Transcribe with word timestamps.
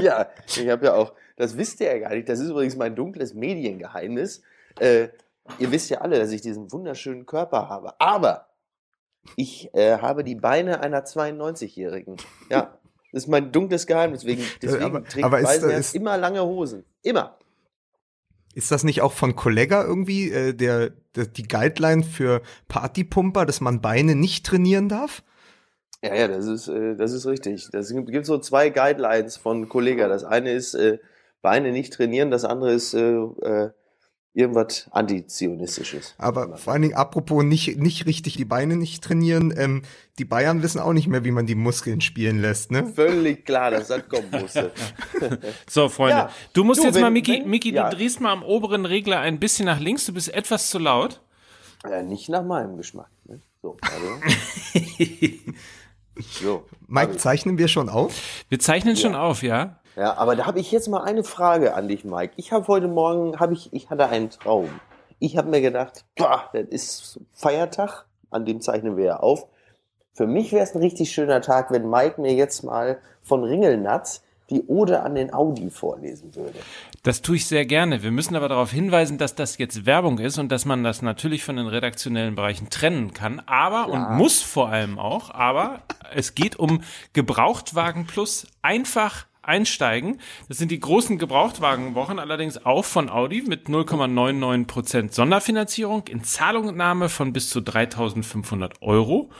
ja, 0.00 0.28
ich 0.46 0.68
habe 0.68 0.86
ja 0.86 0.94
auch, 0.94 1.12
das 1.36 1.56
wisst 1.56 1.80
ihr 1.80 1.88
ja 1.88 1.98
gar 1.98 2.14
nicht, 2.14 2.28
das 2.28 2.40
ist 2.40 2.50
übrigens 2.50 2.76
mein 2.76 2.94
dunkles 2.94 3.34
Mediengeheimnis. 3.34 4.42
Äh, 4.78 5.08
ihr 5.58 5.70
wisst 5.70 5.90
ja 5.90 6.00
alle, 6.00 6.18
dass 6.18 6.30
ich 6.32 6.40
diesen 6.40 6.70
wunderschönen 6.72 7.26
Körper 7.26 7.68
habe. 7.68 8.00
Aber 8.00 8.48
ich 9.36 9.72
äh, 9.74 9.98
habe 9.98 10.24
die 10.24 10.34
Beine 10.34 10.80
einer 10.80 11.04
92-Jährigen. 11.04 12.16
Ja, 12.50 12.78
das 13.12 13.24
ist 13.24 13.28
mein 13.28 13.52
dunkles 13.52 13.86
Geheimnis. 13.86 14.20
Deswegen, 14.20 14.44
deswegen 14.62 14.84
aber, 14.84 15.04
trägt 15.04 15.24
aber 15.24 15.40
ist, 15.40 15.94
immer 15.94 16.16
lange 16.16 16.42
Hosen. 16.44 16.84
Immer. 17.02 17.38
ist 18.54 18.70
das 18.70 18.84
nicht 18.84 19.00
auch 19.00 19.12
von 19.12 19.36
Kollega 19.36 19.82
irgendwie 19.82 20.30
äh, 20.30 20.52
der, 20.52 20.90
der, 21.14 21.26
die 21.26 21.46
Guideline 21.46 22.04
für 22.04 22.42
Partypumper, 22.68 23.46
dass 23.46 23.60
man 23.60 23.80
Beine 23.80 24.14
nicht 24.14 24.44
trainieren 24.44 24.88
darf? 24.88 25.22
Ja, 26.04 26.14
ja, 26.14 26.28
das 26.28 26.46
ist, 26.46 26.68
äh, 26.68 26.94
das 26.96 27.12
ist 27.12 27.26
richtig. 27.26 27.68
Das 27.72 27.90
gibt, 27.92 28.10
gibt 28.10 28.24
so 28.26 28.38
zwei 28.38 28.70
Guidelines 28.70 29.36
von 29.36 29.68
Kollega. 29.68 30.06
Das 30.08 30.22
eine 30.24 30.52
ist 30.52 30.74
äh, 30.74 30.98
Beine 31.42 31.72
nicht 31.72 31.92
trainieren, 31.92 32.30
das 32.30 32.44
andere 32.44 32.72
ist 32.72 32.94
äh, 32.94 33.14
äh, 33.16 33.70
irgendwas 34.34 34.86
Antizionistisches. 34.92 36.14
Aber 36.18 36.56
vor 36.56 36.72
allen 36.72 36.82
Dingen, 36.82 36.94
apropos 36.94 37.42
nicht, 37.42 37.78
nicht 37.78 38.06
richtig 38.06 38.36
die 38.36 38.44
Beine 38.44 38.76
nicht 38.76 39.02
trainieren, 39.02 39.52
ähm, 39.56 39.82
die 40.18 40.24
Bayern 40.24 40.62
wissen 40.62 40.78
auch 40.80 40.92
nicht 40.92 41.08
mehr, 41.08 41.24
wie 41.24 41.32
man 41.32 41.46
die 41.46 41.56
Muskeln 41.56 42.00
spielen 42.00 42.40
lässt, 42.40 42.70
ne? 42.70 42.86
Völlig 42.86 43.44
klar, 43.44 43.72
dass 43.72 43.88
das 43.88 44.08
kommen 44.08 44.30
musste. 44.30 44.70
So, 45.68 45.88
Freunde. 45.88 46.16
Ja. 46.16 46.30
Du 46.52 46.62
musst 46.62 46.80
Du, 46.80 46.86
jetzt 46.86 46.94
wenn- 46.94 47.02
mal, 47.02 47.10
Miki, 47.10 47.40
wenn- 47.40 47.50
Miki, 47.50 47.72
ja. 47.72 47.90
du 47.90 47.96
drehst 47.96 48.20
mal 48.20 48.32
am 48.32 48.44
oberen 48.44 48.84
Regler 48.86 49.18
ein 49.20 49.40
bisschen 49.40 49.66
nach 49.66 49.80
links. 49.80 50.06
Du 50.06 50.12
bist 50.12 50.32
etwas 50.32 50.70
zu 50.70 50.78
laut. 50.78 51.20
ja, 51.84 52.02
nicht 52.02 52.28
nach 52.28 52.44
meinem 52.44 52.76
Geschmack. 52.76 53.10
Ne? 53.24 53.40
So, 53.62 53.76
also. 53.80 54.06
so. 56.20 56.64
Mike, 56.86 57.16
zeichnen 57.16 57.58
wir 57.58 57.68
schon 57.68 57.88
auf? 57.88 58.44
Wir 58.48 58.58
zeichnen 58.58 58.96
schon 58.96 59.14
auf, 59.14 59.42
ja? 59.42 59.78
Ja, 59.96 60.16
aber 60.16 60.36
da 60.36 60.46
habe 60.46 60.60
ich 60.60 60.70
jetzt 60.70 60.88
mal 60.88 61.02
eine 61.02 61.24
Frage 61.24 61.74
an 61.74 61.88
dich, 61.88 62.04
Mike. 62.04 62.32
Ich 62.36 62.52
habe 62.52 62.66
heute 62.68 62.88
Morgen, 62.88 63.40
habe 63.40 63.52
ich, 63.52 63.72
ich 63.72 63.90
hatte 63.90 64.08
einen 64.08 64.30
Traum. 64.30 64.68
Ich 65.18 65.36
habe 65.36 65.48
mir 65.48 65.60
gedacht, 65.60 66.04
boah, 66.16 66.48
das 66.52 66.68
ist 66.68 67.20
Feiertag, 67.32 68.06
an 68.30 68.44
dem 68.44 68.60
zeichnen 68.60 68.96
wir 68.96 69.04
ja 69.04 69.16
auf. 69.16 69.46
Für 70.12 70.26
mich 70.26 70.52
wäre 70.52 70.62
es 70.62 70.74
ein 70.74 70.80
richtig 70.80 71.10
schöner 71.10 71.40
Tag, 71.40 71.70
wenn 71.70 71.90
Mike 71.90 72.20
mir 72.20 72.34
jetzt 72.34 72.62
mal 72.62 72.98
von 73.22 73.42
Ringelnatz 73.42 74.22
die 74.50 74.62
Ode 74.66 75.02
an 75.02 75.14
den 75.14 75.32
Audi 75.32 75.70
vorlesen 75.70 76.34
würde. 76.34 76.58
Das 77.02 77.22
tue 77.22 77.36
ich 77.36 77.46
sehr 77.46 77.66
gerne. 77.66 78.02
Wir 78.02 78.10
müssen 78.10 78.34
aber 78.34 78.48
darauf 78.48 78.70
hinweisen, 78.70 79.18
dass 79.18 79.34
das 79.34 79.58
jetzt 79.58 79.84
Werbung 79.84 80.18
ist 80.18 80.38
und 80.38 80.50
dass 80.50 80.64
man 80.64 80.82
das 80.84 81.02
natürlich 81.02 81.44
von 81.44 81.56
den 81.56 81.66
redaktionellen 81.66 82.34
Bereichen 82.34 82.70
trennen 82.70 83.12
kann. 83.12 83.40
Aber 83.46 83.88
und 83.88 84.16
muss 84.16 84.40
vor 84.40 84.70
allem 84.70 84.98
auch. 84.98 85.30
Aber 85.30 85.82
es 86.14 86.34
geht 86.34 86.56
um 86.56 86.80
Gebrauchtwagen 87.12 88.06
Plus. 88.06 88.46
Einfach 88.62 89.26
einsteigen. 89.42 90.20
Das 90.48 90.58
sind 90.58 90.70
die 90.70 90.78
großen 90.78 91.18
Gebrauchtwagenwochen, 91.18 92.18
allerdings 92.18 92.64
auch 92.64 92.84
von 92.84 93.08
Audi 93.08 93.42
mit 93.42 93.68
0,99% 93.68 95.12
Sonderfinanzierung 95.12 96.06
in 96.08 96.22
Zahlungnahme 96.22 97.08
von 97.08 97.32
bis 97.32 97.48
zu 97.48 97.60
3.500 97.60 98.82
Euro. 98.82 99.30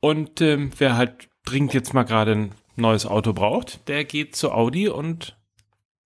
Und 0.00 0.40
ähm, 0.42 0.70
wer 0.76 0.96
halt 0.96 1.28
dringend 1.44 1.72
jetzt 1.72 1.94
mal 1.94 2.02
gerade 2.02 2.32
ein 2.32 2.52
neues 2.76 3.06
Auto 3.06 3.32
braucht, 3.32 3.88
der 3.88 4.04
geht 4.04 4.36
zu 4.36 4.52
Audi 4.52 4.88
und 4.88 5.36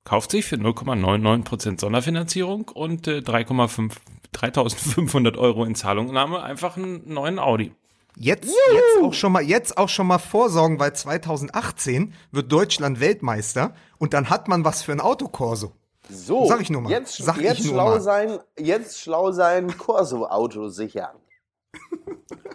kauft 0.05 0.31
sich 0.31 0.45
für 0.45 0.57
0,99% 0.57 1.81
Sonderfinanzierung 1.81 2.69
und 2.69 3.07
äh, 3.07 3.19
3,5 3.19 3.93
3.500 4.35 5.37
Euro 5.39 5.65
in 5.65 5.75
Zahlungnahme 5.75 6.43
einfach 6.43 6.77
einen 6.77 7.13
neuen 7.13 7.39
Audi. 7.39 7.75
Jetzt, 8.17 8.45
jetzt 8.73 9.03
auch 9.03 9.15
schon 9.15 9.33
mal, 9.33 9.43
jetzt 9.43 9.79
auch 9.79 9.89
schon 9.89 10.07
mal 10.07 10.19
vorsorgen, 10.19 10.79
weil 10.79 10.93
2018 10.93 12.13
wird 12.33 12.51
Deutschland 12.51 13.01
Weltmeister 13.01 13.75
und 13.99 14.15
dann 14.15 14.31
hat 14.31 14.49
man 14.49 14.65
was 14.65 14.83
für 14.83 14.93
ein 14.93 15.01
Autokorso. 15.01 15.73
So, 16.09 16.47
Sag 16.47 16.61
ich 16.61 16.71
nur 16.71 16.83
mal. 16.83 16.91
Jetzt, 16.91 17.17
Sag 17.19 17.37
ich 17.39 17.45
jetzt 17.45 17.65
nur 17.65 17.75
schlau 17.75 17.89
mal. 17.91 18.01
sein, 18.01 18.39
jetzt 18.59 19.01
schlau 19.01 19.31
sein, 19.31 19.77
Corso-Auto 19.79 20.69
sichern. 20.69 21.17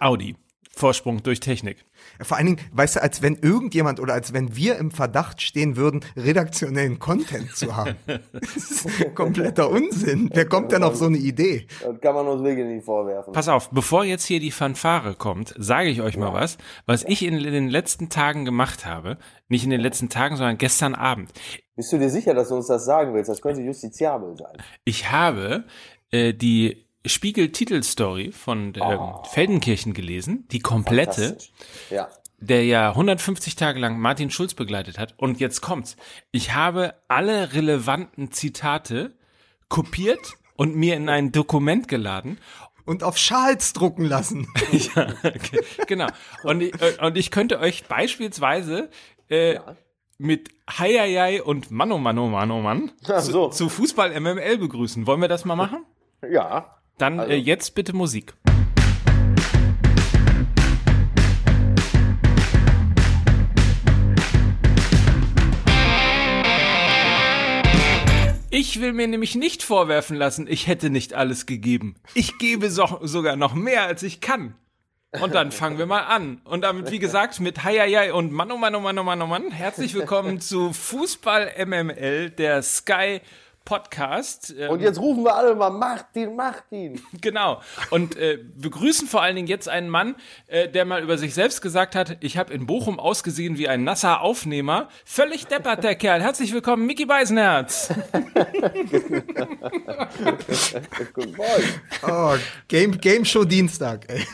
Audi. 0.00 0.36
Vorsprung 0.76 1.22
durch 1.22 1.40
Technik. 1.40 1.86
Vor 2.20 2.36
allen 2.36 2.46
Dingen, 2.46 2.60
weißt 2.72 2.96
du, 2.96 3.02
als 3.02 3.22
wenn 3.22 3.36
irgendjemand 3.36 3.98
oder 3.98 4.12
als 4.12 4.34
wenn 4.34 4.54
wir 4.54 4.76
im 4.76 4.90
Verdacht 4.90 5.40
stehen 5.40 5.76
würden, 5.76 6.04
redaktionellen 6.16 6.98
Content 6.98 7.56
zu 7.56 7.74
haben. 7.74 7.96
Das 8.32 8.84
ist 8.84 9.14
kompletter 9.14 9.70
Unsinn. 9.70 10.30
Wer 10.32 10.46
kommt 10.46 10.72
denn 10.72 10.82
auf 10.82 10.96
so 10.96 11.06
eine 11.06 11.16
Idee? 11.16 11.66
Das 11.82 12.00
kann 12.00 12.14
man 12.14 12.26
uns 12.26 12.42
wirklich 12.42 12.66
nicht 12.66 12.84
vorwerfen. 12.84 13.32
Pass 13.32 13.48
auf, 13.48 13.70
bevor 13.70 14.04
jetzt 14.04 14.24
hier 14.24 14.40
die 14.40 14.50
Fanfare 14.50 15.14
kommt, 15.14 15.54
sage 15.58 15.88
ich 15.88 16.02
euch 16.02 16.16
mal 16.16 16.32
was, 16.32 16.58
was 16.84 17.04
ich 17.04 17.22
in 17.22 17.38
den 17.38 17.68
letzten 17.68 18.08
Tagen 18.08 18.44
gemacht 18.44 18.84
habe. 18.86 19.18
Nicht 19.48 19.64
in 19.64 19.70
den 19.70 19.80
letzten 19.80 20.08
Tagen, 20.08 20.36
sondern 20.36 20.58
gestern 20.58 20.94
Abend. 20.94 21.32
Bist 21.74 21.92
du 21.92 21.98
dir 21.98 22.10
sicher, 22.10 22.34
dass 22.34 22.48
du 22.48 22.56
uns 22.56 22.66
das 22.66 22.84
sagen 22.84 23.14
willst? 23.14 23.30
Das 23.30 23.40
könnte 23.40 23.62
justiziabel 23.62 24.36
sein. 24.36 24.56
Ich 24.84 25.10
habe 25.10 25.64
äh, 26.10 26.32
die 26.32 26.85
Spiegel-Titelstory 27.06 28.32
von 28.32 28.72
ähm, 28.76 29.00
Feldenkirchen 29.32 29.94
gelesen, 29.94 30.46
die 30.50 30.60
komplette. 30.60 31.36
Ja. 31.90 32.08
der 32.38 32.64
ja 32.64 32.90
150 32.90 33.56
Tage 33.56 33.78
lang 33.80 33.98
Martin 33.98 34.30
Schulz 34.30 34.54
begleitet 34.54 34.98
hat. 34.98 35.14
Und 35.16 35.40
jetzt 35.40 35.60
kommt's. 35.62 35.96
Ich 36.32 36.54
habe 36.54 36.94
alle 37.08 37.52
relevanten 37.54 38.30
Zitate 38.32 39.14
kopiert 39.68 40.34
und 40.54 40.74
mir 40.76 40.96
in 40.96 41.08
ein 41.08 41.32
Dokument 41.32 41.88
geladen. 41.88 42.38
Und 42.84 43.02
auf 43.02 43.18
Schals 43.18 43.72
drucken 43.72 44.04
lassen. 44.04 44.46
ja, 44.70 45.08
okay, 45.24 45.60
genau. 45.88 46.06
Und, 46.44 46.60
ich- 46.60 46.74
äh, 46.80 47.04
und 47.04 47.16
ich 47.16 47.30
könnte 47.32 47.58
euch 47.58 47.84
beispielsweise 47.86 48.90
äh, 49.28 49.58
mit 50.18 50.50
Heieiei 50.70 51.42
und 51.42 51.70
Mano 51.72 51.98
Mano 51.98 52.28
Mano 52.28 52.60
Mann 52.62 52.92
Ach 53.08 53.20
zu, 53.22 53.32
so. 53.32 53.48
zu 53.48 53.68
Fußball 53.68 54.18
MML 54.20 54.58
begrüßen. 54.58 55.06
Wollen 55.06 55.20
wir 55.20 55.26
das 55.28 55.44
mal 55.44 55.56
machen? 55.56 55.84
Ja. 56.30 56.78
Dann 56.98 57.20
Also- 57.20 57.32
äh, 57.32 57.36
jetzt 57.36 57.74
bitte 57.74 57.92
Musik. 57.94 58.34
Ich 68.48 68.80
will 68.80 68.92
mir 68.94 69.06
nämlich 69.06 69.34
nicht 69.34 69.62
vorwerfen 69.62 70.16
lassen, 70.16 70.46
ich 70.48 70.66
hätte 70.66 70.88
nicht 70.88 71.12
alles 71.12 71.44
gegeben. 71.46 71.96
Ich 72.14 72.38
gebe 72.38 72.70
so, 72.70 73.00
sogar 73.02 73.36
noch 73.36 73.52
mehr, 73.54 73.82
als 73.84 74.02
ich 74.02 74.20
kann. 74.22 74.54
Und 75.20 75.34
dann 75.34 75.50
fangen 75.52 75.78
wir 75.78 75.86
mal 75.86 76.02
an. 76.02 76.40
Und 76.44 76.62
damit, 76.62 76.90
wie 76.90 76.98
gesagt, 76.98 77.38
mit 77.40 77.64
Heieiei 77.64 78.12
und 78.12 78.32
Mann, 78.32 78.50
oh 78.50 78.56
Mann, 78.56 78.74
oh 78.74 78.80
Mann, 78.80 78.98
oh 78.98 79.02
Mann, 79.02 79.20
oh 79.20 79.26
Mann. 79.26 79.50
Herzlich 79.50 79.94
willkommen 79.94 80.40
zu 80.40 80.72
Fußball 80.72 81.52
MML, 81.66 82.30
der 82.30 82.62
Sky 82.62 83.20
Podcast. 83.66 84.54
Ähm, 84.58 84.70
Und 84.70 84.80
jetzt 84.80 84.98
rufen 84.98 85.22
wir 85.24 85.34
alle 85.34 85.54
mal, 85.54 85.68
macht 85.68 86.06
ihn, 86.14 86.34
macht 86.34 86.64
ihn. 86.70 87.02
Genau. 87.20 87.60
Und 87.90 88.16
äh, 88.16 88.38
begrüßen 88.56 89.06
vor 89.08 89.20
allen 89.20 89.36
Dingen 89.36 89.48
jetzt 89.48 89.68
einen 89.68 89.90
Mann, 89.90 90.14
äh, 90.46 90.68
der 90.70 90.86
mal 90.86 91.02
über 91.02 91.18
sich 91.18 91.34
selbst 91.34 91.60
gesagt 91.60 91.94
hat, 91.94 92.16
ich 92.20 92.38
habe 92.38 92.54
in 92.54 92.66
Bochum 92.66 92.98
ausgesehen 92.98 93.58
wie 93.58 93.68
ein 93.68 93.84
nasser 93.84 94.22
Aufnehmer. 94.22 94.88
Völlig 95.04 95.46
deppert 95.46 95.84
der 95.84 95.96
Kerl. 95.96 96.22
Herzlich 96.22 96.54
willkommen, 96.54 96.86
Mickey 96.86 97.04
Beisenherz. 97.04 97.92
Good 101.12 101.36
boy. 101.36 101.62
Oh, 102.08 102.34
Game, 102.68 102.98
Game 102.98 103.24
Show 103.24 103.44
Dienstag, 103.44 104.08
ey. 104.08 104.24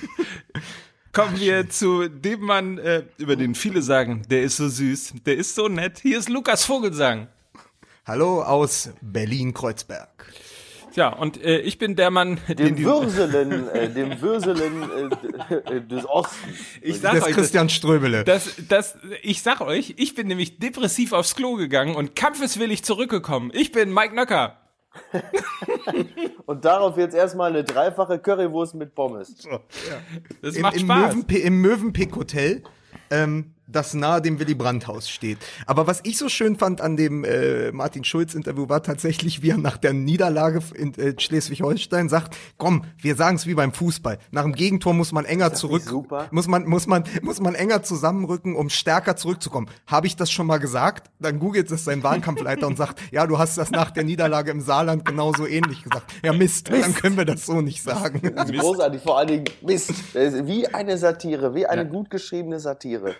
Kommen 1.12 1.38
wir 1.38 1.68
zu 1.68 2.08
dem 2.08 2.40
Mann, 2.40 2.78
äh, 2.78 3.04
über 3.18 3.36
den 3.36 3.54
viele 3.54 3.82
sagen, 3.82 4.22
der 4.30 4.42
ist 4.42 4.56
so 4.56 4.68
süß, 4.68 5.14
der 5.26 5.36
ist 5.36 5.54
so 5.54 5.68
nett. 5.68 5.98
Hier 6.00 6.18
ist 6.18 6.28
Lukas 6.28 6.64
Vogelsang. 6.64 7.28
Hallo 8.04 8.42
aus 8.42 8.90
Berlin-Kreuzberg. 9.00 10.32
Ja, 10.94 11.10
und 11.10 11.40
äh, 11.40 11.60
ich 11.60 11.78
bin 11.78 11.94
der 11.94 12.10
Mann, 12.10 12.40
den 12.48 12.56
Dem. 12.74 12.84
Würselen, 12.84 13.68
äh, 13.68 13.88
dem 13.88 14.20
Würselen 14.20 14.82
äh, 15.48 15.54
äh, 15.54 15.80
des 15.86 16.04
Ostens. 16.08 16.42
Ich 16.80 17.00
Das 17.00 17.14
ist 17.14 17.26
Christian 17.28 17.68
Ströbele. 17.68 18.24
Das, 18.24 18.56
das, 18.68 18.98
ich 19.22 19.42
sag 19.42 19.60
euch, 19.60 19.94
ich 19.98 20.16
bin 20.16 20.26
nämlich 20.26 20.58
depressiv 20.58 21.12
aufs 21.12 21.36
Klo 21.36 21.54
gegangen 21.54 21.94
und 21.94 22.16
kampfeswillig 22.16 22.82
zurückgekommen. 22.82 23.52
Ich 23.54 23.70
bin 23.70 23.94
Mike 23.94 24.16
Nöcker. 24.16 24.58
Und 26.44 26.66
darauf 26.66 26.98
jetzt 26.98 27.14
erstmal 27.14 27.48
eine 27.48 27.64
dreifache 27.64 28.18
Currywurst 28.18 28.74
mit 28.74 28.94
Pommes. 28.94 29.36
Das 30.42 30.56
Im, 30.56 30.60
macht 30.60 30.76
im, 30.76 30.80
Spaß. 30.80 31.14
Im 31.30 31.60
Mövenpick 31.62 32.14
Hotel, 32.14 32.62
ähm, 33.08 33.54
das 33.66 33.94
nahe 33.94 34.20
dem 34.20 34.38
Willy 34.38 34.54
Brandt 34.54 34.86
Haus 34.86 35.08
steht. 35.08 35.38
Aber 35.66 35.86
was 35.86 36.00
ich 36.04 36.18
so 36.18 36.28
schön 36.28 36.56
fand 36.56 36.80
an 36.80 36.96
dem 36.96 37.24
äh, 37.24 37.72
Martin 37.72 38.04
Schulz 38.04 38.34
Interview 38.34 38.68
war 38.68 38.82
tatsächlich, 38.82 39.42
wie 39.42 39.50
er 39.50 39.58
nach 39.58 39.76
der 39.76 39.92
Niederlage 39.92 40.60
in 40.74 40.94
äh, 40.94 41.14
Schleswig-Holstein 41.18 42.08
sagt, 42.08 42.36
komm, 42.58 42.84
wir 42.98 43.16
sagen 43.16 43.36
es 43.36 43.46
wie 43.46 43.54
beim 43.54 43.72
Fußball. 43.72 44.18
Nach 44.30 44.42
dem 44.42 44.52
Gegentor 44.52 44.94
muss 44.94 45.12
man 45.12 45.24
enger 45.24 45.54
zurück, 45.54 45.82
muss 46.30 46.48
man 46.48 46.66
muss 46.66 46.86
man 46.86 47.04
muss 47.22 47.40
man 47.40 47.54
enger 47.54 47.82
zusammenrücken, 47.82 48.56
um 48.56 48.68
stärker 48.68 49.16
zurückzukommen. 49.16 49.68
Habe 49.86 50.06
ich 50.06 50.16
das 50.16 50.30
schon 50.30 50.46
mal 50.46 50.58
gesagt? 50.58 51.10
Dann 51.20 51.38
googelt 51.38 51.70
es 51.70 51.84
sein 51.84 52.02
Wahlkampfleiter 52.02 52.66
und 52.66 52.76
sagt, 52.76 53.00
ja, 53.12 53.26
du 53.26 53.38
hast 53.38 53.58
das 53.58 53.70
nach 53.70 53.90
der 53.90 54.04
Niederlage 54.04 54.50
im 54.50 54.60
Saarland 54.60 55.04
genauso 55.04 55.46
ähnlich 55.46 55.82
gesagt. 55.82 56.12
Ja, 56.22 56.32
Mist, 56.32 56.70
dann 56.70 56.94
können 56.94 57.16
wir 57.16 57.24
das 57.24 57.46
so 57.46 57.60
nicht 57.60 57.82
sagen. 57.82 58.20
Großartig, 58.20 59.02
vor 59.02 59.18
allen 59.18 59.28
Dingen 59.28 59.44
Mist. 59.62 59.92
Wie 60.14 60.66
eine 60.68 60.98
Satire, 60.98 61.54
wie 61.54 61.66
eine 61.66 61.86
gut 61.86 62.10
geschriebene 62.10 62.60
Satire. 62.60 63.14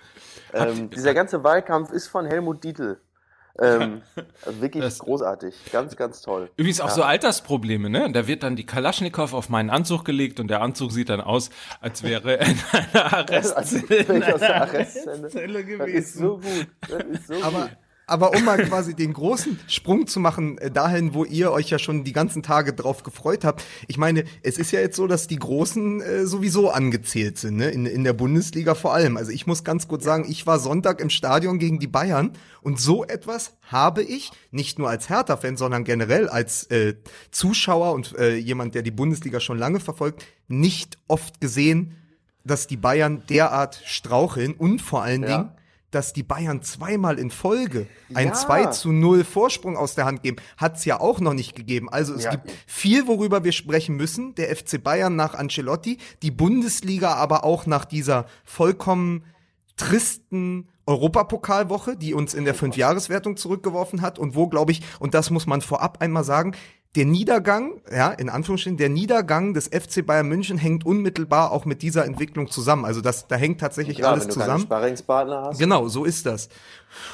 Ähm, 0.55 0.91
dieser 0.91 1.15
ganze 1.15 1.43
Wahlkampf 1.45 1.91
ist 1.93 2.09
von 2.09 2.27
Helmut 2.27 2.63
Dietl 2.65 3.01
Ähm, 3.61 4.01
also 4.47 4.63
wirklich 4.63 4.83
Das- 4.83 4.99
großartig. 4.99 5.55
Ganz, 5.73 5.95
ganz 5.97 6.23
toll. 6.23 6.51
Übrigens 6.57 6.81
auch 6.81 6.89
so 6.89 7.03
Altersprobleme, 7.03 7.91
ne? 7.91 8.11
Da 8.11 8.27
wird 8.27 8.43
dann 8.43 8.57
die 8.57 8.65
Kalaschnikow 8.65 9.35
auf 9.35 9.51
meinen 9.51 9.69
Anzug 9.69 10.07
gelegt 10.07 10.41
und 10.41 10.49
der 10.49 10.63
Anzug 10.63 10.91
sieht 10.91 11.11
dann 11.11 11.21
aus, 11.21 11.51
als 11.83 12.03
wäre 12.03 12.39
er 12.39 12.47
in 12.47 12.59
einer 12.95 13.13
Also, 13.31 13.55
Arrestzelle. 13.55 14.19
ich 14.19 14.33
aus 14.33 14.41
der 14.41 14.63
Arrestzelle. 14.63 15.29
Zelle 15.29 15.65
Das 15.79 15.89
ist 15.89 16.15
so 16.15 16.39
gut. 16.39 16.67
Das 16.89 17.03
ist 17.05 17.27
so 17.29 17.35
Aber, 17.43 17.61
gut. 17.63 17.71
Aber 18.13 18.35
um 18.35 18.45
mal 18.45 18.59
quasi 18.67 18.95
den 18.95 19.15
großen 19.15 19.59
Sprung 19.67 20.07
zu 20.07 20.21
machen, 20.21 20.59
äh, 20.59 20.71
dahin, 20.71 21.15
wo 21.15 21.25
ihr 21.25 21.51
euch 21.51 21.71
ja 21.71 21.79
schon 21.79 22.05
die 22.05 22.13
ganzen 22.13 22.43
Tage 22.43 22.75
drauf 22.75 23.03
gefreut 23.03 23.45
habt. 23.45 23.65
Ich 23.89 23.97
meine, 23.97 24.25
es 24.43 24.59
ist 24.59 24.71
ja 24.71 24.81
jetzt 24.81 24.97
so, 24.97 25.07
dass 25.07 25.27
die 25.27 25.39
Großen 25.39 26.03
äh, 26.03 26.27
sowieso 26.27 26.71
angezählt 26.71 27.39
sind, 27.39 27.57
ne? 27.57 27.71
in, 27.71 27.87
in 27.87 28.05
der 28.05 28.13
Bundesliga 28.13 28.75
vor 28.75 28.93
allem. 28.93 29.17
Also 29.17 29.33
ich 29.33 29.47
muss 29.47 29.65
ganz 29.65 29.89
kurz 29.89 30.05
sagen, 30.05 30.27
ich 30.29 30.47
war 30.47 30.59
Sonntag 30.59 31.01
im 31.01 31.09
Stadion 31.09 31.59
gegen 31.59 31.79
die 31.79 31.87
Bayern 31.87 32.33
und 32.61 32.79
so 32.79 33.05
etwas 33.05 33.55
habe 33.63 34.03
ich, 34.03 34.31
nicht 34.51 34.79
nur 34.79 34.91
als 34.91 35.09
Hertha-Fan, 35.09 35.57
sondern 35.57 35.85
generell 35.85 36.29
als 36.29 36.65
äh, 36.65 36.95
Zuschauer 37.31 37.93
und 37.95 38.17
äh, 38.19 38.37
jemand, 38.37 38.75
der 38.75 38.83
die 38.83 38.91
Bundesliga 38.91 39.41
schon 39.41 39.59
lange 39.59 39.81
verfolgt, 39.81 40.27
nicht 40.49 40.99
oft 41.09 41.41
gesehen, 41.41 41.97
dass 42.45 42.67
die 42.67 42.77
Bayern 42.77 43.23
derart 43.29 43.81
straucheln 43.87 44.53
und 44.53 44.83
vor 44.83 45.03
allen 45.03 45.23
Ja. 45.23 45.29
Dingen, 45.29 45.53
dass 45.93 46.13
die 46.13 46.23
Bayern 46.25 46.63
zweimal 46.63 47.19
in 47.19 47.31
Folge 47.31 47.87
ein 48.15 48.29
Ja. 48.29 48.33
2 48.35 48.67
zu 48.67 48.91
0 48.93 49.23
Vorsprung 49.25 49.77
aus 49.77 49.95
der 49.95 50.05
Hand 50.05 50.23
geben, 50.23 50.37
hat's 50.57 50.85
ja 50.85 50.99
auch 51.01 51.21
noch 51.21 51.35
nicht 51.35 51.55
gegeben. 51.55 51.89
Also 51.89 52.15
es 52.15 52.25
Ja. 52.25 52.31
gibt 52.33 52.51
viel, 52.67 53.07
worüber 53.07 53.45
wir 53.45 53.53
sprechen 53.53 53.97
müssen. 53.97 54.35
Der 54.35 54.51
FC 54.55 54.83
Bayern 54.83 55.15
nach 55.17 55.35
Ancelotti, 55.35 55.99
die 56.23 56.31
Bundesliga 56.31 57.15
aber 57.15 57.45
auch 57.45 57.67
nach 57.67 57.85
dieser 57.85 58.27
vollkommen 58.45 59.25
tristen 59.77 60.69
Europapokalwoche, 60.87 61.97
die 61.97 62.13
uns 62.15 62.35
in 62.35 62.45
der 62.45 62.55
Fünfjahreswertung 62.55 63.37
zurückgeworfen 63.37 64.03
hat 64.03 64.19
und 64.19 64.35
wo, 64.35 64.49
glaube 64.49 64.73
ich, 64.73 64.83
und 64.99 65.15
das 65.15 65.31
muss 65.31 65.47
man 65.47 65.61
vorab 65.61 66.03
einmal 66.03 66.25
sagen, 66.25 66.53
der 66.95 67.07
Niedergang, 67.07 67.81
ja, 67.91 68.11
in 68.11 68.29
Anführungsstrichen, 68.29 68.77
der 68.77 68.91
Niedergang 68.91 69.55
des 69.55 69.69
FC 69.69 70.05
Bayern 70.05 70.29
München 70.29 70.59
hängt 70.59 70.85
unmittelbar 70.85 71.51
auch 71.51 71.65
mit 71.65 71.81
dieser 71.81 72.05
Entwicklung 72.05 72.51
zusammen. 72.51 72.85
Also 72.85 73.01
das, 73.01 73.27
da 73.29 73.37
hängt 73.37 73.61
tatsächlich 73.61 73.97
Klar, 73.97 74.13
alles 74.13 74.25
wenn 74.25 74.29
du 74.29 74.35
zusammen. 74.41 74.63
Sparringspartner 74.65 75.43
hast. 75.43 75.59
Genau, 75.59 75.89
so 75.89 76.05
ist 76.05 76.27
das. 76.27 76.51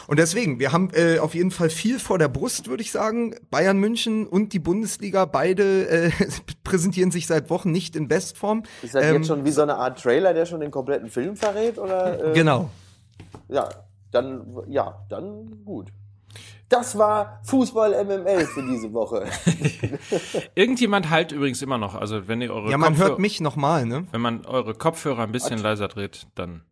Und 0.09 0.19
deswegen, 0.19 0.59
wir 0.59 0.73
haben 0.73 0.91
äh, 0.95 1.21
auf 1.21 1.37
jeden 1.37 1.53
Fall 1.53 1.71
viel 1.71 2.01
vor 2.01 2.19
der 2.19 2.27
Brust, 2.27 2.67
würde 2.67 2.83
ich 2.83 2.91
sagen. 2.91 3.37
Bayern 3.51 3.79
München 3.79 4.27
und 4.27 4.53
die 4.53 4.59
Bundesliga, 4.59 5.25
beide 5.27 5.89
äh, 5.89 6.11
präsentieren 6.65 7.13
sich 7.13 7.29
seit 7.29 7.49
Wochen 7.49 7.71
nicht 7.71 7.95
in 7.95 8.09
Bestform. 8.09 8.65
Ist 8.83 8.97
das 8.97 9.05
Ähm, 9.05 9.15
jetzt 9.19 9.29
schon 9.29 9.45
wie 9.45 9.53
so 9.53 9.63
eine 9.63 9.77
Art 9.77 10.03
Trailer, 10.03 10.35
der 10.35 10.47
schon 10.47 10.59
den 10.59 10.73
kompletten 10.73 11.09
Film 11.09 11.37
verrät? 11.37 11.79
Oder, 11.79 12.33
äh, 12.33 12.35
Genau. 12.35 12.71
Ja, 13.49 13.69
dann, 14.11 14.45
ja, 14.69 15.07
dann 15.09 15.65
gut. 15.65 15.93
Das 16.69 16.99
war 16.99 17.41
Fußball 17.45 18.05
MML 18.05 18.45
für 18.47 18.63
diese 18.63 18.93
Woche. 18.93 19.27
Irgendjemand 20.55 21.09
halt 21.09 21.33
übrigens 21.33 21.63
immer 21.63 21.79
noch, 21.79 21.95
also 21.95 22.29
wenn 22.29 22.43
ihr 22.43 22.53
eure 22.53 22.71
Ja, 22.71 22.77
man 22.77 22.91
Kopfhörer, 22.93 23.09
hört 23.11 23.19
mich 23.21 23.41
nochmal, 23.41 23.87
ne? 23.87 24.07
wenn 24.11 24.21
man 24.21 24.45
eure 24.45 24.75
Kopfhörer 24.75 25.23
ein 25.23 25.33
bisschen 25.33 25.59
leiser 25.59 25.89
dreht, 25.89 26.27
dann. 26.35 26.63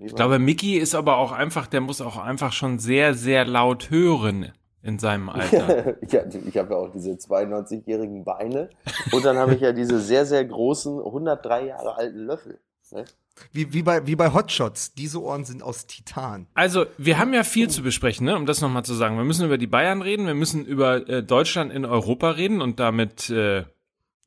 Ich 0.00 0.14
glaube, 0.14 0.38
Mickey 0.38 0.76
ist 0.76 0.94
aber 0.94 1.16
auch 1.16 1.32
einfach, 1.32 1.66
der 1.66 1.80
muss 1.80 2.00
auch 2.00 2.16
einfach 2.16 2.52
schon 2.52 2.78
sehr, 2.78 3.14
sehr 3.14 3.44
laut 3.44 3.90
hören 3.90 4.52
in 4.82 4.98
seinem 4.98 5.28
Alter. 5.28 5.96
ja, 6.06 6.24
ich 6.46 6.56
habe 6.56 6.74
ja 6.74 6.76
auch 6.76 6.92
diese 6.92 7.12
92-jährigen 7.12 8.24
Beine 8.24 8.70
und 9.12 9.24
dann 9.24 9.36
habe 9.38 9.54
ich 9.54 9.60
ja 9.60 9.72
diese 9.72 9.98
sehr, 10.00 10.26
sehr 10.26 10.44
großen, 10.44 10.98
103 10.98 11.66
Jahre 11.66 11.96
alten 11.96 12.18
Löffel. 12.26 12.60
Ne? 12.92 13.04
Wie, 13.52 13.72
wie, 13.72 13.82
bei, 13.82 14.06
wie 14.06 14.16
bei 14.16 14.32
Hotshots. 14.32 14.94
Diese 14.94 15.22
Ohren 15.22 15.44
sind 15.44 15.62
aus 15.62 15.86
Titan. 15.86 16.46
Also, 16.54 16.86
wir 16.96 17.18
haben 17.18 17.32
ja 17.34 17.44
viel 17.44 17.68
zu 17.68 17.82
besprechen, 17.82 18.26
ne? 18.26 18.36
um 18.36 18.46
das 18.46 18.60
nochmal 18.60 18.84
zu 18.84 18.94
sagen. 18.94 19.16
Wir 19.16 19.24
müssen 19.24 19.46
über 19.46 19.58
die 19.58 19.66
Bayern 19.66 20.02
reden, 20.02 20.26
wir 20.26 20.34
müssen 20.34 20.64
über 20.64 21.08
äh, 21.08 21.22
Deutschland 21.22 21.72
in 21.72 21.84
Europa 21.84 22.30
reden 22.30 22.60
und 22.60 22.78
damit, 22.80 23.30
äh, 23.30 23.64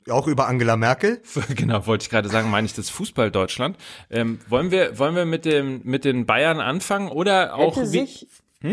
Auch 0.10 0.28
über 0.28 0.48
Angela 0.48 0.78
Merkel. 0.78 1.22
genau, 1.56 1.86
wollte 1.86 2.04
ich 2.04 2.10
gerade 2.10 2.28
sagen, 2.30 2.50
meine 2.50 2.66
ich 2.66 2.74
das 2.74 2.90
Fußball 2.90 3.30
Deutschland. 3.32 3.78
Ähm, 4.10 4.40
wollen 4.50 4.72
wir, 4.72 4.98
wollen 4.98 5.16
wir 5.16 5.26
mit 5.26 5.46
dem, 5.46 5.82
mit 5.84 6.06
den 6.06 6.26
Bayern 6.26 6.60
anfangen 6.60 7.10
oder 7.10 7.54
auch 7.56 7.76
Hätte 7.76 7.86
sich, 7.86 8.28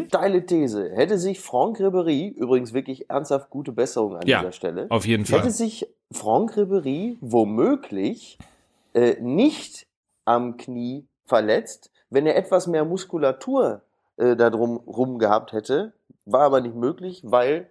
steile 0.09 0.47
These, 0.47 0.91
hätte 0.95 1.19
sich 1.19 1.41
Franck 1.41 1.81
Ribéry, 1.81 2.33
übrigens 2.35 2.73
wirklich 2.73 3.11
ernsthaft 3.11 3.51
gute 3.51 3.73
Besserung 3.73 4.17
an 4.17 4.27
Ja, 4.27 4.39
dieser 4.41 4.53
Stelle, 4.53 4.87
auf 4.91 5.07
jeden 5.07 5.27
Fall. 5.27 5.41
hätte 5.41 5.51
sich 5.51 5.87
Franck 6.11 6.57
Ribéry 6.57 7.17
womöglich 7.21 8.39
äh, 8.95 9.17
nicht 9.21 9.87
am 10.29 10.59
Knie 10.59 11.09
verletzt, 11.25 11.91
wenn 12.11 12.27
er 12.27 12.37
etwas 12.37 12.67
mehr 12.67 12.85
Muskulatur 12.85 13.81
äh, 14.19 14.37
da 14.37 14.51
drum 14.51 14.77
rum 14.77 15.19
gehabt 15.19 15.53
hätte, 15.53 15.95
war 16.27 16.43
aber 16.43 16.61
nicht 16.61 16.77
möglich, 16.77 17.23
weil 17.25 17.71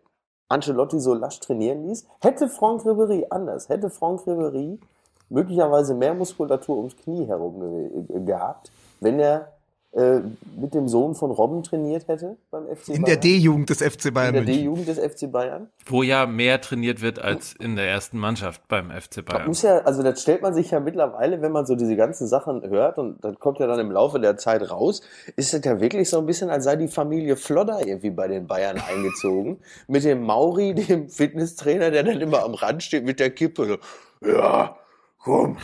Ancelotti 0.50 1.00
so 1.00 1.14
lasch 1.14 1.40
trainieren 1.40 1.86
ließ. 1.88 2.08
Hätte 2.20 2.50
Franck 2.50 2.82
Ribéry 2.82 3.28
anders, 3.30 3.70
hätte 3.70 3.90
Franck 3.90 4.22
Ribéry 4.22 4.80
möglicherweise 5.30 5.94
mehr 5.94 6.14
Muskulatur 6.14 6.78
ums 6.78 6.96
Knie 6.98 7.28
herum 7.28 7.60
ge 7.60 8.26
gehabt, 8.26 8.72
wenn 9.02 9.20
er 9.20 9.54
äh, 9.98 10.22
mit 10.60 10.76
dem 10.76 10.88
Sohn 10.88 11.16
von 11.16 11.32
Robben 11.32 11.64
trainiert 11.64 12.08
hätte 12.08 12.38
beim 12.52 12.66
FC 12.68 12.90
In 12.90 13.04
der 13.04 13.14
Bayern. 13.16 13.22
D-Jugend 13.22 13.70
des 13.72 13.82
FC 13.82 14.06
in 14.06 14.14
Bayern 14.14 14.34
der 14.36 14.44
München. 14.44 14.60
D-Jugend 14.60 14.88
des 14.88 15.00
FC 15.00 15.32
Bayern. 15.32 15.70
wo 15.88 16.04
ja 16.04 16.26
mehr 16.28 16.62
trainiert 16.62 17.02
wird 17.02 17.18
als 17.20 17.54
in 17.54 17.76
der 17.76 17.88
ersten 17.90 18.20
Mannschaft 18.20 18.68
beim 18.68 18.92
FC 18.92 19.16
Das 19.16 19.26
Bayern. 19.26 19.48
muss 19.48 19.62
ja, 19.64 19.80
also 19.80 20.04
das 20.04 20.22
stellt 20.22 20.42
man 20.44 20.54
sich 20.54 20.70
ja 20.70 20.80
mittlerweile, 20.80 21.42
wenn 21.42 21.52
man 21.52 21.66
so 21.66 21.76
diese 21.76 21.96
ganzen 21.96 22.28
Sachen 22.28 22.62
hört 22.70 23.00
und 23.00 23.24
das 23.24 23.40
kommt 23.40 23.58
ja 23.60 23.66
dann 23.66 23.80
im 23.80 23.92
Laufe 23.92 24.20
der 24.20 24.38
Zeit 24.38 24.70
raus, 24.70 25.02
ist 25.36 25.54
es 25.54 25.66
ja 25.66 25.82
wirklich 25.82 26.10
so 26.10 26.20
ein 26.20 26.26
bisschen, 26.28 26.50
als 26.52 26.64
sei 26.66 26.76
die 26.76 26.88
Familie 26.88 27.36
Flodder 27.36 27.80
irgendwie 27.86 28.12
bei 28.12 28.28
den 28.28 28.46
Bayern 28.46 28.78
eingezogen. 28.88 29.58
Mit 29.88 30.04
dem 30.04 30.22
Mauri, 30.24 30.76
dem 30.76 31.10
Fitnesstrainer, 31.10 31.90
der 31.90 32.04
dann 32.04 32.22
immer 32.22 32.44
am 32.44 32.54
Rand 32.54 32.84
steht 32.84 33.04
mit 33.04 33.20
der 33.20 33.32
Kippe. 33.32 33.66
So, 34.22 34.30
ja, 34.30 34.76
komm, 35.24 35.58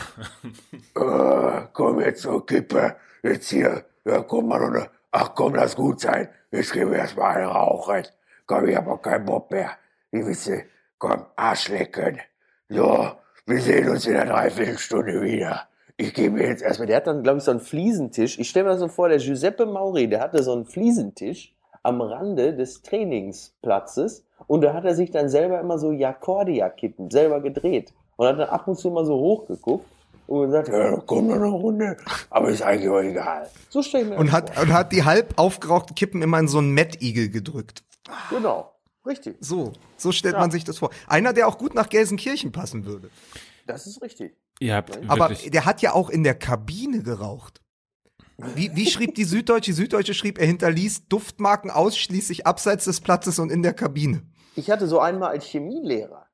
äh, 0.96 1.62
komm 1.72 2.00
jetzt 2.00 2.22
zur 2.22 2.44
Kippe, 2.44 2.96
jetzt 3.30 3.50
hier, 3.50 3.84
ja, 4.04 4.22
komm 4.22 4.48
mal 4.48 4.62
runter. 4.62 4.90
Ach 5.10 5.34
komm, 5.34 5.54
lass 5.54 5.76
gut 5.76 6.00
sein. 6.00 6.28
Jetzt 6.50 6.72
gehen 6.72 6.90
wir 6.90 6.98
erstmal 6.98 7.36
einen 7.36 7.48
rauchen. 7.48 8.02
Komm, 8.46 8.68
ich 8.68 8.76
hab 8.76 8.86
auch 8.86 9.00
keinen 9.00 9.24
Bock 9.24 9.50
mehr. 9.50 9.70
Ich 10.10 10.24
wisse, 10.26 10.64
komm, 10.98 11.24
Arsch 11.36 11.68
lecken. 11.68 12.20
So, 12.68 13.12
wir 13.46 13.60
sehen 13.60 13.88
uns 13.88 14.06
in 14.06 14.16
einer 14.16 14.32
Dreiviertelstunde 14.32 15.22
wieder. 15.22 15.68
Ich 15.96 16.12
gehe 16.12 16.30
mir 16.30 16.48
jetzt 16.48 16.62
erstmal. 16.62 16.86
Der 16.86 16.96
hat 16.96 17.06
dann, 17.06 17.22
glaube 17.22 17.38
ich, 17.38 17.44
so 17.44 17.52
einen 17.52 17.60
Fliesentisch. 17.60 18.38
Ich 18.38 18.50
stelle 18.50 18.64
mir 18.64 18.70
das 18.70 18.80
so 18.80 18.88
vor, 18.88 19.08
der 19.08 19.18
Giuseppe 19.18 19.66
Mauri, 19.66 20.08
der 20.08 20.20
hatte 20.20 20.42
so 20.42 20.52
einen 20.52 20.64
Fliesentisch 20.64 21.54
am 21.84 22.00
Rande 22.00 22.54
des 22.54 22.82
Trainingsplatzes 22.82 24.26
und 24.46 24.62
da 24.62 24.72
hat 24.72 24.84
er 24.84 24.94
sich 24.94 25.10
dann 25.10 25.28
selber 25.28 25.60
immer 25.60 25.78
so 25.78 25.92
Jakordia-Kippen 25.92 27.10
selber 27.10 27.40
gedreht 27.40 27.92
und 28.16 28.26
hat 28.26 28.38
dann 28.38 28.48
ab 28.48 28.66
und 28.66 28.76
zu 28.76 28.90
mal 28.90 29.04
so 29.04 29.14
hochgeguckt 29.14 29.86
und 30.26 30.46
gesagt, 30.46 30.68
ja, 30.68 30.96
komm 31.06 31.26
noch 31.28 31.34
eine 31.36 31.46
Runde, 31.46 31.96
aber 32.30 32.48
ist 32.48 32.62
eigentlich 32.62 32.88
auch 32.90 33.00
egal. 33.00 33.50
So 33.68 33.82
stelle 33.82 34.04
ich 34.04 34.10
mir 34.10 34.16
Und 34.16 34.32
hat, 34.32 34.58
und 34.60 34.72
hat 34.72 34.92
die 34.92 35.04
halb 35.04 35.38
aufgerauchten 35.38 35.94
Kippen 35.94 36.22
immer 36.22 36.38
in 36.38 36.48
so 36.48 36.58
einen 36.58 36.72
Mettigel 36.72 37.28
gedrückt. 37.28 37.84
vor. 38.06 38.38
Genau, 38.38 38.74
richtig. 39.06 39.36
So, 39.40 39.72
so 39.96 40.12
stellt 40.12 40.34
Ja. 40.34 40.40
man 40.40 40.50
sich 40.50 40.64
das 40.64 40.78
vor. 40.78 40.90
Einer, 41.06 41.32
der 41.32 41.48
auch 41.48 41.58
gut 41.58 41.74
nach 41.74 41.88
Gelsenkirchen 41.88 42.52
passen 42.52 42.84
würde. 42.86 43.10
Das 43.66 43.86
ist 43.86 44.02
richtig. 44.02 44.36
Ihr 44.60 44.74
habt 44.76 44.98
Aber 45.08 45.30
wirklich, 45.30 45.50
der 45.50 45.64
hat 45.64 45.82
ja 45.82 45.92
auch 45.94 46.10
in 46.10 46.22
der 46.22 46.34
Kabine 46.34 47.02
geraucht. 47.02 47.60
Wie, 48.36 48.74
wie 48.74 48.86
schrieb 48.86 49.14
die 49.14 49.24
Süddeutsche? 49.24 49.70
Die 49.70 49.76
Süddeutsche 49.76 50.12
schrieb, 50.14 50.38
er 50.38 50.46
hinterließ 50.46 51.06
Duftmarken 51.08 51.70
ausschließlich 51.70 52.46
abseits 52.46 52.84
des 52.84 53.00
Platzes 53.00 53.38
und 53.38 53.50
in 53.50 53.62
der 53.62 53.74
Kabine. 53.74 54.22
Ich 54.56 54.70
hatte 54.70 54.86
so 54.88 54.98
einmal 55.00 55.30
als 55.30 55.44
Chemielehrer. 55.46 56.26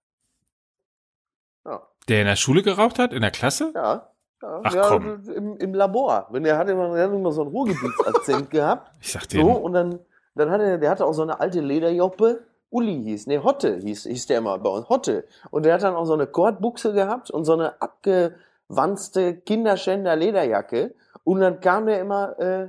Ja. 1.66 1.86
Der 2.10 2.20
in 2.20 2.26
der 2.26 2.36
Schule 2.36 2.62
geraucht 2.62 2.98
hat, 2.98 3.12
in 3.12 3.22
der 3.22 3.30
Klasse? 3.30 3.72
Ja. 3.74 4.10
ja, 4.42 4.60
Ach, 4.64 4.74
ja 4.74 4.82
komm. 4.88 5.22
Im, 5.34 5.56
Im 5.56 5.74
Labor. 5.74 6.28
Wenn 6.30 6.42
der 6.42 6.58
hatte 6.58 6.72
immer, 6.72 6.94
der 6.94 7.04
hat 7.04 7.12
immer 7.12 7.32
so 7.32 7.42
einen 7.42 7.50
Ruhrgebietsakzent 7.50 8.50
gehabt. 8.50 8.90
Ich 9.00 9.12
sag 9.12 9.28
dir, 9.28 9.40
So, 9.40 9.50
und 9.52 9.72
dann, 9.72 10.00
dann 10.34 10.50
hatte 10.50 10.64
er, 10.64 10.78
der 10.78 10.90
hatte 10.90 11.06
auch 11.06 11.12
so 11.12 11.22
eine 11.22 11.40
alte 11.40 11.60
Lederjoppe. 11.60 12.42
Uli 12.70 13.02
hieß, 13.02 13.26
nee, 13.26 13.38
Hotte 13.38 13.78
hieß, 13.78 14.04
hieß 14.04 14.26
der 14.26 14.38
immer 14.38 14.58
bei 14.58 14.70
uns, 14.70 14.88
Hotte. 14.88 15.24
Und 15.50 15.64
der 15.64 15.74
hat 15.74 15.82
dann 15.82 15.94
auch 15.94 16.04
so 16.04 16.14
eine 16.14 16.26
Kordbuchse 16.26 16.92
gehabt 16.92 17.30
und 17.30 17.44
so 17.44 17.54
eine 17.54 17.80
abgewanzte 17.80 19.36
Kinderschänder 19.36 20.14
Lederjacke. 20.14 20.94
Und 21.24 21.40
dann 21.40 21.60
kam 21.60 21.86
der 21.86 22.00
immer, 22.00 22.38
äh, 22.38 22.68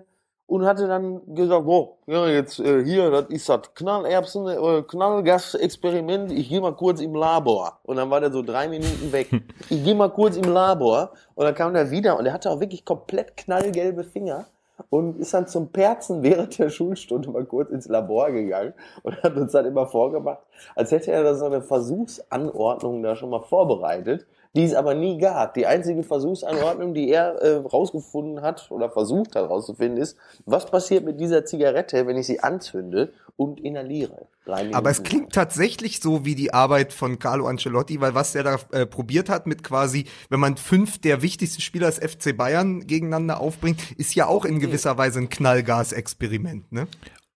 und 0.51 0.65
hatte 0.65 0.85
dann 0.85 1.21
gesagt, 1.33 1.65
oh, 1.65 1.95
ja, 2.07 2.27
jetzt 2.27 2.59
äh, 2.59 2.83
hier, 2.83 3.09
das 3.09 3.29
ist 3.29 3.47
das 3.47 3.73
Knallerbsen, 3.73 4.49
äh, 4.49 4.83
Knallgas-Experiment, 4.85 6.29
ich 6.33 6.49
gehe 6.49 6.59
mal 6.59 6.75
kurz 6.75 6.99
im 6.99 7.15
Labor. 7.15 7.79
Und 7.83 7.95
dann 7.95 8.09
war 8.09 8.19
der 8.19 8.33
so 8.33 8.41
drei 8.41 8.67
Minuten 8.67 9.13
weg. 9.13 9.29
Ich 9.69 9.81
gehe 9.81 9.95
mal 9.95 10.09
kurz 10.09 10.35
im 10.35 10.51
Labor. 10.51 11.13
Und 11.35 11.45
dann 11.45 11.55
kam 11.55 11.73
der 11.73 11.89
wieder 11.89 12.19
und 12.19 12.25
er 12.25 12.33
hatte 12.33 12.51
auch 12.51 12.59
wirklich 12.59 12.83
komplett 12.83 13.37
knallgelbe 13.37 14.03
Finger 14.03 14.47
und 14.89 15.17
ist 15.19 15.33
dann 15.33 15.47
zum 15.47 15.69
Perzen 15.69 16.21
während 16.21 16.59
der 16.59 16.69
Schulstunde 16.69 17.29
mal 17.29 17.45
kurz 17.45 17.69
ins 17.69 17.87
Labor 17.87 18.29
gegangen 18.31 18.73
und 19.03 19.23
hat 19.23 19.37
uns 19.37 19.53
dann 19.53 19.65
immer 19.65 19.87
vorgemacht, 19.87 20.39
als 20.75 20.91
hätte 20.91 21.13
er 21.13 21.23
da 21.23 21.35
so 21.35 21.45
eine 21.45 21.61
Versuchsanordnung 21.61 23.01
da 23.03 23.15
schon 23.15 23.29
mal 23.29 23.39
vorbereitet, 23.39 24.25
die 24.55 24.63
es 24.63 24.73
aber 24.73 24.93
nie 24.93 25.17
gab. 25.17 25.53
Die 25.53 25.65
einzige 25.65 26.03
Versuchsanordnung, 26.03 26.93
die 26.93 27.09
er 27.09 27.35
äh, 27.35 27.55
rausgefunden 27.55 28.41
hat 28.41 28.69
oder 28.69 28.89
versucht 28.89 29.35
hat 29.35 29.49
rauszufinden, 29.49 30.01
ist, 30.01 30.17
was 30.45 30.65
passiert 30.65 31.05
mit 31.05 31.19
dieser 31.19 31.45
Zigarette, 31.45 32.05
wenn 32.07 32.17
ich 32.17 32.27
sie 32.27 32.41
anzünde 32.41 33.13
und 33.37 33.59
inhaliere. 33.59 34.27
Aber 34.73 34.89
es 34.89 35.03
klingt 35.03 35.33
tatsächlich 35.33 36.01
so 36.01 36.25
wie 36.25 36.35
die 36.35 36.53
Arbeit 36.53 36.91
von 36.93 37.19
Carlo 37.19 37.47
Ancelotti, 37.47 38.01
weil 38.01 38.13
was 38.13 38.33
der 38.33 38.43
da 38.43 38.57
äh, 38.71 38.85
probiert 38.85 39.29
hat 39.29 39.47
mit 39.47 39.63
quasi, 39.63 40.05
wenn 40.29 40.39
man 40.39 40.57
fünf 40.57 40.99
der 40.99 41.21
wichtigsten 41.21 41.61
Spieler 41.61 41.87
des 41.87 41.99
FC 41.99 42.35
Bayern 42.35 42.85
gegeneinander 42.87 43.39
aufbringt, 43.39 43.79
ist 43.97 44.15
ja 44.15 44.27
auch 44.27 44.43
in 44.43 44.59
gewisser 44.59 44.97
Weise 44.97 45.19
ein 45.19 45.29
Knallgas-Experiment, 45.29 46.71
ne? 46.71 46.87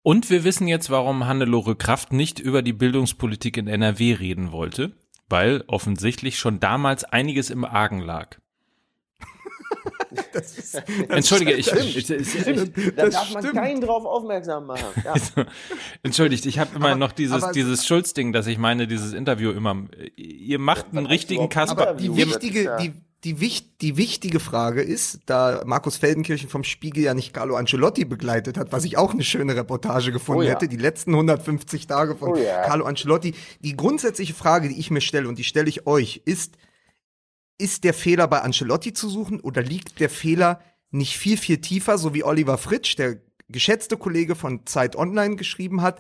Und 0.04 0.30
wir 0.30 0.44
wissen 0.44 0.68
jetzt, 0.68 0.92
warum 0.92 1.26
Hannelore 1.26 1.76
Kraft 1.76 2.14
nicht 2.14 2.40
über 2.40 2.62
die 2.62 2.74
Bildungspolitik 2.74 3.58
in 3.58 3.68
NRW 3.68 4.14
reden 4.14 4.52
wollte, 4.52 4.92
weil 5.30 5.64
offensichtlich 5.68 6.38
schon 6.38 6.60
damals 6.60 7.04
einiges 7.04 7.50
im 7.50 7.66
Argen 7.66 8.00
lag. 8.00 8.38
Das 10.34 10.58
ist, 10.58 10.76
das 10.76 10.84
Entschuldige, 11.10 11.54
ich, 11.54 11.72
ich, 11.72 12.10
ich, 12.10 12.10
ich 12.10 12.96
da 12.96 13.10
darf 13.10 13.34
man 13.34 13.44
stimmt. 13.44 13.56
keinen 13.56 13.82
drauf 13.82 14.06
aufmerksam 14.06 14.66
machen. 14.66 14.86
Ja. 15.04 15.14
Entschuldigt, 16.04 16.46
ich 16.46 16.60
habe 16.60 16.76
immer 16.76 16.90
aber, 16.90 16.96
noch 16.96 17.12
dieses 17.12 17.52
dieses 17.52 17.86
Schulz-Ding, 17.86 18.32
dass 18.34 18.48
ich 18.48 18.58
meine, 18.58 18.88
dieses 18.88 19.14
Interview 19.14 19.52
immer. 19.52 19.86
Ihr 20.16 20.60
macht 20.60 20.88
einen 20.92 21.06
richtigen 21.06 21.50
Kasper. 21.50 21.90
Aber 21.90 21.94
die 22.00 22.16
wichtige, 22.16 22.78
die 22.82 22.94
die, 23.26 23.36
die 23.82 23.98
wichtige 23.98 24.40
Frage 24.40 24.84
ist, 24.84 25.22
da 25.26 25.64
Markus 25.66 25.98
Feldenkirchen 25.98 26.48
vom 26.48 26.64
Spiegel 26.64 27.04
ja 27.04 27.16
nicht 27.16 27.34
Carlo 27.34 27.56
Ancelotti 27.56 28.06
begleitet 28.06 28.56
hat, 28.56 28.72
was 28.72 28.86
ich 28.86 28.98
auch 28.98 29.14
eine 29.14 29.24
schöne 29.24 29.56
Reportage 29.56 30.12
gefunden 30.12 30.42
oh 30.42 30.44
ja. 30.44 30.52
hätte, 30.52 30.68
die 30.68 30.78
letzten 30.78 31.12
150 31.12 31.88
Tage 31.88 32.16
von 32.16 32.34
oh 32.34 32.36
ja. 32.36 32.62
Carlo 32.62 32.86
Ancelotti. 32.86 33.34
Die 33.62 33.76
grundsätzliche 33.76 34.36
Frage, 34.36 34.70
die 34.70 34.80
ich 34.80 34.92
mir 34.92 35.02
stelle 35.02 35.28
und 35.28 35.40
die 35.40 35.44
stelle 35.44 35.68
ich 35.68 35.88
euch, 35.88 36.22
ist, 36.26 36.56
ist 37.58 37.84
der 37.84 37.96
Fehler 37.96 38.28
bei 38.28 38.42
Ancelotti 38.42 38.94
zu 38.94 39.10
suchen 39.10 39.40
oder 39.40 39.64
liegt 39.64 40.00
der 40.00 40.12
Fehler 40.12 40.62
nicht 40.92 41.18
viel, 41.18 41.38
viel 41.38 41.58
tiefer, 41.58 41.98
so 41.98 42.14
wie 42.14 42.24
Oliver 42.24 42.60
Fritsch, 42.60 42.96
der 42.96 43.18
geschätzte 43.50 43.98
Kollege 43.98 44.36
von 44.36 44.68
Zeit 44.68 44.96
Online 44.96 45.36
geschrieben 45.36 45.82
hat, 45.82 46.00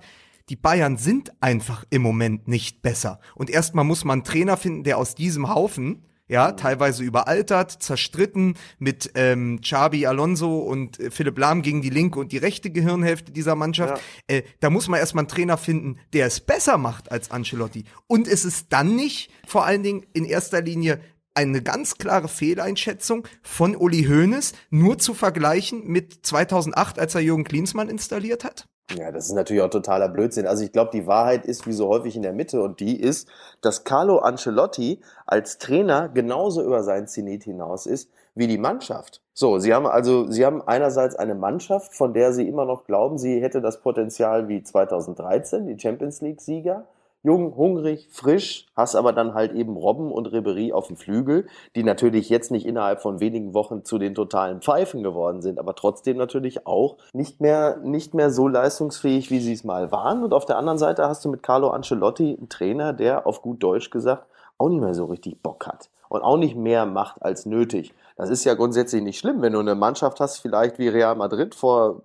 die 0.49 0.55
Bayern 0.55 0.97
sind 0.97 1.31
einfach 1.41 1.85
im 1.89 2.03
Moment 2.03 2.47
nicht 2.47 2.83
besser. 2.83 3.19
Und 3.33 3.49
erstmal 3.49 3.83
muss 3.83 4.05
man 4.05 4.19
einen 4.19 4.23
Trainer 4.25 4.57
finden, 4.57 4.83
der 4.83 4.99
aus 4.99 5.15
diesem 5.15 5.49
Haufen, 5.49 6.05
ja, 6.27 6.53
teilweise 6.53 7.03
überaltert, 7.03 7.71
zerstritten 7.71 8.55
mit 8.79 9.11
ähm, 9.15 9.61
Xabi 9.61 10.07
Alonso 10.07 10.59
und 10.59 10.99
äh, 10.99 11.11
Philipp 11.11 11.37
Lahm 11.37 11.61
gegen 11.61 11.81
die 11.81 11.89
linke 11.89 12.19
und 12.19 12.31
die 12.31 12.37
rechte 12.37 12.71
Gehirnhälfte 12.71 13.31
dieser 13.31 13.55
Mannschaft. 13.55 14.01
Ja. 14.29 14.37
Äh, 14.37 14.43
da 14.59 14.69
muss 14.69 14.87
man 14.87 14.99
erstmal 14.99 15.23
einen 15.23 15.29
Trainer 15.29 15.57
finden, 15.57 15.99
der 16.13 16.25
es 16.27 16.39
besser 16.39 16.77
macht 16.77 17.11
als 17.11 17.31
Ancelotti. 17.31 17.85
Und 18.07 18.27
es 18.27 18.45
ist 18.45 18.67
dann 18.69 18.95
nicht 18.95 19.31
vor 19.45 19.65
allen 19.65 19.83
Dingen 19.83 20.05
in 20.13 20.25
erster 20.25 20.61
Linie 20.61 20.99
eine 21.35 21.61
ganz 21.61 21.97
klare 21.97 22.27
Fehleinschätzung 22.27 23.27
von 23.43 23.75
Uli 23.75 24.05
Hoeneß 24.05 24.53
nur 24.69 24.97
zu 24.97 25.13
vergleichen 25.13 25.85
mit 25.85 26.25
2008, 26.25 26.97
als 26.97 27.13
er 27.13 27.21
Jürgen 27.21 27.43
Klinsmann 27.43 27.89
installiert 27.89 28.43
hat? 28.43 28.67
Ja, 28.93 29.11
das 29.11 29.25
ist 29.25 29.33
natürlich 29.33 29.63
auch 29.63 29.69
totaler 29.69 30.09
Blödsinn. 30.09 30.45
Also 30.45 30.63
ich 30.63 30.71
glaube, 30.71 30.91
die 30.93 31.07
Wahrheit 31.07 31.45
ist 31.45 31.65
wie 31.65 31.73
so 31.73 31.87
häufig 31.87 32.15
in 32.15 32.21
der 32.21 32.33
Mitte 32.33 32.61
und 32.61 32.79
die 32.79 32.99
ist, 32.99 33.27
dass 33.61 33.83
Carlo 33.83 34.19
Ancelotti 34.19 35.01
als 35.25 35.57
Trainer 35.57 36.07
genauso 36.09 36.61
über 36.63 36.83
sein 36.83 37.07
Zenit 37.07 37.43
hinaus 37.43 37.87
ist 37.87 38.11
wie 38.35 38.47
die 38.47 38.59
Mannschaft. 38.59 39.21
So, 39.33 39.57
sie 39.57 39.73
haben 39.73 39.87
also, 39.87 40.29
sie 40.29 40.45
haben 40.45 40.61
einerseits 40.61 41.15
eine 41.15 41.35
Mannschaft, 41.35 41.95
von 41.95 42.13
der 42.13 42.31
sie 42.31 42.47
immer 42.47 42.65
noch 42.65 42.85
glauben, 42.85 43.17
sie 43.17 43.41
hätte 43.41 43.59
das 43.59 43.81
Potenzial 43.81 44.47
wie 44.47 44.61
2013, 44.61 45.65
die 45.65 45.79
Champions 45.79 46.21
League 46.21 46.41
Sieger 46.41 46.85
jung, 47.25 47.55
hungrig, 47.55 48.07
frisch, 48.11 48.67
hast 48.75 48.95
aber 48.95 49.11
dann 49.11 49.33
halt 49.33 49.51
eben 49.53 49.75
Robben 49.75 50.11
und 50.11 50.27
Ribery 50.27 50.71
auf 50.71 50.87
dem 50.87 50.95
Flügel, 50.95 51.47
die 51.75 51.83
natürlich 51.83 52.29
jetzt 52.29 52.51
nicht 52.51 52.65
innerhalb 52.65 53.01
von 53.01 53.19
wenigen 53.19 53.55
Wochen 53.55 53.83
zu 53.83 53.97
den 53.97 54.13
totalen 54.13 54.61
Pfeifen 54.61 55.01
geworden 55.01 55.41
sind, 55.41 55.57
aber 55.57 55.73
trotzdem 55.73 56.17
natürlich 56.17 56.67
auch 56.67 56.97
nicht 57.13 57.41
mehr, 57.41 57.77
nicht 57.77 58.13
mehr 58.13 58.29
so 58.29 58.47
leistungsfähig, 58.47 59.31
wie 59.31 59.39
sie 59.39 59.53
es 59.53 59.63
mal 59.63 59.91
waren. 59.91 60.23
Und 60.23 60.33
auf 60.33 60.45
der 60.45 60.57
anderen 60.57 60.77
Seite 60.77 61.07
hast 61.09 61.25
du 61.25 61.29
mit 61.29 61.41
Carlo 61.41 61.69
Ancelotti 61.69 62.35
einen 62.37 62.47
Trainer, 62.47 62.93
der 62.93 63.25
auf 63.25 63.41
gut 63.41 63.61
Deutsch 63.61 63.89
gesagt 63.89 64.27
auch 64.57 64.69
nicht 64.69 64.81
mehr 64.81 64.93
so 64.93 65.05
richtig 65.05 65.41
Bock 65.41 65.67
hat 65.67 65.89
und 66.09 66.21
auch 66.21 66.37
nicht 66.37 66.55
mehr 66.55 66.85
macht 66.85 67.21
als 67.21 67.45
nötig. 67.45 67.93
Das 68.15 68.29
ist 68.29 68.45
ja 68.45 68.53
grundsätzlich 68.53 69.01
nicht 69.01 69.19
schlimm, 69.19 69.41
wenn 69.41 69.53
du 69.53 69.59
eine 69.59 69.75
Mannschaft 69.75 70.19
hast, 70.19 70.37
vielleicht 70.37 70.77
wie 70.79 70.87
Real 70.87 71.15
Madrid 71.15 71.55
vor, 71.55 72.03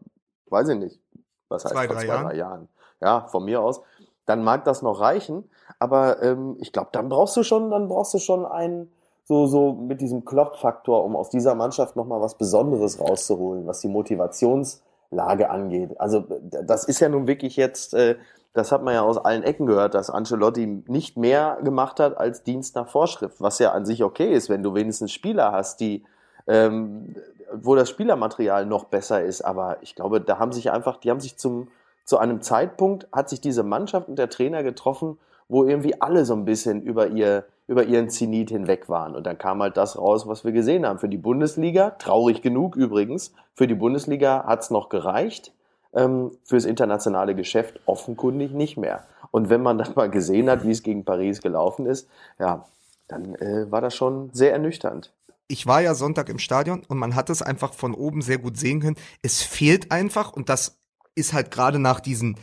weiß 0.49 0.71
ich 0.71 0.79
nicht, 0.79 1.01
was 1.49 1.65
heißt 1.65 1.75
zwei, 1.75 1.87
vor 1.87 1.97
drei 1.97 2.05
zwei, 2.05 2.09
Jahren. 2.09 2.25
drei 2.25 2.37
Jahren. 2.37 2.69
Ja, 3.03 3.27
von 3.29 3.45
mir 3.45 3.63
aus 3.63 3.81
dann 4.31 4.45
mag 4.45 4.65
das 4.65 4.81
noch 4.81 5.01
reichen. 5.01 5.45
Aber 5.79 6.23
ähm, 6.23 6.57
ich 6.61 6.73
glaube, 6.73 6.91
dann 6.93 7.09
brauchst 7.09 7.37
du 7.37 7.43
schon, 7.43 7.71
dann 7.71 7.89
brauchst 7.89 8.15
du 8.15 8.19
schon 8.19 8.47
einen, 8.47 8.91
so, 9.25 9.47
so 9.47 9.73
mit 9.73 10.01
diesem 10.01 10.25
Klopp-Faktor, 10.25 11.05
um 11.05 11.17
aus 11.17 11.31
dieser 11.31 11.55
Mannschaft 11.55 11.97
nochmal 11.97 12.21
was 12.21 12.37
Besonderes 12.37 13.01
rauszuholen, 13.01 13.67
was 13.67 13.81
die 13.81 13.89
Motivationslage 13.89 15.51
angeht. 15.51 16.01
Also 16.01 16.25
das 16.41 16.85
ist 16.85 17.01
ja 17.01 17.09
nun 17.09 17.27
wirklich 17.27 17.57
jetzt, 17.57 17.95
äh, 17.95 18.17
das 18.55 18.73
hat 18.73 18.83
man 18.83 18.95
ja 18.95 19.03
aus 19.03 19.19
allen 19.19 19.43
Ecken 19.43 19.67
gehört, 19.67 19.95
dass 19.95 20.11
Ancelotti 20.11 20.85
nicht 20.87 21.17
mehr 21.17 21.59
gemacht 21.63 22.01
hat 22.01 22.17
als 22.17 22.43
Dienst 22.43 22.75
nach 22.77 22.89
Vorschrift, 22.89 23.41
was 23.41 23.59
ja 23.59 23.73
an 23.73 23.85
sich 23.85 24.03
okay 24.03 24.33
ist, 24.33 24.49
wenn 24.49 24.63
du 24.63 24.75
wenigstens 24.75 25.13
Spieler 25.13 25.53
hast, 25.53 25.81
die 25.81 26.05
ähm, 26.47 27.15
wo 27.53 27.75
das 27.75 27.91
Spielermaterial 27.91 28.67
noch 28.67 28.85
besser 28.85 29.23
ist. 29.23 29.43
Aber 29.43 29.79
ich 29.81 29.95
glaube, 29.95 30.21
da 30.21 30.39
haben 30.39 30.53
sich 30.53 30.71
einfach, 30.71 30.99
die 30.99 31.11
haben 31.11 31.21
sich 31.21 31.37
zum 31.37 31.69
zu 32.11 32.19
einem 32.19 32.43
Zeitpunkt 32.43 33.07
hat 33.13 33.29
sich 33.29 33.41
diese 33.41 33.63
Mannschaft 33.63 34.09
und 34.09 34.19
der 34.19 34.29
Trainer 34.29 34.65
getroffen, 34.65 35.17
wo 35.49 35.63
irgendwie 35.63 36.03
alle 36.03 36.25
so 36.25 36.35
ein 36.35 36.45
bisschen 36.45 36.83
über, 36.83 37.07
ihr, 37.07 37.45
über 37.69 37.85
ihren 37.85 38.11
Zenit 38.11 38.51
hinweg 38.51 38.89
waren. 38.89 39.15
Und 39.15 39.29
dann 39.29 39.39
kam 39.39 39.63
halt 39.63 39.77
das 39.77 39.97
raus, 39.97 40.27
was 40.27 40.45
wir 40.45 40.51
gesehen 40.51 40.85
haben. 40.85 40.99
Für 40.99 41.09
die 41.09 41.19
Bundesliga, 41.19 41.91
traurig 41.91 42.43
genug 42.43 42.75
übrigens, 42.75 43.33
für 43.55 43.69
die 43.69 43.77
Bundesliga 43.77 44.43
hat 44.45 44.63
es 44.63 44.71
noch 44.71 44.89
gereicht, 44.89 45.53
ähm, 45.93 46.33
fürs 46.43 46.65
internationale 46.65 47.37
Geschäft 47.37 47.79
offenkundig 47.87 48.51
nicht 48.51 48.77
mehr. 48.77 49.05
Und 49.31 49.49
wenn 49.49 49.63
man 49.63 49.79
dann 49.79 49.95
mal 49.95 50.11
gesehen 50.11 50.51
hat, 50.51 50.65
wie 50.65 50.73
es 50.73 50.83
gegen 50.83 51.05
Paris 51.05 51.41
gelaufen 51.41 51.87
ist, 51.87 52.09
ja, 52.41 52.65
dann 53.07 53.37
äh, 53.37 53.71
war 53.71 53.83
das 53.83 53.95
schon 53.95 54.31
sehr 54.33 54.51
ernüchternd 54.51 55.13
ich 55.51 55.67
war 55.67 55.81
ja 55.81 55.95
Sonntag 55.95 56.29
im 56.29 56.39
Stadion 56.39 56.85
und 56.87 56.97
man 56.97 57.17
hat 57.17 57.29
es 57.29 57.43
einfach 57.43 57.75
von 57.75 57.93
oben 57.93 58.23
sehr 58.23 58.39
gut 58.39 58.57
sehen 58.57 58.79
können. 58.79 58.97
Es 59.21 59.43
fehlt 59.43 59.91
einfach, 59.91 60.33
und 60.33 60.49
das 60.49 60.80
ist 61.21 61.33
halt 61.33 61.51
gerade 61.51 61.79
nach 61.79 62.01
diesen 62.01 62.37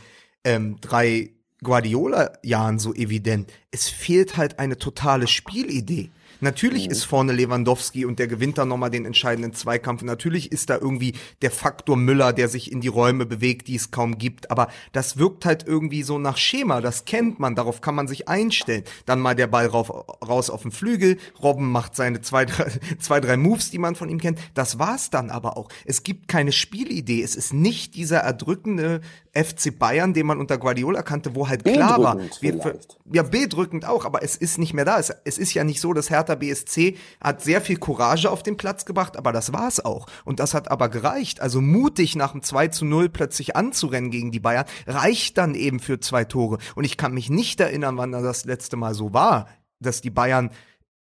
ähm, 0.44 0.80
drei 0.80 1.30
Guardiola-Jahren 1.62 2.78
so 2.78 2.94
evident. 2.94 3.52
Es 3.70 3.88
fehlt 3.88 4.36
halt 4.36 4.58
eine 4.58 4.78
totale 4.78 5.26
Spielidee. 5.26 6.10
Natürlich 6.40 6.86
mhm. 6.86 6.92
ist 6.92 7.04
vorne 7.04 7.32
Lewandowski 7.32 8.04
und 8.04 8.18
der 8.18 8.28
gewinnt 8.28 8.58
dann 8.58 8.68
nochmal 8.68 8.90
den 8.90 9.04
entscheidenden 9.04 9.52
Zweikampf. 9.52 10.02
Natürlich 10.02 10.52
ist 10.52 10.70
da 10.70 10.76
irgendwie 10.76 11.14
der 11.42 11.50
Faktor 11.50 11.96
Müller, 11.96 12.32
der 12.32 12.48
sich 12.48 12.70
in 12.72 12.80
die 12.80 12.88
Räume 12.88 13.26
bewegt, 13.26 13.68
die 13.68 13.76
es 13.76 13.90
kaum 13.90 14.18
gibt. 14.18 14.50
Aber 14.50 14.68
das 14.92 15.18
wirkt 15.18 15.44
halt 15.44 15.66
irgendwie 15.66 16.02
so 16.02 16.18
nach 16.18 16.36
Schema. 16.36 16.80
Das 16.80 17.04
kennt 17.04 17.40
man. 17.40 17.54
Darauf 17.54 17.80
kann 17.80 17.94
man 17.94 18.08
sich 18.08 18.28
einstellen. 18.28 18.84
Dann 19.06 19.20
mal 19.20 19.34
der 19.34 19.46
Ball 19.46 19.66
rauf, 19.66 19.90
raus 20.26 20.50
auf 20.50 20.62
den 20.62 20.70
Flügel. 20.70 21.18
Robben 21.42 21.70
macht 21.70 21.96
seine 21.96 22.20
zwei 22.20 22.44
drei, 22.44 22.70
zwei, 22.98 23.20
drei 23.20 23.36
Moves, 23.36 23.70
die 23.70 23.78
man 23.78 23.94
von 23.94 24.08
ihm 24.08 24.20
kennt. 24.20 24.38
Das 24.54 24.78
war's 24.78 25.10
dann 25.10 25.30
aber 25.30 25.56
auch. 25.56 25.68
Es 25.84 26.02
gibt 26.02 26.28
keine 26.28 26.52
Spielidee. 26.52 27.22
Es 27.22 27.36
ist 27.36 27.52
nicht 27.52 27.94
dieser 27.94 28.18
erdrückende 28.18 29.00
FC 29.32 29.76
Bayern, 29.78 30.14
den 30.14 30.26
man 30.26 30.38
unter 30.38 30.58
Guardiola 30.58 31.02
kannte, 31.02 31.34
wo 31.34 31.48
halt 31.48 31.64
klar 31.64 32.02
war, 32.02 32.18
wir, 32.40 32.78
ja, 33.12 33.22
bedrückend 33.22 33.84
auch, 33.84 34.04
aber 34.04 34.22
es 34.22 34.36
ist 34.36 34.58
nicht 34.58 34.74
mehr 34.74 34.84
da. 34.84 34.98
Es, 34.98 35.10
es 35.24 35.38
ist 35.38 35.54
ja 35.54 35.64
nicht 35.64 35.80
so, 35.80 35.92
dass 35.92 36.10
Hertha 36.10 36.27
BSC 36.36 36.96
hat 37.20 37.42
sehr 37.42 37.60
viel 37.60 37.78
Courage 37.78 38.30
auf 38.30 38.42
den 38.42 38.56
Platz 38.56 38.84
gebracht, 38.84 39.16
aber 39.16 39.32
das 39.32 39.52
war's 39.52 39.84
auch. 39.84 40.06
Und 40.24 40.40
das 40.40 40.54
hat 40.54 40.70
aber 40.70 40.88
gereicht. 40.88 41.40
Also 41.40 41.60
mutig 41.60 42.16
nach 42.16 42.32
dem 42.32 42.42
2 42.42 42.68
zu 42.68 42.84
0 42.84 43.08
plötzlich 43.08 43.56
anzurennen 43.56 44.10
gegen 44.10 44.32
die 44.32 44.40
Bayern, 44.40 44.66
reicht 44.86 45.38
dann 45.38 45.54
eben 45.54 45.80
für 45.80 46.00
zwei 46.00 46.24
Tore. 46.24 46.58
Und 46.74 46.84
ich 46.84 46.96
kann 46.96 47.14
mich 47.14 47.30
nicht 47.30 47.60
erinnern, 47.60 47.96
wann 47.96 48.12
das 48.12 48.44
letzte 48.44 48.76
Mal 48.76 48.94
so 48.94 49.12
war, 49.12 49.48
dass 49.80 50.00
die 50.00 50.10
Bayern 50.10 50.50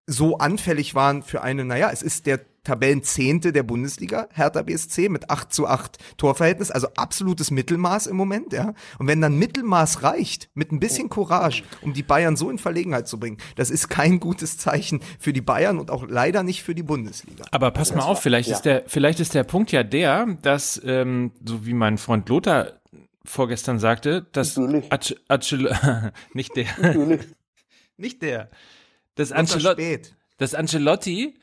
so 0.06 0.38
anfällig 0.38 0.94
waren 0.94 1.22
für 1.22 1.42
eine, 1.42 1.64
naja, 1.64 1.90
es 1.92 2.02
ist 2.02 2.26
der 2.26 2.40
Tabellenzehnte 2.64 3.52
der 3.52 3.62
Bundesliga, 3.62 4.28
Hertha 4.32 4.62
BSC 4.62 5.08
mit 5.08 5.30
8 5.30 5.52
zu 5.52 5.66
8 5.66 5.98
Torverhältnis, 6.16 6.70
also 6.70 6.88
absolutes 6.96 7.50
Mittelmaß 7.50 8.06
im 8.06 8.16
Moment, 8.16 8.52
ja. 8.52 8.74
Und 8.98 9.06
wenn 9.06 9.20
dann 9.20 9.38
Mittelmaß 9.38 10.02
reicht, 10.02 10.48
mit 10.54 10.72
ein 10.72 10.80
bisschen 10.80 11.08
Courage, 11.08 11.62
um 11.82 11.92
die 11.92 12.02
Bayern 12.02 12.36
so 12.36 12.50
in 12.50 12.58
Verlegenheit 12.58 13.06
zu 13.06 13.20
bringen, 13.20 13.38
das 13.56 13.70
ist 13.70 13.88
kein 13.88 14.18
gutes 14.18 14.58
Zeichen 14.58 15.00
für 15.18 15.32
die 15.32 15.42
Bayern 15.42 15.78
und 15.78 15.90
auch 15.90 16.06
leider 16.08 16.42
nicht 16.42 16.62
für 16.62 16.74
die 16.74 16.82
Bundesliga. 16.82 17.44
Aber 17.50 17.70
pass 17.70 17.94
mal 17.94 18.02
auf, 18.02 18.22
vielleicht 18.22 18.48
ja. 18.48 18.56
ist 18.56 18.62
der, 18.62 18.84
vielleicht 18.86 19.20
ist 19.20 19.34
der 19.34 19.44
Punkt 19.44 19.70
ja 19.70 19.82
der, 19.82 20.26
dass, 20.42 20.80
ähm, 20.84 21.32
so 21.44 21.66
wie 21.66 21.74
mein 21.74 21.98
Freund 21.98 22.28
Lothar 22.28 22.72
vorgestern 23.24 23.78
sagte, 23.78 24.26
dass 24.32 24.58
Atsch, 24.90 25.14
Atsch, 25.28 25.54
nicht 26.34 26.56
der, 26.56 26.66
nicht 27.96 28.22
der, 28.22 28.50
dass 29.14 29.32
Ancelotti, 29.32 30.00
dass 30.38 30.54
Ancelotti 30.54 31.34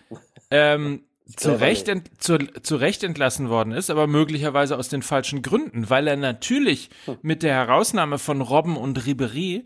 ähm, 0.51 1.03
zu 1.35 1.59
Recht, 1.59 1.87
ent, 1.87 2.21
zu, 2.21 2.37
zu 2.37 2.75
Recht 2.75 3.03
entlassen 3.03 3.49
worden 3.49 3.71
ist, 3.71 3.89
aber 3.89 4.07
möglicherweise 4.07 4.77
aus 4.77 4.89
den 4.89 5.01
falschen 5.01 5.41
Gründen, 5.41 5.89
weil 5.89 6.07
er 6.07 6.15
natürlich 6.15 6.89
hm. 7.05 7.17
mit 7.21 7.43
der 7.43 7.53
Herausnahme 7.53 8.17
von 8.17 8.41
Robben 8.41 8.77
und 8.77 9.05
Ribery 9.05 9.65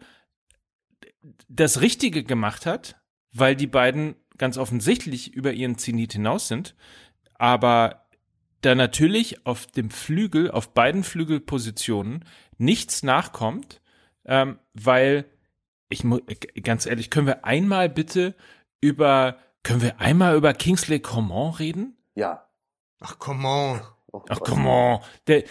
das 1.47 1.81
Richtige 1.81 2.23
gemacht 2.23 2.65
hat, 2.65 2.95
weil 3.31 3.55
die 3.55 3.67
beiden 3.67 4.15
ganz 4.37 4.57
offensichtlich 4.57 5.33
über 5.33 5.53
ihren 5.53 5.77
Zenit 5.77 6.13
hinaus 6.13 6.47
sind, 6.47 6.75
aber 7.35 8.05
da 8.61 8.75
natürlich 8.75 9.45
auf 9.45 9.67
dem 9.67 9.89
Flügel, 9.89 10.49
auf 10.49 10.73
beiden 10.73 11.03
Flügelpositionen 11.03 12.25
nichts 12.57 13.03
nachkommt, 13.03 13.81
ähm, 14.25 14.59
weil 14.73 15.25
ich 15.89 16.03
muss 16.03 16.21
ganz 16.63 16.85
ehrlich, 16.85 17.09
können 17.09 17.27
wir 17.27 17.45
einmal 17.45 17.89
bitte 17.89 18.35
über 18.81 19.37
können 19.65 19.81
wir 19.81 19.99
einmal 19.99 20.35
über 20.37 20.53
Kingsley 20.53 20.99
Coman 20.99 21.53
reden? 21.55 21.97
Ja. 22.13 22.47
Ach, 23.01 23.17
come 23.17 23.47
on. 23.47 23.81
Oh 24.11 24.21
Ach, 24.29 24.39
on. 24.39 24.99
Der, 25.27 25.43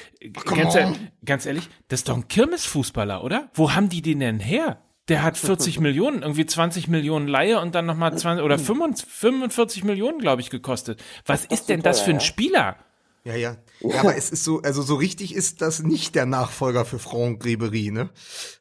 come 0.46 0.62
ganz, 0.62 0.74
ehrlich, 0.76 0.98
ganz 1.24 1.46
ehrlich, 1.46 1.68
das 1.88 2.00
ist 2.00 2.08
doch 2.08 2.16
ein 2.16 2.28
Kirmesfußballer, 2.28 3.22
oder? 3.22 3.50
Wo 3.54 3.72
haben 3.72 3.88
die 3.88 4.02
den 4.02 4.20
denn 4.20 4.38
her? 4.38 4.78
Der 5.08 5.22
hat 5.22 5.36
40 5.36 5.80
Millionen, 5.80 6.22
irgendwie 6.22 6.46
20 6.46 6.88
Millionen 6.88 7.26
Laie 7.26 7.60
und 7.60 7.74
dann 7.74 7.86
nochmal 7.86 8.16
20 8.16 8.42
oder 8.42 8.58
45 8.58 9.06
45 9.06 9.84
Millionen, 9.84 10.20
glaube 10.20 10.40
ich, 10.40 10.48
gekostet. 10.48 11.02
Was 11.26 11.44
ist 11.44 11.68
denn 11.68 11.82
das 11.82 12.00
für 12.00 12.10
ein 12.10 12.16
ja? 12.16 12.20
Spieler? 12.20 12.76
Ja, 13.26 13.34
ja. 13.34 13.56
Ja, 13.80 14.00
aber 14.00 14.16
es 14.16 14.30
ist 14.30 14.44
so, 14.44 14.60
also 14.62 14.82
so 14.82 14.96
richtig 14.96 15.34
ist 15.34 15.62
das 15.62 15.82
nicht 15.82 16.14
der 16.14 16.26
Nachfolger 16.26 16.84
für 16.84 16.98
Franck 16.98 17.44
Ribery, 17.44 17.90
ne? 17.90 18.10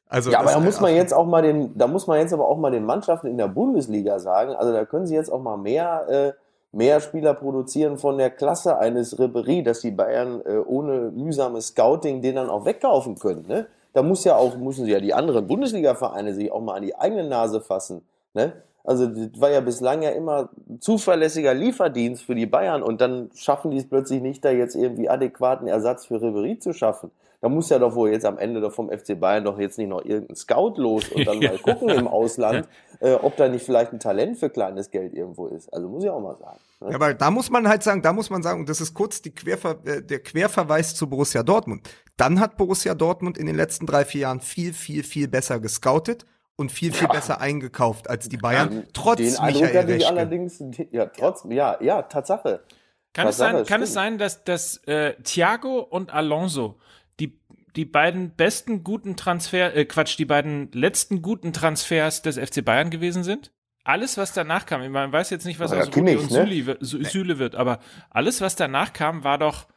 Also 0.07 0.31
Ja, 0.31 0.39
aber 0.39 0.51
da 0.51 0.59
muss 0.59 0.79
man 0.79 0.95
jetzt 0.95 1.13
auch 1.13 1.25
mal 1.25 1.41
den, 1.41 1.77
da 1.77 1.87
muss 1.87 2.07
man 2.07 2.19
jetzt 2.19 2.33
aber 2.33 2.47
auch 2.47 2.57
mal 2.57 2.71
den 2.71 2.85
Mannschaften 2.85 3.27
in 3.27 3.37
der 3.37 3.49
Bundesliga 3.49 4.19
sagen, 4.19 4.53
also 4.55 4.71
da 4.71 4.85
können 4.85 5.05
sie 5.05 5.15
jetzt 5.15 5.31
auch 5.31 5.41
mal 5.41 5.57
mehr, 5.57 6.07
äh, 6.07 6.33
mehr 6.71 7.01
Spieler 7.01 7.33
produzieren 7.33 7.97
von 7.97 8.17
der 8.17 8.29
Klasse 8.29 8.77
eines 8.77 9.19
Ribery, 9.19 9.63
dass 9.63 9.81
die 9.81 9.91
Bayern 9.91 10.41
äh, 10.45 10.57
ohne 10.57 11.11
mühsames 11.11 11.67
Scouting 11.67 12.21
den 12.21 12.35
dann 12.35 12.49
auch 12.49 12.65
wegkaufen 12.65 13.15
können, 13.19 13.45
ne? 13.47 13.67
Da 13.91 14.01
muss 14.01 14.23
ja 14.23 14.35
auch, 14.35 14.57
müssen 14.57 14.87
ja 14.87 14.99
die 14.99 15.13
anderen 15.13 15.45
Bundesliga-Vereine 15.45 16.33
sich 16.33 16.51
auch 16.51 16.61
mal 16.61 16.77
an 16.77 16.83
die 16.83 16.95
eigene 16.95 17.27
Nase 17.27 17.59
fassen, 17.59 18.01
ne? 18.33 18.53
Also 18.83 19.07
das 19.07 19.39
war 19.39 19.49
ja 19.49 19.61
bislang 19.61 20.01
ja 20.01 20.09
immer 20.09 20.49
zuverlässiger 20.79 21.53
Lieferdienst 21.53 22.23
für 22.23 22.35
die 22.35 22.45
Bayern 22.45 22.83
und 22.83 22.99
dann 22.99 23.29
schaffen 23.33 23.71
die 23.71 23.77
es 23.77 23.87
plötzlich 23.87 24.21
nicht, 24.21 24.43
da 24.43 24.51
jetzt 24.51 24.75
irgendwie 24.75 25.09
adäquaten 25.09 25.67
Ersatz 25.67 26.05
für 26.05 26.21
Ribery 26.21 26.59
zu 26.59 26.73
schaffen. 26.73 27.11
Da 27.39 27.49
muss 27.49 27.69
ja 27.69 27.77
doch 27.77 27.93
wohl 27.95 28.09
jetzt 28.09 28.25
am 28.25 28.37
Ende 28.37 28.61
doch 28.61 28.71
vom 28.71 28.89
FC 28.89 29.19
Bayern 29.19 29.43
doch 29.43 29.59
jetzt 29.59 29.77
nicht 29.77 29.89
noch 29.89 30.03
irgendein 30.03 30.35
Scout 30.35 30.75
los 30.77 31.09
und 31.09 31.27
dann 31.27 31.39
mal 31.41 31.57
gucken 31.57 31.89
im 31.89 32.07
Ausland, 32.07 32.67
äh, 32.99 33.13
ob 33.15 33.35
da 33.35 33.49
nicht 33.49 33.65
vielleicht 33.65 33.91
ein 33.91 33.99
Talent 33.99 34.37
für 34.37 34.49
kleines 34.49 34.91
Geld 34.91 35.13
irgendwo 35.13 35.47
ist. 35.47 35.73
Also 35.73 35.89
muss 35.89 36.03
ich 36.03 36.09
auch 36.09 36.21
mal 36.21 36.37
sagen. 36.37 36.59
Ne? 36.79 36.89
Ja, 36.89 36.95
aber 36.95 37.13
da 37.13 37.31
muss 37.31 37.49
man 37.49 37.67
halt 37.67 37.83
sagen, 37.83 38.01
da 38.01 38.13
muss 38.13 38.29
man 38.29 38.43
sagen, 38.43 38.61
und 38.61 38.69
das 38.69 38.79
ist 38.79 38.93
kurz 38.93 39.21
Querver 39.21 39.77
äh, 39.85 40.01
der 40.01 40.19
Querverweis 40.19 40.95
zu 40.95 41.09
Borussia 41.09 41.43
Dortmund. 41.43 41.89
Dann 42.15 42.39
hat 42.39 42.55
Borussia 42.55 42.95
Dortmund 42.95 43.37
in 43.37 43.45
den 43.45 43.55
letzten 43.55 43.85
drei, 43.87 44.05
vier 44.05 44.21
Jahren 44.21 44.39
viel, 44.39 44.71
viel, 44.71 45.03
viel 45.03 45.27
besser 45.27 45.59
gescoutet 45.59 46.25
und 46.55 46.71
viel, 46.71 46.93
viel 46.93 47.07
besser 47.07 47.41
eingekauft 47.41 48.09
als 48.09 48.29
die 48.29 48.37
Bayern, 48.37 48.85
trotz 48.93 49.17
Den 49.17 49.37
Eindruck 49.37 49.63
Michael 49.63 49.79
hatte 49.81 49.91
ich 49.93 50.03
Reschke. 50.03 50.09
allerdings, 50.09 50.63
ja, 50.91 51.05
trotz, 51.07 51.45
ja, 51.49 51.77
ja, 51.81 52.01
Tatsache. 52.03 52.63
Kann 53.13 53.27
es 53.27 53.37
Tatsache, 53.37 53.57
sein, 53.57 53.65
kann 53.65 53.81
es 53.81 53.93
sein, 53.93 54.17
dass, 54.17 54.43
dass 54.43 54.77
äh, 54.85 55.13
Thiago 55.23 55.79
und 55.79 56.13
Alonso 56.13 56.79
die, 57.19 57.39
die 57.75 57.85
beiden 57.85 58.35
besten 58.35 58.83
guten 58.83 59.15
Transfer, 59.15 59.75
äh, 59.75 59.85
Quatsch, 59.85 60.17
die 60.17 60.25
beiden 60.25 60.71
letzten 60.71 61.21
guten 61.21 61.53
Transfers 61.53 62.21
des 62.21 62.37
FC 62.37 62.63
Bayern 62.63 62.89
gewesen 62.89 63.23
sind? 63.23 63.51
Alles, 63.83 64.17
was 64.17 64.31
danach 64.33 64.65
kam, 64.65 64.89
man 64.91 65.11
weiß 65.11 65.29
jetzt 65.31 65.45
nicht, 65.45 65.59
was 65.59 65.71
Ja, 65.71 65.79
aus 65.79 65.87
Rudi 65.87 66.15
Kimmich, 66.15 66.19
und 66.19 66.31
ne? 66.31 66.77
Süle 66.79 67.37
wird, 67.39 67.55
aber 67.55 67.79
alles, 68.09 68.39
was 68.41 68.55
danach 68.55 68.93
kam, 68.93 69.23
war 69.23 69.37
doch 69.37 69.67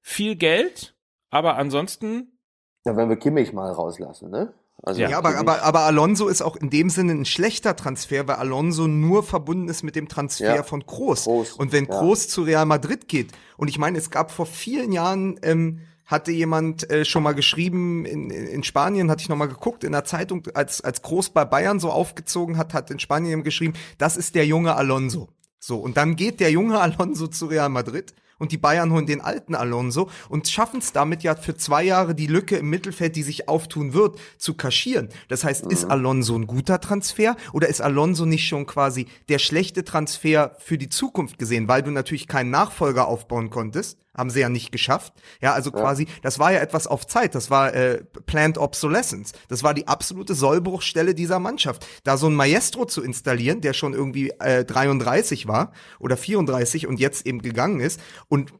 viel 0.00 0.34
Geld, 0.36 0.96
aber 1.30 1.56
ansonsten 1.56 2.38
Ja, 2.84 2.96
wenn 2.96 3.08
wir 3.08 3.16
Kimmich 3.16 3.52
mal 3.52 3.70
rauslassen, 3.70 4.30
ne? 4.30 4.52
Also 4.86 5.00
Ja, 5.00 5.16
aber, 5.16 5.36
aber, 5.38 5.62
aber 5.62 5.80
Alonso 5.80 6.28
ist 6.28 6.42
auch 6.42 6.56
in 6.56 6.68
dem 6.70 6.90
Sinne 6.90 7.12
ein 7.12 7.24
schlechter 7.24 7.74
Transfer, 7.74 8.28
weil 8.28 8.36
Alonso 8.36 8.86
nur 8.86 9.22
verbunden 9.22 9.68
ist 9.68 9.82
mit 9.82 9.96
dem 9.96 10.08
Transfer 10.08 10.56
Ja. 10.56 10.62
von 10.62 10.84
Kroos. 10.86 11.24
Kroos, 11.24 11.52
Und 11.52 11.72
wenn 11.72 11.86
ja. 11.86 11.98
Kroos 11.98 12.28
zu 12.28 12.42
Real 12.42 12.66
Madrid 12.66 13.08
geht, 13.08 13.32
und 13.56 13.68
ich 13.68 13.78
meine, 13.78 13.96
es 13.98 14.10
gab 14.10 14.30
vor 14.30 14.46
vielen 14.46 14.92
Jahren, 14.92 15.38
ähm, 15.42 15.80
hatte 16.04 16.32
jemand 16.32 16.90
äh, 16.90 17.06
schon 17.06 17.22
mal 17.22 17.32
geschrieben, 17.34 18.04
in, 18.04 18.28
in 18.30 18.62
Spanien 18.62 19.10
hatte 19.10 19.22
ich 19.22 19.30
noch 19.30 19.36
mal 19.38 19.48
geguckt, 19.48 19.84
in 19.84 19.92
der 19.92 20.04
Zeitung, 20.04 20.42
als, 20.52 20.82
als 20.82 21.00
Kroos 21.00 21.30
bei 21.30 21.46
Bayern 21.46 21.80
so 21.80 21.90
aufgezogen 21.90 22.58
hat, 22.58 22.74
hat 22.74 22.90
in 22.90 22.98
Spanien 22.98 23.42
geschrieben, 23.42 23.72
das 23.96 24.18
ist 24.18 24.34
der 24.34 24.44
junge 24.46 24.76
Alonso. 24.76 25.28
So, 25.58 25.78
und 25.78 25.96
dann 25.96 26.14
geht 26.16 26.40
der 26.40 26.50
junge 26.50 26.78
Alonso 26.78 27.26
zu 27.28 27.46
Real 27.46 27.70
Madrid 27.70 28.12
und 28.38 28.52
die 28.52 28.58
Bayern 28.58 28.92
holen 28.92 29.06
den 29.06 29.20
alten 29.20 29.54
Alonso 29.54 30.10
und 30.28 30.48
schaffen 30.48 30.80
es 30.80 30.92
damit 30.92 31.22
ja 31.22 31.34
für 31.36 31.56
zwei 31.56 31.82
Jahre 31.82 32.14
die 32.14 32.26
Lücke 32.26 32.56
im 32.56 32.70
Mittelfeld, 32.70 33.16
die 33.16 33.22
sich 33.22 33.48
auftun 33.48 33.92
wird, 33.92 34.18
zu 34.38 34.54
kaschieren. 34.54 35.08
Das 35.28 35.44
heißt, 35.44 35.66
ist 35.66 35.84
Alonso 35.84 36.36
ein 36.36 36.46
guter 36.46 36.80
Transfer 36.80 37.36
oder 37.52 37.68
ist 37.68 37.80
Alonso 37.80 38.24
nicht 38.24 38.46
schon 38.46 38.66
quasi 38.66 39.06
der 39.28 39.38
schlechte 39.38 39.84
Transfer 39.84 40.56
für 40.58 40.78
die 40.78 40.88
Zukunft 40.88 41.38
gesehen, 41.38 41.68
weil 41.68 41.82
du 41.82 41.90
natürlich 41.90 42.28
keinen 42.28 42.50
Nachfolger 42.50 43.08
aufbauen 43.08 43.50
konntest? 43.50 44.03
Haben 44.16 44.30
sie 44.30 44.40
ja 44.40 44.48
nicht 44.48 44.72
geschafft. 44.72 45.12
Ja, 45.40 45.54
also 45.54 45.72
quasi, 45.72 46.06
das 46.22 46.38
war 46.38 46.52
ja 46.52 46.60
etwas 46.60 46.86
auf 46.86 47.06
Zeit. 47.06 47.34
Das 47.34 47.50
war 47.50 47.74
äh, 47.74 48.04
Planned 48.26 48.58
Obsolescence. 48.58 49.32
Das 49.48 49.62
war 49.62 49.74
die 49.74 49.88
absolute 49.88 50.34
Sollbruchstelle 50.34 51.14
dieser 51.14 51.40
Mannschaft. 51.40 51.86
Da 52.04 52.16
so 52.16 52.28
ein 52.28 52.34
Maestro 52.34 52.84
zu 52.84 53.02
installieren, 53.02 53.60
der 53.60 53.72
schon 53.72 53.92
irgendwie 53.92 54.30
äh, 54.38 54.64
33 54.64 55.48
war 55.48 55.72
oder 55.98 56.16
34 56.16 56.86
und 56.86 57.00
jetzt 57.00 57.26
eben 57.26 57.42
gegangen 57.42 57.80
ist 57.80 58.00
und 58.28 58.52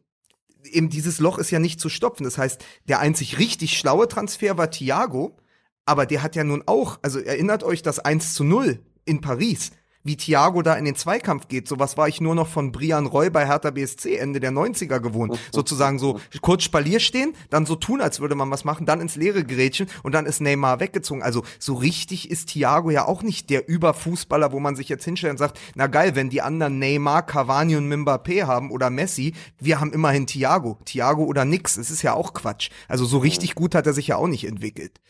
eben 0.65 0.89
dieses 0.89 1.19
Loch 1.21 1.39
ist 1.39 1.51
ja 1.51 1.59
nicht 1.59 1.81
zu 1.81 1.89
stopfen. 1.89 2.25
Das 2.25 2.39
heißt, 2.39 2.65
der 2.89 3.01
einzig 3.01 3.39
richtig 3.39 3.79
schlaue 3.79 4.09
Transfer 4.09 4.57
war 4.57 4.71
Thiago, 4.71 5.37
aber 5.85 6.07
der 6.07 6.23
hat 6.23 6.37
ja 6.37 6.45
nun 6.45 6.63
auch, 6.67 6.99
also 7.03 7.19
erinnert 7.21 7.63
euch 7.63 7.83
das 7.83 7.99
1 7.99 8.35
zu 8.35 8.45
0 8.45 8.81
in 9.05 9.21
Paris, 9.21 9.71
wie 10.05 10.17
Thiago 10.17 10.63
da 10.63 10.75
in 10.75 10.85
den 10.85 10.95
Zweikampf 10.95 11.49
geht. 11.49 11.67
Sowas 11.67 11.97
war 11.97 12.07
ich 12.09 12.21
nur 12.21 12.35
noch 12.35 12.47
von 12.47 12.71
Brian 12.71 13.07
Roy 13.07 13.31
bei 13.31 13.47
Hertha 13.47 13.71
BSC 13.71 14.17
Ende 14.17 14.39
der 14.39 14.53
90er 14.53 15.01
gewohnt. 15.01 15.39
Sozusagen 15.53 15.99
so 15.99 16.21
kurz 16.41 16.63
Spalier 16.63 17.01
stehen, 17.01 17.35
dann 17.51 17.67
so 17.67 17.75
tun, 17.75 18.01
als 18.01 18.21
würde 18.21 18.35
man 18.35 18.51
was 18.51 18.65
machen, 18.65 18.87
dann 18.87 19.01
ins 19.01 19.17
leere 19.17 19.45
Grätschen 19.45 19.89
und 20.03 20.13
dann 20.15 20.27
ist 20.27 20.41
Neymar 20.41 20.79
weggezogen. 20.81 21.23
Also 21.23 21.43
so 21.59 21.75
richtig 21.75 22.31
ist 22.31 22.51
Thiago 22.51 22.91
ja 22.91 23.07
auch 23.07 23.23
nicht 23.23 23.51
der 23.51 23.69
Überfußballer, 23.69 24.53
wo 24.53 24.61
man 24.61 24.77
sich 24.77 24.89
jetzt 24.89 25.05
hinstellt 25.05 25.33
und 25.33 25.39
sagt, 25.39 25.59
na 25.75 25.87
geil, 25.87 26.15
wenn 26.15 26.31
die 26.31 26.43
anderen 26.43 26.79
Neymar, 26.79 27.25
Cavani 27.27 27.77
und 27.77 27.91
Mbappé 27.91 28.45
haben 28.47 28.71
oder 28.71 28.91
Messi, 28.91 29.35
wir 29.59 29.81
haben 29.81 29.93
immerhin 29.93 30.27
Thiago. 30.27 30.79
Thiago 30.85 31.25
oder 31.25 31.45
nix, 31.45 31.77
das 31.77 31.91
ist 31.91 32.03
ja 32.03 32.13
auch 32.15 32.35
Quatsch. 32.35 32.71
Also 32.89 33.05
so 33.07 33.19
richtig 33.19 33.55
gut 33.55 33.75
hat 33.75 33.87
er 33.87 33.95
sich 33.95 34.09
ja 34.09 34.17
auch 34.17 34.29
nicht 34.29 34.47
entwickelt. 34.47 35.01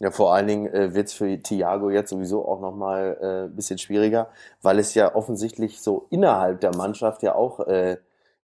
Ja, 0.00 0.10
vor 0.10 0.32
allen 0.34 0.46
Dingen 0.46 0.66
äh, 0.72 0.94
wird 0.94 1.08
es 1.08 1.12
für 1.12 1.40
Thiago 1.42 1.90
jetzt 1.90 2.08
sowieso 2.10 2.46
auch 2.48 2.60
nochmal 2.60 3.18
äh, 3.20 3.44
ein 3.44 3.54
bisschen 3.54 3.76
schwieriger, 3.78 4.30
weil 4.62 4.78
es 4.78 4.94
ja 4.94 5.14
offensichtlich 5.14 5.80
so 5.82 6.06
innerhalb 6.10 6.60
der 6.62 6.74
Mannschaft 6.74 7.22
ja 7.22 7.34
auch 7.34 7.60
äh, 7.68 7.98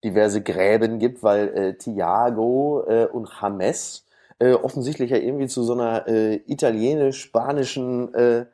diverse 0.03 0.41
Gräben 0.43 0.99
gibt, 0.99 1.23
weil 1.23 1.47
äh, 1.57 1.73
Thiago 1.77 2.83
äh, 2.87 3.05
und 3.05 3.29
James 3.41 4.03
äh, 4.39 4.51
offensichtlich 4.51 5.11
ja 5.11 5.17
irgendwie 5.17 5.47
zu 5.47 5.63
so 5.63 5.73
einer 5.73 6.07
äh, 6.09 6.35
italienisch-spanischen 6.45 8.13
äh, 8.13 8.45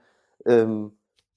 ähm, 0.46 0.92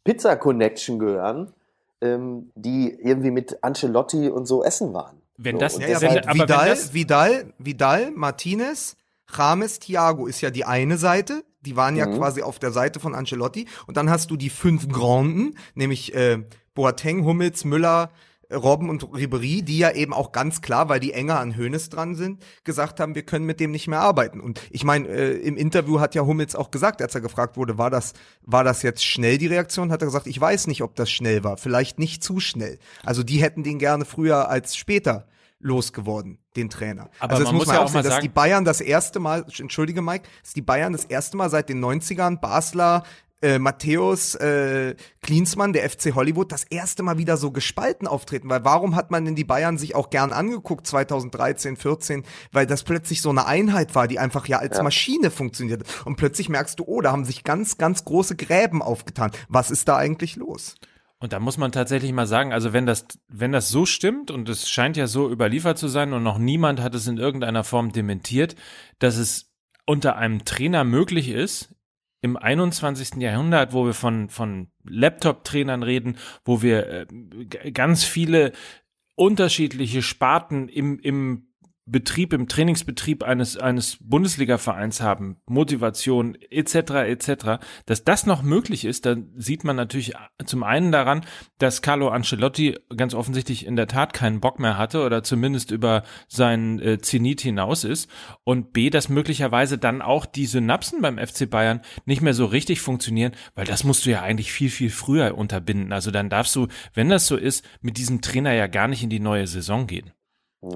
Pizza-Connection 0.04 0.98
gehören, 0.98 1.52
ähm, 2.00 2.50
die 2.54 2.92
irgendwie 3.00 3.30
mit 3.30 3.62
Ancelotti 3.62 4.28
und 4.28 4.46
so 4.46 4.62
essen 4.62 4.92
waren. 4.92 5.16
Wenn 5.36 5.56
so, 5.56 5.60
das- 5.60 5.78
Ja, 5.78 5.88
ja, 5.88 6.00
Wenn- 6.00 6.08
weil 6.10 6.18
aber 6.18 6.26
wenn 6.28 6.34
Vidal, 6.42 6.68
das- 6.68 6.92
Vidal, 6.94 7.44
Vidal, 7.58 8.10
Martinez, 8.12 8.96
James, 9.36 9.78
Thiago 9.80 10.26
ist 10.26 10.40
ja 10.42 10.50
die 10.50 10.64
eine 10.64 10.98
Seite. 10.98 11.42
Die 11.64 11.76
waren 11.76 11.96
ja 11.96 12.06
Mhm. 12.06 12.16
quasi 12.18 12.42
auf 12.42 12.58
der 12.58 12.70
Seite 12.72 13.00
von 13.00 13.14
Ancelotti. 13.14 13.66
Und 13.86 13.96
dann 13.96 14.10
hast 14.10 14.30
du 14.30 14.36
die 14.36 14.50
fünf 14.50 14.88
Granden, 14.88 15.56
nämlich 15.74 16.14
äh, 16.14 16.44
Boateng, 16.74 17.24
Hummels, 17.24 17.64
Müller, 17.64 18.10
äh, 18.48 18.56
Robben 18.56 18.90
und 18.90 19.02
Ribery, 19.14 19.62
die 19.62 19.78
ja 19.78 19.90
eben 19.92 20.12
auch 20.12 20.32
ganz 20.32 20.60
klar, 20.60 20.88
weil 20.88 21.00
die 21.00 21.12
enger 21.12 21.38
an 21.40 21.56
Hönes 21.56 21.88
dran 21.88 22.14
sind, 22.14 22.42
gesagt 22.64 23.00
haben, 23.00 23.14
wir 23.14 23.22
können 23.22 23.46
mit 23.46 23.58
dem 23.60 23.70
nicht 23.70 23.88
mehr 23.88 24.00
arbeiten. 24.00 24.40
Und 24.40 24.60
ich 24.70 24.84
meine, 24.84 25.08
äh, 25.08 25.32
im 25.38 25.56
Interview 25.56 26.00
hat 26.00 26.14
ja 26.14 26.22
Hummels 26.26 26.54
auch 26.54 26.70
gesagt, 26.70 27.00
als 27.00 27.14
er 27.14 27.20
gefragt 27.22 27.56
wurde, 27.56 27.78
war 27.78 27.90
das, 27.90 28.12
war 28.42 28.62
das 28.64 28.82
jetzt 28.82 29.04
schnell 29.04 29.38
die 29.38 29.46
Reaktion, 29.46 29.90
hat 29.90 30.02
er 30.02 30.06
gesagt, 30.06 30.26
ich 30.26 30.40
weiß 30.40 30.66
nicht, 30.66 30.82
ob 30.82 30.94
das 30.94 31.10
schnell 31.10 31.42
war, 31.44 31.56
vielleicht 31.56 31.98
nicht 31.98 32.22
zu 32.22 32.38
schnell. 32.40 32.78
Also 33.04 33.22
die 33.22 33.40
hätten 33.40 33.62
den 33.62 33.78
gerne 33.78 34.04
früher 34.04 34.48
als 34.48 34.76
später 34.76 35.26
losgeworden, 35.64 36.38
den 36.56 36.70
Trainer. 36.70 37.08
Aber 37.18 37.32
also 37.32 37.42
das 37.44 37.52
man 37.52 37.56
muss 37.56 37.66
man 37.66 37.76
ja 37.76 37.82
auch 37.82 37.88
sehen, 37.88 37.94
mal 37.94 38.02
dass 38.02 38.12
sagen- 38.12 38.22
die 38.22 38.28
Bayern 38.28 38.64
das 38.64 38.80
erste 38.80 39.18
Mal, 39.18 39.44
entschuldige 39.58 40.02
Mike, 40.02 40.28
dass 40.42 40.52
die 40.52 40.62
Bayern 40.62 40.92
das 40.92 41.06
erste 41.06 41.36
Mal 41.36 41.50
seit 41.50 41.68
den 41.68 41.80
90ern, 41.80 42.38
Basler, 42.40 43.02
äh, 43.42 43.58
Matthäus, 43.58 44.34
äh, 44.36 44.94
Klinsmann, 45.22 45.72
der 45.72 45.84
FC 45.84 46.14
Hollywood, 46.14 46.52
das 46.52 46.64
erste 46.64 47.02
Mal 47.02 47.18
wieder 47.18 47.36
so 47.36 47.50
gespalten 47.50 48.06
auftreten. 48.06 48.48
Weil 48.48 48.64
warum 48.64 48.94
hat 48.94 49.10
man 49.10 49.24
denn 49.24 49.34
die 49.34 49.44
Bayern 49.44 49.76
sich 49.78 49.94
auch 49.94 50.08
gern 50.10 50.32
angeguckt 50.32 50.86
2013, 50.86 51.76
14? 51.76 52.24
Weil 52.52 52.66
das 52.66 52.84
plötzlich 52.84 53.20
so 53.20 53.30
eine 53.30 53.46
Einheit 53.46 53.94
war, 53.94 54.06
die 54.06 54.18
einfach 54.18 54.46
ja 54.46 54.58
als 54.58 54.80
Maschine 54.82 55.30
funktioniert. 55.30 55.82
Und 56.04 56.16
plötzlich 56.16 56.48
merkst 56.48 56.78
du, 56.78 56.84
oh, 56.86 57.00
da 57.00 57.12
haben 57.12 57.24
sich 57.24 57.42
ganz, 57.44 57.76
ganz 57.78 58.04
große 58.04 58.36
Gräben 58.36 58.80
aufgetan. 58.82 59.30
Was 59.48 59.70
ist 59.70 59.88
da 59.88 59.96
eigentlich 59.96 60.36
los? 60.36 60.76
Und 61.24 61.32
da 61.32 61.40
muss 61.40 61.56
man 61.56 61.72
tatsächlich 61.72 62.12
mal 62.12 62.26
sagen, 62.26 62.52
also 62.52 62.74
wenn 62.74 62.84
das, 62.84 63.06
wenn 63.28 63.50
das 63.50 63.70
so 63.70 63.86
stimmt 63.86 64.30
und 64.30 64.46
es 64.50 64.68
scheint 64.68 64.98
ja 64.98 65.06
so 65.06 65.30
überliefert 65.30 65.78
zu 65.78 65.88
sein 65.88 66.12
und 66.12 66.22
noch 66.22 66.36
niemand 66.36 66.82
hat 66.82 66.94
es 66.94 67.06
in 67.06 67.16
irgendeiner 67.16 67.64
Form 67.64 67.92
dementiert, 67.92 68.56
dass 68.98 69.16
es 69.16 69.50
unter 69.86 70.16
einem 70.16 70.44
Trainer 70.44 70.84
möglich 70.84 71.30
ist, 71.30 71.74
im 72.20 72.36
21. 72.36 73.22
Jahrhundert, 73.22 73.72
wo 73.72 73.86
wir 73.86 73.94
von, 73.94 74.28
von 74.28 74.68
Laptop-Trainern 74.86 75.82
reden, 75.82 76.18
wo 76.44 76.60
wir 76.60 76.86
äh, 76.90 77.06
ganz 77.70 78.04
viele 78.04 78.52
unterschiedliche 79.14 80.02
Sparten 80.02 80.68
im, 80.68 80.98
im 80.98 81.53
Betrieb, 81.86 82.32
im 82.32 82.48
Trainingsbetrieb 82.48 83.22
eines, 83.22 83.58
eines 83.58 83.98
Bundesliga-Vereins 84.00 85.02
haben, 85.02 85.36
Motivation 85.46 86.34
etc. 86.34 86.74
etc., 87.06 87.64
dass 87.84 88.04
das 88.04 88.24
noch 88.24 88.42
möglich 88.42 88.84
ist, 88.86 89.04
dann 89.04 89.30
sieht 89.36 89.64
man 89.64 89.76
natürlich 89.76 90.14
zum 90.46 90.62
einen 90.62 90.92
daran, 90.92 91.26
dass 91.58 91.82
Carlo 91.82 92.08
Ancelotti 92.08 92.78
ganz 92.96 93.14
offensichtlich 93.14 93.66
in 93.66 93.76
der 93.76 93.86
Tat 93.86 94.14
keinen 94.14 94.40
Bock 94.40 94.58
mehr 94.58 94.78
hatte 94.78 95.02
oder 95.04 95.22
zumindest 95.22 95.70
über 95.70 96.04
seinen 96.26 96.80
äh, 96.80 96.98
Zenit 96.98 97.42
hinaus 97.42 97.84
ist 97.84 98.08
und 98.44 98.72
B, 98.72 98.88
dass 98.88 99.10
möglicherweise 99.10 99.76
dann 99.76 100.00
auch 100.00 100.24
die 100.24 100.46
Synapsen 100.46 101.02
beim 101.02 101.18
FC 101.18 101.48
Bayern 101.50 101.80
nicht 102.06 102.22
mehr 102.22 102.34
so 102.34 102.46
richtig 102.46 102.80
funktionieren, 102.80 103.32
weil 103.54 103.66
das 103.66 103.84
musst 103.84 104.06
du 104.06 104.10
ja 104.10 104.22
eigentlich 104.22 104.52
viel, 104.52 104.70
viel 104.70 104.90
früher 104.90 105.36
unterbinden. 105.36 105.92
Also 105.92 106.10
dann 106.10 106.30
darfst 106.30 106.56
du, 106.56 106.68
wenn 106.94 107.10
das 107.10 107.26
so 107.26 107.36
ist, 107.36 107.64
mit 107.82 107.98
diesem 107.98 108.22
Trainer 108.22 108.54
ja 108.54 108.68
gar 108.68 108.88
nicht 108.88 109.02
in 109.02 109.10
die 109.10 109.20
neue 109.20 109.46
Saison 109.46 109.86
gehen. 109.86 110.12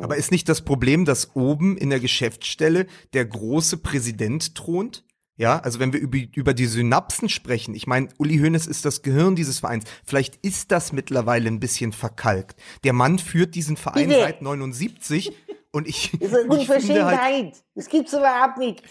Aber 0.03 0.16
ist 0.16 0.31
nicht 0.31 0.48
das 0.48 0.62
Problem, 0.62 1.05
dass 1.05 1.35
oben 1.35 1.77
in 1.77 1.90
der 1.90 2.01
Geschäftsstelle 2.01 2.87
der 3.12 3.24
große 3.24 3.79
Präsident 3.79 4.55
thront? 4.55 5.05
Ja, 5.37 5.61
also 5.61 5.79
wenn 5.79 5.92
wir 5.92 6.01
über, 6.01 6.18
über 6.35 6.53
die 6.53 6.66
Synapsen 6.66 7.29
sprechen, 7.29 7.74
ich 7.74 7.87
meine, 7.87 8.09
Uli 8.18 8.38
Hoeneß 8.38 8.66
ist 8.66 8.85
das 8.85 9.03
Gehirn 9.03 9.37
dieses 9.37 9.61
Vereins. 9.61 9.85
Vielleicht 10.05 10.35
ist 10.44 10.72
das 10.72 10.92
mittlerweile 10.92 11.46
ein 11.48 11.61
bisschen 11.61 11.92
verkalkt. 11.92 12.61
Der 12.83 12.92
Mann 12.92 13.20
führt 13.20 13.55
diesen 13.55 13.77
Verein 13.77 14.09
Bitte. 14.09 14.20
seit 14.20 14.42
79 14.42 15.33
und 15.70 15.87
ich, 15.87 16.11
Das 16.18 16.33
ist 16.33 16.51
eine 16.51 16.61
ich 16.61 16.66
finde 16.66 17.05
halt, 17.05 17.20
Unverschämtheit. 17.20 17.64
Das 17.77 17.88
gibt's 17.88 18.12
überhaupt 18.12 18.59
nicht. 18.59 18.83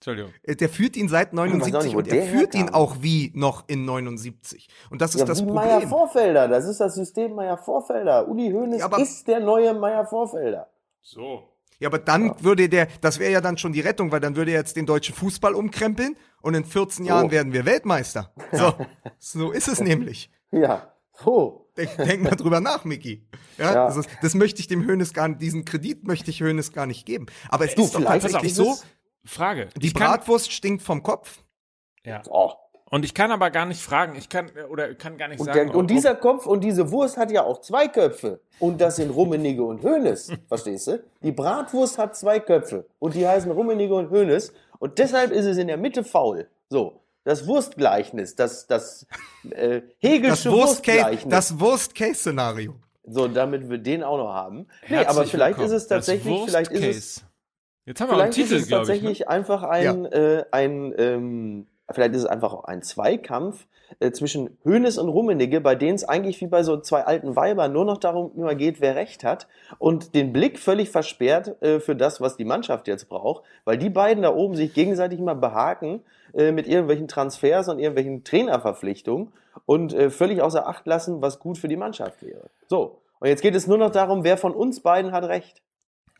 Entschuldigung. 0.00 0.32
äh, 0.44 0.56
der 0.56 0.68
führt 0.70 0.96
ihn 0.96 1.08
seit 1.08 1.28
weiß 1.28 1.38
auch 1.40 1.44
79 1.44 1.82
nicht, 1.84 1.94
wo 1.94 1.98
und 1.98 2.08
er 2.08 2.14
der 2.14 2.22
führt 2.26 2.54
ihn 2.54 2.70
auch 2.70 2.96
wie 3.00 3.32
noch 3.34 3.64
in 3.68 3.84
79. 3.84 4.68
Und 4.90 5.02
das 5.02 5.14
ist 5.14 5.20
Ja, 5.20 5.26
das 5.26 5.42
wie 5.46 5.50
Meier 5.50 5.72
Problem. 5.80 5.88
Vorfelder, 5.90 6.48
das 6.48 6.64
ist 6.66 6.80
das 6.80 6.94
System 6.94 7.34
Meier 7.34 7.58
Vorfelder. 7.58 8.26
Uli 8.26 8.50
Hoeneß 8.50 8.80
Ja, 8.80 8.86
aber- 8.86 8.98
ist 9.00 9.28
der 9.28 9.40
neue 9.40 9.74
Meier 9.74 10.06
Vorfelder. 10.06 10.68
So. 11.02 11.42
Ja, 11.78 11.88
aber 11.88 11.98
dann 11.98 12.34
würde 12.42 12.68
der, 12.68 12.88
das 13.00 13.18
wäre 13.18 13.32
ja 13.32 13.40
dann 13.40 13.56
schon 13.58 13.72
die 13.72 13.80
Rettung, 13.80 14.10
weil 14.12 14.20
dann 14.20 14.36
würde 14.36 14.50
er 14.52 14.58
jetzt 14.58 14.76
den 14.76 14.84
deutschen 14.86 15.14
Fußball 15.14 15.54
umkrempeln 15.54 16.16
und 16.42 16.54
in 16.54 16.64
14 16.64 17.04
Jahren 17.06 17.26
So. 17.26 17.30
werden 17.32 17.52
wir 17.52 17.64
Weltmeister. 17.66 18.32
So, 18.52 18.74
so 19.18 19.50
ist 19.50 19.68
es 19.68 19.80
nämlich. 19.80 20.30
Ja, 20.50 20.92
so. 21.24 21.66
Denk, 21.76 21.96
denk 21.98 22.22
mal 22.22 22.36
drüber 22.36 22.60
nach, 22.60 22.84
Micky. 22.84 23.26
Ja, 23.56 23.72
Ja. 23.74 23.86
Das, 23.86 23.96
ist, 23.96 24.08
das 24.20 24.34
möchte 24.34 24.60
ich 24.60 24.66
dem 24.68 24.84
Hönes 24.86 25.14
gar 25.14 25.28
nicht, 25.28 25.40
diesen 25.40 25.64
Kredit 25.64 26.06
möchte 26.06 26.30
ich 26.30 26.40
Hönes 26.42 26.72
gar 26.72 26.84
nicht 26.86 27.06
geben. 27.06 27.26
Aber 27.48 27.64
es 27.66 27.74
Du, 27.74 27.84
ist 27.84 27.94
doch 27.94 28.02
tatsächlich 28.04 28.54
so, 28.54 28.76
Frage. 29.24 29.68
die 29.76 29.86
Ich 29.88 29.94
kann- 29.94 30.08
Bratwurst 30.18 30.52
stinkt 30.52 30.82
vom 30.82 31.02
Kopf. 31.02 31.42
Ja. 32.04 32.22
Oh. 32.28 32.52
Und 32.92 33.04
ich 33.04 33.14
kann 33.14 33.30
aber 33.30 33.50
gar 33.50 33.66
nicht 33.66 33.80
fragen, 33.82 34.16
ich 34.16 34.28
kann 34.28 34.50
oder 34.68 34.94
kann 34.96 35.16
gar 35.16 35.28
nicht 35.28 35.38
Und, 35.38 35.46
sagen. 35.46 35.68
der, 35.68 35.76
und 35.76 35.84
ob- 35.84 35.88
dieser 35.88 36.16
Kopf 36.16 36.46
und 36.46 36.64
diese 36.64 36.90
Wurst 36.90 37.16
hat 37.18 37.30
ja 37.30 37.44
auch 37.44 37.60
zwei 37.60 37.86
Köpfe. 37.86 38.40
Und 38.58 38.80
das 38.80 38.96
sind 38.96 39.10
Rummenigge 39.10 39.62
und 39.62 39.82
Hönes. 39.82 40.32
Verstehst 40.48 40.88
du? 40.88 41.02
Die 41.22 41.30
Bratwurst 41.30 41.98
hat 41.98 42.16
zwei 42.16 42.40
Köpfe. 42.40 42.86
Und 42.98 43.14
die 43.14 43.26
heißen 43.28 43.50
Rummenigge 43.52 43.94
und 43.94 44.10
Hönes. 44.10 44.52
Und 44.80 44.98
deshalb 44.98 45.30
ist 45.30 45.44
es 45.46 45.56
in 45.58 45.68
der 45.68 45.76
Mitte 45.76 46.02
faul. 46.02 46.48
So. 46.68 47.00
Das 47.22 47.46
Wurstgleichnis, 47.46 48.34
das, 48.34 48.66
das 48.66 49.06
äh, 49.50 49.82
Das 49.82 49.90
Hegelsche 49.98 50.50
Worst-Case, 50.50 50.98
Wurstgleichnis. 50.98 51.30
das 51.30 51.60
Worst-Case-Szenario. 51.60 52.74
so, 53.04 53.28
damit 53.28 53.68
wir 53.68 53.78
den 53.78 54.02
auch 54.02 54.16
noch 54.16 54.32
haben. 54.32 54.66
Nee, 54.82 54.96
Herzlich 54.96 55.08
aber 55.08 55.26
vielleicht 55.26 55.58
willkommen. 55.58 55.66
ist 55.76 55.82
es 55.82 55.86
tatsächlich, 55.86 56.40
Das 56.40 56.50
vielleicht 56.50 56.72
ist 56.72 56.96
es. 56.96 57.24
Jetzt 57.90 58.00
haben 58.00 58.10
wir 58.10 58.18
auch 58.18 58.20
einen 58.20 58.32
vielleicht 58.32 58.52
ist 58.52 58.56
Titel, 58.56 58.60
es 58.60 58.66
ich. 58.66 58.70
Ne? 58.70 58.76
tatsächlich 58.76 59.28
einfach 59.28 59.64
ein, 59.64 60.04
äh, 60.04 60.44
ein 60.52 60.94
ähm, 60.96 61.66
vielleicht 61.90 62.14
ist 62.14 62.22
es 62.22 62.26
einfach 62.26 62.52
auch 62.52 62.62
ein 62.62 62.82
Zweikampf 62.82 63.66
äh, 63.98 64.12
zwischen 64.12 64.56
Hönes 64.62 64.96
und 64.96 65.08
Rummenigge, 65.08 65.60
bei 65.60 65.74
denen 65.74 65.96
es 65.96 66.04
eigentlich 66.04 66.40
wie 66.40 66.46
bei 66.46 66.62
so 66.62 66.76
zwei 66.76 67.02
alten 67.02 67.34
Weibern 67.34 67.72
nur 67.72 67.84
noch 67.84 67.98
darum 67.98 68.30
immer 68.36 68.54
geht, 68.54 68.80
wer 68.80 68.94
Recht 68.94 69.24
hat 69.24 69.48
und 69.80 70.14
den 70.14 70.32
Blick 70.32 70.60
völlig 70.60 70.90
versperrt 70.90 71.60
äh, 71.64 71.80
für 71.80 71.96
das, 71.96 72.20
was 72.20 72.36
die 72.36 72.44
Mannschaft 72.44 72.86
jetzt 72.86 73.08
braucht, 73.08 73.42
weil 73.64 73.76
die 73.76 73.90
beiden 73.90 74.22
da 74.22 74.32
oben 74.32 74.54
sich 74.54 74.72
gegenseitig 74.72 75.18
immer 75.18 75.34
behaken 75.34 76.00
äh, 76.32 76.52
mit 76.52 76.68
irgendwelchen 76.68 77.08
Transfers 77.08 77.68
und 77.68 77.80
irgendwelchen 77.80 78.22
Trainerverpflichtungen 78.22 79.32
und 79.66 79.92
äh, 79.94 80.10
völlig 80.10 80.42
außer 80.42 80.68
Acht 80.68 80.86
lassen, 80.86 81.22
was 81.22 81.40
gut 81.40 81.58
für 81.58 81.66
die 81.66 81.76
Mannschaft 81.76 82.22
wäre. 82.22 82.50
So. 82.68 82.98
Und 83.18 83.26
jetzt 83.26 83.42
geht 83.42 83.56
es 83.56 83.66
nur 83.66 83.78
noch 83.78 83.90
darum, 83.90 84.22
wer 84.22 84.36
von 84.36 84.54
uns 84.54 84.78
beiden 84.78 85.10
hat 85.10 85.24
Recht. 85.24 85.60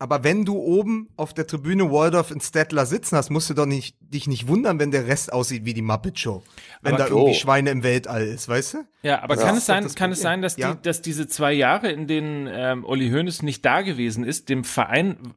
Aber 0.00 0.24
wenn 0.24 0.46
du 0.46 0.56
oben 0.56 1.10
auf 1.18 1.34
der 1.34 1.46
Tribüne 1.46 1.90
Waldorf 1.90 2.30
in 2.30 2.40
Stettler 2.40 2.86
sitzen 2.86 3.18
hast, 3.18 3.28
musst 3.28 3.50
du 3.50 3.54
doch 3.54 3.66
nicht, 3.66 3.96
dich 4.00 4.26
nicht 4.26 4.48
wundern, 4.48 4.78
wenn 4.78 4.90
der 4.90 5.06
Rest 5.06 5.30
aussieht 5.30 5.66
wie 5.66 5.74
die 5.74 5.82
Muppet 5.82 6.18
Show. 6.18 6.42
Wenn 6.80 6.94
Aber 6.94 7.04
da 7.04 7.10
irgendwie 7.10 7.32
oh. 7.32 7.34
Schweine 7.34 7.68
im 7.70 7.82
Weltall 7.82 8.22
ist, 8.26 8.48
weißt 8.48 8.74
du? 8.74 8.78
Ja, 9.02 9.20
aber 9.22 9.36
Ja. 9.36 9.42
kann 9.42 9.56
es 9.58 9.66
sein, 9.66 9.86
kann 9.94 10.10
es 10.10 10.22
sein, 10.22 10.40
dass, 10.40 10.56
Ja. 10.56 10.72
die, 10.72 10.80
dass 10.82 11.02
diese 11.02 11.28
zwei 11.28 11.52
Jahre, 11.52 11.92
in 11.92 12.06
denen 12.06 12.48
ähm, 12.50 12.84
Uli 12.86 13.10
Hoeneß 13.10 13.42
nicht 13.42 13.62
da 13.64 13.82
gewesen 13.82 14.24
ist, 14.24 14.48
dem 14.48 14.64
Verein 14.64 15.34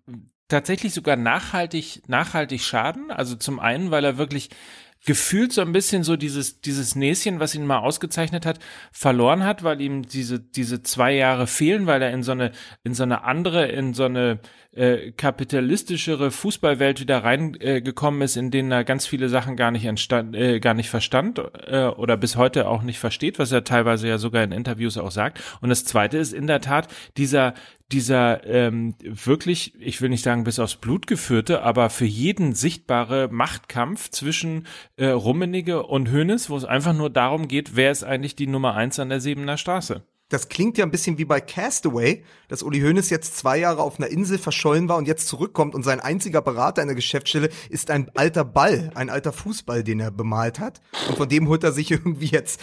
tatsächlich 0.48 0.94
sogar 0.94 1.18
nachhaltig, 1.18 2.04
nachhaltig 2.08 2.62
schaden? 2.62 3.12
Also 3.12 3.36
zum 3.36 3.60
einen, 3.60 3.92
weil 3.92 4.06
er 4.06 4.18
wirklich 4.18 4.50
gefühlt 5.06 5.52
so 5.52 5.62
ein 5.62 5.72
bisschen 5.72 6.04
so 6.04 6.16
dieses, 6.16 6.62
dieses 6.62 6.96
Näschen, 6.96 7.40
was 7.40 7.56
ihn 7.56 7.66
mal 7.66 7.80
ausgezeichnet 7.80 8.46
hat, 8.46 8.60
verloren 8.92 9.44
hat, 9.44 9.64
weil 9.64 9.82
ihm 9.82 10.04
diese, 10.04 10.40
diese 10.40 10.82
zwei 10.84 11.14
Jahre 11.14 11.48
fehlen, 11.48 11.86
weil 11.86 12.02
er 12.02 12.12
in 12.12 12.24
so 12.24 12.32
eine, 12.32 12.52
in 12.84 12.94
so 12.94 13.04
eine 13.04 13.24
andere, 13.24 13.68
in 13.68 13.94
so 13.94 14.06
eine 14.06 14.40
äh, 14.76 15.12
kapitalistischere 15.12 16.32
Fußballwelt 16.32 17.00
wieder 17.00 17.24
reingekommen 17.24 18.22
äh, 18.22 18.26
ist, 18.26 18.38
in 18.38 18.52
denen 18.52 18.72
er 18.72 18.84
ganz 18.84 19.06
viele 19.06 19.30
Sachen 19.30 19.56
gar 19.56 19.72
nicht 19.72 19.86
entstand, 19.86 20.36
äh, 20.36 20.60
gar 20.60 20.74
nicht 20.74 20.90
verstand 20.90 21.42
äh, 21.68 21.86
oder 21.86 22.18
bis 22.18 22.36
heute 22.36 22.68
auch 22.68 22.82
nicht 22.82 23.00
versteht, 23.00 23.40
was 23.40 23.52
er 23.52 23.64
teilweise 23.64 24.08
ja 24.08 24.18
sogar 24.18 24.44
in 24.44 24.52
Interviews 24.52 24.98
auch 24.98 25.12
sagt. 25.12 25.42
Und 25.62 25.70
das 25.70 25.86
Zweite 25.86 26.18
ist 26.18 26.34
in 26.34 26.48
der 26.48 26.62
Tat 26.62 26.88
dieser 27.18 27.54
dieser 27.92 28.46
ähm, 28.48 28.96
wirklich, 29.04 29.74
ich 29.80 30.02
will 30.02 30.10
nicht 30.10 30.24
sagen 30.24 30.46
bis 30.46 30.58
aufs 30.58 30.78
Blut 30.78 31.06
geführte, 31.06 31.62
aber 31.62 31.92
für 31.92 32.06
jeden 32.06 32.56
sichtbare 32.56 33.30
Machtkampf 33.32 34.10
zwischen 34.10 34.66
äh, 34.98 35.08
Rummenigge 35.08 35.84
und 35.84 36.12
Hoeneß, 36.12 36.50
wo 36.50 36.58
es 36.58 36.66
einfach 36.66 36.94
nur 36.94 37.12
darum 37.12 37.48
geht, 37.48 37.76
wer 37.76 37.92
ist 37.92 38.04
eigentlich 38.04 38.36
die 38.36 38.48
Nummer 38.48 38.74
eins 38.74 38.98
an 38.98 39.10
der 39.10 39.20
Siebener 39.20 39.58
Straße. 39.58 40.02
Das 40.34 40.50
klingt 40.50 40.80
ja 40.80 40.84
ein 40.84 40.90
bisschen 40.90 41.20
wie 41.20 41.26
bei 41.26 41.40
Castaway, 41.40 42.24
dass 42.48 42.64
Uli 42.64 42.82
Hoeneß 42.82 43.12
jetzt 43.12 43.38
zwei 43.38 43.60
Jahre 43.60 43.84
auf 43.84 44.00
einer 44.00 44.08
Insel 44.08 44.40
verschollen 44.40 44.90
war 44.90 44.98
und 44.98 45.08
jetzt 45.08 45.28
zurückkommt 45.28 45.76
und 45.76 45.84
sein 45.84 46.00
einziger 46.00 46.42
Berater 46.42 46.82
in 46.82 46.88
der 46.88 46.96
Geschäftsstelle 46.96 47.50
ist 47.70 47.92
ein 47.92 48.10
alter 48.16 48.44
Ball, 48.44 48.90
ein 48.96 49.12
alter 49.12 49.32
Fußball, 49.32 49.84
den 49.84 50.00
er 50.00 50.10
bemalt 50.10 50.60
hat. 50.60 50.82
Und 51.08 51.18
von 51.18 51.30
dem 51.30 51.48
holt 51.50 51.64
er 51.64 51.72
sich 51.72 51.92
irgendwie 51.92 52.26
jetzt 52.26 52.60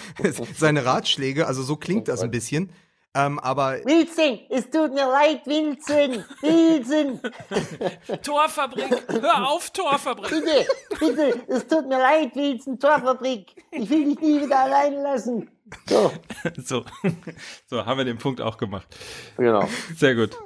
seine 0.56 0.85
Ratschläge. 0.85 1.46
Also 1.46 1.62
so 1.62 1.76
klingt 1.76 2.09
das 2.09 2.22
ein 2.22 2.33
bisschen. 2.33 2.72
Ähm, 3.14 3.38
aber 3.38 3.78
Wilson, 3.85 4.40
es 4.50 4.68
tut 4.70 4.92
mir 4.92 5.06
leid, 5.06 5.46
Wilson. 5.46 6.24
Wilson, 6.42 7.20
Torfabrik, 8.22 9.04
hör 9.09 9.48
auf, 9.48 9.70
Torfabrik. 9.70 10.30
bitte, 10.30 10.66
bitte, 10.98 11.40
es 11.48 11.66
tut 11.68 11.88
mir 11.88 11.98
leid, 11.98 12.35
Wilson, 12.35 12.78
Torfabrik. 12.78 13.54
Ich 13.70 13.88
will 13.90 14.06
dich 14.06 14.20
nie 14.20 14.42
wieder 14.42 14.61
allein 14.61 14.94
lassen. 14.94 15.48
So, 15.88 16.12
So, 16.64 16.85
so 17.66 17.87
haben 17.87 17.98
wir 17.98 18.04
den 18.04 18.18
Punkt 18.18 18.40
auch 18.40 18.56
gemacht. 18.59 18.87
genau. 19.37 19.68
Sehr 19.96 20.14
gut. 20.14 20.37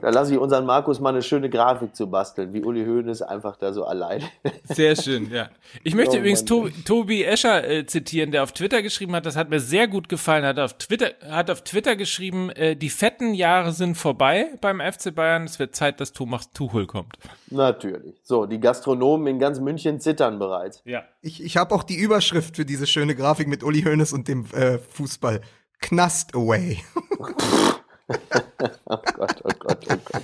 Da 0.00 0.08
lasse 0.10 0.32
ich 0.32 0.38
unseren 0.40 0.64
Markus 0.66 0.98
mal 1.00 1.10
eine 1.10 1.22
schöne 1.22 1.50
Grafik 1.50 1.94
zu 1.94 2.08
basteln, 2.10 2.52
wie 2.54 2.62
Uli 2.62 2.84
Hoeneß 2.84 3.22
einfach 3.22 3.56
da 3.56 3.72
so 3.72 3.84
allein. 3.84 4.22
Sehr 4.64 4.96
schön, 4.96 5.30
ja. 5.30 5.50
Ich 5.84 5.94
möchte 5.94 6.16
Oh, 6.16 6.20
übrigens 6.20 6.40
Mann. 6.40 6.46
to 6.46 6.68
Tobi 6.84 7.22
Escher 7.24 7.68
äh, 7.68 7.86
zitieren, 7.86 8.30
der 8.30 8.42
auf 8.42 8.52
Twitter 8.52 8.82
geschrieben 8.82 9.14
hat, 9.14 9.26
das 9.26 9.36
hat 9.36 9.50
mir 9.50 9.60
sehr 9.60 9.88
gut 9.88 10.08
gefallen, 10.08 10.44
hat 10.44 10.58
auf 10.58 10.74
Twitter, 10.78 11.10
hat 11.28 11.50
auf 11.50 11.62
Twitter 11.62 11.96
geschrieben, 11.96 12.50
äh, 12.50 12.76
die 12.76 12.88
fetten 12.90 13.34
Jahre 13.34 13.72
sind 13.72 13.96
vorbei 13.96 14.46
beim 14.60 14.80
FC 14.80 15.14
Bayern, 15.14 15.44
es 15.44 15.58
wird 15.58 15.76
Zeit, 15.76 16.00
dass 16.00 16.12
Thomas 16.12 16.50
Tuchel 16.52 16.86
kommt. 16.86 17.16
Natürlich. 17.50 18.14
So, 18.22 18.46
die 18.46 18.58
Gastronomen 18.60 19.26
in 19.26 19.38
ganz 19.38 19.60
München 19.60 20.00
zittern 20.00 20.38
bereits. 20.38 20.82
Ja. 20.84 21.02
ich, 21.20 21.42
ich 21.44 21.56
habe 21.56 21.74
auch 21.74 21.82
die 21.82 21.96
Überschrift 21.96 22.56
für 22.56 22.64
diese 22.64 22.86
schöne 22.86 23.14
Grafik 23.14 23.48
mit 23.48 23.62
Uli 23.62 23.82
Hoeneß 23.82 24.12
und 24.12 24.28
dem 24.28 24.46
äh, 24.54 24.78
Fußball. 24.78 25.40
Knast 25.80 26.34
away. 26.34 26.78
Oh 28.86 28.96
Gott, 29.14 29.40
oh 29.44 29.50
Gott, 29.58 29.86
oh 29.88 29.96
Gott. 30.04 30.22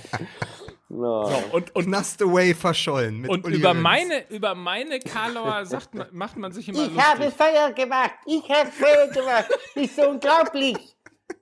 No. 0.89 1.29
Und, 1.51 1.75
und, 1.75 1.85
Knast 1.85 2.21
away 2.21 2.53
verschollen. 2.53 3.21
Mit 3.21 3.29
und 3.29 3.45
Uli 3.45 3.57
über 3.57 3.69
Hoeneß. 3.69 3.83
meine, 3.83 4.29
über 4.29 4.55
meine 4.55 4.99
Karlauer 4.99 5.65
sagt, 5.65 6.13
macht 6.13 6.37
man 6.37 6.51
sich 6.51 6.69
immer 6.69 6.79
Ich 6.85 6.97
habe 6.97 7.25
lustig. 7.25 7.37
Feuer 7.37 7.71
gemacht. 7.73 8.11
Ich 8.25 8.49
habe 8.49 8.71
Feuer 8.71 9.07
gemacht. 9.07 9.47
Das 9.75 9.83
ist 9.83 9.95
so 9.95 10.09
unglaublich. 10.09 10.77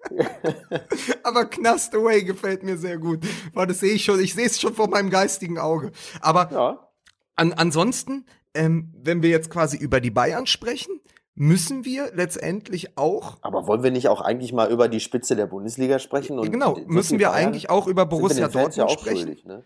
Aber 1.24 1.46
Knast 1.46 1.94
away 1.96 2.24
gefällt 2.24 2.64
mir 2.64 2.78
sehr 2.78 2.98
gut. 2.98 3.24
Weil 3.54 3.68
das 3.68 3.80
sehe 3.80 3.94
ich 3.94 4.04
schon, 4.04 4.20
ich 4.20 4.34
sehe 4.34 4.46
es 4.48 4.60
schon 4.60 4.74
vor 4.74 4.88
meinem 4.90 5.10
geistigen 5.10 5.58
Auge. 5.58 5.92
Aber 6.22 6.52
Ja. 6.52 6.90
An, 7.36 7.54
ansonsten, 7.54 8.26
ähm, 8.54 8.94
wenn 8.98 9.22
wir 9.22 9.30
jetzt 9.30 9.50
quasi 9.50 9.78
über 9.78 10.00
die 10.00 10.12
Bayern 10.12 10.48
sprechen, 10.48 11.02
müssen 11.36 11.84
wir 11.86 12.12
letztendlich 12.14 12.98
auch, 12.98 13.38
Aber 13.42 13.68
wollen 13.68 13.84
wir 13.84 13.92
nicht 13.92 14.08
auch 14.08 14.22
eigentlich 14.22 14.54
mal 14.54 14.72
über 14.72 14.88
die 14.88 15.00
Spitze 15.02 15.36
der 15.36 15.46
Bundesliga 15.48 16.00
sprechen? 16.00 16.40
Und 16.40 16.52
genau, 16.52 16.78
müssen 16.88 17.20
wir 17.20 17.28
Bayern- 17.30 17.48
eigentlich 17.50 17.70
auch 17.70 17.88
über 17.88 18.06
Borussia 18.06 18.48
Dortmund 18.48 18.76
ja 18.78 18.86
auch 18.86 19.00
sprechen. 19.00 19.18
schuldig, 19.28 19.46
ne? 19.46 19.64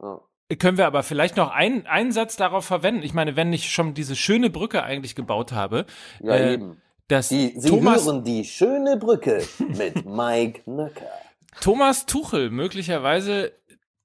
Ja. 0.00 0.20
können 0.58 0.78
wir 0.78 0.86
aber 0.86 1.02
vielleicht 1.02 1.36
noch 1.36 1.50
einen, 1.50 1.86
einen 1.86 2.12
Satz 2.12 2.36
darauf 2.36 2.64
verwenden. 2.64 3.02
Ich 3.02 3.12
meine, 3.14 3.34
wenn 3.36 3.52
ich 3.52 3.70
schon 3.70 3.94
diese 3.94 4.14
schöne 4.16 4.50
Brücke 4.50 4.82
eigentlich 4.84 5.14
gebaut 5.16 5.52
habe, 5.52 5.86
Ja, 6.22 6.34
äh, 6.34 6.54
eben. 6.54 6.80
dass 7.08 7.28
Die, 7.28 7.54
Sie 7.58 7.68
Thomas, 7.70 8.06
hören 8.06 8.22
die 8.24 8.44
schöne 8.44 8.96
Brücke 8.96 9.42
mit 9.58 10.04
Mike 10.06 10.62
Nöcker. 10.70 11.06
Thomas 11.60 12.06
Tuchel 12.06 12.50
möglicherweise 12.50 13.52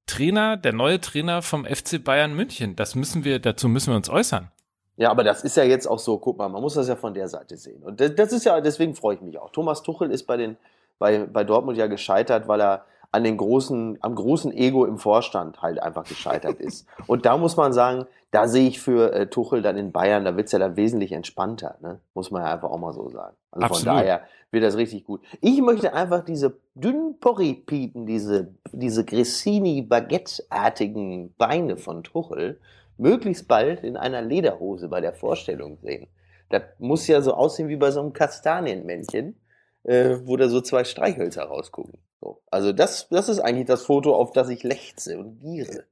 Trainer, 0.07 0.57
der 0.57 0.73
neue 0.73 0.99
Trainer 1.01 1.41
vom 1.43 1.65
FC 1.65 2.03
Bayern 2.03 2.33
München. 2.35 2.75
Das 2.75 2.95
müssen 2.95 3.23
wir, 3.25 3.37
dazu 3.39 3.67
müssen 3.69 3.91
wir 3.91 3.97
uns 3.97 4.09
äußern. 4.09 4.51
Ja, 4.99 5.11
aber 5.11 5.23
das 5.23 5.45
ist 5.45 5.55
ja 5.55 5.63
jetzt 5.63 5.87
auch 5.87 5.97
so, 5.97 6.17
guck 6.17 6.37
mal, 6.37 6.49
man 6.49 6.61
muss 6.61 6.73
das 6.73 6.89
ja 6.89 6.97
von 6.97 7.13
der 7.13 7.29
Seite 7.29 7.55
sehen. 7.55 7.81
Und 7.83 8.01
das, 8.01 8.33
ist 8.33 8.43
ja, 8.43 8.59
deswegen 8.59 8.95
freue 8.95 9.15
ich 9.15 9.21
mich 9.21 9.39
auch. 9.39 9.49
Thomas 9.49 9.81
Tuchel 9.81 10.11
ist 10.11 10.27
bei, 10.27 10.35
den, 10.35 10.57
bei, 10.99 11.25
bei 11.25 11.45
Dortmund 11.45 11.77
ja 11.77 11.87
gescheitert, 11.87 12.49
weil 12.49 12.59
er 12.59 12.83
an 13.13 13.23
den 13.23 13.37
großen, 13.37 13.97
am 14.01 14.13
großen 14.13 14.51
Ego 14.51 14.83
im 14.83 14.97
Vorstand 14.97 15.61
halt 15.61 15.81
einfach 15.81 16.03
gescheitert 16.03 16.59
ist. 16.59 16.85
Und 17.07 17.25
da 17.25 17.37
muss 17.37 17.55
man 17.55 17.71
sagen, 17.71 18.07
da 18.31 18.49
sehe 18.49 18.67
ich 18.67 18.81
für 18.81 19.13
äh, 19.13 19.27
Tuchel 19.27 19.61
dann 19.61 19.77
in 19.77 19.93
Bayern, 19.93 20.25
da 20.25 20.35
wird's 20.35 20.51
ja 20.51 20.59
dann 20.59 20.75
wesentlich 20.75 21.13
entspannter, 21.13 21.77
ne? 21.79 22.01
muss 22.13 22.29
man 22.29 22.43
ja 22.43 22.51
einfach 22.51 22.69
auch 22.69 22.77
mal 22.77 22.91
so 22.91 23.07
sagen. 23.07 23.37
Also 23.51 23.67
Absolut. 23.67 23.87
von 23.87 23.95
daher 23.95 24.23
wird 24.51 24.65
das 24.65 24.75
richtig 24.75 25.05
gut. 25.05 25.21
Ich 25.39 25.61
möchte 25.61 25.93
einfach 25.93 26.25
diese 26.25 26.57
dünnen 26.75 27.21
Porripiten, 27.21 28.05
diese, 28.05 28.53
diese 28.73 29.05
Grissini-Baguette-artigen 29.05 31.35
Beine 31.37 31.77
von 31.77 32.03
Tuchel 32.03 32.59
möglichst 32.99 33.47
bald 33.47 33.83
in 33.83 33.97
einer 33.97 34.21
Lederhose 34.21 34.87
bei 34.87 35.01
der 35.01 35.13
Vorstellung 35.13 35.77
sehen. 35.81 36.07
Das 36.49 36.63
muss 36.79 37.07
ja 37.07 37.21
so 37.21 37.33
aussehen 37.33 37.69
wie 37.69 37.75
bei 37.75 37.91
so 37.91 38.01
einem 38.01 38.13
Kastanienmännchen, 38.13 39.39
äh, 39.83 40.17
wo 40.23 40.35
da 40.35 40.49
so 40.49 40.61
zwei 40.61 40.83
Streichhölzer 40.83 41.43
rausgucken. 41.43 41.99
So. 42.21 42.41
Also 42.51 42.73
das, 42.73 43.07
das 43.09 43.29
ist 43.29 43.39
eigentlich 43.39 43.67
das 43.67 43.85
Foto, 43.85 44.15
auf 44.15 44.31
das 44.33 44.49
ich 44.49 44.63
lechze 44.63 45.17
und 45.19 45.39
giere. 45.39 45.85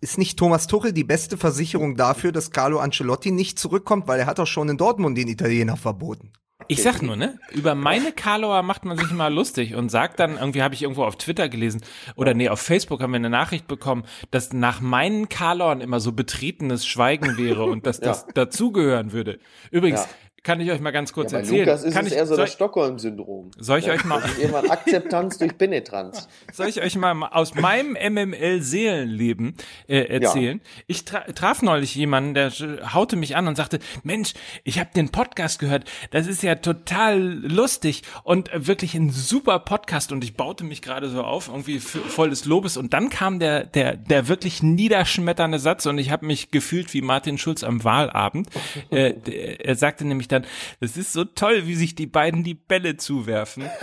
Ist 0.00 0.18
nicht 0.18 0.38
Thomas 0.38 0.68
Tuchel 0.68 0.92
die 0.92 1.04
beste 1.04 1.36
Versicherung 1.36 1.96
dafür, 1.96 2.30
dass 2.30 2.52
Carlo 2.52 2.78
Ancelotti 2.78 3.32
nicht 3.32 3.58
zurückkommt, 3.58 4.06
weil 4.06 4.20
er 4.20 4.26
hat 4.26 4.38
doch 4.38 4.46
schon 4.46 4.68
in 4.68 4.78
Dortmund 4.78 5.18
den 5.18 5.28
Italiener 5.28 5.76
verboten. 5.76 6.32
Ich 6.66 6.82
sag 6.82 7.02
nur, 7.02 7.14
ne? 7.14 7.38
Über 7.52 7.74
meine 7.76 8.10
Karlauer 8.10 8.62
macht 8.62 8.84
man 8.84 8.98
sich 8.98 9.10
immer 9.12 9.30
lustig 9.30 9.76
und 9.76 9.90
sagt 9.90 10.18
dann, 10.18 10.36
irgendwie 10.38 10.62
habe 10.62 10.74
ich 10.74 10.82
irgendwo 10.82 11.04
auf 11.04 11.16
Twitter 11.16 11.48
gelesen 11.48 11.82
oder 12.16 12.34
nee, 12.34 12.48
auf 12.48 12.60
Facebook 12.60 13.00
haben 13.00 13.12
wir 13.12 13.16
eine 13.16 13.30
Nachricht 13.30 13.68
bekommen, 13.68 14.04
dass 14.32 14.52
nach 14.52 14.80
meinen 14.80 15.28
Karlauern 15.28 15.80
immer 15.80 16.00
so 16.00 16.12
betretenes 16.12 16.84
Schweigen 16.84 17.36
wäre 17.38 17.64
und 17.64 17.86
dass 17.86 18.00
das 18.00 18.26
dazugehören 18.34 19.12
würde. 19.12 19.38
Übrigens, 19.70 20.00
Ja. 20.00 20.08
Kann 20.42 20.60
ich 20.60 20.70
euch 20.70 20.80
mal 20.80 20.90
ganz 20.92 21.12
kurz 21.12 21.32
Ja, 21.32 21.38
bei 21.38 21.42
erzählen. 21.44 21.66
Lukas 21.66 21.82
ist 21.84 21.94
kann 21.94 22.06
es 22.06 22.12
ich, 22.12 22.18
eher 22.18 22.26
so 22.26 22.34
soll, 22.36 22.44
das 22.44 22.52
Stockholm-Syndrom. 22.54 23.50
soll 23.58 23.78
ich 23.80 23.90
euch 23.90 24.04
mal- 24.04 24.22
irgendwann 24.38 24.70
Akzeptanz 24.70 25.38
durch 25.38 25.56
Penetranz. 25.58 26.28
soll 26.52 26.68
ich 26.68 26.80
euch 26.80 26.96
mal 26.96 27.12
aus 27.30 27.54
meinem 27.54 27.92
MML-Seelenleben 27.92 29.54
äh, 29.88 30.00
erzählen? 30.04 30.60
Ich 30.86 31.04
tra 31.04 31.20
traf 31.34 31.62
neulich 31.62 31.94
jemanden, 31.94 32.34
der 32.34 32.50
haute 32.94 33.16
mich 33.16 33.36
an 33.36 33.48
und 33.48 33.56
sagte, 33.56 33.78
Mensch, 34.02 34.34
ich 34.64 34.78
habe 34.78 34.90
den 34.94 35.10
Podcast 35.10 35.58
gehört, 35.58 35.84
das 36.10 36.26
ist 36.26 36.42
ja 36.42 36.54
total 36.56 37.18
lustig 37.20 38.02
und 38.24 38.52
äh, 38.52 38.66
wirklich 38.66 38.94
ein 38.94 39.10
super 39.10 39.58
Podcast 39.58 40.12
und 40.12 40.24
ich 40.24 40.34
baute 40.34 40.64
mich 40.64 40.82
gerade 40.82 41.08
so 41.08 41.22
auf, 41.22 41.48
irgendwie 41.48 41.78
voll 41.78 42.30
des 42.30 42.44
Lobes 42.44 42.76
und 42.76 42.92
dann 42.92 43.10
kam 43.10 43.38
der, 43.38 43.64
der, 43.64 43.96
der 43.96 44.28
wirklich 44.28 44.62
niederschmetternde 44.62 45.58
Satz 45.58 45.86
und 45.86 45.98
ich 45.98 46.10
habe 46.10 46.26
mich 46.26 46.50
gefühlt 46.50 46.94
wie 46.94 47.02
Martin 47.02 47.38
Schulz 47.38 47.62
am 47.64 47.84
Wahlabend. 47.84 48.48
äh, 48.90 49.14
er 49.62 49.74
sagte 49.74 50.04
nämlich 50.06 50.27
dann, 50.28 50.46
das 50.80 50.96
ist 50.96 51.12
so 51.12 51.24
toll, 51.24 51.66
wie 51.66 51.74
sich 51.74 51.94
die 51.94 52.06
beiden 52.06 52.44
die 52.44 52.54
Bälle 52.54 52.96
zuwerfen. 52.96 53.64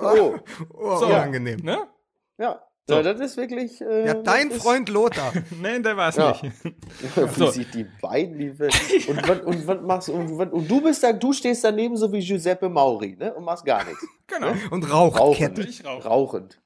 Oh, 0.00 0.36
Oh, 0.72 0.96
So, 0.98 1.06
unangenehm. 1.06 1.60
Ne? 1.60 1.86
ja. 2.38 2.60
So. 2.88 2.94
Ja, 2.94 3.02
das 3.02 3.20
ist 3.20 3.36
wirklich. 3.36 3.80
Äh, 3.80 4.06
Ja, 4.06 4.14
dein 4.14 4.50
Freund 4.52 4.88
Lothar. 4.88 5.32
Nein, 5.60 5.82
der 5.82 5.96
war 5.96 6.08
es 6.10 6.16
Ja. 6.16 6.30
nicht. 6.40 6.54
Wie 7.16 7.34
So. 7.38 7.50
sich 7.50 7.68
die 7.70 7.84
beiden, 8.00 8.38
die 8.38 8.50
und, 8.50 9.28
was- 9.28 9.40
und, 9.40 9.66
was 9.66 9.80
machst 9.82 10.08
und, 10.08 10.38
was- 10.38 10.52
und 10.52 10.70
du 10.70 10.80
bist 10.80 11.02
da, 11.02 11.12
du 11.12 11.32
stehst 11.32 11.64
daneben 11.64 11.96
so 11.96 12.12
wie 12.12 12.20
Giuseppe 12.20 12.68
Mauri, 12.68 13.16
ne? 13.18 13.34
Und 13.34 13.44
machst 13.44 13.64
gar 13.64 13.84
nichts. 13.84 14.06
Genau. 14.28 14.52
Und 14.70 14.84
raucht 14.90 15.18
Rauchend. 15.18 15.56
Kette. 15.56 15.68
Ich 15.68 15.84
rauche. 15.84 16.06
Rauchend. 16.08 16.60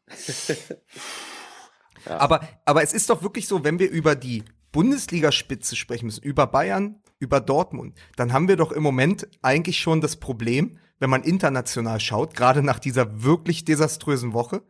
Aber, 2.04 2.40
aber 2.66 2.82
es 2.82 2.92
ist 2.92 3.08
doch 3.08 3.22
wirklich 3.22 3.48
so, 3.48 3.64
wenn 3.64 3.78
wir 3.78 3.90
über 3.90 4.14
die 4.14 4.44
Bundesligaspitze 4.72 5.76
sprechen 5.76 6.06
müssen, 6.06 6.22
über 6.22 6.46
Bayern, 6.46 7.00
über 7.18 7.40
Dortmund, 7.40 7.98
dann 8.16 8.32
haben 8.32 8.48
wir 8.48 8.56
doch 8.56 8.72
im 8.72 8.82
Moment 8.82 9.28
eigentlich 9.42 9.78
schon 9.78 10.00
das 10.00 10.16
Problem, 10.16 10.78
wenn 10.98 11.10
man 11.10 11.22
international 11.22 12.00
schaut, 12.00 12.34
gerade 12.34 12.62
nach 12.62 12.78
dieser 12.78 13.22
wirklich 13.22 13.64
desaströsen 13.64 14.32
Woche, 14.32 14.62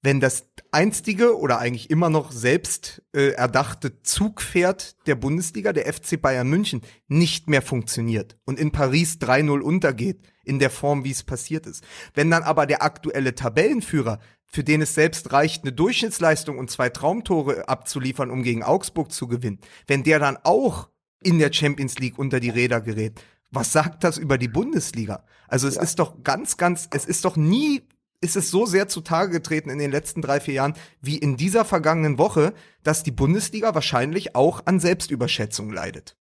wenn 0.00 0.20
das 0.20 0.46
einstige 0.70 1.36
oder 1.36 1.58
eigentlich 1.58 1.90
immer 1.90 2.08
noch 2.08 2.30
selbst 2.30 3.02
äh, 3.12 3.30
erdachte 3.30 4.00
Zugpferd 4.02 4.96
der 5.08 5.16
Bundesliga, 5.16 5.72
der 5.72 5.92
FC 5.92 6.20
Bayern 6.20 6.48
München, 6.48 6.82
nicht 7.08 7.48
mehr 7.48 7.62
funktioniert 7.62 8.36
und 8.44 8.60
in 8.60 8.70
Paris 8.70 9.18
3-0 9.20 9.60
untergeht, 9.60 10.20
in 10.44 10.60
der 10.60 10.70
Form, 10.70 11.04
wie 11.04 11.10
es 11.10 11.24
passiert 11.24 11.66
ist. 11.66 11.84
Wenn 12.14 12.30
dann 12.30 12.44
aber 12.44 12.66
der 12.66 12.82
aktuelle 12.82 13.34
Tabellenführer, 13.34 14.20
für 14.48 14.64
den 14.64 14.82
es 14.82 14.94
selbst 14.94 15.32
reicht, 15.32 15.62
eine 15.62 15.72
Durchschnittsleistung 15.72 16.58
und 16.58 16.70
zwei 16.70 16.88
Traumtore 16.88 17.68
abzuliefern, 17.68 18.30
um 18.30 18.42
gegen 18.42 18.62
Augsburg 18.62 19.12
zu 19.12 19.28
gewinnen, 19.28 19.60
wenn 19.86 20.02
der 20.02 20.18
dann 20.18 20.38
auch 20.42 20.88
in 21.22 21.38
der 21.38 21.52
Champions 21.52 21.98
League 21.98 22.18
unter 22.18 22.40
die 22.40 22.50
Räder 22.50 22.80
gerät, 22.80 23.20
was 23.50 23.72
sagt 23.72 24.04
das 24.04 24.18
über 24.18 24.38
die 24.38 24.48
Bundesliga? 24.48 25.24
Also 25.48 25.68
es 25.68 25.76
ist 25.76 25.98
doch 25.98 26.22
ganz, 26.22 26.56
ganz, 26.56 26.88
es 26.92 27.06
ist 27.06 27.24
doch 27.24 27.36
nie 27.36 27.82
ist 28.20 28.36
es 28.36 28.50
so 28.50 28.66
sehr 28.66 28.88
zutage 28.88 29.30
getreten 29.30 29.70
in 29.70 29.78
den 29.78 29.92
letzten 29.92 30.22
drei, 30.22 30.40
vier 30.40 30.54
Jahren 30.54 30.74
wie 31.00 31.18
in 31.18 31.36
dieser 31.36 31.64
vergangenen 31.64 32.18
Woche, 32.18 32.52
dass 32.82 33.04
die 33.04 33.12
Bundesliga 33.12 33.74
wahrscheinlich 33.74 34.34
auch 34.34 34.66
an 34.66 34.80
Selbstüberschätzung 34.80 35.70
leidet. 35.70 36.17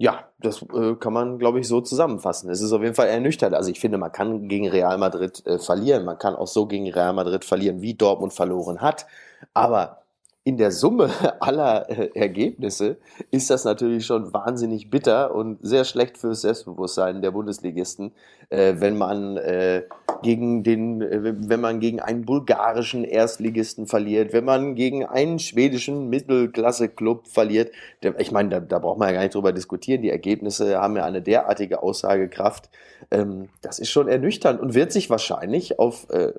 Ja, 0.00 0.30
das 0.38 0.62
äh, 0.62 0.94
kann 0.94 1.12
man, 1.12 1.38
glaube 1.38 1.60
ich, 1.60 1.68
so 1.68 1.82
zusammenfassen. 1.82 2.48
Es 2.48 2.62
ist 2.62 2.72
auf 2.72 2.80
jeden 2.80 2.94
Fall 2.94 3.08
ernüchternd. 3.08 3.54
Also 3.54 3.70
ich 3.70 3.80
finde, 3.80 3.98
man 3.98 4.10
kann 4.10 4.48
gegen 4.48 4.66
Real 4.66 4.96
Madrid 4.96 5.46
äh, 5.46 5.58
verlieren. 5.58 6.06
Man 6.06 6.16
kann 6.16 6.34
auch 6.34 6.46
so 6.46 6.64
gegen 6.64 6.90
Real 6.90 7.12
Madrid 7.12 7.44
verlieren, 7.44 7.82
wie 7.82 7.92
Dortmund 7.92 8.32
verloren 8.32 8.80
hat. 8.80 9.06
Aber 9.52 9.99
in 10.42 10.56
der 10.56 10.70
Summe 10.70 11.10
aller 11.40 11.88
äh, 11.90 12.10
Ergebnisse 12.14 12.96
ist 13.30 13.50
das 13.50 13.64
natürlich 13.64 14.06
schon 14.06 14.32
wahnsinnig 14.32 14.90
bitter 14.90 15.34
und 15.34 15.58
sehr 15.62 15.84
schlecht 15.84 16.16
fürs 16.16 16.42
Selbstbewusstsein 16.42 17.20
der 17.20 17.30
Bundesligisten, 17.30 18.12
äh, 18.48 18.74
wenn 18.78 18.96
man 18.96 19.36
äh, 19.36 19.82
gegen 20.22 20.62
den, 20.62 21.02
äh, 21.02 21.34
wenn 21.48 21.60
man 21.60 21.78
gegen 21.80 22.00
einen 22.00 22.24
bulgarischen 22.24 23.04
Erstligisten 23.04 23.86
verliert, 23.86 24.32
wenn 24.32 24.44
man 24.44 24.74
gegen 24.74 25.04
einen 25.04 25.38
schwedischen 25.38 26.08
Mittelklasse-Club 26.08 27.28
verliert. 27.28 27.70
Der, 28.02 28.18
ich 28.18 28.32
meine, 28.32 28.48
da, 28.48 28.60
da 28.60 28.78
braucht 28.78 28.98
man 28.98 29.08
ja 29.08 29.14
gar 29.14 29.22
nicht 29.22 29.34
drüber 29.34 29.52
diskutieren. 29.52 30.00
Die 30.00 30.10
Ergebnisse 30.10 30.80
haben 30.80 30.96
ja 30.96 31.04
eine 31.04 31.20
derartige 31.20 31.82
Aussagekraft. 31.82 32.70
Ähm, 33.10 33.50
das 33.60 33.78
ist 33.78 33.90
schon 33.90 34.08
ernüchternd 34.08 34.58
und 34.58 34.74
wird 34.74 34.90
sich 34.90 35.10
wahrscheinlich 35.10 35.78
auf 35.78 36.08
äh, 36.10 36.32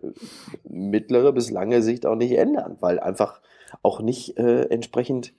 mittlere 0.68 1.32
bis 1.34 1.52
lange 1.52 1.84
Sicht 1.84 2.08
auch 2.08 2.16
nicht 2.16 2.34
ändern, 2.34 2.78
weil 2.80 3.00
einfach 3.00 3.42
auch 3.82 4.02
nicht 4.02 4.38
äh, 4.38 4.64
entsprechend 4.66 5.34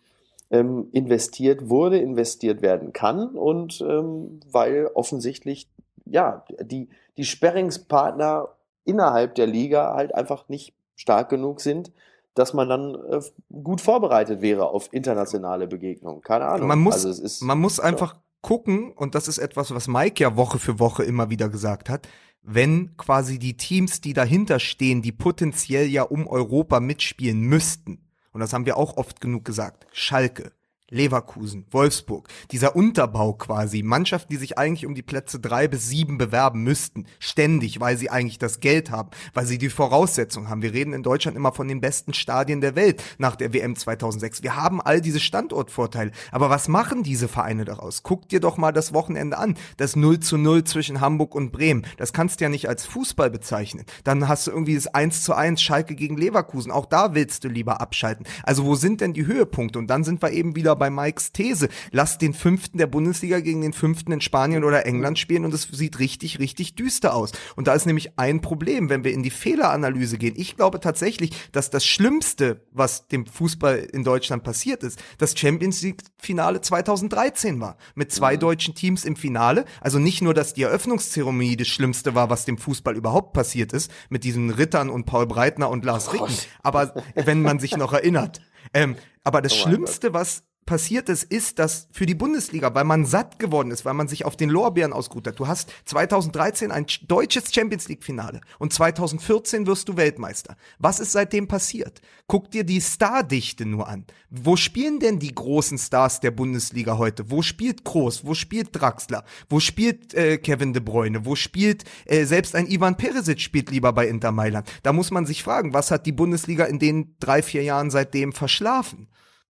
ähm, 0.50 0.88
investiert 0.92 1.68
wurde, 1.68 1.98
investiert 1.98 2.62
werden 2.62 2.92
kann 2.92 3.30
und 3.30 3.80
ähm, 3.80 4.40
weil 4.50 4.90
offensichtlich 4.94 5.68
ja 6.04 6.44
die, 6.60 6.88
die 7.16 7.24
Sperringspartner 7.24 8.48
innerhalb 8.84 9.34
der 9.34 9.46
Liga 9.46 9.94
halt 9.94 10.14
einfach 10.14 10.48
nicht 10.48 10.74
stark 10.94 11.28
genug 11.28 11.60
sind, 11.60 11.92
dass 12.34 12.54
man 12.54 12.68
dann 12.68 12.94
äh, 12.94 13.20
gut 13.62 13.80
vorbereitet 13.80 14.40
wäre 14.40 14.68
auf 14.68 14.92
internationale 14.92 15.66
Begegnungen. 15.66 16.22
Keine 16.22 16.46
Ahnung. 16.46 16.68
Man 16.68 16.80
muss, 16.80 16.94
also 16.94 17.08
es 17.08 17.18
ist, 17.18 17.42
man 17.42 17.58
muss 17.58 17.80
einfach 17.80 18.16
gucken, 18.40 18.92
und 18.92 19.14
das 19.14 19.28
ist 19.28 19.38
etwas, 19.38 19.74
was 19.74 19.88
Mike 19.88 20.22
ja 20.22 20.36
Woche 20.36 20.58
für 20.58 20.78
Woche 20.78 21.04
immer 21.04 21.30
wieder 21.30 21.48
gesagt 21.48 21.88
hat, 21.88 22.08
wenn 22.42 22.96
quasi 22.96 23.38
die 23.38 23.56
Teams, 23.56 24.00
die 24.00 24.14
dahinter 24.14 24.58
stehen, 24.58 25.00
die 25.00 25.12
potenziell 25.12 25.86
ja 25.86 26.02
um 26.02 26.26
Europa 26.26 26.80
mitspielen 26.80 27.40
müssten, 27.40 28.00
und 28.32 28.40
das 28.40 28.52
haben 28.52 28.66
wir 28.66 28.76
auch 28.76 28.96
oft 28.96 29.20
genug 29.20 29.44
gesagt, 29.44 29.86
Schalke, 29.92 30.52
Leverkusen, 30.92 31.64
Wolfsburg, 31.70 32.28
dieser 32.50 32.76
Unterbau 32.76 33.32
quasi, 33.32 33.82
Mannschaften, 33.82 34.32
die 34.32 34.38
sich 34.38 34.58
eigentlich 34.58 34.86
um 34.86 34.94
die 34.94 35.02
Plätze 35.02 35.40
drei 35.40 35.66
bis 35.66 35.88
sieben 35.88 36.18
bewerben 36.18 36.62
müssten, 36.62 37.06
ständig, 37.18 37.80
weil 37.80 37.96
sie 37.96 38.10
eigentlich 38.10 38.38
das 38.38 38.60
Geld 38.60 38.90
haben, 38.90 39.10
weil 39.34 39.46
sie 39.46 39.58
die 39.58 39.70
Voraussetzungen 39.70 40.48
haben. 40.48 40.62
Wir 40.62 40.74
reden 40.74 40.92
in 40.92 41.02
Deutschland 41.02 41.36
immer 41.36 41.52
von 41.52 41.66
den 41.66 41.80
besten 41.80 42.12
Stadien 42.14 42.60
der 42.60 42.76
Welt 42.76 43.02
nach 43.18 43.36
der 43.36 43.52
WM 43.52 43.74
2006. 43.74 44.42
Wir 44.42 44.56
haben 44.56 44.80
all 44.80 45.00
diese 45.00 45.20
Standortvorteile. 45.20 46.12
Aber 46.30 46.50
was 46.50 46.68
machen 46.68 47.02
diese 47.02 47.28
Vereine 47.28 47.64
daraus? 47.64 48.02
Guck 48.02 48.28
dir 48.28 48.40
doch 48.40 48.58
mal 48.58 48.72
das 48.72 48.92
Wochenende 48.92 49.38
an. 49.38 49.56
Das 49.78 49.96
0 49.96 50.20
zu 50.20 50.36
0 50.36 50.64
zwischen 50.64 51.00
Hamburg 51.00 51.34
und 51.34 51.52
Bremen. 51.52 51.86
Das 51.96 52.12
kannst 52.12 52.40
du 52.40 52.44
ja 52.44 52.48
nicht 52.50 52.68
als 52.68 52.84
Fußball 52.84 53.30
bezeichnen. 53.30 53.84
Dann 54.04 54.28
hast 54.28 54.46
du 54.46 54.50
irgendwie 54.50 54.74
das 54.74 54.88
1 54.88 55.24
zu 55.24 55.34
1 55.34 55.62
Schalke 55.62 55.94
gegen 55.94 56.16
Leverkusen. 56.16 56.70
Auch 56.70 56.86
da 56.86 57.14
willst 57.14 57.44
du 57.44 57.48
lieber 57.48 57.80
abschalten. 57.80 58.26
Also 58.42 58.64
wo 58.64 58.74
sind 58.74 59.00
denn 59.00 59.14
die 59.14 59.26
Höhepunkte? 59.26 59.78
Und 59.78 59.88
dann 59.88 60.04
sind 60.04 60.22
wir 60.22 60.32
eben 60.32 60.54
wieder 60.54 60.76
bei 60.82 60.90
Mikes 60.90 61.30
These. 61.30 61.68
Lass 61.92 62.18
den 62.18 62.34
fünften 62.34 62.76
der 62.76 62.88
Bundesliga 62.88 63.38
gegen 63.38 63.60
den 63.60 63.72
fünften 63.72 64.10
in 64.10 64.20
Spanien 64.20 64.64
oder 64.64 64.84
England 64.84 65.16
spielen 65.16 65.44
und 65.44 65.54
es 65.54 65.68
sieht 65.70 66.00
richtig, 66.00 66.40
richtig 66.40 66.74
düster 66.74 67.14
aus. 67.14 67.30
Und 67.54 67.68
da 67.68 67.74
ist 67.74 67.86
nämlich 67.86 68.18
ein 68.18 68.40
Problem, 68.40 68.88
wenn 68.88 69.04
wir 69.04 69.12
in 69.12 69.22
die 69.22 69.30
Fehleranalyse 69.30 70.18
gehen. 70.18 70.34
Ich 70.36 70.56
glaube 70.56 70.80
tatsächlich, 70.80 71.30
dass 71.52 71.70
das 71.70 71.86
Schlimmste, 71.86 72.66
was 72.72 73.06
dem 73.06 73.26
Fußball 73.26 73.78
in 73.92 74.02
Deutschland 74.02 74.42
passiert 74.42 74.82
ist, 74.82 75.00
das 75.18 75.38
Champions 75.38 75.82
League 75.82 76.02
Finale 76.18 76.60
2013 76.60 77.60
war. 77.60 77.76
Mit 77.94 78.10
zwei 78.10 78.34
mhm. 78.34 78.40
deutschen 78.40 78.74
Teams 78.74 79.04
im 79.04 79.14
Finale. 79.14 79.66
Also 79.80 80.00
nicht 80.00 80.20
nur, 80.20 80.34
dass 80.34 80.52
die 80.52 80.62
Eröffnungszeremonie 80.62 81.56
das 81.56 81.68
Schlimmste 81.68 82.16
war, 82.16 82.28
was 82.28 82.44
dem 82.44 82.58
Fußball 82.58 82.96
überhaupt 82.96 83.34
passiert 83.34 83.72
ist, 83.72 83.88
mit 84.08 84.24
diesen 84.24 84.50
Rittern 84.50 84.90
und 84.90 85.06
Paul 85.06 85.28
Breitner 85.28 85.70
und 85.70 85.84
Lars 85.84 86.12
Ricken. 86.12 86.34
Aber 86.64 86.92
wenn 87.14 87.40
man 87.40 87.60
sich 87.60 87.76
noch 87.76 87.92
erinnert. 87.92 88.40
Ähm, 88.74 88.96
aber 89.24 89.42
das 89.42 89.52
oh 89.52 89.56
Schlimmste, 89.56 90.12
was 90.12 90.44
passiert 90.66 91.08
ist, 91.08 91.24
ist, 91.24 91.58
dass 91.58 91.88
für 91.90 92.06
die 92.06 92.14
Bundesliga, 92.14 92.74
weil 92.74 92.84
man 92.84 93.04
satt 93.04 93.38
geworden 93.38 93.70
ist, 93.70 93.84
weil 93.84 93.94
man 93.94 94.08
sich 94.08 94.24
auf 94.24 94.36
den 94.36 94.48
Lorbeeren 94.48 94.92
ausgeruht 94.92 95.26
hat. 95.26 95.38
Du 95.38 95.46
hast 95.46 95.70
2013 95.86 96.70
ein 96.70 96.86
deutsches 97.08 97.52
Champions 97.52 97.88
League 97.88 98.04
Finale 98.04 98.40
und 98.58 98.72
2014 98.72 99.66
wirst 99.66 99.88
du 99.88 99.96
Weltmeister. 99.96 100.56
Was 100.78 101.00
ist 101.00 101.12
seitdem 101.12 101.48
passiert? 101.48 102.00
Guck 102.26 102.50
dir 102.50 102.64
die 102.64 102.80
Stardichte 102.80 103.66
nur 103.66 103.88
an. 103.88 104.04
Wo 104.30 104.56
spielen 104.56 105.00
denn 105.00 105.18
die 105.18 105.34
großen 105.34 105.78
Stars 105.78 106.20
der 106.20 106.30
Bundesliga 106.30 106.96
heute? 106.96 107.30
Wo 107.30 107.42
spielt 107.42 107.84
Kroos? 107.84 108.24
Wo 108.24 108.34
spielt 108.34 108.68
Draxler? 108.72 109.24
Wo 109.48 109.60
spielt 109.60 110.14
äh, 110.14 110.38
Kevin 110.38 110.72
De 110.72 110.82
Bruyne? 110.82 111.26
Wo 111.26 111.34
spielt 111.34 111.84
äh, 112.06 112.24
selbst 112.24 112.54
ein 112.54 112.66
Ivan 112.66 112.96
Perisic 112.96 113.40
spielt 113.40 113.70
lieber 113.70 113.92
bei 113.92 114.06
Inter 114.06 114.32
Mailand? 114.32 114.70
Da 114.82 114.92
muss 114.92 115.10
man 115.10 115.26
sich 115.26 115.42
fragen, 115.42 115.74
was 115.74 115.90
hat 115.90 116.06
die 116.06 116.12
Bundesliga 116.12 116.64
in 116.64 116.78
den 116.78 117.16
drei, 117.20 117.42
vier 117.42 117.62
Jahren 117.62 117.90
seitdem 117.90 118.32
verschlafen? 118.32 119.08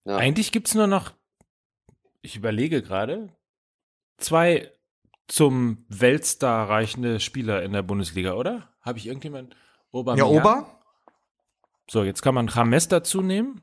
Ja. 0.09 0.17
Eigentlich 0.17 0.51
gibt 0.51 0.67
es 0.67 0.73
nur 0.73 0.87
noch, 0.87 1.11
ich 2.23 2.35
überlege 2.35 2.81
gerade, 2.81 3.29
zwei 4.17 4.71
zum 5.27 5.85
Weltstar 5.87 6.67
reichende 6.67 7.19
Spieler 7.19 7.61
in 7.61 7.73
der 7.73 7.83
Bundesliga, 7.83 8.33
oder? 8.33 8.73
Habe 8.81 8.97
ich 8.97 9.05
irgendjemand? 9.05 9.55
Ober 9.91 10.15
ja, 10.15 10.23
Ober? 10.23 10.81
So, 11.87 12.03
jetzt 12.03 12.23
kann 12.23 12.33
man 12.33 12.47
James 12.47 12.87
dazu 12.87 13.21
nehmen. 13.21 13.61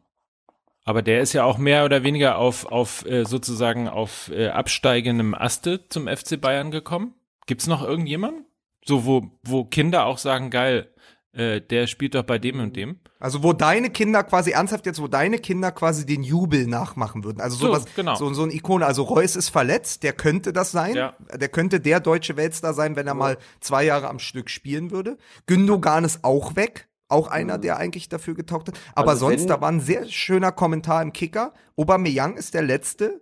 Aber 0.85 1.03
der 1.03 1.21
ist 1.21 1.33
ja 1.33 1.43
auch 1.43 1.59
mehr 1.59 1.85
oder 1.85 2.05
weniger 2.05 2.39
auf, 2.39 2.65
auf 2.67 3.05
äh, 3.07 3.25
sozusagen 3.25 3.89
auf 3.89 4.31
äh, 4.31 4.47
absteigendem 4.47 5.35
Aste 5.35 5.89
zum 5.89 6.07
FC 6.07 6.41
Bayern 6.41 6.71
gekommen. 6.71 7.17
Gibt's 7.47 7.67
noch 7.67 7.83
irgendjemanden? 7.83 8.47
So, 8.85 9.05
wo, 9.05 9.33
wo 9.43 9.65
Kinder 9.65 10.07
auch 10.07 10.19
sagen, 10.19 10.51
geil, 10.51 10.95
äh, 11.37 11.61
der 11.61 11.87
spielt 11.87 12.15
doch 12.15 12.23
bei 12.23 12.39
dem 12.39 12.61
und 12.61 12.77
dem. 12.77 12.99
Also 13.19 13.43
wo 13.43 13.53
deine 13.53 13.91
Kinder 13.91 14.25
quasi 14.25 14.53
ernsthaft 14.53 14.87
jetzt, 14.87 15.03
wo 15.03 15.07
deine 15.07 15.39
Kinder 15.39 15.71
quasi 15.71 16.07
den 16.07 16.23
Jubel 16.23 16.67
nachmachen 16.67 17.25
würden. 17.25 17.41
Also 17.41 17.57
sowas, 17.57 17.83
so, 17.83 17.89
genau. 17.95 18.15
so, 18.15 18.33
so 18.33 18.43
ein 18.43 18.51
Ikone. 18.51 18.87
Also 18.87 19.03
Reus 19.03 19.37
ist 19.37 19.51
verletzt, 19.51 20.03
der 20.03 20.15
könnte 20.15 20.55
das 20.55 20.73
sein. 20.73 20.95
Ja. 20.95 21.15
Der 21.35 21.49
könnte 21.49 21.79
der 21.79 22.01
deutsche 22.01 22.37
Weltstar 22.37 22.73
sein, 22.73 22.97
wenn 22.97 23.07
er 23.07 23.15
mal 23.15 23.37
zwei 23.61 23.85
Jahre 23.85 24.09
am 24.09 24.19
Stück 24.19 24.49
spielen 24.49 24.91
würde. 24.91 25.19
Gündogan 25.47 26.05
ist 26.05 26.25
auch 26.25 26.57
weg. 26.57 26.89
Auch 27.09 27.29
einer, 27.29 27.59
mhm. 27.59 27.63
der 27.63 27.77
eigentlich 27.77 28.09
dafür 28.09 28.35
getaugt 28.35 28.69
hat. 28.69 28.75
Aber 28.95 29.11
also 29.11 29.29
sonst, 29.29 29.47
da 29.47 29.61
war 29.61 29.71
ein 29.71 29.81
sehr 29.81 30.09
schöner 30.09 30.51
Kommentar 30.51 31.03
im 31.03 31.13
Kicker. 31.13 31.53
Aubameyang 31.77 32.37
ist 32.37 32.55
der 32.55 32.63
letzte 32.63 33.21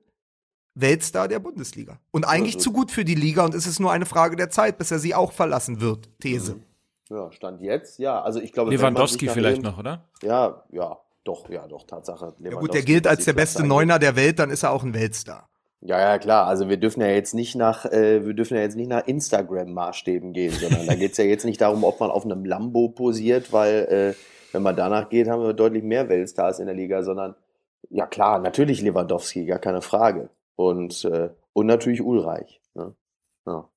Weltstar 0.74 1.28
der 1.28 1.40
Bundesliga. 1.40 1.98
Und 2.10 2.24
eigentlich 2.24 2.54
also. 2.54 2.70
zu 2.70 2.72
gut 2.72 2.90
für 2.90 3.04
die 3.04 3.14
Liga 3.14 3.44
und 3.44 3.54
es 3.54 3.66
ist 3.66 3.80
nur 3.80 3.92
eine 3.92 4.06
Frage 4.06 4.36
der 4.36 4.50
Zeit, 4.50 4.78
bis 4.78 4.90
er 4.90 5.00
sie 5.00 5.14
auch 5.14 5.32
verlassen 5.32 5.80
wird. 5.80 6.08
These. 6.20 6.56
Ja, 7.14 7.30
Stand 7.30 7.60
jetzt, 7.60 7.98
ja. 7.98 8.20
Also 8.20 8.40
ich 8.40 8.52
glaube, 8.52 8.72
Lewandowski 8.72 9.28
vielleicht 9.28 9.62
noch, 9.62 9.78
oder? 9.78 10.04
Ja, 10.22 10.64
ja, 10.72 10.98
doch, 11.22 11.48
ja, 11.48 11.66
doch, 11.68 11.86
Tatsache. 11.86 12.34
Ja 12.40 12.50
gut, 12.50 12.74
der 12.74 12.82
gilt 12.82 13.06
als 13.06 13.24
der 13.24 13.34
beste 13.34 13.64
Neuner 13.64 13.98
der 14.00 14.16
Welt, 14.16 14.40
dann 14.40 14.50
ist 14.50 14.64
er 14.64 14.72
auch 14.72 14.82
ein 14.82 14.94
Weltstar. 14.94 15.48
Ja, 15.80 16.00
ja, 16.00 16.18
klar. 16.18 16.46
Also 16.46 16.68
wir 16.68 16.78
dürfen 16.78 17.02
ja 17.02 17.08
jetzt 17.08 17.34
nicht 17.34 17.54
nach, 17.54 17.84
äh, 17.84 18.24
wir 18.26 18.34
dürfen 18.34 18.56
ja 18.56 18.62
jetzt 18.62 18.76
nicht 18.76 18.88
nach 18.88 19.06
Instagram-Maßstäben 19.06 20.32
gehen, 20.32 20.52
sondern 20.52 20.86
da 20.86 20.94
geht 20.94 21.12
es 21.12 21.18
ja 21.18 21.24
jetzt 21.24 21.44
nicht 21.44 21.60
darum, 21.60 21.84
ob 21.84 22.00
man 22.00 22.10
auf 22.10 22.24
einem 22.24 22.44
Lambo 22.44 22.88
posiert, 22.88 23.52
weil 23.52 24.14
äh, 24.16 24.52
wenn 24.52 24.62
man 24.62 24.76
danach 24.76 25.08
geht, 25.10 25.28
haben 25.28 25.42
wir 25.42 25.52
deutlich 25.52 25.84
mehr 25.84 26.08
Weltstars 26.08 26.58
in 26.58 26.66
der 26.66 26.74
Liga, 26.74 27.02
sondern 27.02 27.34
ja 27.90 28.06
klar, 28.06 28.38
natürlich 28.38 28.80
Lewandowski, 28.80 29.44
gar 29.44 29.58
keine 29.58 29.82
Frage. 29.82 30.30
Und, 30.56 31.04
äh, 31.04 31.30
und 31.52 31.66
natürlich 31.66 32.00
Ulreich. 32.00 32.60
Ne? 32.74 32.94
Ja. 33.46 33.68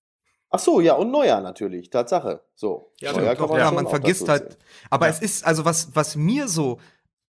Ach 0.50 0.60
so, 0.60 0.80
ja, 0.80 0.94
und 0.94 1.12
Neuer 1.12 1.42
natürlich, 1.42 1.90
Tatsache. 1.90 2.42
So. 2.56 2.94
Ja, 3.00 3.12
Neuer 3.12 3.36
doch, 3.36 3.50
man, 3.50 3.60
ja, 3.60 3.72
man 3.72 3.88
vergisst 3.88 4.30
halt. 4.30 4.58
Aber 4.90 5.08
ja. 5.08 5.14
es 5.14 5.20
ist, 5.20 5.46
also 5.46 5.66
was, 5.66 5.96
was 5.96 6.16
mir 6.16 6.48
so 6.48 6.80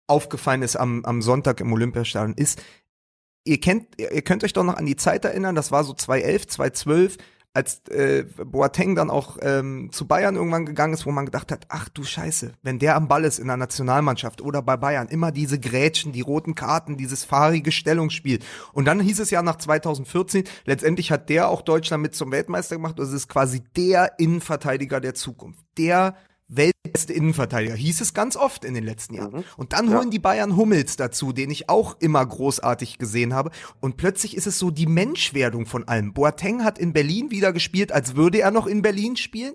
aufgefallen 0.06 0.62
ist 0.62 0.76
am, 0.76 1.04
am 1.04 1.20
Sonntag 1.20 1.60
im 1.60 1.72
Olympiastadion 1.72 2.34
ist, 2.34 2.62
ihr 3.44 3.60
kennt, 3.60 4.00
ihr 4.00 4.22
könnt 4.22 4.44
euch 4.44 4.52
doch 4.52 4.62
noch 4.62 4.76
an 4.76 4.86
die 4.86 4.96
Zeit 4.96 5.24
erinnern, 5.24 5.54
das 5.54 5.72
war 5.72 5.84
so 5.84 5.94
2011, 5.94 6.46
2012, 6.46 7.16
als 7.58 7.82
äh, 7.88 8.24
Boateng 8.44 8.94
dann 8.94 9.10
auch 9.10 9.36
ähm, 9.42 9.90
zu 9.90 10.06
Bayern 10.06 10.36
irgendwann 10.36 10.64
gegangen 10.64 10.94
ist, 10.94 11.06
wo 11.06 11.10
man 11.10 11.24
gedacht 11.24 11.50
hat, 11.50 11.66
ach 11.70 11.88
du 11.88 12.04
Scheiße, 12.04 12.52
wenn 12.62 12.78
der 12.78 12.94
am 12.94 13.08
Ball 13.08 13.24
ist 13.24 13.40
in 13.40 13.48
der 13.48 13.56
Nationalmannschaft 13.56 14.40
oder 14.40 14.62
bei 14.62 14.76
Bayern, 14.76 15.08
immer 15.08 15.32
diese 15.32 15.58
Grätschen, 15.58 16.12
die 16.12 16.20
roten 16.20 16.54
Karten, 16.54 16.96
dieses 16.96 17.24
fahrige 17.24 17.72
Stellungsspiel. 17.72 18.38
Und 18.72 18.84
dann 18.84 19.00
hieß 19.00 19.18
es 19.18 19.30
ja 19.30 19.42
nach 19.42 19.56
2014, 19.56 20.44
letztendlich 20.66 21.10
hat 21.10 21.28
der 21.30 21.48
auch 21.48 21.62
Deutschland 21.62 22.00
mit 22.00 22.14
zum 22.14 22.30
Weltmeister 22.30 22.76
gemacht. 22.76 22.96
Das 22.96 23.12
ist 23.12 23.26
quasi 23.26 23.60
der 23.76 24.20
Innenverteidiger 24.20 25.00
der 25.00 25.14
Zukunft. 25.14 25.64
Der 25.78 26.14
weltbeste 26.48 27.12
Innenverteidiger, 27.12 27.74
hieß 27.74 28.00
es 28.00 28.14
ganz 28.14 28.36
oft 28.36 28.64
in 28.64 28.74
den 28.74 28.84
letzten 28.84 29.14
Jahren. 29.14 29.36
Mhm. 29.36 29.44
Und 29.56 29.72
dann 29.74 29.90
holen 29.90 30.04
ja. 30.04 30.10
die 30.10 30.18
Bayern 30.18 30.56
Hummels 30.56 30.96
dazu, 30.96 31.32
den 31.32 31.50
ich 31.50 31.68
auch 31.68 31.96
immer 32.00 32.24
großartig 32.24 32.98
gesehen 32.98 33.34
habe. 33.34 33.50
Und 33.80 33.96
plötzlich 33.96 34.36
ist 34.36 34.46
es 34.46 34.58
so 34.58 34.70
die 34.70 34.86
Menschwerdung 34.86 35.66
von 35.66 35.86
allem. 35.86 36.12
Boateng 36.14 36.64
hat 36.64 36.78
in 36.78 36.92
Berlin 36.92 37.30
wieder 37.30 37.52
gespielt, 37.52 37.92
als 37.92 38.16
würde 38.16 38.40
er 38.40 38.50
noch 38.50 38.66
in 38.66 38.82
Berlin 38.82 39.16
spielen. 39.16 39.54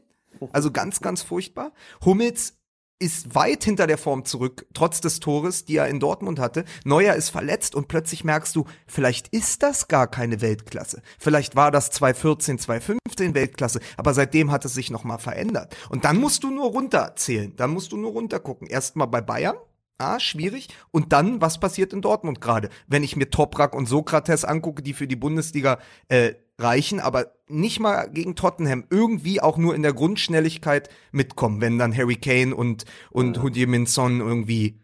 Also 0.51 0.71
ganz, 0.71 0.99
ganz 0.99 1.21
furchtbar. 1.21 1.71
Hummels 2.03 2.56
ist 3.04 3.36
weit 3.36 3.66
hinter 3.66 3.86
der 3.86 3.98
Form 3.98 4.24
zurück, 4.24 4.66
trotz 4.74 5.02
des 5.02 5.20
Tores, 5.20 5.66
die 5.66 5.76
er 5.76 5.89
in 5.89 6.00
Dortmund 6.00 6.39
hatte. 6.39 6.63
Neuer 6.86 7.16
ist 7.16 7.32
verletzt 7.32 7.76
und 7.76 7.89
plötzlich 7.89 8.24
merkst 8.24 8.56
du, 8.56 8.63
vielleicht 8.88 9.28
ist 9.28 9.62
das 9.62 9.89
gar 9.89 10.08
keine 10.08 10.39
Weltklasse. 10.39 11.02
Vielleicht 11.20 11.58
war 11.58 11.70
das 11.70 11.89
2014, 11.92 12.60
2015 12.60 13.36
Weltklasse, 13.36 13.82
aber 13.98 14.13
seitdem 14.13 14.52
hat 14.52 14.63
es 14.63 14.74
sich 14.74 14.89
nochmal 14.89 15.20
verändert. 15.20 15.76
Und 15.89 16.06
dann 16.06 16.16
musst 16.18 16.46
du 16.46 16.50
nur 16.50 16.68
runterzählen, 16.68 17.54
dann 17.58 17.72
musst 17.72 17.92
du 17.92 17.98
nur 17.98 18.12
runtergucken. 18.12 18.68
Erstmal 18.68 19.08
bei 19.08 19.20
Bayern, 19.20 19.58
Ah, 20.00 20.20
schwierig. 20.20 20.70
Und 20.92 21.13
dann, 21.13 21.39
was 21.39 21.60
passiert 21.60 21.94
in 21.94 22.02
Dortmund 22.02 22.42
gerade? 22.42 22.70
Wenn 22.88 23.04
ich 23.04 23.16
mir 23.16 23.30
Toprak 23.30 23.76
und 23.76 23.86
Sokrates 23.86 24.44
angucke, 24.44 24.82
die 24.82 24.94
für 24.94 25.08
die 25.08 25.16
Bundesliga 25.16 25.78
äh, 26.10 26.34
reichen, 26.58 27.00
aber 27.00 27.34
nicht 27.48 27.80
mal 27.80 28.10
gegen 28.10 28.36
Tottenham 28.36 28.86
irgendwie 28.89 29.42
auch 29.42 29.58
nur 29.58 29.76
in 29.76 29.82
der 29.82 29.94
Grundschnelligkeit 29.94 30.89
mitkommen, 31.12 31.62
wenn 31.62 31.78
dann 31.78 31.96
Harry 31.96 32.16
Kane 32.16 32.56
und, 32.56 32.86
und 33.12 33.38
ja. 33.38 33.44
Son 33.86 34.20
irgendwie 34.20 34.80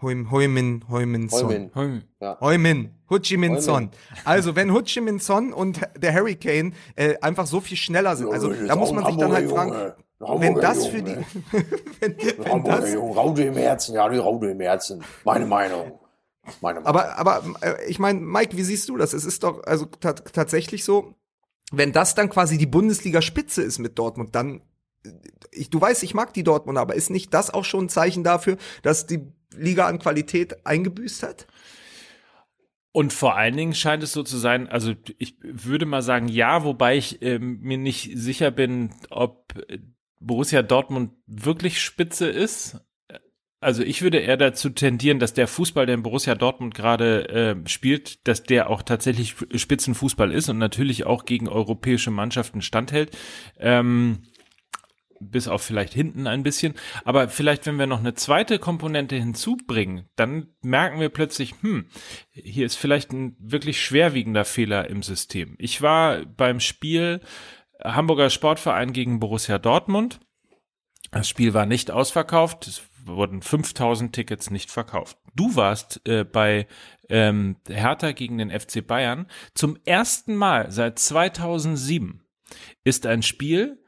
Heumin, 0.00 0.30
Heumin, 0.30 0.84
Heumin 0.88 1.28
Son. 1.28 1.70
Heumin, 1.74 1.74
Heumin, 2.40 2.90
ja. 3.54 3.60
Son. 3.60 3.90
Also, 4.24 4.54
wenn 4.54 4.68
Minh 4.68 5.18
Son 5.18 5.52
und 5.52 5.80
der 5.96 6.14
Harry 6.14 6.36
Kane 6.36 6.72
äh, 6.94 7.16
einfach 7.20 7.46
so 7.46 7.60
viel 7.60 7.76
schneller 7.76 8.14
sind, 8.14 8.30
also 8.32 8.52
da 8.52 8.76
muss 8.76 8.92
man 8.92 9.04
sich 9.06 9.16
dann 9.16 9.32
halt 9.32 9.50
fragen, 9.50 9.94
wenn 10.20 10.54
das 10.54 10.86
für 10.86 11.02
die, 11.02 11.16
wenn, 12.00 12.16
wenn 12.16 12.64
das, 12.64 12.96
Raude 12.96 13.42
im 13.42 13.56
Herzen, 13.56 13.96
ja, 13.96 14.08
die 14.08 14.18
Raude 14.18 14.50
im 14.52 14.60
Herzen, 14.60 15.02
meine 15.24 15.46
Meinung. 15.46 15.98
Meine 16.60 16.84
aber, 16.86 17.16
aber 17.18 17.44
äh, 17.60 17.88
ich 17.88 17.98
meine, 17.98 18.20
Mike, 18.20 18.56
wie 18.56 18.62
siehst 18.62 18.88
du 18.88 18.96
das? 18.96 19.12
Es 19.12 19.24
ist 19.24 19.42
doch 19.42 19.64
also 19.64 19.86
tatsächlich 19.86 20.84
so, 20.84 21.14
wenn 21.70 21.92
das 21.92 22.14
dann 22.14 22.30
quasi 22.30 22.58
die 22.58 22.66
Bundesliga-Spitze 22.66 23.62
ist 23.62 23.78
mit 23.78 23.98
Dortmund, 23.98 24.34
dann 24.34 24.62
äh, 25.04 25.10
ich, 25.50 25.70
du 25.70 25.80
weißt, 25.80 26.02
ich 26.02 26.14
mag 26.14 26.32
die 26.34 26.44
Dortmund, 26.44 26.78
aber 26.78 26.94
ist 26.94 27.10
nicht 27.10 27.32
das 27.34 27.52
auch 27.52 27.64
schon 27.64 27.86
ein 27.86 27.88
Zeichen 27.88 28.24
dafür, 28.24 28.56
dass 28.82 29.06
die 29.06 29.20
Liga 29.56 29.86
an 29.86 29.98
Qualität 29.98 30.66
eingebüßt 30.66 31.22
hat? 31.22 31.46
Und 32.92 33.12
vor 33.12 33.36
allen 33.36 33.56
Dingen 33.56 33.74
scheint 33.74 34.02
es 34.02 34.12
so 34.12 34.22
zu 34.22 34.38
sein, 34.38 34.66
also 34.66 34.94
ich 35.18 35.36
würde 35.40 35.86
mal 35.86 36.02
sagen, 36.02 36.28
ja, 36.28 36.64
wobei 36.64 36.96
ich 36.96 37.22
äh, 37.22 37.38
mir 37.38 37.78
nicht 37.78 38.12
sicher 38.16 38.50
bin, 38.50 38.94
ob 39.10 39.54
Borussia 40.20 40.62
Dortmund 40.62 41.12
wirklich 41.26 41.80
spitze 41.80 42.28
ist. 42.28 42.80
Also 43.60 43.82
ich 43.82 44.02
würde 44.02 44.18
eher 44.18 44.36
dazu 44.36 44.70
tendieren, 44.70 45.18
dass 45.18 45.34
der 45.34 45.48
Fußball, 45.48 45.84
den 45.84 46.02
Borussia 46.02 46.36
Dortmund 46.36 46.74
gerade 46.74 47.28
äh, 47.28 47.68
spielt, 47.68 48.26
dass 48.28 48.44
der 48.44 48.70
auch 48.70 48.82
tatsächlich 48.82 49.34
Spitzenfußball 49.52 50.32
ist 50.32 50.48
und 50.48 50.58
natürlich 50.58 51.06
auch 51.06 51.24
gegen 51.24 51.48
europäische 51.48 52.12
Mannschaften 52.12 52.62
standhält. 52.62 53.16
Ähm, 53.58 54.22
bis 55.20 55.48
auf 55.48 55.62
vielleicht 55.62 55.94
hinten 55.94 56.26
ein 56.26 56.44
bisschen. 56.44 56.74
Aber 57.04 57.28
vielleicht, 57.28 57.66
wenn 57.66 57.78
wir 57.78 57.86
noch 57.86 57.98
eine 57.98 58.14
zweite 58.14 58.60
Komponente 58.60 59.16
hinzubringen, 59.16 60.08
dann 60.16 60.48
merken 60.62 61.00
wir 61.00 61.08
plötzlich, 61.08 61.54
hm, 61.60 61.86
hier 62.30 62.66
ist 62.66 62.76
vielleicht 62.76 63.12
ein 63.12 63.36
wirklich 63.40 63.80
schwerwiegender 63.80 64.44
Fehler 64.44 64.88
im 64.88 65.02
System. 65.02 65.56
Ich 65.58 65.82
war 65.82 66.24
beim 66.24 66.60
Spiel 66.60 67.20
Hamburger 67.82 68.30
Sportverein 68.30 68.92
gegen 68.92 69.20
Borussia 69.20 69.58
Dortmund. 69.58 70.20
Das 71.10 71.28
Spiel 71.28 71.54
war 71.54 71.66
nicht 71.66 71.90
ausverkauft. 71.90 72.66
Es 72.66 72.82
wurden 73.04 73.42
5000 73.42 74.12
Tickets 74.12 74.50
nicht 74.50 74.70
verkauft. 74.70 75.18
du 75.34 75.54
warst 75.54 76.00
äh, 76.06 76.24
bei 76.24 76.66
ähm, 77.08 77.56
Hertha 77.68 78.12
gegen 78.12 78.38
den 78.38 78.50
FC 78.50 78.86
Bayern. 78.86 79.26
Zum 79.54 79.78
ersten 79.84 80.36
Mal 80.36 80.70
seit 80.70 80.98
2007 80.98 82.20
ist 82.84 83.06
ein 83.06 83.22
Spiel, 83.22 83.82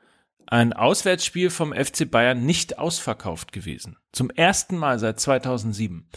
ein 0.47 0.73
Auswärtsspiel 0.73 1.51
vom 1.51 1.73
FC 1.73 2.11
Bayern 2.11 2.45
nicht 2.45 2.79
ausverkauft 2.79 3.53
gewesen. 3.53 3.97
Zum 4.13 4.31
ersten 4.31 4.77
Mal 4.77 4.99
seit 4.99 5.21
2007. 5.21 6.09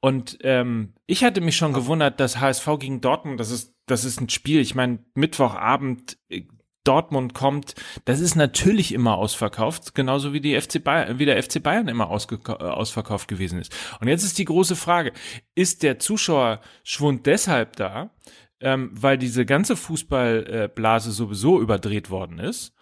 Und 0.00 0.38
ähm, 0.42 0.94
ich 1.06 1.24
hatte 1.24 1.40
mich 1.40 1.56
schon 1.56 1.72
gewundert, 1.72 2.20
dass 2.20 2.38
HSV 2.38 2.66
gegen 2.78 3.00
Dortmund, 3.00 3.40
das 3.40 3.50
ist, 3.50 3.74
das 3.86 4.04
ist 4.04 4.20
ein 4.20 4.28
Spiel, 4.28 4.60
ich 4.60 4.74
meine, 4.74 5.00
Mittwochabend, 5.14 6.18
äh, 6.28 6.42
Dortmund 6.88 7.34
kommt, 7.34 7.74
das 8.06 8.20
ist 8.20 8.34
natürlich 8.34 8.94
immer 8.94 9.16
ausverkauft, 9.16 9.94
genauso 9.94 10.32
wie 10.32 10.40
die 10.40 10.58
FC 10.58 10.82
Bayern, 10.82 11.18
wie 11.18 11.26
der 11.26 11.42
FC 11.42 11.62
Bayern 11.62 11.86
immer 11.86 12.04
äh, 12.04 12.52
ausverkauft 12.52 13.28
gewesen 13.28 13.60
ist. 13.60 13.76
Und 14.00 14.08
jetzt 14.08 14.24
ist 14.24 14.38
die 14.38 14.46
große 14.46 14.74
Frage, 14.74 15.12
ist 15.54 15.82
der 15.82 15.98
Zuschauerschwund 15.98 17.26
deshalb 17.26 17.76
da, 17.76 18.10
ähm, 18.60 18.90
weil 18.94 19.18
diese 19.18 19.44
ganze 19.44 19.76
Fußballblase 19.76 21.12
sowieso 21.12 21.60
überdreht 21.60 22.08
worden 22.08 22.38
ist? 22.38 22.72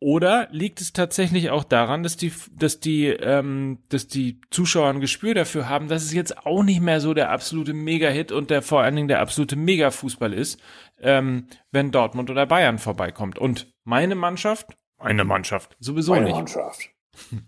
Oder 0.00 0.46
liegt 0.52 0.80
es 0.80 0.92
tatsächlich 0.92 1.50
auch 1.50 1.64
daran, 1.64 2.04
dass 2.04 2.16
die, 2.16 2.32
dass 2.56 2.78
die, 2.78 3.06
ähm, 3.06 3.78
dass 3.88 4.06
die 4.06 4.40
Zuschauer 4.50 4.90
ein 4.90 5.00
Gespür 5.00 5.34
dafür 5.34 5.68
haben, 5.68 5.88
dass 5.88 6.04
es 6.04 6.12
jetzt 6.12 6.46
auch 6.46 6.62
nicht 6.62 6.80
mehr 6.80 7.00
so 7.00 7.14
der 7.14 7.32
absolute 7.32 7.74
Mega-Hit 7.74 8.30
und 8.30 8.50
der 8.50 8.62
vor 8.62 8.82
allen 8.82 8.94
Dingen 8.94 9.08
der 9.08 9.20
absolute 9.20 9.56
Mega-Fußball 9.56 10.32
ist, 10.32 10.60
ähm, 11.00 11.48
wenn 11.70 11.90
Dortmund 11.90 12.30
oder 12.30 12.46
Bayern 12.46 12.78
vorbeikommt. 12.78 13.38
Und 13.38 13.72
meine 13.84 14.14
Mannschaft, 14.14 14.76
meine 14.98 15.24
Mannschaft, 15.24 15.76
sowieso 15.80 16.12
Meine 16.12 16.26
nicht. 16.26 16.34
Mannschaft. 16.34 16.90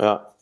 Ja. 0.00 0.32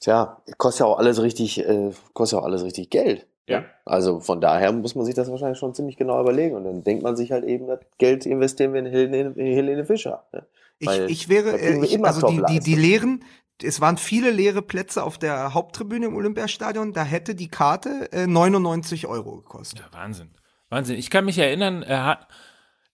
Tja, 0.00 0.42
kostet 0.58 0.80
ja 0.80 0.86
auch 0.86 0.98
alles 0.98 1.22
richtig, 1.22 1.66
äh, 1.66 1.92
kostet 2.12 2.36
ja 2.36 2.40
auch 2.42 2.44
alles 2.44 2.62
richtig 2.62 2.90
Geld. 2.90 3.26
Ja. 3.48 3.64
Also 3.84 4.20
von 4.20 4.40
daher 4.40 4.70
muss 4.72 4.94
man 4.94 5.06
sich 5.06 5.14
das 5.14 5.30
wahrscheinlich 5.30 5.58
schon 5.58 5.74
ziemlich 5.74 5.96
genau 5.96 6.20
überlegen 6.20 6.56
und 6.56 6.64
dann 6.64 6.84
denkt 6.84 7.02
man 7.02 7.16
sich 7.16 7.32
halt 7.32 7.44
eben, 7.44 7.66
das 7.66 7.80
Geld 7.98 8.26
investieren 8.26 8.72
wir 8.72 8.80
in 8.80 8.86
Helene, 8.86 9.32
in 9.34 9.46
Helene 9.46 9.84
Fischer. 9.84 10.26
Ne? 10.32 10.46
Ich, 10.78 10.88
Weil 10.88 11.10
ich 11.10 11.28
wäre, 11.28 11.58
ich, 11.58 11.92
immer 11.92 12.08
also 12.08 12.26
die, 12.28 12.42
die, 12.48 12.60
die 12.60 12.74
leeren, 12.74 13.24
es 13.62 13.80
waren 13.80 13.96
viele 13.96 14.30
leere 14.30 14.62
Plätze 14.62 15.02
auf 15.02 15.18
der 15.18 15.54
Haupttribüne 15.54 16.06
im 16.06 16.16
Olympiastadion, 16.16 16.92
da 16.92 17.04
hätte 17.04 17.34
die 17.34 17.48
Karte 17.48 18.10
äh, 18.12 18.26
99 18.26 19.06
Euro 19.06 19.36
gekostet. 19.36 19.80
Ja, 19.80 19.98
Wahnsinn. 19.98 20.30
Wahnsinn. 20.72 20.98
Ich 20.98 21.10
kann 21.10 21.26
mich 21.26 21.38
erinnern, 21.38 21.82
äh, 21.82 22.16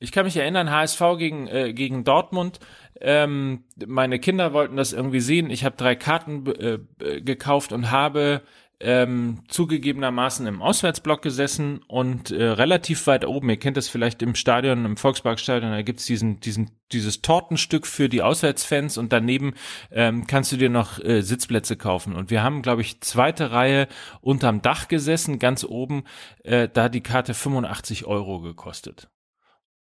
ich 0.00 0.10
kann 0.10 0.24
mich 0.24 0.36
erinnern, 0.36 0.70
HSV 0.70 1.00
gegen, 1.16 1.46
äh, 1.46 1.72
gegen 1.72 2.02
Dortmund. 2.02 2.58
Ähm, 3.00 3.64
meine 3.86 4.18
Kinder 4.18 4.52
wollten 4.52 4.76
das 4.76 4.92
irgendwie 4.92 5.20
sehen. 5.20 5.48
Ich 5.48 5.64
habe 5.64 5.76
drei 5.76 5.94
Karten 5.94 6.44
äh, 6.46 7.20
gekauft 7.20 7.72
und 7.72 7.92
habe 7.92 8.42
ähm, 8.80 9.42
zugegebenermaßen 9.48 10.46
im 10.46 10.62
Auswärtsblock 10.62 11.20
gesessen 11.20 11.82
und 11.88 12.30
äh, 12.30 12.44
relativ 12.44 13.08
weit 13.08 13.26
oben, 13.26 13.50
ihr 13.50 13.58
kennt 13.58 13.76
das 13.76 13.88
vielleicht 13.88 14.22
im 14.22 14.36
Stadion, 14.36 14.84
im 14.84 14.96
Volksparkstadion, 14.96 15.72
da 15.72 15.82
gibt's 15.82 16.06
diesen, 16.06 16.38
diesen, 16.38 16.70
dieses 16.92 17.20
Tortenstück 17.20 17.86
für 17.88 18.08
die 18.08 18.22
Auswärtsfans 18.22 18.96
und 18.96 19.12
daneben 19.12 19.54
ähm, 19.90 20.28
kannst 20.28 20.52
du 20.52 20.56
dir 20.56 20.70
noch 20.70 21.00
äh, 21.00 21.22
Sitzplätze 21.22 21.76
kaufen. 21.76 22.14
Und 22.14 22.30
wir 22.30 22.44
haben, 22.44 22.62
glaube 22.62 22.82
ich, 22.82 23.00
zweite 23.00 23.50
Reihe 23.50 23.88
unterm 24.20 24.62
Dach 24.62 24.86
gesessen, 24.86 25.40
ganz 25.40 25.64
oben, 25.64 26.04
äh, 26.44 26.68
da 26.68 26.84
hat 26.84 26.94
die 26.94 27.02
Karte 27.02 27.34
85 27.34 28.06
Euro 28.06 28.40
gekostet. 28.40 29.10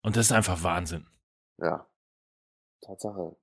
Und 0.01 0.17
das 0.17 0.27
ist 0.27 0.31
einfach 0.31 0.63
Wahnsinn. 0.63 1.05
Ja. 1.59 1.85
Tatsache. 2.81 3.35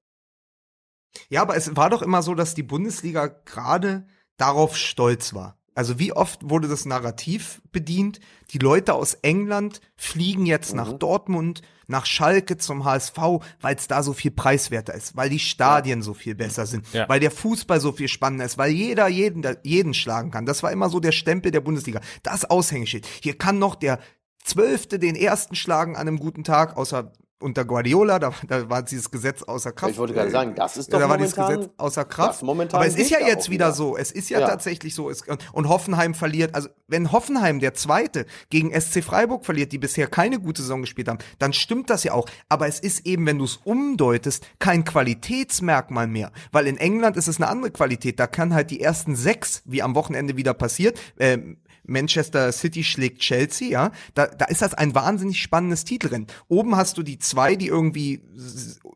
Ja, 1.28 1.42
aber 1.42 1.56
es 1.56 1.76
war 1.76 1.90
doch 1.90 2.02
immer 2.02 2.22
so, 2.22 2.34
dass 2.34 2.54
die 2.54 2.62
Bundesliga 2.64 3.26
gerade 3.26 4.08
darauf 4.36 4.76
stolz 4.76 5.34
war. 5.34 5.56
Also 5.76 5.98
wie 5.98 6.12
oft 6.12 6.48
wurde 6.48 6.68
das 6.68 6.84
Narrativ 6.84 7.60
bedient? 7.72 8.20
Die 8.52 8.58
Leute 8.58 8.94
aus 8.94 9.14
England 9.22 9.80
fliegen 9.96 10.46
jetzt 10.46 10.72
nach 10.72 10.92
Mhm. 10.92 10.98
Dortmund, 11.00 11.62
nach 11.88 12.06
Schalke 12.06 12.56
zum 12.58 12.84
HSV, 12.84 13.18
weil 13.60 13.74
es 13.74 13.88
da 13.88 14.04
so 14.04 14.12
viel 14.12 14.30
preiswerter 14.30 14.94
ist, 14.94 15.16
weil 15.16 15.28
die 15.30 15.40
Stadien 15.40 16.00
so 16.00 16.14
viel 16.14 16.36
besser 16.36 16.64
sind, 16.66 16.86
Ja. 16.92 17.08
weil 17.08 17.18
der 17.18 17.32
Fußball 17.32 17.80
so 17.80 17.90
viel 17.90 18.06
spannender 18.08 18.44
ist, 18.44 18.56
weil 18.56 18.70
jeder 18.70 19.08
jeden, 19.08 19.44
jeden 19.64 19.94
schlagen 19.94 20.30
kann. 20.30 20.46
Das 20.46 20.62
war 20.62 20.70
immer 20.70 20.88
so 20.90 21.00
der 21.00 21.12
Stempel 21.12 21.50
der 21.50 21.60
Bundesliga. 21.60 22.00
Das 22.22 22.44
Aushängeschild. 22.44 23.06
Hier 23.22 23.36
kann 23.36 23.58
noch 23.58 23.74
der 23.74 23.98
Zwölfte 24.44 24.98
den 25.00 25.16
ersten 25.16 25.56
schlagen 25.56 25.96
an 25.96 26.02
einem 26.06 26.18
guten 26.20 26.44
Tag, 26.44 26.76
außer 26.76 27.12
unter 27.44 27.64
Guardiola, 27.64 28.18
da, 28.18 28.32
da 28.48 28.68
war 28.68 28.82
dieses 28.82 29.10
Gesetz 29.10 29.42
außer 29.42 29.70
Kraft. 29.72 29.92
Ich 29.92 29.98
wollte 29.98 30.14
gerade 30.14 30.28
Äh, 30.28 30.32
sagen, 30.32 30.54
das 30.56 30.76
ist 30.76 30.88
ja, 30.90 30.98
doch 30.98 31.04
da 31.04 31.08
war 31.10 31.18
dieses 31.18 31.36
Gesetz 31.36 31.68
außer 31.76 32.04
Kraft. 32.04 32.42
momentan 32.42 32.78
Aber 32.80 32.88
es 32.88 32.96
ist 32.96 33.10
ja 33.10 33.20
jetzt 33.20 33.50
wieder 33.50 33.66
wieder. 33.66 33.72
so. 33.72 33.96
Es 33.96 34.10
ist 34.10 34.30
ja, 34.30 34.40
Ja. 34.40 34.48
tatsächlich 34.48 34.94
so. 34.94 35.08
Es, 35.10 35.22
und 35.52 35.68
Hoffenheim 35.68 36.14
verliert. 36.14 36.54
Also 36.54 36.68
wenn 36.88 37.12
Hoffenheim 37.12 37.60
der 37.60 37.74
Zweite 37.74 38.26
gegen 38.50 38.72
SC 38.78 39.02
Freiburg 39.04 39.44
verliert, 39.44 39.70
die 39.72 39.78
bisher 39.78 40.06
keine 40.06 40.40
gute 40.40 40.62
Saison 40.62 40.80
gespielt 40.80 41.08
haben, 41.08 41.18
dann 41.38 41.52
stimmt 41.52 41.90
das 41.90 42.02
ja 42.04 42.12
auch. 42.14 42.26
Aber 42.48 42.66
es 42.66 42.80
ist 42.80 43.06
eben, 43.06 43.26
wenn 43.26 43.38
du 43.38 43.44
es 43.44 43.60
umdeutest, 43.64 44.46
kein 44.58 44.84
Qualitätsmerkmal 44.84 46.06
mehr. 46.06 46.32
Weil 46.52 46.66
in 46.66 46.76
England 46.76 47.16
ist 47.16 47.28
es 47.28 47.36
eine 47.36 47.48
andere 47.48 47.70
Qualität. 47.70 48.18
Da 48.18 48.26
kann 48.26 48.54
halt 48.54 48.70
die 48.70 48.80
ersten 48.80 49.16
sechs, 49.16 49.62
wie 49.64 49.82
am 49.82 49.94
Wochenende 49.94 50.36
wieder 50.36 50.54
passiert, 50.54 50.98
ähm, 51.18 51.58
Manchester 51.86 52.52
City 52.52 52.84
schlägt 52.84 53.20
Chelsea, 53.20 53.68
ja, 53.68 53.92
da, 54.14 54.26
da 54.26 54.46
ist 54.46 54.62
das 54.62 54.74
ein 54.74 54.94
wahnsinnig 54.94 55.40
spannendes 55.40 55.84
Titelrennen. 55.84 56.26
Oben 56.48 56.76
hast 56.76 56.98
du 56.98 57.02
die 57.02 57.18
zwei, 57.18 57.56
die 57.56 57.68
irgendwie 57.68 58.22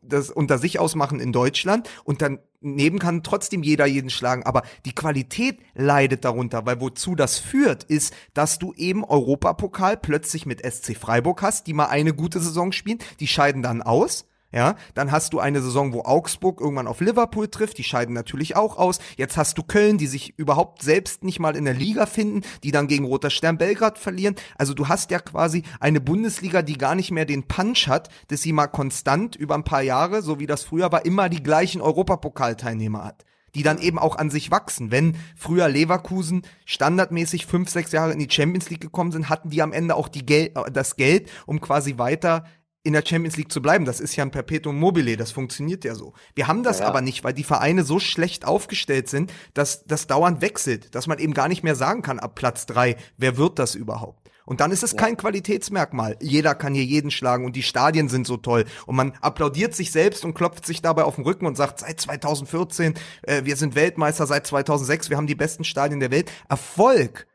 das 0.01 0.29
unter 0.29 0.57
sich 0.57 0.79
ausmachen 0.79 1.19
in 1.19 1.31
Deutschland 1.31 1.89
und 2.03 2.21
dann 2.21 2.39
neben 2.61 2.99
kann 2.99 3.23
trotzdem 3.23 3.63
jeder 3.63 3.85
jeden 3.85 4.09
schlagen, 4.09 4.43
aber 4.43 4.63
die 4.85 4.93
Qualität 4.93 5.59
leidet 5.75 6.25
darunter, 6.25 6.65
weil 6.65 6.81
wozu 6.81 7.15
das 7.15 7.37
führt, 7.37 7.85
ist, 7.85 8.13
dass 8.33 8.59
du 8.59 8.73
eben 8.73 9.05
Europapokal 9.05 9.97
plötzlich 9.97 10.45
mit 10.45 10.65
SC 10.65 10.97
Freiburg 10.97 11.41
hast, 11.41 11.67
die 11.67 11.73
mal 11.73 11.87
eine 11.87 12.13
gute 12.13 12.39
Saison 12.39 12.71
spielen, 12.71 12.99
die 13.19 13.27
scheiden 13.27 13.61
dann 13.61 13.81
aus. 13.81 14.25
Ja, 14.51 14.75
dann 14.95 15.11
hast 15.11 15.33
du 15.33 15.39
eine 15.39 15.61
Saison, 15.61 15.93
wo 15.93 16.01
Augsburg 16.01 16.59
irgendwann 16.59 16.87
auf 16.87 17.01
Liverpool 17.01 17.49
trifft, 17.49 17.77
die 17.77 17.83
scheiden 17.83 18.15
natürlich 18.15 18.55
auch 18.55 18.77
aus. 18.77 18.97
Jetzt 19.15 19.37
hast 19.37 19.59
du 19.59 19.63
Köln, 19.63 19.99
die 19.99 20.07
sich 20.07 20.39
überhaupt 20.39 20.81
selbst 20.81 21.23
nicht 21.23 21.39
mal 21.39 21.55
in 21.55 21.65
der 21.65 21.75
Liga 21.75 22.07
finden, 22.07 22.41
die 22.63 22.71
dann 22.71 22.87
gegen 22.87 23.05
Roter 23.05 23.29
Stern 23.29 23.59
Belgrad 23.59 23.99
verlieren. 23.99 24.35
Also 24.57 24.73
du 24.73 24.87
hast 24.87 25.11
ja 25.11 25.19
quasi 25.19 25.63
eine 25.79 26.01
Bundesliga, 26.01 26.63
die 26.63 26.79
gar 26.79 26.95
nicht 26.95 27.11
mehr 27.11 27.25
den 27.25 27.43
Punch 27.43 27.87
hat, 27.87 28.09
dass 28.29 28.41
sie 28.41 28.53
mal 28.53 28.67
konstant 28.67 29.35
über 29.35 29.53
ein 29.53 29.63
paar 29.63 29.83
Jahre, 29.83 30.23
so 30.23 30.39
wie 30.39 30.47
das 30.47 30.63
früher 30.63 30.91
war, 30.91 31.05
immer 31.05 31.29
die 31.29 31.43
gleichen 31.43 31.81
Europapokalteilnehmer 31.81 33.03
hat 33.03 33.25
die 33.55 33.63
dann 33.63 33.79
eben 33.79 33.99
auch 33.99 34.15
an 34.15 34.29
sich 34.29 34.51
wachsen. 34.51 34.91
Wenn 34.91 35.15
früher 35.35 35.69
Leverkusen 35.69 36.43
standardmäßig 36.65 37.45
fünf, 37.45 37.69
sechs 37.69 37.91
Jahre 37.91 38.13
in 38.13 38.19
die 38.19 38.29
Champions 38.29 38.69
League 38.69 38.81
gekommen 38.81 39.11
sind, 39.11 39.29
hatten 39.29 39.49
die 39.49 39.61
am 39.61 39.73
Ende 39.73 39.95
auch 39.95 40.07
die 40.07 40.25
Gel 40.25 40.51
äh, 40.55 40.71
das 40.71 40.95
Geld, 40.95 41.29
um 41.45 41.61
quasi 41.61 41.97
weiter 41.97 42.43
in 42.83 42.93
der 42.93 43.03
Champions 43.05 43.37
League 43.37 43.51
zu 43.51 43.61
bleiben. 43.61 43.85
Das 43.85 43.99
ist 43.99 44.15
ja 44.15 44.23
ein 44.23 44.31
Perpetuum 44.31 44.79
mobile, 44.79 45.17
das 45.17 45.31
funktioniert 45.31 45.83
ja 45.83 45.95
so. 45.95 46.13
Wir 46.35 46.47
haben 46.47 46.63
das 46.63 46.79
Ja, 46.79 46.85
ja. 46.85 46.89
aber 46.89 47.01
nicht, 47.01 47.23
weil 47.23 47.33
die 47.33 47.43
Vereine 47.43 47.83
so 47.83 47.99
schlecht 47.99 48.45
aufgestellt 48.45 49.09
sind, 49.09 49.33
dass 49.53 49.85
das 49.85 50.07
dauernd 50.07 50.41
wechselt, 50.41 50.95
dass 50.95 51.07
man 51.07 51.19
eben 51.19 51.33
gar 51.33 51.47
nicht 51.47 51.63
mehr 51.63 51.75
sagen 51.75 52.01
kann 52.01 52.19
ab 52.19 52.35
Platz 52.35 52.65
drei, 52.65 52.95
wer 53.17 53.37
wird 53.37 53.59
das 53.59 53.75
überhaupt? 53.75 54.29
Und 54.49 54.61
dann 54.61 54.71
ist 54.71 54.81
es 54.81 54.95
kein 54.95 55.15
Qualitätsmerkmal. 55.15 56.17
Jeder 56.21 56.55
kann 56.55 56.73
hier 56.73 56.83
jeden 56.83 57.11
schlagen 57.11 57.45
und 57.45 57.55
die 57.55 57.61
Stadien 57.61 58.09
sind 58.09 58.25
so 58.25 58.35
toll. 58.35 58.65
Und 58.87 58.95
man 58.95 59.13
applaudiert 59.21 59.75
sich 59.75 59.91
selbst 59.91 60.25
und 60.25 60.33
klopft 60.33 60.65
sich 60.65 60.81
dabei 60.81 61.03
auf 61.03 61.17
den 61.17 61.23
Rücken 61.23 61.45
und 61.45 61.55
sagt, 61.55 61.81
seit 61.81 62.01
2014, 62.01 62.95
äh, 63.21 63.45
wir 63.45 63.57
sind 63.57 63.75
Weltmeister, 63.75 64.25
seit 64.25 64.47
2006, 64.47 65.11
wir 65.11 65.17
haben 65.17 65.27
die 65.27 65.35
besten 65.35 65.63
Stadien 65.63 65.99
der 65.99 66.09
Welt. 66.09 66.31
Erfolg 66.49 67.27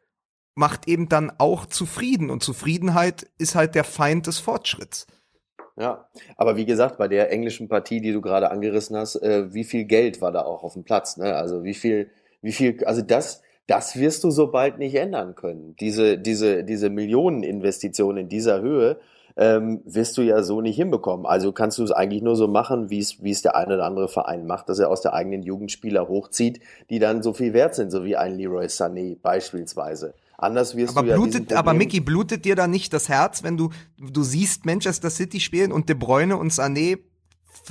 macht 0.57 0.88
eben 0.88 1.09
dann 1.09 1.30
auch 1.38 1.66
zufrieden 1.66 2.30
und 2.30 2.42
Zufriedenheit 2.42 3.30
ist 3.38 3.55
halt 3.55 3.76
der 3.76 3.84
Feind 3.84 4.26
des 4.26 4.40
Fortschritts. 4.40 5.07
Ja, 5.77 6.09
aber 6.37 6.57
wie 6.57 6.66
gesagt, 6.66 6.99
bei 6.99 7.09
der 7.09 7.33
englischen 7.33 7.68
Partie, 7.68 8.01
die 8.01 8.12
du 8.12 8.20
gerade 8.20 8.51
angerissen 8.51 8.97
hast, 8.97 9.16
äh, 9.16 9.53
wie 9.53 9.64
viel 9.64 9.85
Geld 9.85 10.20
war 10.20 10.31
da 10.31 10.43
auch 10.43 10.62
auf 10.62 10.75
dem 10.75 10.85
Platz, 10.85 11.16
ne? 11.16 11.35
Also 11.35 11.64
wie 11.64 11.75
viel, 11.75 12.11
wie 12.43 12.53
viel, 12.53 12.85
also 12.85 13.03
das, 13.03 13.43
das 13.66 13.99
wirst 13.99 14.22
du 14.22 14.31
so 14.31 14.53
bald 14.53 14.79
nicht 14.79 14.95
ändern 14.95 15.35
können. 15.35 15.75
Diese, 15.81 16.16
diese, 16.16 16.62
diese 16.62 16.91
Millioneninvestition 16.91 18.18
in 18.18 18.29
dieser 18.29 18.61
Höhe, 18.61 18.99
ähm, 19.37 19.83
wirst 19.85 20.16
du 20.16 20.22
ja 20.22 20.43
so 20.43 20.61
nicht 20.61 20.77
hinbekommen. 20.77 21.27
Also 21.27 21.53
kannst 21.53 21.79
du 21.79 21.85
es 21.85 21.91
eigentlich 21.91 22.22
nur 22.22 22.37
so 22.37 22.47
machen, 22.47 22.91
wie 22.91 23.01
es, 23.01 23.22
wie 23.22 23.31
es 23.31 23.43
der 23.43 23.57
eine 23.57 23.75
oder 23.75 23.85
andere 23.85 24.09
Verein 24.09 24.47
macht, 24.47 24.68
dass 24.68 24.79
er 24.79 24.91
aus 24.91 25.01
der 25.01 25.14
eigenen 25.14 25.43
Jugendspieler 25.43 26.09
hochzieht, 26.09 26.61
die 26.91 26.99
dann 26.99 27.22
so 27.22 27.33
viel 27.33 27.53
wert 27.53 27.75
sind, 27.75 27.91
so 27.91 28.05
wie 28.05 28.16
ein 28.16 28.37
Leroy 28.37 28.66
Sané 28.66 29.16
beispielsweise. 29.20 30.14
Anders 30.37 30.76
wirst 30.76 30.97
Aber 30.97 31.07
du 31.07 31.11
ja 31.11 31.16
blutet, 31.16 31.53
aber 31.53 31.74
Mickey, 31.74 32.01
blutet 32.01 32.45
dir 32.45 32.57
da 32.57 32.66
nicht 32.66 32.93
das 32.93 33.09
Herz, 33.09 33.43
wenn 33.43 33.57
du, 33.57 33.70
du 33.99 34.22
siehst 34.22 34.66
Manchester 34.66 35.11
City 35.11 35.41
spielen 35.41 35.72
und 35.72 35.89
De 35.89 35.97
Bruyne 35.97 36.37
und 36.37 36.53
Sané 36.53 36.99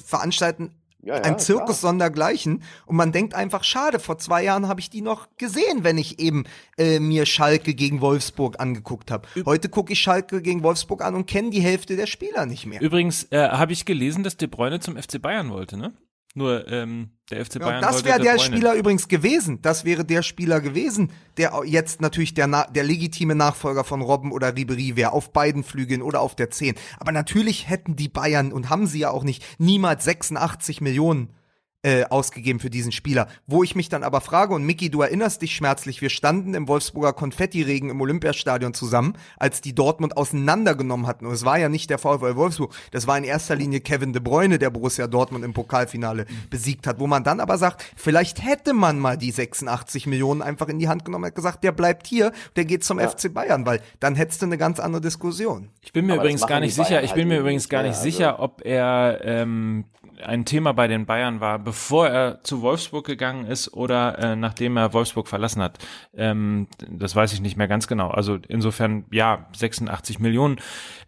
veranstalten 0.05 0.71
Ja, 1.01 1.15
ja, 1.15 1.23
ein 1.23 1.37
Zirkus 1.37 1.79
klar. 1.79 1.91
sondergleichen 1.91 2.63
und 2.85 2.95
man 2.95 3.11
denkt 3.11 3.33
einfach, 3.33 3.65
schade, 3.65 3.99
vor 3.99 4.17
zwei 4.17 4.43
Jahren 4.43 4.69
habe 4.69 4.79
ich 4.79 4.89
die 4.89 5.01
noch 5.01 5.27
gesehen, 5.37 5.83
wenn 5.83 5.97
ich 5.97 6.19
eben 6.19 6.45
äh, 6.77 6.99
mir 6.99 7.25
Schalke 7.25 7.73
gegen 7.73 7.99
Wolfsburg 7.99 8.59
angeguckt 8.61 9.11
habe. 9.11 9.27
Heute 9.45 9.67
gucke 9.67 9.91
ich 9.91 9.99
Schalke 9.99 10.41
gegen 10.41 10.63
Wolfsburg 10.63 11.03
an 11.03 11.15
und 11.15 11.27
kenne 11.27 11.49
die 11.49 11.59
Hälfte 11.59 11.97
der 11.97 12.07
Spieler 12.07 12.45
nicht 12.45 12.65
mehr. 12.65 12.79
Übrigens 12.79 13.27
äh, 13.31 13.49
habe 13.49 13.73
ich 13.73 13.83
gelesen, 13.83 14.23
dass 14.23 14.37
De 14.37 14.47
Bruyne 14.47 14.79
zum 14.79 14.95
FC 14.95 15.21
Bayern 15.21 15.49
wollte, 15.51 15.75
ne? 15.75 15.91
Nur 16.35 16.67
ähm, 16.67 17.11
der 17.29 17.45
FC 17.45 17.55
Ja, 17.55 17.59
Bayern 17.59 17.75
und 17.75 17.81
das 17.83 18.05
wäre 18.05 18.19
De 18.19 18.31
der. 18.31 18.39
Spieler 18.39 18.73
übrigens 18.73 19.07
gewesen. 19.07 19.61
Das 19.61 19.85
wäre 19.85 20.03
der 20.03 20.23
Spieler 20.23 20.61
gewesen, 20.61 21.11
der 21.37 21.61
jetzt 21.65 22.01
natürlich 22.01 22.33
der, 22.33 22.67
der 22.71 22.83
legitime 22.83 23.35
Nachfolger 23.35 23.83
von 23.83 24.01
Robben 24.01 24.31
oder 24.31 24.55
Ribery 24.55 24.95
wäre, 24.95 25.11
auf 25.13 25.31
beiden 25.31 25.63
Flügeln 25.63 26.01
oder 26.01 26.21
auf 26.21 26.35
der 26.35 26.49
10. 26.49 26.75
Aber 26.99 27.11
natürlich 27.11 27.69
hätten 27.69 27.95
die 27.95 28.09
Bayern, 28.09 28.51
und 28.51 28.69
haben 28.69 28.87
sie 28.87 28.99
ja 28.99 29.11
auch 29.11 29.23
nicht, 29.23 29.43
niemals 29.59 30.05
86 30.05 30.81
Millionen 30.81 31.29
äh, 31.83 32.05
ausgegeben 32.05 32.59
für 32.59 32.69
diesen 32.69 32.91
Spieler. 32.91 33.27
Wo 33.45 33.61
ich 33.61 33.75
mich 33.75 33.89
dann 33.89 34.03
aber 34.03 34.21
frage, 34.21 34.53
und 34.53 34.63
Micky, 34.65 34.89
du 34.89 35.01
erinnerst 35.01 35.41
dich 35.41 35.53
schmerzlich, 35.55 36.01
wir 36.01 36.09
standen 36.09 36.53
im 36.53 36.67
Wolfsburger 36.67 37.13
Konfettiregen 37.13 37.89
im 37.89 37.99
Olympiastadion 38.01 38.73
zusammen, 38.73 39.13
als 39.37 39.59
die 39.61 39.75
Dortmund 39.75 40.15
auseinandergenommen 40.15 41.07
hatten. 41.07 41.25
Und 41.25 41.33
es 41.33 41.43
war 41.45 41.59
ja 41.59 41.67
nicht 41.69 41.89
der 41.89 41.97
VfL 41.97 42.35
Wolfsburg, 42.35 42.73
das 42.91 43.05
war 43.05 43.17
in 43.17 43.25
erster 43.25 43.55
Linie 43.55 43.81
Kevin 43.81 44.13
de 44.13 44.21
Bruyne, 44.21 44.59
der 44.59 44.69
Borussia 44.69 45.07
Dortmund 45.07 45.43
im 45.43 45.53
Pokalfinale 45.53 46.25
besiegt 46.49 46.87
hat. 46.87 46.99
Wo 46.99 47.07
man 47.07 47.23
dann 47.23 47.39
aber 47.39 47.57
sagt, 47.57 47.83
vielleicht 47.95 48.43
hätte 48.43 48.73
man 48.73 48.97
mal 48.97 49.17
die 49.17 49.31
86 49.31 50.07
Millionen 50.07 50.41
einfach 50.41 50.69
in 50.69 50.79
die 50.79 50.87
Hand 50.87 51.03
genommen 51.03 51.25
und 51.25 51.27
hat 51.27 51.35
gesagt, 51.35 51.63
der 51.63 51.73
bleibt 51.73 52.07
hier, 52.07 52.31
der 52.55 52.65
geht 52.65 52.83
zum 52.83 52.99
FC 52.99 53.33
Bayern, 53.33 53.65
weil 53.65 53.81
dann 53.99 54.15
hättest 54.15 54.41
du 54.41 54.45
eine 54.45 54.57
ganz 54.57 54.79
andere 54.79 55.01
Diskussion. 55.01 55.69
Ich 55.81 55.91
bin 55.91 56.05
mir 56.05 56.13
Aber 56.13 56.23
übrigens 56.23 56.47
gar 56.47 56.61
nicht 56.61 56.75
sicher, 56.75 57.03
ich 57.03 57.09
halt 57.09 57.15
bin 57.15 57.27
mir 57.27 57.35
eben 57.35 57.41
übrigens 57.43 57.67
gar 57.67 57.81
nicht 57.83 57.91
Also- 57.91 58.03
sicher, 58.03 58.39
ob 58.39 58.61
er 58.65 59.19
ähm, 59.23 59.83
ein 60.23 60.45
Thema 60.45 60.73
bei 60.73 60.87
den 60.87 61.05
Bayern 61.05 61.39
war, 61.39 61.59
bevor 61.59 62.07
er 62.07 62.43
zu 62.43 62.61
Wolfsburg 62.61 63.05
gegangen 63.05 63.45
ist 63.45 63.73
oder 63.73 64.17
äh, 64.19 64.35
nachdem 64.35 64.77
er 64.77 64.93
Wolfsburg 64.93 65.27
verlassen 65.27 65.61
hat. 65.61 65.79
Ähm, 66.15 66.67
das 66.89 67.15
weiß 67.15 67.33
ich 67.33 67.41
nicht 67.41 67.57
mehr 67.57 67.67
ganz 67.67 67.87
genau. 67.87 68.09
Also 68.09 68.37
insofern, 68.47 69.05
ja, 69.11 69.47
86 69.55 70.19
Millionen, 70.19 70.57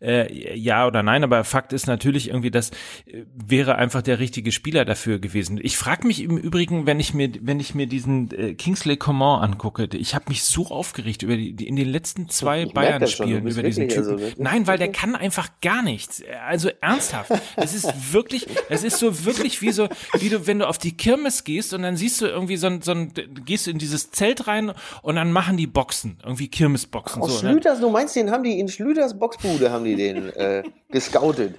äh, 0.01 0.55
ja 0.57 0.87
oder 0.87 1.03
nein, 1.03 1.23
aber 1.23 1.43
Fakt 1.43 1.73
ist 1.73 1.87
natürlich 1.87 2.29
irgendwie, 2.29 2.51
das 2.51 2.71
äh, 3.05 3.23
wäre 3.33 3.75
einfach 3.75 4.01
der 4.01 4.19
richtige 4.19 4.51
Spieler 4.51 4.85
dafür 4.85 5.19
gewesen. 5.19 5.59
Ich 5.61 5.77
frage 5.77 6.07
mich 6.07 6.21
im 6.21 6.37
Übrigen, 6.37 6.85
wenn 6.85 6.99
ich 6.99 7.13
mir, 7.13 7.31
wenn 7.41 7.59
ich 7.59 7.75
mir 7.75 7.87
diesen 7.87 8.31
äh, 8.31 8.53
Kingsley 8.53 8.97
Coman 8.97 9.41
angucke, 9.43 9.87
ich 9.93 10.15
habe 10.15 10.25
mich 10.29 10.43
so 10.43 10.67
aufgeregt 10.67 11.23
über 11.23 11.35
die, 11.35 11.53
die 11.53 11.67
in 11.67 11.75
den 11.75 11.89
letzten 11.89 12.29
zwei 12.29 12.65
Bayern-Spielen 12.65 13.47
über 13.47 13.63
diesen 13.63 13.83
wirklich, 13.83 13.99
Typen. 13.99 14.23
also 14.23 14.33
Nein, 14.37 14.67
weil 14.67 14.77
der 14.77 14.91
kann 14.91 15.15
einfach 15.15 15.49
gar 15.61 15.81
nichts. 15.81 16.23
Also 16.47 16.69
ernsthaft. 16.81 17.31
Es 17.55 17.73
ist 17.73 18.13
wirklich, 18.13 18.47
es 18.69 18.83
ist 18.83 18.97
so 18.97 19.04
wirklich 19.25 19.61
wie 19.61 19.71
so, 19.71 19.87
wie 20.19 20.29
du, 20.29 20.47
wenn 20.47 20.59
du 20.59 20.67
auf 20.67 20.77
die 20.77 20.95
Kirmes 20.95 21.43
gehst 21.43 21.73
und 21.73 21.81
dann 21.83 21.97
siehst 21.97 22.21
du 22.21 22.25
irgendwie 22.27 22.57
so 22.57 22.67
ein, 22.67 22.81
so 22.81 22.91
ein 22.91 23.13
gehst 23.45 23.67
du 23.67 23.71
in 23.71 23.77
dieses 23.77 24.11
Zelt 24.11 24.47
rein 24.47 24.71
und 25.01 25.15
dann 25.15 25.31
machen 25.31 25.57
die 25.57 25.67
Boxen, 25.67 26.17
irgendwie 26.23 26.47
Kirmesboxen. 26.47 27.21
Aus 27.21 27.39
so, 27.39 27.45
ne? 27.45 27.51
Schlüters, 27.53 27.79
du 27.79 27.89
meinst, 27.89 28.15
den 28.15 28.31
haben 28.31 28.43
die 28.43 28.59
in 28.59 28.67
Schlüters 28.67 29.17
Boxbude 29.19 29.71
haben 29.71 29.83
die 29.85 29.95
den 29.95 30.29
äh, 30.31 30.63
gescoutet. 30.89 31.55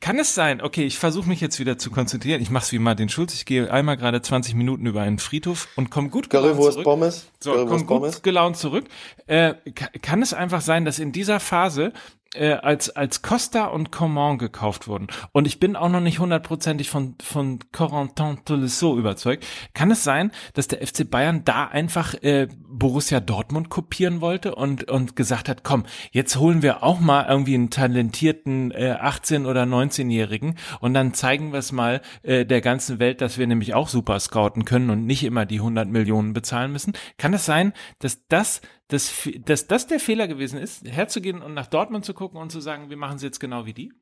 Kann 0.00 0.18
es 0.20 0.34
sein? 0.36 0.60
Okay, 0.62 0.84
ich 0.84 0.98
versuche 0.98 1.28
mich 1.28 1.40
jetzt 1.40 1.58
wieder 1.58 1.78
zu 1.78 1.90
konzentrieren. 1.90 2.40
Ich 2.40 2.50
mach's 2.50 2.70
wie 2.70 2.78
Martin 2.78 3.08
Schulz. 3.08 3.34
Ich 3.34 3.44
gehe 3.44 3.72
einmal 3.72 3.96
gerade 3.96 4.22
20 4.22 4.54
Minuten 4.54 4.86
über 4.86 5.00
einen 5.00 5.18
Friedhof 5.18 5.66
und 5.74 5.90
komme 5.90 6.10
gut 6.10 6.30
gelaunt 6.30 6.62
zurück. 6.62 6.84
Pommes. 6.84 7.26
So, 7.40 7.66
komm 7.66 7.86
gut 7.86 8.22
gelaunt 8.22 8.56
zurück. 8.56 8.84
Äh, 9.26 9.54
ka- 9.74 9.88
kann 10.02 10.22
es 10.22 10.32
einfach 10.32 10.60
sein, 10.60 10.84
dass 10.84 11.00
in 11.00 11.10
dieser 11.10 11.40
Phase 11.40 11.92
äh, 12.36 12.58
als 12.62 12.90
als 12.90 13.22
Costa 13.22 13.66
und 13.66 13.92
Coman 13.92 14.38
gekauft 14.38 14.88
wurden 14.88 15.08
und 15.32 15.46
ich 15.46 15.60
bin 15.60 15.76
auch 15.76 15.88
noch 15.88 16.00
nicht 16.00 16.18
hundertprozentig 16.18 16.90
von 16.90 17.14
von 17.22 17.58
Corentin 17.72 18.38
Tolisso 18.44 18.96
überzeugt. 18.96 19.46
Kann 19.74 19.90
es 19.90 20.04
sein, 20.04 20.30
dass 20.54 20.68
der 20.68 20.86
FC 20.86 21.08
Bayern 21.08 21.44
da 21.44 21.66
einfach 21.66 22.14
äh, 22.22 22.48
Borussia 22.68 23.20
Dortmund 23.20 23.68
kopieren 23.68 24.20
wollte 24.20 24.54
und 24.54 24.90
und 24.90 25.16
gesagt 25.16 25.48
hat, 25.48 25.64
komm, 25.64 25.84
jetzt 26.10 26.36
holen 26.36 26.62
wir 26.62 26.82
auch 26.82 27.00
mal 27.00 27.26
irgendwie 27.28 27.54
einen 27.54 27.70
talentierten 27.70 28.70
äh, 28.70 28.96
18 29.00 29.46
oder 29.46 29.64
19-Jährigen 29.64 30.56
und 30.80 30.94
dann 30.94 31.14
zeigen 31.14 31.52
wir 31.52 31.58
es 31.58 31.72
mal 31.72 32.00
äh, 32.22 32.44
der 32.44 32.60
ganzen 32.60 32.98
Welt, 32.98 33.20
dass 33.20 33.38
wir 33.38 33.46
nämlich 33.46 33.74
auch 33.74 33.88
super 33.88 34.18
scouten 34.20 34.64
können 34.64 34.90
und 34.90 35.06
nicht 35.06 35.24
immer 35.24 35.46
die 35.46 35.58
100 35.58 35.88
Millionen 35.88 36.32
bezahlen 36.32 36.72
müssen. 36.72 36.92
Kann 37.18 37.34
es 37.34 37.46
sein, 37.46 37.72
dass 37.98 38.26
das 38.28 38.60
dass, 38.88 39.28
dass 39.44 39.66
das 39.66 39.86
der 39.86 40.00
Fehler 40.00 40.28
gewesen 40.28 40.58
ist, 40.58 40.86
herzugehen 40.86 41.42
und 41.42 41.54
nach 41.54 41.66
Dortmund 41.66 42.04
zu 42.04 42.14
gucken 42.14 42.40
und 42.40 42.52
zu 42.52 42.60
sagen, 42.60 42.90
wir 42.90 42.96
machen 42.96 43.16
es 43.16 43.22
jetzt 43.22 43.40
genau 43.40 43.66
wie 43.66 43.74
die? 43.74 43.92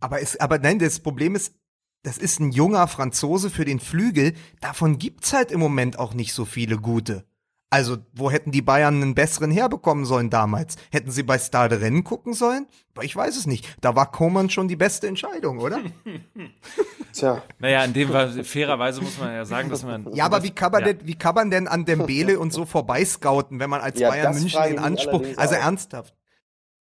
Aber 0.00 0.20
es, 0.20 0.38
aber 0.38 0.58
nein, 0.58 0.78
das 0.78 1.00
Problem 1.00 1.34
ist, 1.34 1.54
das 2.02 2.18
ist 2.18 2.40
ein 2.40 2.52
junger 2.52 2.86
Franzose 2.88 3.50
für 3.50 3.64
den 3.64 3.80
Flügel. 3.80 4.34
Davon 4.60 4.98
gibt's 4.98 5.32
halt 5.32 5.50
im 5.50 5.60
Moment 5.60 5.98
auch 5.98 6.14
nicht 6.14 6.34
so 6.34 6.44
viele 6.44 6.76
gute. 6.76 7.26
Also, 7.68 7.96
wo 8.14 8.30
hätten 8.30 8.52
die 8.52 8.62
Bayern 8.62 9.02
einen 9.02 9.14
besseren 9.16 9.50
herbekommen 9.50 10.04
sollen 10.04 10.30
damals? 10.30 10.76
Hätten 10.92 11.10
sie 11.10 11.24
bei 11.24 11.36
Stade 11.38 11.80
Rennen 11.80 12.04
gucken 12.04 12.32
sollen? 12.32 12.66
Aber 12.94 13.04
Ich 13.04 13.14
weiß 13.16 13.36
es 13.36 13.46
nicht. 13.46 13.66
Da 13.80 13.96
war 13.96 14.12
Koman 14.12 14.50
schon 14.50 14.68
die 14.68 14.76
beste 14.76 15.08
Entscheidung, 15.08 15.58
oder? 15.58 15.80
Tja, 17.12 17.42
Naja, 17.58 17.84
in 17.84 17.92
dem 17.92 18.10
Fall, 18.10 18.44
fairerweise 18.44 19.00
muss 19.02 19.18
man 19.18 19.34
ja 19.34 19.44
sagen, 19.44 19.68
dass 19.68 19.82
man. 19.82 20.06
Ja, 20.14 20.26
aber 20.26 20.42
wie 20.44 20.50
kann 20.50 20.70
man 20.70 20.82
Ja. 20.82 20.92
denn, 20.92 21.06
wie 21.08 21.16
kann 21.16 21.34
man 21.34 21.50
denn 21.50 21.66
an 21.66 21.84
Dembele 21.84 22.38
und 22.38 22.52
so 22.52 22.66
vorbeiscouten, 22.66 23.58
wenn 23.58 23.70
man 23.70 23.80
als 23.80 23.98
Ja, 23.98 24.10
Bayern 24.10 24.34
München 24.34 24.62
den 24.62 24.78
Anspruch, 24.78 25.24
also 25.36 25.54
ernsthaft. 25.56 26.14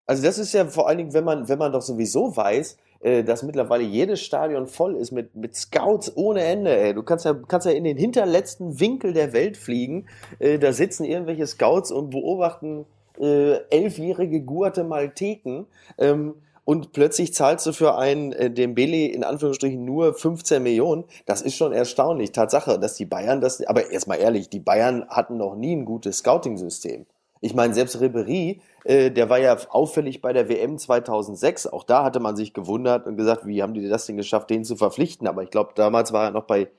Also 0.08 0.24
das 0.24 0.40
ist 0.40 0.52
ja 0.54 0.66
vor 0.66 0.88
allen 0.88 0.98
Dingen, 0.98 1.14
wenn 1.14 1.24
man, 1.24 1.48
wenn 1.48 1.60
man 1.60 1.72
doch 1.72 1.82
sowieso 1.82 2.36
weiß, 2.36 2.78
äh, 3.02 3.24
dass 3.24 3.44
mittlerweile 3.44 3.84
jedes 3.84 4.22
Stadion 4.22 4.68
voll 4.68 4.96
ist 4.96 5.12
mit, 5.12 5.36
mit 5.36 5.56
Scouts 5.56 6.16
ohne 6.16 6.44
Ende. 6.44 6.78
Ey. 6.78 6.94
Du 6.94 7.04
kannst 7.04 7.26
ja, 7.26 7.34
kannst 7.34 7.66
ja 7.66 7.74
in 7.74 7.84
den 7.84 7.98
hinterletzten 7.98 8.80
Winkel 8.80 9.14
der 9.14 9.34
Welt 9.34 9.58
fliegen. 9.58 10.08
Äh, 10.40 10.60
da 10.60 10.74
sitzen 10.74 11.04
irgendwelche 11.04 11.48
Scouts 11.48 11.92
und 11.92 12.12
beobachten 12.12 12.86
äh, 13.20 13.56
elfjährige 13.70 14.42
Guatemalteken. 14.42 15.66
Ähm, 15.98 16.36
und 16.64 16.94
plötzlich 16.94 17.34
zahlst 17.34 17.66
du 17.66 17.74
für 17.74 17.98
einen 17.98 18.34
äh, 18.34 18.52
Dembele 18.52 19.08
in 19.08 19.24
Anführungsstrichen 19.24 19.84
nur 19.84 20.14
15 20.14 20.62
Millionen. 20.62 21.06
Das 21.26 21.42
ist 21.42 21.56
schon 21.56 21.74
erstaunlich. 21.74 22.32
Tatsache, 22.32 22.80
dass 22.80 22.96
die 22.96 23.06
Bayern 23.06 23.42
das, 23.42 23.66
aber 23.66 23.90
erstmal 23.92 24.20
ehrlich, 24.20 24.50
die 24.50 24.60
Bayern 24.60 25.08
hatten 25.10 25.38
noch 25.38 25.56
nie 25.56 25.76
ein 25.76 25.86
gutes 25.86 26.20
Scouting-System. 26.20 27.06
Ich 27.42 27.56
meine, 27.56 27.74
selbst 27.74 28.00
Ribery, 28.00 28.62
äh, 28.84 29.10
der 29.10 29.30
war 29.30 29.40
ja 29.40 29.58
auffällig 29.70 30.22
bei 30.22 30.32
der 30.32 30.48
WM 30.48 30.78
2006. 30.78 31.68
Auch 31.68 31.84
da 31.84 32.04
hatte 32.04 32.20
man 32.20 32.36
sich 32.36 32.54
gewundert 32.54 33.08
und 33.08 33.18
gesagt, 33.18 33.48
wie 33.48 33.64
haben 33.64 33.74
die 33.74 33.88
das 33.90 34.06
denn 34.06 34.16
geschafft, 34.16 34.52
den 34.52 34.64
zu 34.64 34.76
verpflichten? 34.76 35.28
Aber 35.28 35.42
ich 35.42 35.50
glaube, 35.50 35.72
damals 35.76 36.14
war 36.14 36.26
er 36.26 36.32
noch 36.32 36.46
bei 36.46 36.70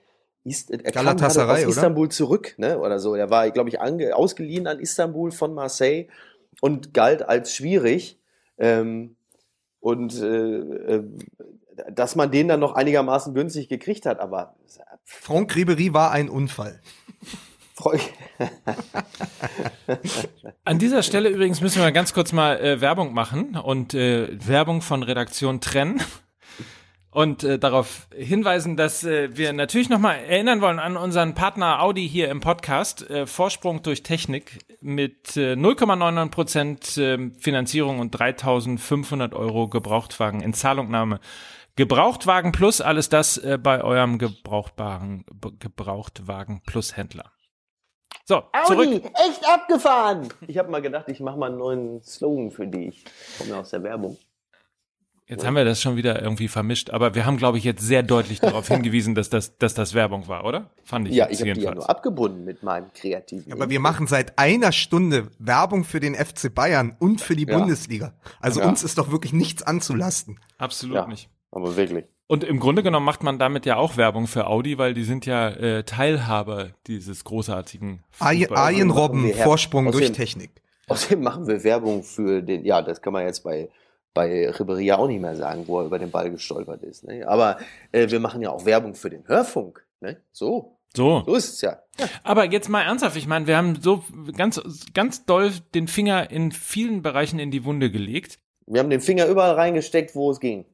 Ist, 0.45 0.71
er 0.71 0.79
kam 0.93 1.05
Galatasaray, 1.05 1.57
aus 1.57 1.63
oder? 1.63 1.69
Istanbul 1.69 2.09
zurück, 2.11 2.55
ne? 2.59 2.79
Oder 2.79 3.01
so. 3.01 3.17
Er 3.17 3.29
war, 3.29 3.51
glaube 3.51 3.71
ich, 3.71 3.81
ausgeliehen 3.81 4.69
an 4.69 4.79
Istanbul 4.79 5.33
von 5.33 5.53
Marseille 5.53 6.07
und 6.61 6.95
galt 6.95 7.29
als 7.29 7.55
schwierig. 7.55 8.21
Ähm, 8.57 9.17
und 9.81 10.15
äh, 10.23 10.59
äh, 10.59 11.05
dass 11.91 12.15
man 12.15 12.31
den 12.31 12.49
dann 12.49 12.61
noch 12.61 12.75
einigermaßen 12.75 13.35
günstig 13.35 13.69
gekriegt 13.69 14.07
hat, 14.07 14.21
aber 14.21 14.55
Franck 15.05 15.57
Ribery 15.57 15.93
war 15.93 16.13
ein 16.13 16.29
Unfall. 16.29 16.81
Freu- 17.83 17.99
An 20.65 20.79
dieser 20.79 21.03
Stelle 21.03 21.31
übrigens 21.31 21.61
müssen 21.61 21.83
wir 21.83 21.91
ganz 21.91 22.15
kurz 22.15 22.33
mal 22.33 22.61
äh, 22.61 22.81
Werbung 22.81 23.13
machen 23.13 23.57
und 23.57 23.93
äh, 23.95 24.29
Werbung 24.47 24.83
von 24.83 25.03
Redaktion 25.03 25.61
trennen. 25.61 26.01
Und 27.15 27.45
äh, 27.45 27.59
darauf 27.59 28.09
hinweisen, 28.17 28.79
dass 28.79 29.05
äh, 29.05 29.37
wir 29.37 29.53
natürlich 29.53 29.91
nochmal 29.91 30.17
erinnern 30.17 30.63
wollen 30.63 30.79
an 30.79 30.97
unseren 30.97 31.35
Partner 31.35 31.83
Audi 31.83 32.09
hier 32.09 32.31
im 32.31 32.41
Podcast. 32.41 33.11
Äh, 33.11 33.27
Vorsprung 33.27 33.83
durch 33.83 34.03
Technik 34.03 34.61
mit 34.81 35.37
äh, 35.37 35.53
0,99 35.53 36.31
Prozent 36.31 36.97
äh, 36.97 37.31
Finanzierung 37.39 37.99
und 37.99 38.17
3.500 38.17 39.35
Euro 39.35 39.69
Gebrauchtwagen 39.69 40.41
in 40.41 40.55
Zahlungnahme. 40.55 41.21
Gebrauchtwagen 41.77 42.53
Plus, 42.53 42.81
alles 42.81 43.11
das 43.11 43.37
äh, 43.37 43.59
bei 43.63 43.85
eurem 43.85 44.17
Gebrauchtwagen, 44.17 45.27
Gebrauchtwagen 45.59 46.63
Plus 46.65 46.97
Händler. 46.97 47.31
So, 48.25 48.43
zurück. 48.67 48.87
Audi, 48.89 48.97
echt 49.29 49.49
abgefahren. 49.49 50.29
Ich 50.47 50.57
habe 50.59 50.71
mal 50.71 50.81
gedacht, 50.83 51.09
ich 51.09 51.21
mache 51.21 51.37
mal 51.39 51.47
einen 51.51 51.59
neuen 51.59 52.03
Slogan 52.03 52.51
für 52.51 52.67
die. 52.67 52.89
Ich 52.89 53.05
komme 53.39 53.51
ja 53.51 53.61
aus 53.61 53.71
der 53.71 53.83
Werbung. 53.83 54.17
Jetzt 55.29 55.47
haben 55.47 55.55
wir 55.57 55.65
das 55.65 55.81
schon 55.81 55.97
wieder 55.97 56.21
irgendwie 56.21 56.49
vermischt, 56.49 56.91
aber 56.91 57.15
wir 57.15 57.25
haben, 57.25 57.39
glaube 57.39 57.57
ich, 57.57 57.65
jetzt 57.65 57.81
sehr 57.83 58.03
deutlich 58.03 58.41
darauf 58.41 58.69
hingewiesen, 58.69 59.15
dass 59.15 59.31
das, 59.31 59.57
dass 59.57 59.73
das 59.73 59.95
Werbung 59.95 60.29
war, 60.29 60.45
oder? 60.45 60.71
Fand 60.85 61.09
ich 61.09 61.15
Ja, 61.15 61.27
jetzt 61.29 61.41
ich 61.41 61.49
habe 61.49 61.59
die 61.59 61.65
ja 61.65 61.75
nur 61.75 61.89
abgebunden 61.89 62.45
mit 62.45 62.63
meinem 62.63 62.93
kreativen. 62.93 63.51
Aber 63.53 63.71
wir 63.71 63.81
machen 63.81 64.07
seit 64.07 64.39
einer 64.39 64.73
Stunde 64.73 65.29
Werbung 65.39 65.85
für 65.85 66.01
den 66.01 66.15
FC 66.15 66.55
Bayern 66.55 66.97
und 66.99 67.21
für 67.21 67.35
die 67.37 67.47
Ja. 67.47 67.57
Bundesliga. 67.57 68.13
Also 68.41 68.61
Ja. 68.61 68.69
uns 68.69 68.83
ist 68.83 68.99
doch 68.99 69.11
wirklich 69.11 69.33
nichts 69.33 69.63
anzulasten. 69.63 70.39
Absolut 70.59 70.97
Ja. 70.97 71.07
nicht. 71.07 71.31
Aber 71.51 71.77
wirklich. 71.77 72.05
Und 72.33 72.45
im 72.45 72.59
Grunde 72.61 72.83
genommen 72.83 73.05
macht 73.05 73.23
man 73.23 73.39
damit 73.39 73.67
ja 73.67 73.77
auch 73.77 73.99
Werbung 73.99 74.27
für 74.27 74.47
Audi, 74.47 74.79
weil 74.79 74.95
die 74.95 75.05
sind 75.05 75.27
ja 75.27 75.51
äh, 75.51 75.85
Teilhaber 75.85 76.71
dieses 76.87 77.25
großartigen 77.25 78.03
Arjen, 78.19 78.41
Fußballs. 78.49 78.59
Arjen 78.61 78.91
Robben, 78.91 79.25
wir 79.25 79.35
her- 79.35 79.45
Vorsprung 79.45 79.93
durch 79.93 80.07
außerdem- 80.07 80.15
Technik. 80.15 80.51
Außerdem 80.89 81.23
machen 81.23 81.47
wir 81.47 81.63
Werbung 81.63 82.03
für 82.03 82.41
den, 82.43 82.65
ja, 82.65 82.81
das 82.81 83.03
kann 83.03 83.13
man 83.13 83.27
jetzt 83.27 83.45
bei, 83.45 83.69
bei 84.15 84.49
Ribéry 84.51 84.81
ja 84.81 84.97
auch 84.97 85.09
nicht 85.09 85.21
mehr 85.21 85.37
sagen, 85.37 85.65
wo 85.67 85.81
er 85.81 85.85
über 85.87 85.99
den 85.99 86.11
Ball 86.11 86.31
gestolpert 86.31 86.83
ist. 86.83 87.05
Ne? 87.05 87.29
Aber 87.29 87.59
äh, 87.93 88.11
wir 88.11 88.19
machen 88.19 88.41
ja 88.41 88.49
auch 88.51 88.65
Werbung 88.65 88.95
für 88.95 89.11
den 89.11 89.29
Hörfunk. 89.29 89.85
Ne? 90.01 90.17
So, 90.33 90.79
So, 90.97 91.23
so 91.27 91.35
ist 91.35 91.53
es 91.55 91.61
ja. 91.61 91.77
aber 92.25 92.51
jetzt 92.51 92.69
mal 92.71 92.81
ernsthaft, 92.83 93.17
ich 93.17 93.27
meine, 93.27 93.47
wir 93.47 93.59
haben 93.59 93.77
so 93.83 94.05
ganz, 94.37 94.61
ganz 94.95 95.27
doll 95.27 95.53
den 95.75 95.87
Finger 95.87 96.31
in 96.31 96.51
vielen 96.51 97.03
Bereichen 97.03 97.39
in 97.39 97.51
die 97.51 97.65
Wunde 97.67 97.91
gelegt. 97.91 98.39
Wir 98.67 98.81
haben 98.81 98.91
den 98.91 99.03
Finger 99.03 99.27
überall 99.27 99.55
reingesteckt, 99.55 100.15
wo 100.15 100.31
es 100.31 100.41
ging. 100.41 100.65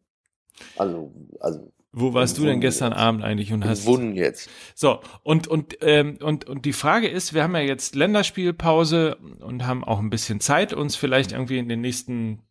Also, 0.77 1.13
also 1.41 1.73
Wo 1.93 2.15
warst 2.15 2.39
du 2.39 2.45
denn 2.45 2.61
gestern 2.61 2.93
Abend 2.93 3.25
eigentlich 3.25 3.53
und 3.53 3.65
hast 3.65 3.85
Gewonnen 3.85 4.15
jetzt. 4.15 4.49
so 4.75 5.01
und 5.23 5.49
und 5.49 5.79
ähm, 5.81 6.19
und 6.23 6.47
und 6.49 6.65
die 6.65 6.73
Frage 6.73 7.09
ist, 7.09 7.35
wir 7.35 7.43
haben 7.43 7.55
ja 7.55 7.63
jetzt 7.63 7.95
Länderspielpause 7.95 9.17
und 9.41 9.67
haben 9.67 9.85
auch 9.85 9.99
ein 9.99 10.11
bisschen 10.11 10.41
Zeit, 10.41 10.73
uns 10.73 10.97
vielleicht 10.97 11.33
irgendwie 11.33 11.59
in 11.59 11.69
den 11.69 11.81
nächsten 11.81 12.43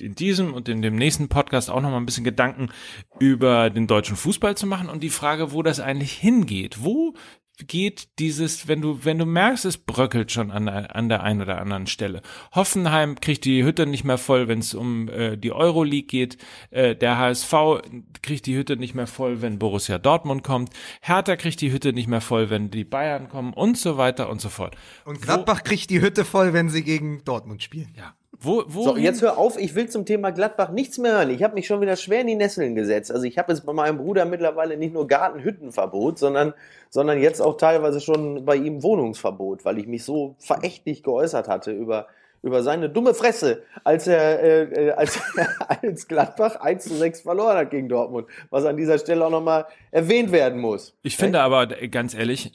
in 0.00 0.14
diesem 0.14 0.54
und 0.54 0.68
in 0.68 0.82
dem 0.82 0.96
nächsten 0.96 1.28
Podcast 1.28 1.70
auch 1.70 1.80
noch 1.80 1.90
mal 1.90 1.98
ein 1.98 2.06
bisschen 2.06 2.24
Gedanken 2.24 2.70
über 3.20 3.70
den 3.70 3.86
deutschen 3.86 4.16
Fußball 4.16 4.56
zu 4.56 4.66
machen 4.66 4.88
und 4.88 5.02
die 5.02 5.10
Frage, 5.10 5.52
wo 5.52 5.62
das 5.62 5.80
eigentlich 5.80 6.12
hingeht. 6.12 6.82
Wo 6.82 7.14
geht 7.58 8.18
dieses, 8.18 8.66
wenn 8.66 8.80
du, 8.80 9.04
wenn 9.04 9.18
du 9.18 9.26
merkst, 9.26 9.64
es 9.64 9.78
bröckelt 9.78 10.32
schon 10.32 10.50
an 10.50 10.66
der, 10.66 10.96
an 10.96 11.08
der 11.08 11.22
einen 11.22 11.42
oder 11.42 11.60
anderen 11.60 11.86
Stelle. 11.86 12.22
Hoffenheim 12.54 13.20
kriegt 13.20 13.44
die 13.44 13.64
Hütte 13.64 13.86
nicht 13.86 14.04
mehr 14.04 14.18
voll, 14.18 14.48
wenn 14.48 14.58
es 14.58 14.74
um 14.74 15.08
äh, 15.08 15.36
die 15.36 15.52
Euroleague 15.52 16.06
geht. 16.06 16.36
Äh, 16.70 16.96
der 16.96 17.18
HSV 17.18 17.54
kriegt 18.22 18.46
die 18.46 18.56
Hütte 18.56 18.76
nicht 18.76 18.94
mehr 18.94 19.06
voll, 19.06 19.40
wenn 19.40 19.58
Borussia 19.58 19.98
Dortmund 19.98 20.42
kommt. 20.42 20.70
Hertha 21.00 21.36
kriegt 21.36 21.60
die 21.60 21.70
Hütte 21.70 21.92
nicht 21.92 22.08
mehr 22.08 22.20
voll, 22.20 22.50
wenn 22.50 22.70
die 22.70 22.84
Bayern 22.84 23.28
kommen 23.28 23.52
und 23.54 23.78
so 23.78 23.96
weiter 23.96 24.28
und 24.28 24.40
so 24.40 24.48
fort. 24.48 24.76
Und 25.04 25.22
Gladbach 25.22 25.62
kriegt 25.62 25.90
die 25.90 26.00
Hütte 26.00 26.24
voll, 26.24 26.52
wenn 26.52 26.68
sie 26.68 26.82
gegen 26.82 27.24
Dortmund 27.24 27.62
spielen. 27.62 27.94
Ja. 27.96 28.14
Wo, 28.40 28.64
wo 28.66 28.84
So, 28.84 28.96
jetzt 28.96 29.22
hör 29.22 29.38
auf, 29.38 29.58
ich 29.58 29.74
will 29.74 29.88
zum 29.88 30.04
Thema 30.04 30.30
Gladbach 30.30 30.70
nichts 30.70 30.98
mehr 30.98 31.18
hören. 31.18 31.30
Ich 31.30 31.42
habe 31.42 31.54
mich 31.54 31.66
schon 31.66 31.80
wieder 31.80 31.96
schwer 31.96 32.20
in 32.20 32.26
die 32.26 32.34
Nesseln 32.34 32.74
gesetzt. 32.74 33.12
Also 33.12 33.24
ich 33.24 33.38
habe 33.38 33.52
jetzt 33.52 33.64
bei 33.64 33.72
meinem 33.72 33.98
Bruder 33.98 34.24
mittlerweile 34.24 34.76
nicht 34.76 34.94
nur 34.94 35.06
Gartenhüttenverbot, 35.06 36.18
sondern, 36.18 36.54
sondern 36.90 37.20
jetzt 37.20 37.40
auch 37.40 37.56
teilweise 37.56 38.00
schon 38.00 38.44
bei 38.44 38.56
ihm 38.56 38.82
Wohnungsverbot, 38.82 39.64
weil 39.64 39.78
ich 39.78 39.86
mich 39.86 40.04
so 40.04 40.34
verächtlich 40.38 41.02
geäußert 41.02 41.48
hatte 41.48 41.72
über, 41.72 42.06
über 42.44 42.62
seine 42.62 42.90
dumme 42.90 43.14
Fresse, 43.14 43.62
als 43.84 44.06
er, 44.06 44.40
äh, 44.42 44.88
äh, 44.88 44.90
als, 44.92 45.18
als 45.82 46.06
Gladbach 46.06 46.56
1 46.56 46.84
zu 46.84 46.94
6 46.94 47.22
verloren 47.22 47.56
hat 47.56 47.70
gegen 47.70 47.88
Dortmund, 47.88 48.26
was 48.50 48.64
an 48.66 48.76
dieser 48.76 48.98
Stelle 48.98 49.24
auch 49.26 49.30
nochmal 49.30 49.64
erwähnt 49.90 50.30
werden 50.30 50.60
muss. 50.60 50.94
Ich 51.02 51.16
finde 51.16 51.40
aber, 51.40 51.66
ganz 51.66 52.14
ehrlich, 52.14 52.52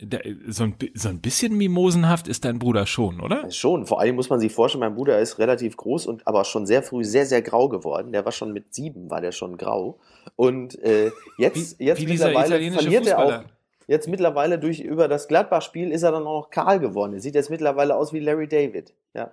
so, 0.48 0.64
ein, 0.66 0.76
so 0.94 1.10
ein 1.10 1.20
bisschen 1.20 1.58
mimosenhaft 1.58 2.28
ist 2.28 2.46
dein 2.46 2.60
Bruder 2.60 2.86
schon, 2.86 3.20
oder? 3.20 3.50
Schon, 3.52 3.88
vor 3.88 4.00
allem 4.00 4.16
muss 4.16 4.30
man 4.30 4.40
sich 4.40 4.54
vorstellen, 4.54 4.82
mein 4.82 4.96
Bruder 4.96 5.20
ist 5.20 5.40
relativ 5.40 5.76
groß 5.76 6.06
und 6.06 6.28
aber 6.28 6.44
schon 6.46 6.68
sehr 6.68 6.84
früh 6.84 7.04
sehr, 7.04 7.26
sehr 7.26 7.42
grau 7.42 7.68
geworden. 7.68 8.12
Der 8.12 8.24
war 8.26 8.32
schon 8.32 8.54
mit 8.54 8.74
sieben, 8.76 9.10
war 9.10 9.22
der 9.22 9.32
schon 9.32 9.58
grau. 9.58 9.98
Und 10.36 10.78
äh, 10.84 11.12
jetzt, 11.40 11.80
Wie- 11.80 11.86
jetzt 11.86 12.00
wie 12.02 12.06
mittlerweile 12.06 12.72
verliert 12.72 13.08
er 13.08 13.20
auch. 13.20 13.44
Jetzt 13.88 14.08
mittlerweile 14.08 14.60
durch 14.60 14.82
über 14.82 15.08
das 15.08 15.28
Gladbach-Spiel 15.28 15.92
ist 15.92 16.04
er 16.04 16.12
dann 16.12 16.22
auch 16.28 16.44
noch 16.44 16.50
kahl 16.52 16.80
geworden. 16.80 17.14
Er 17.14 17.22
sieht 17.22 17.34
jetzt 17.34 17.50
mittlerweile 17.50 17.96
aus 17.96 18.14
wie 18.14 18.20
Larry 18.20 18.48
David. 18.48 18.94
Ja. 19.16 19.32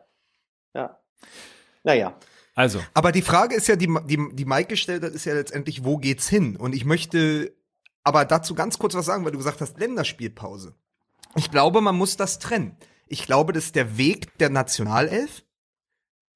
Ja. 0.76 0.98
Naja. 1.84 2.18
Also, 2.54 2.82
Aber 2.94 3.12
die 3.12 3.22
Frage 3.22 3.54
ist 3.54 3.66
ja, 3.68 3.76
die, 3.76 3.92
die, 4.06 4.28
die 4.32 4.44
Mike 4.44 4.68
gestellt 4.68 5.02
hat, 5.02 5.12
ist 5.12 5.24
ja 5.24 5.34
letztendlich, 5.34 5.84
wo 5.84 5.98
geht's 5.98 6.28
hin? 6.28 6.56
Und 6.56 6.74
ich 6.74 6.84
möchte 6.84 7.54
aber 8.02 8.24
dazu 8.24 8.54
ganz 8.54 8.78
kurz 8.78 8.94
was 8.94 9.04
sagen, 9.06 9.24
weil 9.24 9.32
du 9.32 9.38
gesagt 9.38 9.60
hast, 9.60 9.78
Länderspielpause. 9.78 10.74
Ich 11.34 11.50
glaube, 11.50 11.80
man 11.80 11.96
muss 11.96 12.16
das 12.16 12.38
trennen. 12.38 12.76
Ich 13.08 13.24
glaube, 13.26 13.52
dass 13.52 13.72
der 13.72 13.98
Weg 13.98 14.36
der 14.38 14.48
Nationalelf 14.50 15.44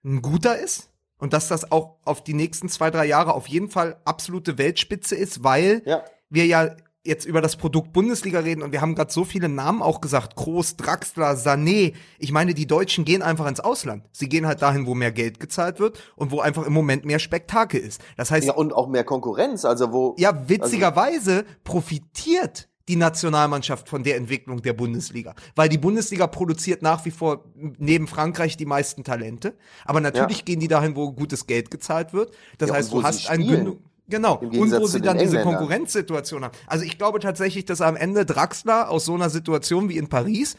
ein 0.05 0.20
guter 0.22 0.59
ist 0.59 0.91
und 1.18 1.32
dass 1.32 1.49
das 1.49 1.70
auch 1.72 1.99
auf 2.05 2.22
die 2.22 2.34
nächsten 2.34 2.68
zwei, 2.68 2.91
drei 2.91 3.07
Jahre 3.07 3.34
auf 3.34 3.47
jeden 3.49 3.70
Fall 3.70 4.01
absolute 4.05 4.59
Weltspitze 4.59 5.16
ist, 5.16 5.43
weil 5.43 5.82
Ja. 5.86 6.05
wir 6.28 6.47
ja 6.47 6.76
jetzt 7.05 7.25
über 7.25 7.41
das 7.41 7.57
Produkt 7.57 7.93
Bundesliga 7.93 8.41
reden 8.41 8.63
und 8.63 8.73
wir 8.73 8.81
haben 8.81 8.95
gerade 8.95 9.13
so 9.13 9.25
viele 9.25 9.49
Namen 9.49 9.81
auch 9.81 10.01
gesagt, 10.01 10.37
Kroos, 10.37 10.77
Draxler, 10.77 11.33
Sané. 11.33 11.95
Ich 12.19 12.31
meine, 12.31 12.53
die 12.53 12.67
Deutschen 12.67 13.05
gehen 13.07 13.23
einfach 13.23 13.47
ins 13.47 13.61
Ausland. 13.61 14.05
Sie 14.13 14.29
gehen 14.29 14.47
halt 14.47 14.61
dahin, 14.61 14.87
wo 14.87 14.95
mehr 14.95 15.11
Geld 15.13 15.41
gezahlt 15.41 15.81
wird 15.81 15.99
und 16.17 16.31
wo 16.31 16.41
einfach 16.41 16.67
im 16.67 16.75
Moment 16.75 17.05
mehr 17.07 17.19
Spektakel 17.19 17.81
ist. 17.81 18.03
Das 18.17 18.31
heißt, 18.31 18.47
ja. 18.49 18.55
Und 18.55 18.75
auch 18.75 18.89
mehr 18.89 19.05
Konkurrenz. 19.05 19.65
Also 19.65 19.93
wo. 19.93 20.15
ja, 20.19 20.49
witzigerweise 20.49 21.45
profitiert 21.65 22.69
die 22.89 22.97
Nationalmannschaft 22.97 23.89
von 23.89 24.03
der 24.03 24.17
Entwicklung 24.17 24.63
der 24.63 24.73
Bundesliga. 24.73 25.35
Weil 25.55 25.69
die 25.69 25.79
Bundesliga 25.79 26.27
produziert 26.27 26.83
nach 26.83 27.05
wie 27.05 27.13
vor 27.13 27.45
neben 27.55 28.09
Frankreich 28.09 28.57
die 28.57 28.67
meisten 28.67 29.05
Talente. 29.05 29.55
Aber 29.85 30.01
natürlich 30.01 30.39
Ja. 30.39 30.45
gehen 30.45 30.61
die 30.61 30.67
dahin, 30.69 30.97
wo 30.97 31.13
gutes 31.13 31.47
Geld 31.47 31.71
gezahlt 31.71 32.13
wird. 32.13 32.33
Das 32.59 32.69
Ja, 32.71 32.75
heißt, 32.75 32.91
wo 32.93 33.01
du 33.01 33.07
hast 33.07 33.31
ein 33.31 33.43
spielen. 33.43 33.79
Genau. 34.11 34.37
Und 34.37 34.73
wo 34.73 34.87
sie 34.87 35.01
dann 35.01 35.19
diese. 35.19 35.41
Konkurrenzsituation 35.41 36.45
haben. 36.45 36.53
Also 36.67 36.85
ich 36.85 36.99
glaube 36.99 37.21
tatsächlich, 37.21 37.65
dass 37.65 37.81
am 37.81 37.97
Ende 37.97 38.27
Draxler 38.27 38.91
aus 38.91 39.05
so 39.05 39.15
einer 39.15 39.31
Situation 39.31 39.89
wie 39.89 39.97
in 39.97 40.09
Paris 40.09 40.57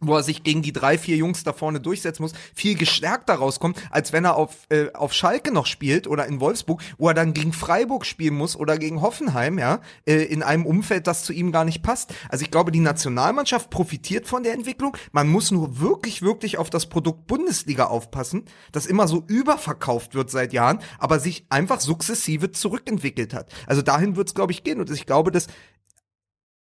wo 0.00 0.16
er 0.16 0.22
sich 0.22 0.42
gegen 0.42 0.62
die 0.62 0.72
drei, 0.72 0.98
vier 0.98 1.16
Jungs 1.16 1.44
da 1.44 1.52
vorne 1.52 1.80
durchsetzen 1.80 2.22
muss, 2.22 2.32
viel 2.54 2.74
gestärkter 2.74 3.34
rauskommt, 3.34 3.78
als 3.90 4.12
wenn 4.12 4.24
er 4.24 4.36
auf, 4.36 4.66
äh, 4.70 4.92
auf 4.94 5.12
Schalke 5.12 5.52
noch 5.52 5.66
spielt 5.66 6.06
oder 6.06 6.26
in 6.26 6.40
Wolfsburg, 6.40 6.82
wo 6.98 7.08
er 7.08 7.14
dann 7.14 7.34
gegen 7.34 7.52
Freiburg 7.52 8.06
spielen 8.06 8.34
muss 8.34 8.56
oder 8.56 8.78
gegen 8.78 9.02
Hoffenheim, 9.02 9.58
ja, 9.58 9.80
äh, 10.06 10.24
in 10.24 10.42
einem 10.42 10.66
Umfeld, 10.66 11.06
das 11.06 11.24
zu 11.24 11.32
ihm 11.32 11.52
gar 11.52 11.64
nicht 11.64 11.82
passt. 11.82 12.14
Also 12.28 12.44
ich 12.44 12.50
glaube, 12.50 12.72
die 12.72 12.80
Nationalmannschaft 12.80 13.70
profitiert 13.70 14.26
von 14.26 14.42
der 14.42 14.54
Entwicklung. 14.54 14.96
Man 15.12 15.28
muss 15.28 15.50
nur 15.50 15.80
wirklich, 15.80 16.22
wirklich 16.22 16.58
auf 16.58 16.70
das 16.70 16.86
Produkt 16.86 17.26
Bundesliga 17.26 17.86
aufpassen, 17.86 18.44
das 18.72 18.86
immer 18.86 19.06
so 19.06 19.24
überverkauft 19.26 20.14
wird 20.14 20.30
seit 20.30 20.52
Jahren, 20.52 20.80
aber 20.98 21.20
sich 21.20 21.44
einfach 21.48 21.80
sukzessive 21.80 22.50
zurückentwickelt 22.50 23.34
hat. 23.34 23.52
Also 23.66 23.82
dahin 23.82 24.16
wird 24.16 24.28
es, 24.28 24.34
glaube 24.34 24.52
ich, 24.52 24.64
gehen. 24.64 24.80
Und 24.80 24.90
ich 24.90 25.06
glaube, 25.06 25.30
dass 25.30 25.46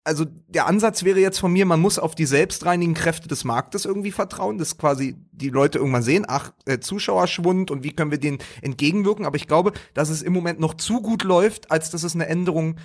also 0.04 0.26
der 0.48 0.66
Ansatz 0.66 1.02
wäre 1.02 1.18
jetzt 1.18 1.38
von 1.38 1.52
mir, 1.52 1.64
man 1.66 1.80
muss 1.80 1.98
auf 1.98 2.14
die 2.14 2.26
selbstreinigen 2.26 2.94
Kräfte 2.94 3.26
des 3.26 3.44
Marktes 3.44 3.84
irgendwie 3.86 4.12
vertrauen, 4.12 4.58
dass 4.58 4.76
quasi 4.78 5.16
die 5.32 5.48
Leute 5.48 5.78
irgendwann 5.78 6.02
sehen, 6.02 6.24
ach, 6.28 6.52
äh, 6.66 6.78
Zuschauerschwund 6.78 7.70
und 7.70 7.82
wie 7.84 7.92
können 7.92 8.10
wir 8.10 8.18
denen 8.18 8.38
entgegenwirken. 8.62 9.24
Aber 9.24 9.36
ich 9.36 9.46
glaube, 9.48 9.72
dass 9.94 10.10
es 10.10 10.22
im 10.22 10.32
Moment 10.34 10.60
noch 10.60 10.74
zu 10.74 11.00
gut 11.00 11.24
läuft, 11.24 11.70
als 11.70 11.90
dass 11.90 12.02
es 12.02 12.14
eine 12.14 12.26
Änderung 12.26 12.76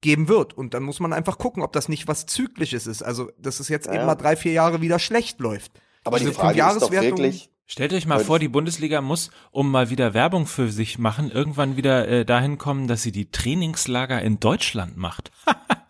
geben 0.00 0.28
wird. 0.28 0.52
Und 0.52 0.74
dann 0.74 0.82
muss 0.82 1.00
man 1.00 1.12
einfach 1.12 1.38
gucken, 1.38 1.62
ob 1.62 1.72
das 1.72 1.88
nicht 1.88 2.08
was 2.08 2.26
Zyklisches 2.26 2.86
ist. 2.86 3.02
Also, 3.02 3.30
dass 3.38 3.60
es 3.60 3.68
jetzt 3.68 3.86
Ja. 3.86 3.94
eben 3.94 4.06
mal 4.06 4.16
drei, 4.16 4.36
vier 4.36 4.52
Jahre 4.52 4.80
wieder 4.82 4.98
schlecht 4.98 5.40
läuft. 5.40 5.72
aber 6.06 6.18
die 6.18 6.24
Diese 6.26 6.34
Frage 6.34 6.58
ist 6.60 6.82
doch 6.82 6.90
Fünfjahreswertung- 6.90 7.16
wirklich. 7.18 7.50
stellt 7.64 7.94
euch 7.94 8.04
mal 8.06 8.20
vor, 8.20 8.38
die 8.38 8.48
Bundesliga 8.48 9.00
muss, 9.00 9.30
um 9.52 9.70
mal 9.70 9.88
wieder 9.88 10.12
Werbung 10.12 10.44
für 10.46 10.68
sich 10.70 10.98
machen, 10.98 11.30
irgendwann 11.30 11.76
wieder 11.78 12.06
äh, 12.06 12.24
dahin 12.26 12.58
kommen, 12.58 12.88
dass 12.88 13.02
sie 13.02 13.12
die 13.12 13.30
Trainingslager 13.30 14.20
in 14.20 14.38
Deutschland 14.40 14.98
macht. 14.98 15.30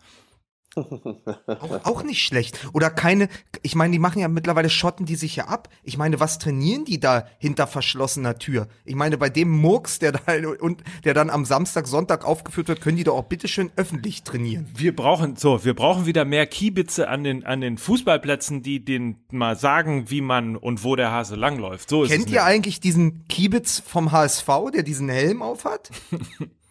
Auch, 0.75 1.85
auch 1.85 2.03
nicht 2.03 2.21
schlecht. 2.21 2.67
Oder 2.73 2.89
keine, 2.89 3.29
ich 3.61 3.75
meine, 3.75 3.93
die 3.93 3.99
machen 3.99 4.19
ja 4.19 4.27
mittlerweile 4.27 4.69
Schotten 4.69 5.05
die 5.05 5.15
sich 5.15 5.35
ja 5.37 5.45
ab. 5.45 5.69
Ich 5.83 5.97
meine, 5.97 6.19
was 6.19 6.37
trainieren 6.37 6.85
die 6.85 6.99
da 6.99 7.27
hinter 7.37 7.67
verschlossener 7.67 8.37
Tür? 8.37 8.67
Ich 8.83 8.95
meine, 8.95 9.17
bei 9.17 9.29
dem 9.29 9.49
Murks, 9.49 9.99
der 9.99 10.11
da 10.11 10.19
und 10.59 10.83
der 11.03 11.13
dann 11.13 11.29
am 11.29 11.45
Samstag, 11.45 11.87
Sonntag 11.87 12.25
aufgeführt 12.25 12.67
wird, 12.67 12.81
können 12.81 12.97
die 12.97 13.03
doch 13.05 13.15
auch 13.15 13.23
bitteschön 13.23 13.71
öffentlich 13.75 14.23
trainieren. 14.23 14.67
Wir 14.75 14.95
brauchen 14.95 15.35
so, 15.37 15.63
wir 15.63 15.73
brauchen 15.73 16.05
wieder 16.05 16.25
mehr 16.25 16.45
Kiebitze 16.45 17.07
an 17.07 17.23
den 17.23 17.45
an 17.45 17.61
den 17.61 17.77
Fußballplätzen, 17.77 18.61
die 18.61 18.83
den 18.83 19.23
mal 19.31 19.55
sagen, 19.55 20.09
wie 20.09 20.21
man 20.21 20.55
und 20.57 20.83
wo 20.83 20.95
der 20.95 21.11
Hase 21.11 21.35
langläuft. 21.35 21.89
So 21.89 22.03
Kennt 22.03 22.29
ihr 22.29 22.43
eigentlich 22.43 22.79
diesen 22.79 23.27
Kiebitz 23.27 23.81
vom 23.85 24.11
HSV, 24.11 24.47
der 24.73 24.83
diesen 24.83 25.09
Helm 25.09 25.41
aufhat? 25.41 25.91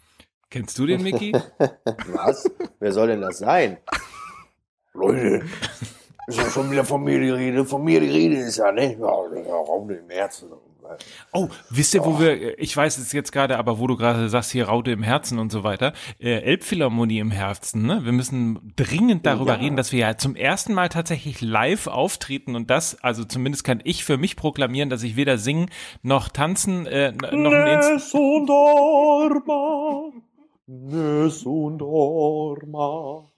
Kennst 0.49 0.77
du 0.79 0.85
den, 0.85 1.01
Micky? 1.03 1.31
Was? 2.07 2.49
Wer 2.79 2.91
soll 2.91 3.07
denn 3.07 3.21
das 3.21 3.39
sein? 3.39 3.77
Leute, 4.93 5.43
ist 6.27 6.37
ja 6.37 6.49
schon 6.49 6.71
wieder 6.71 6.85
von 6.85 7.03
mir 7.03 7.19
die 7.19 7.29
Rede. 7.29 7.65
Von 7.65 7.83
mir 7.83 7.99
die 7.99 8.09
Rede 8.09 8.37
ist 8.37 8.57
ja? 8.57 8.73
Ja, 8.73 9.07
Raum 9.07 9.89
im 9.89 10.09
Herzen. 10.09 10.49
Oh, 11.33 11.49
wisst 11.71 11.95
ihr, 11.95 12.05
wo 12.05 12.19
wir, 12.19 12.59
ich 12.59 12.77
weiß 12.77 12.99
es 12.99 13.11
jetzt 13.11 13.31
gerade, 13.31 13.57
aber 13.57 13.79
wo 13.79 13.87
du 13.87 13.97
gerade 13.97 14.29
sagst, 14.29 14.51
hier 14.51 14.67
Raute 14.67 14.91
im 14.91 15.01
Herzen 15.01 15.39
und 15.39 15.51
so 15.51 15.63
weiter, 15.63 15.93
äh, 16.19 16.41
Elbphilharmonie 16.41 17.17
im 17.17 17.31
Herzen, 17.31 17.87
ne? 17.87 18.05
Wir 18.05 18.11
müssen 18.11 18.71
dringend 18.75 19.25
darüber 19.25 19.53
Ja. 19.55 19.61
reden, 19.61 19.77
dass 19.77 19.91
wir 19.91 19.99
ja 19.99 20.15
zum 20.17 20.35
ersten 20.35 20.75
Mal 20.75 20.89
tatsächlich 20.89 21.41
live 21.41 21.87
auftreten 21.87 22.55
und 22.55 22.69
das, 22.69 23.01
also 23.03 23.23
zumindest 23.25 23.63
kann 23.63 23.81
ich 23.83 24.05
für 24.05 24.17
mich 24.17 24.35
proklamieren, 24.35 24.91
dass 24.91 25.01
ich 25.01 25.15
weder 25.15 25.39
singen 25.39 25.71
noch 26.03 26.29
tanzen, 26.29 26.85
äh, 26.85 27.11
noch 27.13 27.51
ein 27.51 27.99
Nessun 30.67 31.77
dorma, 31.77 33.31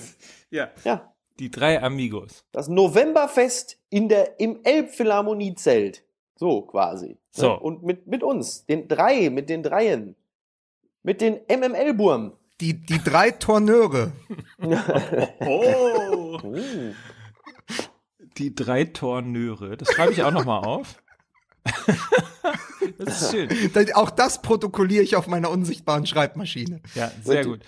Ja. 0.49 0.69
Ja. 0.86 1.13
Die 1.38 1.51
drei 1.51 1.84
Amigos. 1.84 2.45
Das 2.53 2.69
Novemberfest 2.69 3.77
in 3.89 4.07
der, 4.07 4.39
im 4.39 4.59
Elbphilharmonie-Zelt. 4.63 6.05
So 6.36 6.61
quasi. 6.61 7.17
So. 7.31 7.49
Ne? 7.49 7.59
Und 7.59 7.84
mit, 7.84 8.07
mit 8.07 8.23
uns, 8.23 8.65
den 8.65 8.88
drei, 8.88 9.29
mit 9.29 9.49
den 9.49 9.63
Dreien. 9.63 10.15
Mit 11.01 11.19
den 11.19 11.41
MML-Burm. 11.49 12.31
Die, 12.61 12.73
die 12.73 12.99
drei 13.03 13.31
Torneure. 13.31 14.13
Oh. 15.45 16.39
Die 18.38 18.55
drei 18.55 18.86
Torneure. 18.86 19.77
Das 19.77 19.91
schreibe 19.91 20.13
ich 20.13 20.23
auch 20.23 20.31
noch 20.31 20.45
mal 20.45 20.59
auf. 20.59 21.01
das 22.97 23.21
ist 23.21 23.31
schön. 23.31 23.49
Auch 23.93 24.09
das 24.09 24.41
protokolliere 24.41 25.03
ich 25.03 25.15
auf 25.15 25.27
meiner 25.27 25.49
unsichtbaren 25.49 26.05
Schreibmaschine. 26.05 26.81
Ja, 26.95 27.11
sehr 27.23 27.45
gut. 27.45 27.61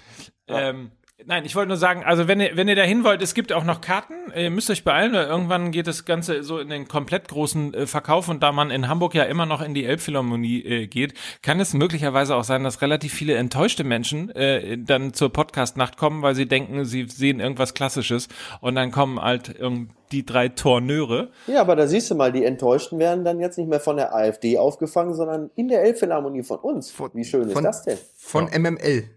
Ähm, 0.47 0.91
nein, 1.25 1.45
ich 1.45 1.55
wollte 1.55 1.69
nur 1.69 1.77
sagen, 1.77 2.03
also 2.03 2.27
wenn 2.27 2.39
ihr, 2.39 2.51
wenn 2.55 2.67
ihr 2.67 2.75
da 2.75 2.83
hin 2.83 3.03
wollt, 3.03 3.21
es 3.21 3.33
gibt 3.33 3.53
auch 3.53 3.63
noch 3.63 3.81
Karten. 3.81 4.13
Ihr 4.35 4.49
müsst 4.49 4.69
euch 4.69 4.83
beeilen, 4.83 5.13
weil 5.13 5.25
irgendwann 5.25 5.71
geht 5.71 5.87
das 5.87 6.05
Ganze 6.05 6.43
so 6.43 6.59
in 6.59 6.69
den 6.69 6.87
komplett 6.87 7.27
großen 7.27 7.73
äh, 7.73 7.87
Verkauf 7.87 8.29
und 8.29 8.43
da 8.43 8.51
man 8.51 8.71
in 8.71 8.87
Hamburg 8.87 9.13
ja 9.15 9.23
immer 9.23 9.45
noch 9.45 9.61
in 9.61 9.73
die 9.73 9.85
Elbphilharmonie 9.85 10.63
äh, 10.63 10.87
geht, 10.87 11.13
kann 11.41 11.59
es 11.59 11.73
möglicherweise 11.73 12.35
auch 12.35 12.43
sein, 12.43 12.63
dass 12.63 12.81
relativ 12.81 13.13
viele 13.13 13.35
enttäuschte 13.35 13.83
Menschen 13.83 14.29
äh, 14.31 14.77
dann 14.77 15.13
zur 15.13 15.31
Podcast-Nacht 15.31 15.97
kommen, 15.97 16.21
weil 16.21 16.35
sie 16.35 16.47
denken, 16.47 16.85
sie 16.85 17.07
sehen 17.07 17.39
irgendwas 17.39 17.73
Klassisches 17.73 18.27
und 18.61 18.75
dann 18.75 18.91
kommen 18.91 19.19
halt 19.21 19.57
irgend 19.57 19.91
die 20.11 20.25
drei 20.25 20.49
Torneure. 20.49 21.29
Ja, 21.47 21.61
aber 21.61 21.75
da 21.75 21.87
siehst 21.87 22.11
du 22.11 22.15
mal, 22.15 22.31
die 22.31 22.45
Enttäuschten 22.45 22.99
werden 22.99 23.25
dann 23.25 23.39
jetzt 23.39 23.57
nicht 23.57 23.67
mehr 23.67 23.79
von 23.79 23.97
der 23.97 24.13
AfD 24.13 24.57
aufgefangen, 24.57 25.13
sondern 25.13 25.49
in 25.55 25.67
der 25.67 25.83
Elbphilharmonie 25.83 26.43
von 26.43 26.59
uns. 26.59 26.93
Wie 27.13 27.25
schön 27.25 27.49
von, 27.49 27.65
ist 27.65 27.69
das 27.69 27.83
denn? 27.83 27.97
Von 28.15 28.45
MML. 28.45 29.09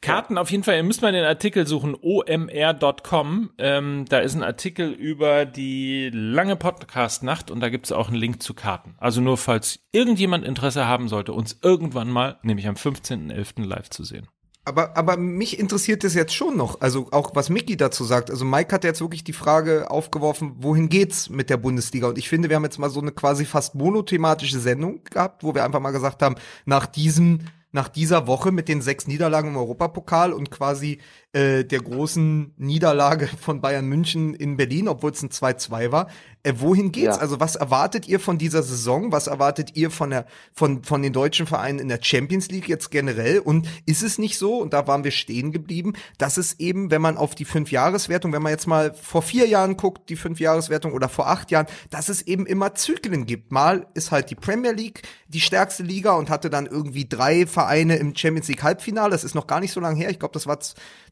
Karten 0.00 0.38
auf 0.38 0.50
jeden 0.50 0.64
Fall, 0.64 0.76
ihr 0.76 0.82
müsst 0.82 1.02
mal 1.02 1.12
den 1.12 1.24
Artikel 1.24 1.66
suchen, 1.66 1.96
omr.com. 2.00 3.50
Ähm, 3.58 4.04
da 4.08 4.18
ist 4.18 4.34
ein 4.34 4.42
Artikel 4.42 4.90
über 4.90 5.44
die 5.44 6.10
lange 6.12 6.56
Podcast-Nacht 6.56 7.50
und 7.50 7.60
da 7.60 7.68
gibt 7.68 7.86
es 7.86 7.92
auch 7.92 8.08
einen 8.08 8.16
Link 8.16 8.42
zu 8.42 8.54
Karten. 8.54 8.94
Also 8.98 9.20
nur 9.20 9.36
falls 9.36 9.80
irgendjemand 9.92 10.44
Interesse 10.44 10.86
haben 10.86 11.08
sollte, 11.08 11.32
uns 11.32 11.58
irgendwann 11.62 12.10
mal, 12.10 12.38
nämlich 12.42 12.66
am 12.68 12.74
15.11. 12.74 13.64
live 13.64 13.90
zu 13.90 14.04
sehen. 14.04 14.28
Aber, 14.64 14.96
aber 14.96 15.16
mich 15.16 15.58
interessiert 15.58 16.04
das 16.04 16.14
jetzt 16.14 16.34
schon 16.34 16.56
noch, 16.56 16.80
also 16.80 17.08
auch 17.10 17.34
was 17.34 17.50
Mickey 17.50 17.76
dazu 17.76 18.04
sagt. 18.04 18.30
Also 18.30 18.44
Mike 18.44 18.72
hat 18.72 18.84
jetzt 18.84 19.00
wirklich 19.00 19.24
die 19.24 19.32
Frage 19.32 19.90
aufgeworfen, 19.90 20.54
wohin 20.58 20.88
geht's 20.88 21.28
mit 21.28 21.50
der 21.50 21.56
Bundesliga? 21.56 22.06
Und 22.06 22.16
ich 22.16 22.28
finde, 22.28 22.48
wir 22.48 22.56
haben 22.56 22.62
jetzt 22.62 22.78
mal 22.78 22.90
so 22.90 23.00
eine 23.00 23.10
quasi 23.10 23.44
fast 23.44 23.74
monothematische 23.74 24.60
Sendung 24.60 25.02
gehabt, 25.02 25.42
wo 25.42 25.52
wir 25.56 25.64
einfach 25.64 25.80
mal 25.80 25.90
gesagt 25.90 26.22
haben, 26.22 26.36
nach 26.64 26.86
diesem 26.86 27.40
nach 27.72 27.88
dieser 27.88 28.26
Woche 28.26 28.52
mit 28.52 28.68
den 28.68 28.82
sechs 28.82 29.06
Niederlagen 29.06 29.48
im 29.48 29.56
Europapokal 29.56 30.32
und 30.32 30.50
quasi 30.50 30.98
äh, 31.32 31.64
der 31.64 31.80
großen 31.80 32.54
Niederlage 32.58 33.26
von 33.26 33.60
Bayern 33.60 33.86
München 33.86 34.34
in 34.34 34.56
Berlin, 34.56 34.88
obwohl 34.88 35.10
es 35.10 35.22
ein 35.22 35.30
2-2 35.30 35.90
war. 35.90 36.08
Äh, 36.44 36.54
wohin 36.56 36.90
geht's? 36.90 37.16
Ja. 37.16 37.22
Also 37.22 37.38
was 37.38 37.54
erwartet 37.54 38.08
ihr 38.08 38.18
von 38.18 38.36
dieser 38.36 38.62
Saison? 38.64 39.12
Was 39.12 39.28
erwartet 39.28 39.76
ihr 39.76 39.90
von 39.92 40.10
der 40.10 40.26
von 40.52 40.82
von 40.82 41.00
den 41.00 41.12
deutschen 41.12 41.46
Vereinen 41.46 41.78
in 41.78 41.88
der 41.88 42.00
Champions 42.02 42.48
League 42.48 42.68
jetzt 42.68 42.90
generell? 42.90 43.38
Und 43.38 43.68
ist 43.86 44.02
es 44.02 44.18
nicht 44.18 44.38
so? 44.38 44.58
Und 44.58 44.72
da 44.72 44.88
waren 44.88 45.04
wir 45.04 45.12
stehen 45.12 45.52
geblieben, 45.52 45.92
dass 46.18 46.38
es 46.38 46.58
eben, 46.58 46.90
wenn 46.90 47.00
man 47.00 47.16
auf 47.16 47.36
die 47.36 47.44
Fünfjahreswertung, 47.44 48.32
wenn 48.32 48.42
man 48.42 48.50
jetzt 48.50 48.66
mal 48.66 48.92
vor 48.92 49.22
vier 49.22 49.46
Jahren 49.46 49.76
guckt, 49.76 50.08
die 50.08 50.16
Fünfjahreswertung 50.16 50.92
oder 50.92 51.08
vor 51.08 51.28
acht 51.28 51.52
Jahren, 51.52 51.66
dass 51.90 52.08
es 52.08 52.22
eben 52.22 52.46
immer 52.46 52.74
Zyklen 52.74 53.24
gibt. 53.24 53.52
Mal 53.52 53.86
ist 53.94 54.10
halt 54.10 54.30
die 54.30 54.34
Premier 54.34 54.72
League 54.72 55.02
die 55.28 55.40
stärkste 55.40 55.82
Liga 55.82 56.12
und 56.12 56.28
hatte 56.28 56.50
dann 56.50 56.66
irgendwie 56.66 57.08
drei 57.08 57.46
Vereine 57.46 57.96
im 57.96 58.14
Champions 58.14 58.48
League 58.48 58.62
Halbfinale. 58.62 59.10
Das 59.10 59.24
ist 59.24 59.34
noch 59.34 59.46
gar 59.46 59.60
nicht 59.60 59.72
so 59.72 59.80
lange 59.80 59.96
her. 59.96 60.10
Ich 60.10 60.18
glaube, 60.18 60.34
das 60.34 60.46
war 60.46 60.58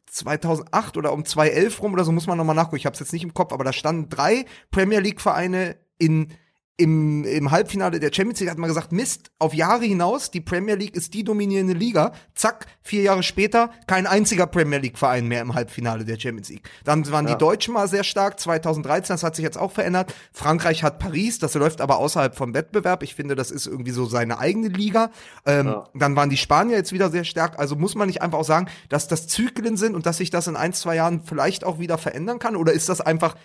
2008 0.07 0.97
oder 0.97 1.13
um 1.13 1.25
2011 1.25 1.81
rum 1.81 1.93
oder 1.93 2.03
so, 2.03 2.11
muss 2.11 2.27
man 2.27 2.37
nochmal 2.37 2.55
nachgucken. 2.55 2.77
Ich 2.77 2.85
habe 2.85 2.93
es 2.93 2.99
jetzt 2.99 3.13
nicht 3.13 3.23
im 3.23 3.33
Kopf, 3.33 3.53
aber 3.53 3.63
da 3.63 3.73
standen 3.73 4.09
drei 4.09 4.45
Premier 4.71 4.99
League 4.99 5.21
Vereine 5.21 5.77
in 5.97 6.33
im, 6.81 7.23
im 7.23 7.51
Halbfinale 7.51 7.99
der 7.99 8.11
Champions 8.13 8.39
League 8.39 8.49
hat 8.49 8.57
man 8.57 8.67
gesagt, 8.67 8.91
Mist, 8.91 9.31
auf 9.39 9.53
Jahre 9.53 9.85
hinaus, 9.85 10.31
die 10.31 10.41
Premier 10.41 10.75
League 10.75 10.95
ist 10.95 11.13
die 11.13 11.23
dominierende 11.23 11.73
Liga. 11.73 12.11
Zack, 12.35 12.65
vier 12.81 13.03
Jahre 13.03 13.23
später, 13.23 13.69
kein 13.87 14.07
einziger 14.07 14.47
Premier 14.47 14.79
League-Verein 14.79 15.27
mehr 15.27 15.41
im 15.41 15.53
Halbfinale 15.53 16.03
der 16.05 16.19
Champions 16.19 16.49
League. 16.49 16.69
Dann 16.83 17.09
waren 17.11 17.27
Ja. 17.27 17.35
die 17.35 17.37
Deutschen 17.39 17.73
mal 17.73 17.87
sehr 17.87 18.03
stark, 18.03 18.39
2013, 18.39 19.13
das 19.13 19.23
hat 19.23 19.35
sich 19.35 19.43
jetzt 19.43 19.57
auch 19.57 19.71
verändert. 19.71 20.13
Frankreich 20.33 20.83
hat 20.83 20.99
Paris, 20.99 21.39
das 21.39 21.53
läuft 21.53 21.81
aber 21.81 21.97
außerhalb 21.97 22.35
vom 22.35 22.53
Wettbewerb. 22.53 23.03
Ich 23.03 23.15
finde, 23.15 23.35
das 23.35 23.51
ist 23.51 23.67
irgendwie 23.67 23.91
so 23.91 24.05
seine 24.05 24.39
eigene 24.39 24.67
Liga. 24.69 25.11
Ähm, 25.45 25.67
Ja. 25.67 25.83
Dann 25.93 26.15
waren 26.15 26.29
die 26.29 26.37
Spanier 26.37 26.77
jetzt 26.77 26.91
wieder 26.93 27.09
sehr 27.09 27.23
stark. 27.23 27.59
Also 27.59 27.75
muss 27.75 27.95
man 27.95 28.07
nicht 28.07 28.21
einfach 28.21 28.39
auch 28.39 28.43
sagen, 28.45 28.67
dass 28.89 29.07
das 29.07 29.27
Zyklen 29.27 29.77
sind 29.77 29.95
und 29.95 30.05
dass 30.05 30.17
sich 30.17 30.29
das 30.31 30.47
in 30.47 30.55
ein, 30.55 30.73
zwei 30.73 30.95
Jahren 30.95 31.21
vielleicht 31.23 31.63
auch 31.63 31.77
wieder 31.79 31.97
verändern 31.97 32.39
kann? 32.39 32.55
Oder 32.55 32.73
ist 32.73 32.89
das 32.89 33.01
einfach 33.01 33.35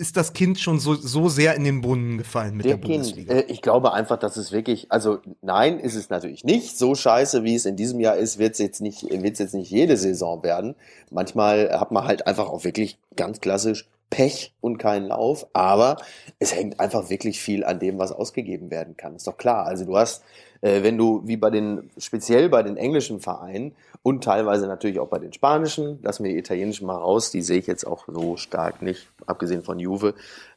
ist 0.00 0.16
das 0.16 0.32
Kind 0.32 0.58
schon 0.58 0.80
so, 0.80 0.94
so 0.94 1.28
sehr 1.28 1.54
in 1.54 1.64
den 1.64 1.80
Brunnen 1.82 2.18
gefallen 2.18 2.56
mit 2.56 2.64
der, 2.66 2.76
Der 2.76 2.80
Kind, 2.80 3.02
Bundesliga? 3.02 3.34
äh, 3.34 3.44
ich 3.48 3.62
glaube 3.62 3.92
einfach, 3.92 4.18
dass 4.18 4.36
es 4.36 4.50
wirklich, 4.50 4.90
also 4.90 5.18
nein, 5.42 5.78
ist 5.78 5.94
es 5.94 6.10
natürlich 6.10 6.42
nicht. 6.42 6.78
So 6.78 6.94
scheiße, 6.94 7.44
wie 7.44 7.54
es 7.54 7.66
in 7.66 7.76
diesem 7.76 8.00
Jahr 8.00 8.16
ist, 8.16 8.38
wird 8.38 8.54
es 8.54 8.58
jetzt 8.58 8.80
nicht, 8.80 9.02
wird's 9.02 9.38
jetzt 9.38 9.54
nicht 9.54 9.70
jede 9.70 9.96
Saison 9.96 10.42
werden. 10.42 10.74
Manchmal 11.10 11.78
hat 11.78 11.92
man 11.92 12.04
halt 12.04 12.26
einfach 12.26 12.48
auch 12.48 12.64
wirklich 12.64 12.98
ganz 13.14 13.40
klassisch 13.40 13.86
Pech 14.08 14.52
und 14.60 14.78
keinen 14.78 15.06
Lauf, 15.06 15.46
aber 15.52 15.98
es 16.40 16.54
hängt 16.54 16.80
einfach 16.80 17.10
wirklich 17.10 17.40
viel 17.40 17.62
an 17.64 17.78
dem, 17.78 17.98
was 17.98 18.10
ausgegeben 18.10 18.70
werden 18.70 18.96
kann. 18.96 19.14
Ist 19.14 19.26
doch 19.28 19.36
klar. 19.36 19.66
Also 19.66 19.84
du 19.84 19.96
hast, 19.96 20.24
äh, 20.60 20.82
wenn 20.82 20.98
du 20.98 21.22
wie 21.24 21.36
bei 21.36 21.50
den, 21.50 21.90
speziell 21.98 22.48
bei 22.48 22.62
den 22.62 22.76
englischen 22.76 23.20
Vereinen 23.20 23.72
und 24.02 24.24
teilweise 24.24 24.66
natürlich 24.66 24.98
auch 24.98 25.08
bei 25.08 25.18
den 25.18 25.32
spanischen, 25.32 25.98
lassen 26.02 26.24
wir 26.24 26.32
die 26.32 26.38
italienischen 26.38 26.86
mal 26.86 26.96
raus, 26.96 27.30
die 27.30 27.42
sehe 27.42 27.58
ich 27.58 27.66
jetzt 27.66 27.86
auch 27.86 28.06
so 28.06 28.36
stark 28.36 28.82
nicht, 28.82 29.08
abgesehen 29.26 29.62
von 29.62 29.78
Juve, 29.78 30.14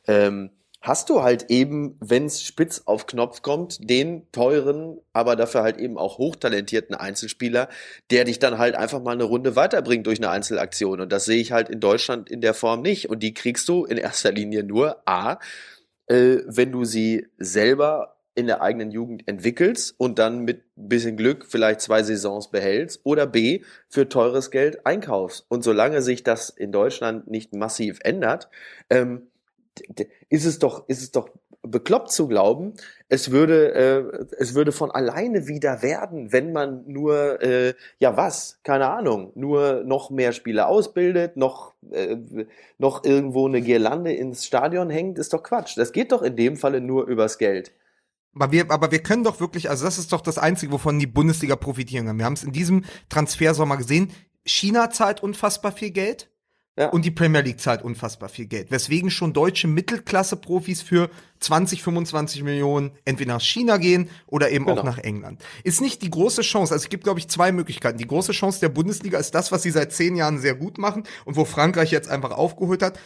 ähm, 0.07 0.49
hast 0.83 1.09
du 1.09 1.23
halt 1.23 1.49
eben, 1.49 1.95
wenn 2.01 2.25
es 2.25 2.43
spitz 2.43 2.83
auf 2.85 3.07
Knopf 3.07 3.41
kommt, 3.41 3.89
den 3.89 4.29
teuren, 4.33 4.99
aber 5.13 5.37
dafür 5.37 5.63
halt 5.63 5.77
eben 5.77 5.97
auch 5.97 6.17
hochtalentierten 6.17 6.93
Einzelspieler, 6.93 7.69
der 8.11 8.25
dich 8.25 8.37
dann 8.37 8.57
halt 8.57 8.75
einfach 8.75 9.01
mal 9.01 9.13
eine 9.13 9.23
Runde 9.23 9.55
weiterbringt 9.55 10.05
durch 10.05 10.19
eine 10.19 10.29
Einzelaktion. 10.29 10.99
Und 10.99 11.11
das 11.11 11.23
sehe 11.23 11.39
ich 11.39 11.53
halt 11.53 11.69
in 11.69 11.79
Deutschland 11.79 12.29
in 12.29 12.41
der 12.41 12.53
Form 12.53 12.81
nicht. 12.81 13.09
Und 13.09 13.23
die 13.23 13.33
kriegst 13.33 13.69
du 13.69 13.85
in 13.85 13.97
erster 13.97 14.33
Linie 14.33 14.65
nur 14.65 14.97
A, 15.07 15.39
äh, 16.07 16.39
wenn 16.47 16.73
du 16.73 16.83
sie 16.83 17.27
selber 17.37 18.17
in 18.35 18.47
der 18.47 18.61
eigenen 18.61 18.91
Jugend 18.91 19.27
entwickelst 19.27 19.95
und 19.97 20.19
dann 20.19 20.39
mit 20.39 20.63
bisschen 20.75 21.17
Glück 21.17 21.45
vielleicht 21.47 21.81
zwei 21.81 22.03
Saisons 22.03 22.49
behältst 22.49 23.01
oder 23.03 23.27
B, 23.27 23.61
für 23.89 24.09
teures 24.09 24.51
Geld 24.51 24.85
einkaufst. 24.85 25.45
Und 25.49 25.63
solange 25.63 26.01
sich 26.01 26.23
das 26.23 26.49
in 26.49 26.71
Deutschland 26.71 27.29
nicht 27.29 27.53
massiv 27.53 27.99
ändert, 28.03 28.49
ähm, 28.89 29.27
ist 30.29 30.45
es 30.45 30.59
doch, 30.59 30.87
ist 30.87 31.01
es 31.01 31.11
doch 31.11 31.29
bekloppt 31.63 32.11
zu 32.11 32.27
glauben, 32.27 32.73
es 33.07 33.31
würde, 33.31 33.73
äh, 33.73 34.25
es 34.37 34.53
würde 34.53 34.73
von 34.73 34.91
alleine 34.91 35.47
wieder 35.47 35.81
werden, 35.81 36.33
wenn 36.33 36.51
man 36.51 36.83
nur, 36.87 37.41
äh, 37.41 37.73
ja 37.99 38.17
was, 38.17 38.59
keine 38.63 38.89
Ahnung, 38.89 39.31
nur 39.35 39.83
noch 39.85 40.09
mehr 40.09 40.33
Spieler 40.33 40.67
ausbildet, 40.67 41.37
noch, 41.37 41.73
äh, 41.91 42.17
noch 42.77 43.05
irgendwo 43.05 43.47
eine 43.47 43.61
Girlande 43.61 44.11
ins 44.11 44.45
Stadion 44.45 44.89
hängt, 44.89 45.17
ist 45.17 45.33
doch 45.33 45.41
Quatsch. 45.41 45.77
Das 45.77 45.93
geht 45.93 46.11
doch 46.11 46.21
in 46.21 46.35
dem 46.35 46.57
Falle 46.57 46.81
nur 46.81 47.07
übers 47.07 47.37
Geld. 47.37 47.71
Aber 48.35 48.51
wir, 48.51 48.71
aber 48.71 48.91
wir 48.91 48.99
können 49.03 49.23
doch 49.23 49.39
wirklich, 49.39 49.69
also 49.69 49.85
das 49.85 49.97
ist 49.99 50.11
doch 50.11 50.21
das 50.21 50.37
Einzige, 50.37 50.71
wovon 50.71 50.97
die 50.99 51.07
Bundesliga 51.07 51.55
profitieren 51.55 52.07
kann. 52.07 52.17
Wir 52.17 52.25
haben 52.25 52.33
es 52.33 52.43
in 52.43 52.51
diesem 52.51 52.83
Transfersommer 53.09 53.77
gesehen. 53.77 54.11
China 54.45 54.89
zahlt 54.89 55.21
unfassbar 55.21 55.71
viel 55.71 55.91
Geld 55.91 56.29
Ja. 56.75 56.89
und 56.89 57.05
die 57.05 57.11
Premier 57.11 57.41
League 57.41 57.59
zahlt 57.61 57.83
unfassbar 57.83 58.29
viel 58.29 58.47
Geld. 58.47 58.71
Weswegen 58.71 59.11
schon 59.11 59.33
deutsche 59.33 59.67
Mittelklasse-Profis 59.67 60.81
für 60.81 61.09
20, 61.39 61.83
25 61.83 62.41
Millionen 62.43 62.91
entweder 63.05 63.35
nach 63.35 63.41
China 63.41 63.77
gehen 63.77 64.09
oder 64.25 64.49
eben 64.49 64.65
auch 64.67 64.77
Genau. 64.77 64.83
nach 64.83 64.97
England. 64.97 65.43
Ist 65.63 65.81
nicht 65.81 66.01
die 66.01 66.09
große 66.09 66.41
Chance, 66.41 66.73
also 66.73 66.83
es 66.83 66.89
gibt, 66.89 67.03
glaube 67.03 67.19
ich, 67.19 67.27
zwei 67.27 67.51
Möglichkeiten. 67.51 67.99
Die 67.99 68.07
große 68.07 68.31
Chance 68.31 68.59
der 68.59 68.69
Bundesliga 68.69 69.19
ist 69.19 69.35
das, 69.35 69.51
was 69.51 69.61
sie 69.61 69.71
seit 69.71 69.93
zehn 69.93 70.15
Jahren 70.15 70.39
sehr 70.39 70.55
gut 70.55 70.77
machen 70.79 71.03
und 71.25 71.35
wo 71.35 71.45
Frankreich 71.45 71.91
jetzt 71.91 72.09
einfach 72.09 72.31
aufgeholt 72.31 72.81
hat 72.81 72.97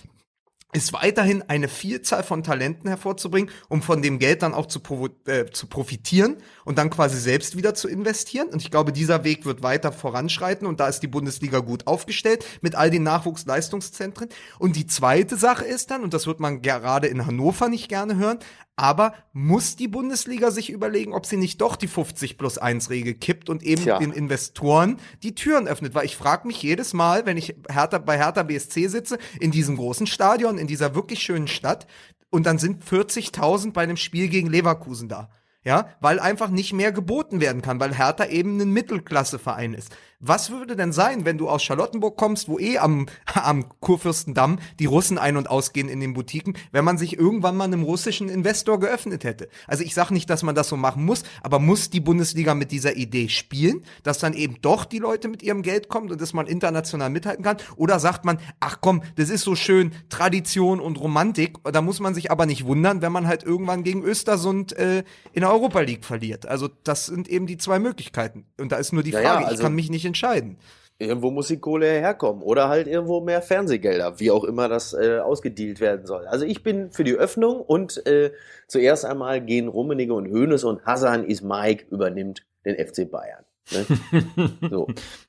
ist 0.74 0.92
weiterhin 0.92 1.44
eine 1.48 1.70
Vielzahl 1.70 2.24
von 2.24 2.44
Talenten 2.44 2.90
hervorzubringen, 2.90 3.50
um 3.70 3.82
von 3.82 4.02
dem 4.02 4.20
Geld 4.20 4.42
dann 4.42 4.54
auch 4.54 4.66
zu, 4.66 4.82
äh, 5.26 5.46
zu 5.46 5.68
profitieren 5.68 6.38
und 6.66 6.78
dann 6.78 6.90
quasi 6.90 7.18
selbst 7.18 7.56
wieder 7.56 7.74
zu 7.74 7.88
investieren. 7.88 8.50
Und 8.50 8.62
ich 8.62 8.70
glaube, 8.70 8.92
dieser 8.92 9.24
Weg 9.24 9.46
wird 9.46 9.64
weiter 9.64 9.94
voranschreiten 9.94 10.68
und 10.68 10.82
da 10.82 10.90
ist 10.90 11.00
die 11.00 11.08
Bundesliga 11.08 11.60
gut 11.60 11.88
aufgestellt 11.88 12.46
mit 12.62 12.76
all 12.76 12.92
den 12.92 13.04
Nachwuchsleistungszentren. 13.04 14.28
Und 14.60 14.76
die 14.76 14.88
zweite 14.88 15.38
Sache 15.38 15.64
ist 15.64 15.90
dann, 15.90 16.04
und 16.04 16.14
das 16.14 16.28
wird 16.28 16.42
man 16.42 16.62
gerade 16.62 17.08
in 17.08 17.26
Hannover 17.26 17.70
nicht 17.70 17.88
gerne 17.88 18.18
hören, 18.18 18.40
Aber 18.80 19.16
muss 19.34 19.76
die 19.76 19.88
Bundesliga 19.88 20.52
sich 20.52 20.70
überlegen, 20.70 21.14
ob 21.14 21.26
sie 21.26 21.36
nicht 21.36 21.60
doch 21.62 21.76
die 21.76 21.88
50 21.88 22.38
plus 22.38 22.60
1 22.60 22.92
Regel 22.92 23.16
kippt 23.16 23.50
und 23.50 23.64
eben 23.64 23.82
Tja. 23.82 23.98
den 23.98 24.12
Investoren 24.12 24.98
die 25.24 25.34
Türen 25.34 25.68
öffnet? 25.68 25.96
Weil 25.96 26.06
ich 26.06 26.16
frage 26.16 26.46
mich 26.46 26.62
jedes 26.62 26.94
Mal, 26.94 27.26
wenn 27.26 27.38
ich 27.38 27.56
Hertha, 27.70 27.98
bei 27.98 28.18
Hertha 28.18 28.44
BSC 28.44 28.88
sitze, 28.88 29.18
in 29.40 29.50
diesem 29.50 29.78
großen 29.78 30.06
Stadion, 30.06 30.60
in 30.60 30.68
dieser 30.68 30.94
wirklich 30.94 31.22
schönen 31.22 31.48
Stadt, 31.48 31.88
und 32.30 32.46
dann 32.46 32.60
sind 32.60 32.84
40.000 32.84 33.74
bei 33.74 33.82
einem 33.82 33.98
Spiel 33.98 34.28
gegen 34.28 34.50
Leverkusen 34.50 35.10
da. 35.10 35.32
Ja, 35.64 35.90
weil 36.00 36.20
einfach 36.20 36.50
nicht 36.50 36.72
mehr 36.72 36.92
geboten 36.92 37.42
werden 37.42 37.62
kann, 37.62 37.80
weil 37.80 37.98
Hertha 37.98 38.26
eben 38.26 38.62
ein 38.62 38.72
Mittelklasseverein 38.72 39.74
ist. 39.74 39.92
Was 40.20 40.50
würde 40.50 40.76
denn 40.76 40.94
sein, 40.94 41.26
wenn 41.26 41.38
du 41.38 41.48
aus 41.48 41.62
Charlottenburg 41.62 42.18
kommst, 42.18 42.50
wo 42.50 42.58
eh 42.58 42.80
am, 42.80 43.06
am 43.36 43.66
Kurfürstendamm 43.82 44.58
die 44.80 44.88
Russen 44.88 45.20
ein- 45.20 45.38
und 45.38 45.48
ausgehen 45.48 45.90
in 45.90 46.00
den 46.00 46.16
Boutiquen, 46.16 46.58
wenn 46.72 46.84
man 46.84 46.98
sich 46.98 47.20
irgendwann 47.20 47.56
mal 47.56 47.66
einem 47.66 47.84
russischen 47.84 48.28
Investor 48.28 48.80
geöffnet 48.80 49.24
hätte? 49.24 49.48
Also 49.68 49.84
ich 49.84 49.94
sage 49.94 50.16
nicht, 50.16 50.28
dass 50.28 50.42
man 50.42 50.56
das 50.56 50.70
so 50.70 50.76
machen 50.76 51.06
muss, 51.06 51.22
aber 51.44 51.60
muss 51.60 51.92
die 51.92 52.00
Bundesliga 52.00 52.56
mit 52.56 52.72
dieser 52.72 52.96
Idee 52.96 53.30
spielen, 53.30 53.84
dass 54.02 54.18
dann 54.18 54.34
eben 54.34 54.56
doch 54.64 54.86
die 54.86 54.98
Leute 54.98 55.28
mit 55.28 55.44
ihrem 55.44 55.62
Geld 55.62 55.88
kommen 55.88 56.10
und 56.10 56.20
dass 56.20 56.34
man 56.34 56.48
international 56.48 57.12
mithalten 57.12 57.44
kann? 57.44 57.58
Oder 57.76 58.00
sagt 58.00 58.26
man, 58.26 58.40
ach 58.60 58.80
komm, 58.82 59.04
das 59.18 59.30
ist 59.30 59.44
so 59.44 59.54
schön 59.54 59.92
Tradition 60.10 60.80
und 60.80 61.00
Romantik, 61.00 61.58
da 61.64 61.84
muss 61.84 62.00
man 62.00 62.16
sich 62.16 62.32
aber 62.32 62.48
nicht 62.48 62.66
wundern, 62.66 63.04
wenn 63.04 63.12
man 63.12 63.28
halt 63.28 63.44
irgendwann 63.44 63.84
gegen 63.84 64.02
Östersund 64.02 64.74
äh, 64.74 65.04
in 65.34 65.42
der 65.42 65.52
Europa 65.52 65.82
League 65.82 66.06
verliert. 66.06 66.48
Also 66.48 66.70
das 66.84 67.06
sind 67.06 67.28
eben 67.28 67.46
die 67.46 67.58
zwei 67.58 67.78
Möglichkeiten. 67.78 68.48
Und 68.60 68.72
da 68.72 68.78
ist 68.78 68.94
nur 68.94 69.04
die 69.04 69.12
Frage, 69.12 69.26
ja, 69.26 69.42
ich 69.42 69.48
also- 69.48 69.62
kann 69.62 69.76
mich 69.76 69.92
nicht 69.92 70.07
entscheiden. 70.08 70.58
Irgendwo 71.00 71.30
muss 71.30 71.48
die 71.48 71.60
Kohle 71.60 71.86
herkommen 71.86 72.42
oder 72.42 72.70
halt 72.70 72.88
irgendwo 72.88 73.22
mehr 73.22 73.44
Fernsehgelder, 73.44 74.20
wie 74.20 74.32
auch 74.32 74.44
immer 74.44 74.68
das 74.68 74.94
äh, 74.94 75.20
ausgedealt 75.20 75.80
werden 75.80 76.08
soll. 76.08 76.26
Also 76.26 76.44
ich 76.46 76.64
bin 76.64 76.92
für 76.92 77.04
die 77.04 77.14
Öffnung 77.14 77.62
und 77.62 78.06
äh, 78.08 78.32
zuerst 78.68 79.06
einmal 79.06 79.42
gehen 79.42 79.68
Rummenigge 79.68 80.14
und 80.14 80.28
Hoeneß 80.28 80.64
und 80.64 80.84
Hassan 80.86 81.26
Ismaik 81.26 81.86
übernimmt 81.92 82.48
den 82.66 82.76
FC 82.76 83.10
Bayern. 83.10 83.47
Ne? 83.72 84.54
so. 84.70 84.88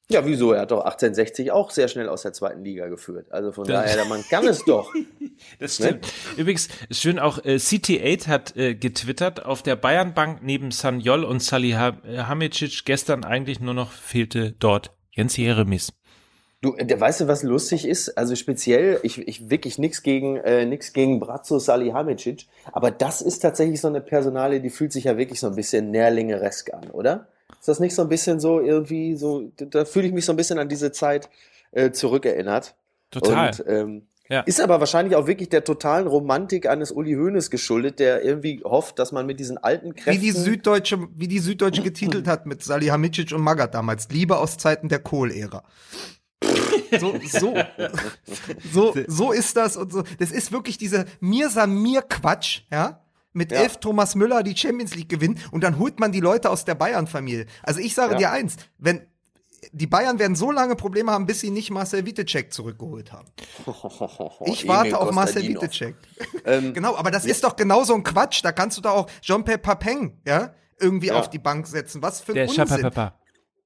Ja, 0.09 0.25
wieso? 0.25 0.53
Er 0.53 0.63
hat 0.63 0.71
doch 0.71 0.85
1860 0.85 1.51
auch 1.53 1.71
sehr 1.71 1.89
schnell 1.89 2.09
aus 2.09 2.23
der 2.23 2.33
zweiten 2.33 2.65
Liga 2.65 2.89
geführt. 2.89 3.27
Also 3.31 3.53
von 3.53 3.65
Das- 3.65 3.83
daher, 3.85 3.97
der 3.97 4.05
Mann 4.07 4.25
kann 4.29 4.47
es 4.47 4.65
doch. 4.65 4.93
Das 5.61 5.77
stimmt. 5.77 6.13
Übrigens, 6.37 6.69
ist 6.89 7.01
schön 7.01 7.21
auch, 7.21 7.39
äh, 7.45 7.59
CT8 7.59 8.27
hat 8.27 8.57
äh, 8.57 8.75
getwittert, 8.75 9.45
auf 9.45 9.63
der 9.63 9.77
Bayernbank 9.77 10.41
neben 10.43 10.73
Sanjol 10.73 11.23
und 11.23 11.41
Salihamidzic 11.41 12.85
gestern 12.85 13.25
eigentlich 13.25 13.61
nur 13.61 13.73
noch 13.75 13.93
fehlte 13.93 14.51
dort 14.59 14.91
Jens 15.13 15.37
Jeremis. 15.37 15.93
Du, 16.61 16.75
der, 16.75 17.01
weißt 17.01 17.21
du, 17.21 17.29
was 17.29 17.45
lustig 17.45 17.87
ist? 17.87 18.19
Also 18.19 18.35
speziell, 18.35 18.99
ich, 19.05 19.19
ich 19.29 19.49
wirklich 19.49 19.79
nichts 19.79 20.03
gegen 20.03 20.39
äh, 20.39 20.67
nix 20.67 20.93
gegen 20.93 21.21
Brazzo 21.21 21.61
Salihamidzic, 21.61 22.47
aber 22.73 22.91
das 22.91 23.23
ist 23.23 23.39
tatsächlich 23.39 23.81
so 23.81 23.87
eine 23.87 24.01
Personale, 24.01 24.61
die 24.61 24.71
fühlt 24.71 24.93
sich 24.93 25.05
ja 25.05 25.17
wirklich 25.17 25.39
so 25.39 25.47
ein 25.47 25.55
bisschen 25.55 25.93
Nährlingeresk 25.93 26.75
an, 26.75 26.91
oder? 26.91 27.29
Ist 27.61 27.69
das 27.69 27.81
nicht 27.81 27.95
so 27.95 28.03
ein 28.03 28.09
bisschen 28.09 28.41
so 28.41 28.61
irgendwie 28.61 29.17
so? 29.17 29.51
Da 29.57 29.85
fühle 29.85 30.07
ich 30.07 30.13
mich 30.13 30.25
so 30.25 30.33
ein 30.33 30.37
bisschen 30.37 30.59
an 30.59 30.69
diese 30.69 30.93
Zeit 30.93 31.29
äh, 31.73 31.91
zurückerinnert. 31.91 32.75
Total. 33.11 33.49
Und, 33.49 33.65
ähm, 33.67 34.03
Ja. 34.31 34.41
Ist 34.41 34.61
aber 34.61 34.79
wahrscheinlich 34.79 35.17
auch 35.17 35.27
wirklich 35.27 35.49
der 35.49 35.65
totalen 35.65 36.07
Romantik 36.07 36.69
eines 36.69 36.93
Uli 36.93 37.15
Hoeneß 37.15 37.49
geschuldet, 37.49 37.99
der 37.99 38.23
irgendwie 38.23 38.61
hofft, 38.63 38.99
dass 38.99 39.11
man 39.11 39.25
mit 39.25 39.41
diesen 39.41 39.57
alten 39.57 39.93
Wie 39.97 40.01
Kräften 40.01 40.21
die 40.21 40.33
Süddeutsche, 40.33 41.09
wie 41.17 41.29
die 41.29 41.39
Süddeutsche 41.39 41.83
getitelt 41.83 42.29
hat 42.29 42.45
mit 42.45 42.63
Salihamidzic 42.63 43.33
und 43.33 43.41
Magath 43.41 43.75
damals. 43.75 44.07
Liebe 44.11 44.37
aus 44.37 44.59
Zeiten 44.59 44.91
der 44.91 44.99
Kohl-Ära. 44.99 45.65
So, 47.01 47.15
so, 47.27 47.55
so, 48.73 48.95
so 49.07 49.33
ist 49.33 49.57
das 49.57 49.79
und 49.79 49.93
so. 49.93 50.03
Das 50.19 50.31
ist 50.31 50.53
wirklich 50.53 50.77
diese 50.77 51.07
Mir 51.21 51.49
Samir 51.49 52.03
Quatsch, 52.03 52.63
ja? 52.71 53.03
Mit 53.39 53.51
Ja. 53.53 53.61
elf 53.61 53.79
Thomas 53.79 54.15
Müller 54.15 54.43
die 54.43 54.57
Champions 54.57 54.95
League 54.95 55.09
gewinnen 55.09 55.39
und 55.53 55.63
dann 55.65 55.79
holt 55.79 55.99
man 56.01 56.13
die 56.13 56.21
Leute 56.21 56.51
aus 56.51 56.65
der 56.67 56.75
Bayern-Familie. 56.75 57.47
Also 57.63 57.81
ich 57.81 57.95
sage 57.95 58.13
Ja. 58.15 58.19
dir 58.19 58.31
eins, 58.33 58.57
wenn 58.77 59.01
die 59.73 59.87
Bayern 59.89 60.19
werden 60.21 60.37
so 60.37 60.53
lange 60.53 60.77
Probleme 60.77 61.11
haben, 61.11 61.27
bis 61.27 61.41
sie 61.41 61.51
nicht 61.51 61.71
Marcel 61.71 62.07
Wittecek 62.07 62.53
zurückgeholt 62.53 63.13
haben. 63.13 63.29
Ich 64.47 64.63
Emil 64.65 64.69
warte 64.69 64.99
auf 65.01 65.11
Marcel. 65.13 65.43
Wittecek. 65.49 65.95
Ähm, 66.45 66.75
Genau, 66.75 66.97
aber 66.97 67.11
das 67.11 67.25
ist 67.25 67.43
doch 67.45 67.57
genau 67.57 67.83
so 67.85 67.95
ein 67.95 68.03
Quatsch. 68.05 68.45
Da 68.45 68.53
kannst 68.53 68.77
du 68.79 68.83
da 68.83 68.91
auch 68.91 69.09
Jean-Pierre 69.21 69.59
Papin, 69.59 70.13
ja, 70.27 70.53
irgendwie 70.79 71.09
Ja. 71.09 71.15
auf 71.19 71.29
die 71.31 71.39
Bank 71.41 71.67
setzen. 71.67 72.03
Was 72.03 72.21
für 72.21 72.33
ein 72.33 72.37
Der 72.37 72.49
Unsinn. 72.49 72.69
Schapapapa. 72.69 73.15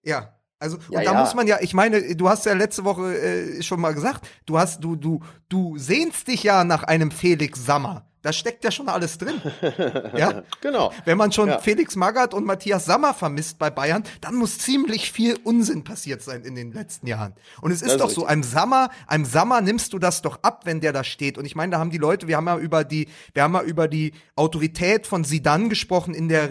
Ja. 0.02 0.34
Also, 0.58 0.78
Ja, 0.90 1.00
und 1.00 1.04
da 1.06 1.12
ja. 1.12 1.20
muss 1.20 1.34
man 1.34 1.46
ja, 1.46 1.58
ich 1.60 1.74
meine, 1.74 2.14
du 2.16 2.28
hast 2.28 2.46
ja 2.46 2.54
letzte 2.54 2.84
Woche 2.84 3.18
äh, 3.18 3.62
schon 3.62 3.80
mal 3.80 3.92
gesagt, 3.94 4.26
du 4.46 4.58
hast, 4.58 4.82
du, 4.82 4.94
du, 4.96 5.20
du 5.48 5.76
sehnst 5.76 6.28
dich 6.28 6.42
ja 6.44 6.62
nach 6.64 6.84
einem 6.84 7.10
Felix 7.10 7.64
Sammer. 7.66 8.06
Da 8.22 8.32
steckt 8.32 8.62
ja 8.64 8.70
schon 8.70 8.88
alles 8.88 9.18
drin. 9.18 9.40
ja. 10.16 10.42
genau. 10.60 10.92
Wenn 11.04 11.18
man 11.18 11.32
schon 11.32 11.48
Ja. 11.48 11.58
Felix 11.58 11.96
Magath 11.96 12.34
und 12.34 12.44
Matthias 12.44 12.84
Sammer 12.84 13.14
vermisst 13.14 13.58
bei 13.58 13.68
Bayern, 13.68 14.04
dann 14.20 14.36
muss 14.36 14.58
ziemlich 14.58 15.10
viel 15.10 15.38
Unsinn 15.42 15.82
passiert 15.84 16.22
sein 16.22 16.44
in 16.44 16.54
den 16.54 16.72
letzten 16.72 17.08
Jahren. 17.08 17.34
Und 17.60 17.72
es 17.72 17.82
ist 17.82 17.86
Das 17.86 17.92
ist 17.94 18.00
doch 18.00 18.10
so, 18.10 18.20
richtig. 18.22 18.30
einem 18.30 18.42
Sammer, 18.44 18.90
einem 19.08 19.24
Sammer 19.24 19.60
nimmst 19.60 19.92
du 19.92 19.98
das 19.98 20.22
doch 20.22 20.38
ab, 20.42 20.62
wenn 20.64 20.80
der 20.80 20.92
da 20.92 21.02
steht. 21.02 21.36
Und 21.36 21.44
ich 21.44 21.56
meine, 21.56 21.72
da 21.72 21.78
haben 21.78 21.90
die 21.90 21.98
Leute, 21.98 22.28
wir 22.28 22.36
haben 22.36 22.46
ja 22.46 22.58
über 22.58 22.84
die, 22.84 23.08
wir 23.34 23.42
haben 23.42 23.54
ja 23.54 23.62
über 23.62 23.88
die 23.88 24.12
Autorität 24.36 25.06
von 25.06 25.24
Sidan 25.24 25.68
gesprochen 25.68 26.14
in 26.14 26.28
der 26.28 26.50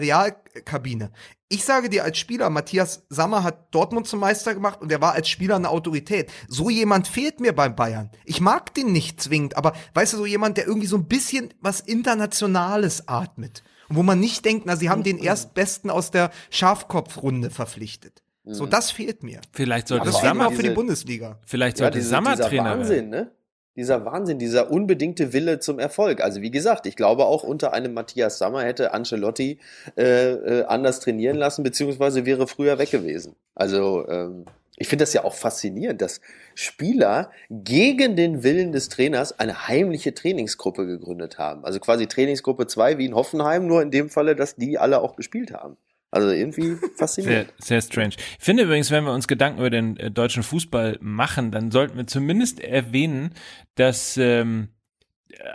Realkabine. 0.54 1.10
Ich 1.48 1.64
sage 1.64 1.88
dir 1.88 2.04
als 2.04 2.18
Spieler, 2.18 2.50
Matthias 2.50 3.04
Sammer 3.08 3.42
hat 3.42 3.74
Dortmund 3.74 4.06
zum 4.06 4.20
Meister 4.20 4.54
gemacht 4.54 4.80
und 4.80 4.90
er 4.90 5.00
war 5.00 5.12
als 5.12 5.28
Spieler 5.28 5.56
eine 5.56 5.68
Autorität. 5.68 6.30
So 6.48 6.70
jemand 6.70 7.08
fehlt 7.08 7.40
mir 7.40 7.54
beim 7.54 7.76
Bayern. 7.76 8.10
Ich 8.24 8.40
mag 8.40 8.74
den 8.74 8.92
nicht 8.92 9.20
zwingend, 9.20 9.56
aber 9.56 9.74
weißt 9.94 10.14
du, 10.14 10.18
so 10.18 10.26
jemand, 10.26 10.56
der 10.56 10.66
irgendwie 10.66 10.86
so 10.86 10.96
ein 10.96 11.06
bisschen 11.06 11.52
was 11.60 11.80
Internationales 11.80 13.08
atmet. 13.08 13.62
Und 13.88 13.96
wo 13.96 14.02
man 14.02 14.20
nicht 14.20 14.44
denkt, 14.44 14.64
na, 14.66 14.76
sie 14.76 14.88
haben 14.88 15.02
den 15.02 15.18
Erstbesten 15.18 15.90
aus 15.90 16.10
der 16.10 16.30
Schafkopfrunde 16.50 17.50
verpflichtet. 17.50 18.22
So, 18.44 18.66
das 18.66 18.90
fehlt 18.90 19.22
mir. 19.22 19.40
Vielleicht 19.52 19.86
sollte 19.86 20.06
mir 20.06 20.12
Sammer, 20.12 20.48
auch 20.48 20.52
für 20.52 20.64
die 20.64 20.70
Bundesliga. 20.70 21.38
vielleicht 21.46 21.78
Ja, 21.78 21.84
sollte 21.84 21.98
diese, 21.98 22.10
Sammer 22.10 22.36
Trainer 22.36 22.64
werden. 22.64 22.80
Wahnsinn, 22.80 23.08
ne? 23.10 23.30
Dieser 23.74 24.04
Wahnsinn, 24.04 24.38
dieser 24.38 24.70
unbedingte 24.70 25.32
Wille 25.32 25.58
zum 25.58 25.78
Erfolg. 25.78 26.20
Also 26.20 26.42
wie 26.42 26.50
gesagt, 26.50 26.86
ich 26.86 26.94
glaube 26.94 27.24
auch 27.24 27.42
unter 27.42 27.72
einem 27.72 27.94
Matthias 27.94 28.38
Sammer 28.38 28.62
hätte 28.62 28.92
Ancelotti 28.92 29.58
äh, 29.96 30.32
äh, 30.32 30.64
anders 30.64 31.00
trainieren 31.00 31.36
lassen, 31.36 31.62
beziehungsweise 31.62 32.26
wäre 32.26 32.46
früher 32.46 32.78
weg 32.78 32.90
gewesen. 32.90 33.34
Also 33.54 34.06
ähm, 34.08 34.44
ich 34.76 34.88
finde 34.88 35.04
das 35.04 35.12
ja 35.12 35.24
auch 35.24 35.34
faszinierend, 35.34 36.02
dass 36.02 36.20
Spieler 36.54 37.30
gegen 37.50 38.16
den 38.16 38.42
Willen 38.42 38.72
des 38.72 38.88
Trainers 38.88 39.38
eine 39.38 39.68
heimliche 39.68 40.12
Trainingsgruppe 40.12 40.86
gegründet 40.86 41.38
haben. 41.38 41.64
Also 41.64 41.78
quasi 41.78 42.06
Trainingsgruppe 42.06 42.66
2 42.66 42.98
wie 42.98 43.06
in 43.06 43.14
Hoffenheim, 43.14 43.66
nur 43.66 43.80
in 43.80 43.90
dem 43.90 44.10
Falle, 44.10 44.34
dass 44.34 44.56
die 44.56 44.78
alle 44.78 45.00
auch 45.00 45.16
gespielt 45.16 45.52
haben. 45.52 45.76
Also 46.12 46.30
irgendwie 46.30 46.62
Sehr, 46.76 46.90
faszinierend. 46.94 47.54
sehr 47.58 47.80
strange. 47.80 48.10
Ich 48.38 48.44
finde 48.44 48.64
übrigens, 48.64 48.90
wenn 48.90 49.04
wir 49.04 49.12
uns 49.12 49.26
Gedanken 49.26 49.58
über 49.58 49.70
den 49.70 49.96
äh, 49.96 50.10
deutschen 50.10 50.42
Fußball 50.42 50.98
machen, 51.00 51.50
dann 51.50 51.70
sollten 51.70 51.96
wir 51.96 52.06
zumindest 52.06 52.60
erwähnen, 52.60 53.32
dass 53.76 54.18
ähm, 54.18 54.68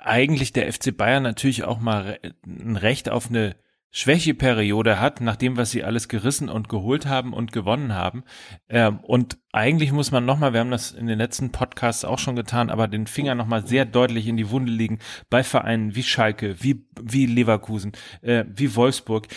eigentlich 0.02 0.54
der 0.54 0.74
FC 0.74 0.98
Bayern 0.98 1.22
natürlich 1.24 1.64
auch 1.64 1.80
mal 1.80 2.02
re 2.02 2.20
ein 2.46 2.76
Recht 2.76 3.08
auf 3.10 3.30
eine 3.30 3.56
Schwächeperiode 3.92 5.00
hat, 5.00 5.22
nach 5.22 5.38
dem, 5.38 5.58
was 5.58 5.72
sie 5.72 5.84
alles 5.84 6.08
gerissen 6.08 6.50
und 6.50 6.70
geholt 6.70 7.06
haben 7.08 7.34
und 7.34 7.52
gewonnen 7.52 7.94
haben. 7.94 8.24
Ähm, 8.70 9.00
und 9.00 9.38
eigentlich 9.54 9.92
muss 9.92 10.12
man 10.12 10.26
nochmal, 10.26 10.54
wir 10.54 10.60
haben 10.60 10.72
das 10.72 10.92
in 10.92 11.08
den 11.08 11.18
letzten 11.18 11.52
Podcasts 11.52 12.06
auch 12.06 12.20
schon 12.20 12.36
getan, 12.36 12.70
aber 12.70 12.88
den 12.88 13.08
Finger 13.08 13.34
nochmal 13.34 13.66
sehr 13.66 13.86
deutlich 13.86 14.28
in 14.28 14.38
die 14.38 14.52
Wunde 14.52 14.72
legen 14.72 15.00
bei 15.30 15.44
Vereinen 15.44 15.96
wie 15.96 16.04
Schalke, 16.04 16.62
wie, 16.62 16.86
wie 17.02 17.26
Leverkusen, 17.26 17.94
äh, 18.22 18.44
wie 18.54 18.76
Wolfsburg. 18.76 19.28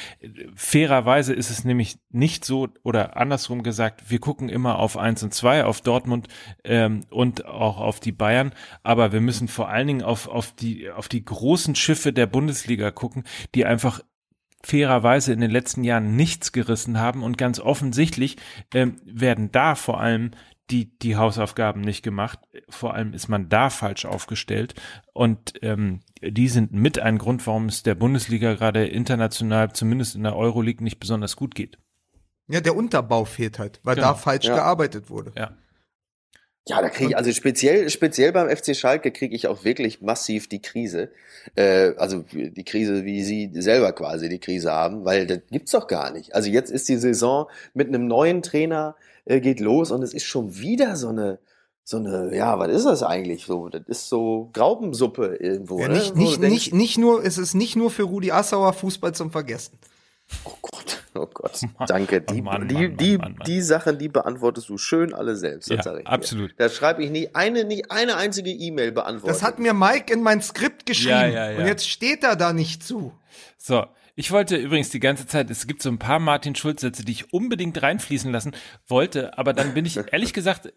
Fairerweise 0.55 1.33
ist 1.33 1.49
es 1.49 1.65
nämlich 1.65 1.99
nicht 2.11 2.45
so, 2.45 2.69
oder 2.83 3.17
andersrum 3.17 3.63
gesagt, 3.63 4.11
wir 4.11 4.19
gucken 4.19 4.49
immer 4.49 4.79
auf 4.79 4.99
eins 4.99 5.23
und 5.23 5.33
zwei, 5.33 5.65
auf 5.65 5.81
Dortmund 5.81 6.29
ähm, 6.65 7.07
und 7.09 7.47
auch 7.47 7.79
auf 7.79 8.01
die 8.01 8.13
Bayern, 8.13 8.53
aber 8.83 9.13
wir 9.13 9.21
müssen 9.21 9.49
vor 9.49 9.71
allen 9.71 9.87
Dingen 9.87 10.03
auf, 10.03 10.29
auf, 10.29 10.53
die, 10.53 10.91
auf 10.91 11.09
die 11.09 11.25
großen 11.25 11.77
Schiffe 11.77 12.13
der 12.13 12.27
Bundesliga 12.27 12.91
gucken, 12.91 13.25
die 13.55 13.65
einfach 13.65 14.01
fairerweise 14.63 15.33
in 15.33 15.41
den 15.41 15.51
letzten 15.51 15.85
Jahren 15.85 16.17
nichts 16.17 16.53
gerissen 16.53 16.99
haben 16.99 17.23
und 17.23 17.39
ganz 17.39 17.61
offensichtlich 17.61 18.37
ähm, 18.75 18.97
werden 19.05 19.51
da 19.53 19.75
vor 19.75 20.01
allem 20.01 20.33
die, 20.71 20.97
die 20.99 21.17
Hausaufgaben 21.17 21.81
nicht 21.81 22.03
gemacht. 22.03 22.39
Vor 22.69 22.95
allem 22.95 23.13
ist 23.13 23.29
man 23.29 23.49
da 23.49 23.71
falsch 23.71 24.05
aufgestellt 24.05 24.75
und 25.13 25.55
ähm, 25.63 26.01
die 26.23 26.49
sind 26.49 26.73
mit 26.73 26.99
ein 27.01 27.19
Grund, 27.19 27.45
warum 27.47 27.67
es 27.67 27.83
der 27.83 27.95
Bundesliga 27.97 28.55
gerade 28.55 28.87
international, 28.87 29.73
zumindest 29.73 30.15
in 30.15 30.23
der 30.23 30.37
Euroleague, 30.37 30.85
nicht 30.85 31.01
besonders 31.01 31.35
gut 31.37 31.55
geht. 31.55 31.79
Ja, 32.49 32.61
der 32.61 32.77
Unterbau 32.77 33.25
fehlt 33.25 33.59
halt, 33.59 33.81
weil 33.83 33.95
Genau. 33.97 34.09
da 34.09 34.15
falsch 34.15 34.45
Ja. 34.47 34.55
gearbeitet 34.57 35.09
wurde. 35.11 35.33
Ja. 35.37 35.53
Ja, 36.69 36.83
da 36.83 36.89
kriege 36.89 37.11
ich, 37.11 37.17
also 37.17 37.33
speziell, 37.33 37.89
speziell 37.91 38.33
beim 38.33 38.55
FC 38.55 38.77
Schalke 38.77 39.11
kriege 39.11 39.35
ich 39.35 39.49
auch 39.49 39.65
wirklich 39.65 40.03
massiv 40.03 40.49
die 40.49 40.61
Krise. 40.61 41.11
Äh, 41.57 41.95
also 41.97 42.25
die 42.33 42.65
Krise, 42.65 43.05
wie 43.05 43.25
sie 43.25 43.51
selber 43.55 43.93
quasi 43.93 44.29
die 44.29 44.39
Krise 44.39 44.71
haben, 44.71 45.05
weil 45.05 45.27
das 45.27 45.41
gibt's 45.51 45.73
doch 45.73 45.87
gar 45.87 46.13
nicht. 46.13 46.35
Also 46.35 46.51
jetzt 46.51 46.71
ist 46.71 46.89
die 46.89 46.97
Saison 46.99 47.47
mit 47.73 47.89
einem 47.89 48.07
neuen 48.07 48.43
Trainer, 48.43 48.95
äh, 49.25 49.41
geht 49.41 49.59
los 49.61 49.91
und 49.91 50.03
es 50.03 50.13
ist 50.13 50.27
schon 50.27 50.59
wieder 50.59 50.97
so 50.97 51.09
eine, 51.09 51.39
so 51.83 51.97
eine, 51.97 52.37
ja, 52.37 52.59
was 52.59 52.69
ist 52.69 52.85
das 52.85 53.03
eigentlich 53.03 53.47
so? 53.47 53.69
Das 53.69 53.83
ist 53.87 54.09
so 54.09 54.51
Graupensuppe 54.53 55.37
irgendwo, 55.41 55.81
Ja, 55.81 55.89
ne? 55.89 55.95
nicht, 55.95 56.15
Wo 56.15 56.21
nicht, 56.21 56.41
nicht, 56.41 56.75
nicht 56.75 56.99
nur, 56.99 57.25
es 57.25 57.39
ist 57.39 57.55
nicht 57.55 57.75
nur 57.75 57.91
für 57.91 58.05
Rudi 58.05 58.31
Assauer 58.33 58.75
Fußball 58.75 59.15
zum 59.15 59.33
Vergessen. 59.33 59.79
Oh 60.45 60.53
Gott, 60.63 61.00
oh 61.15 61.27
Gott, 61.27 61.61
danke. 61.87 62.21
Die, 62.21 62.43
Mann, 62.43 62.69
die, 62.69 62.75
Mann, 62.75 62.97
die, 62.97 63.11
Mann, 63.13 63.21
Mann, 63.21 63.37
Mann. 63.39 63.47
die 63.47 63.61
Sachen, 63.61 63.99
die 63.99 64.09
beantwortest 64.09 64.69
du 64.69 64.79
schön 64.79 65.15
alle 65.15 65.37
selbst. 65.37 65.71
das 65.71 65.85
Ja, 65.85 65.93
absolut. 66.05 66.55
Da 66.57 66.69
schreibe 66.69 67.05
ich 67.05 67.11
nie 67.11 67.31
eine, 67.35 67.65
nicht 67.65 67.91
eine 67.91 68.17
einzige 68.17 68.51
E-Mail 68.51 68.93
beantwortet. 68.93 69.37
Das 69.37 69.43
hat 69.43 69.59
mir 69.59 69.75
Mike 69.75 70.13
in 70.13 70.23
mein 70.23 70.43
Skript 70.43 70.87
geschrieben. 70.87 71.11
Ja, 71.11 71.27
ja, 71.27 71.51
ja. 71.51 71.59
Und 71.59 71.67
jetzt 71.67 71.89
steht 71.89 72.25
er 72.25 72.37
da 72.37 72.53
nicht 72.53 72.83
zu. 72.83 73.13
So, 73.59 73.87
ich 74.15 74.31
wollte 74.33 74.57
übrigens 74.57 74.91
die 74.91 75.01
ganze 75.01 75.27
Zeit, 75.27 75.51
es 75.51 75.67
gibt 75.67 75.83
so 75.83 75.89
ein 75.89 75.99
paar 75.99 76.19
Martin 76.19 76.55
Schulz-Sätze, 76.55 77.05
die 77.05 77.13
ich 77.13 77.33
unbedingt 77.33 77.81
reinfließen 77.81 78.31
lassen 78.31 78.55
wollte, 78.87 79.39
aber 79.39 79.53
dann 79.53 79.75
bin 79.75 79.87
ich 79.87 79.97
ehrlich 80.13 80.33
gesagt 80.33 80.73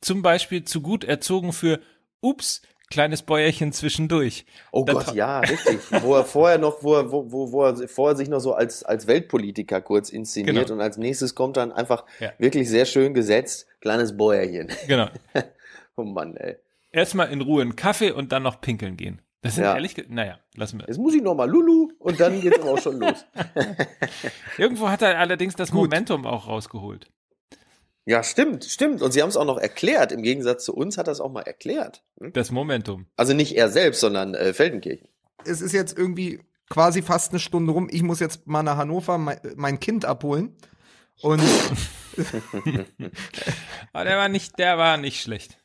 zum 0.00 0.22
Beispiel 0.22 0.64
zu 0.64 0.80
gut 0.80 1.04
erzogen 1.04 1.52
für 1.52 1.80
Ups, 2.20 2.62
kleines 2.90 3.22
Bäuerchen 3.22 3.72
zwischendurch. 3.72 4.46
Oh 4.72 4.84
Dann 4.84 4.96
Gott, 4.96 5.14
ja, 5.14 5.40
richtig. 5.40 5.78
Wo 6.02 6.14
er 6.14 6.24
vorher 6.24 6.58
noch, 6.58 6.82
wo 6.82 6.94
er, 6.94 7.10
wo, 7.12 7.30
wo, 7.30 7.52
wo 7.52 7.64
er 7.64 7.88
vorher 7.88 8.16
sich 8.16 8.28
noch 8.28 8.40
so 8.40 8.54
als, 8.54 8.82
als 8.82 9.06
Weltpolitiker 9.06 9.80
kurz 9.80 10.10
inszeniert 10.10 10.54
Genau. 10.56 10.72
und 10.74 10.80
als 10.80 10.96
nächstes 10.98 11.34
kommt 11.34 11.56
dann 11.56 11.72
einfach 11.72 12.04
Ja. 12.20 12.32
wirklich 12.38 12.68
sehr 12.68 12.84
schön 12.86 13.14
gesetzt, 13.14 13.66
kleines 13.80 14.16
Bäuerchen. 14.16 14.68
Genau. 14.86 15.08
Oh 15.96 16.04
Mann, 16.04 16.36
ey. 16.36 16.56
Erstmal 16.92 17.30
in 17.32 17.40
Ruhe 17.40 17.60
einen 17.62 17.74
Kaffee 17.74 18.12
und 18.12 18.30
dann 18.30 18.44
noch 18.44 18.60
pinkeln 18.60 18.96
gehen. 18.96 19.20
Das 19.42 19.56
sind 19.56 19.64
Ja. 19.64 19.74
ehrlich, 19.74 19.96
naja, 20.08 20.38
lassen 20.54 20.78
wir. 20.78 20.86
Jetzt 20.86 20.98
muss 20.98 21.12
ich 21.14 21.22
noch 21.22 21.34
mal 21.34 21.48
Lulu 21.50 21.90
und 21.98 22.20
dann 22.20 22.40
geht's 22.40 22.58
aber 22.60 22.70
auch 22.72 22.80
schon 22.80 22.98
los. 23.00 23.26
Irgendwo 24.58 24.88
hat 24.88 25.02
er 25.02 25.18
allerdings 25.18 25.54
das 25.56 25.72
Momentum 25.72 26.24
auch 26.26 26.46
rausgeholt. 26.48 27.08
Ja, 28.08 28.22
stimmt, 28.22 28.64
stimmt. 28.64 29.02
Und 29.02 29.12
sie 29.12 29.20
haben 29.20 29.28
es 29.28 29.36
auch 29.36 29.44
noch 29.44 29.58
erklärt. 29.58 30.12
Im 30.12 30.22
Gegensatz 30.22 30.64
zu 30.64 30.74
uns 30.74 30.96
hat 30.96 31.08
er 31.08 31.12
es 31.12 31.20
auch 31.20 31.30
mal 31.30 31.42
erklärt. 31.42 32.02
Hm? 32.18 32.32
Das 32.32 32.50
Momentum. 32.50 33.04
Also 33.16 33.34
nicht 33.34 33.54
er 33.54 33.68
selbst, 33.68 34.00
sondern 34.00 34.34
äh, 34.34 34.54
Feldenkirchen. 34.54 35.08
Es 35.44 35.60
ist 35.60 35.72
jetzt 35.72 35.98
irgendwie 35.98 36.40
quasi 36.70 37.02
fast 37.02 37.32
eine 37.32 37.38
Stunde 37.38 37.70
rum. 37.70 37.88
Ich 37.90 38.02
muss 38.02 38.18
jetzt 38.18 38.46
mal 38.46 38.62
nach 38.62 38.78
Hannover 38.78 39.18
mein, 39.18 39.38
mein 39.56 39.78
Kind 39.78 40.06
abholen. 40.06 40.56
Und 41.20 41.42
Aber 43.92 44.04
der 44.04 44.16
war 44.16 44.30
nicht, 44.30 44.58
der 44.58 44.78
war 44.78 44.96
nicht 44.96 45.20
schlecht. 45.20 45.58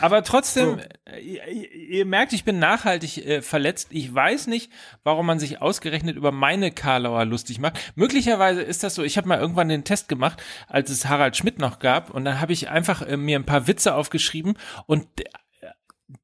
Aber 0.00 0.22
trotzdem, 0.22 0.80
äh, 1.04 1.20
ihr, 1.20 1.46
ihr 1.72 2.06
merkt, 2.06 2.32
ich 2.32 2.44
bin 2.44 2.58
nachhaltig 2.58 3.18
äh, 3.18 3.42
verletzt. 3.42 3.88
Ich 3.90 4.14
weiß 4.14 4.46
nicht, 4.46 4.70
warum 5.04 5.26
man 5.26 5.38
sich 5.38 5.60
ausgerechnet 5.60 6.16
über 6.16 6.32
meine 6.32 6.70
Karlauer 6.70 7.24
lustig 7.24 7.58
macht. 7.58 7.78
Möglicherweise 7.94 8.62
ist 8.62 8.82
das 8.82 8.94
so. 8.94 9.02
Ich 9.02 9.16
habe 9.16 9.28
mal 9.28 9.38
irgendwann 9.38 9.68
den 9.68 9.84
Test 9.84 10.08
gemacht, 10.08 10.42
als 10.68 10.90
es 10.90 11.06
Harald 11.06 11.36
Schmidt 11.36 11.58
noch 11.58 11.78
gab, 11.78 12.10
und 12.10 12.24
dann 12.24 12.40
habe 12.40 12.52
ich 12.52 12.68
einfach 12.68 13.02
äh, 13.02 13.16
mir 13.16 13.38
ein 13.38 13.46
paar 13.46 13.66
Witze 13.66 13.94
aufgeschrieben 13.94 14.58
und 14.86 15.06
äh, 15.20 15.68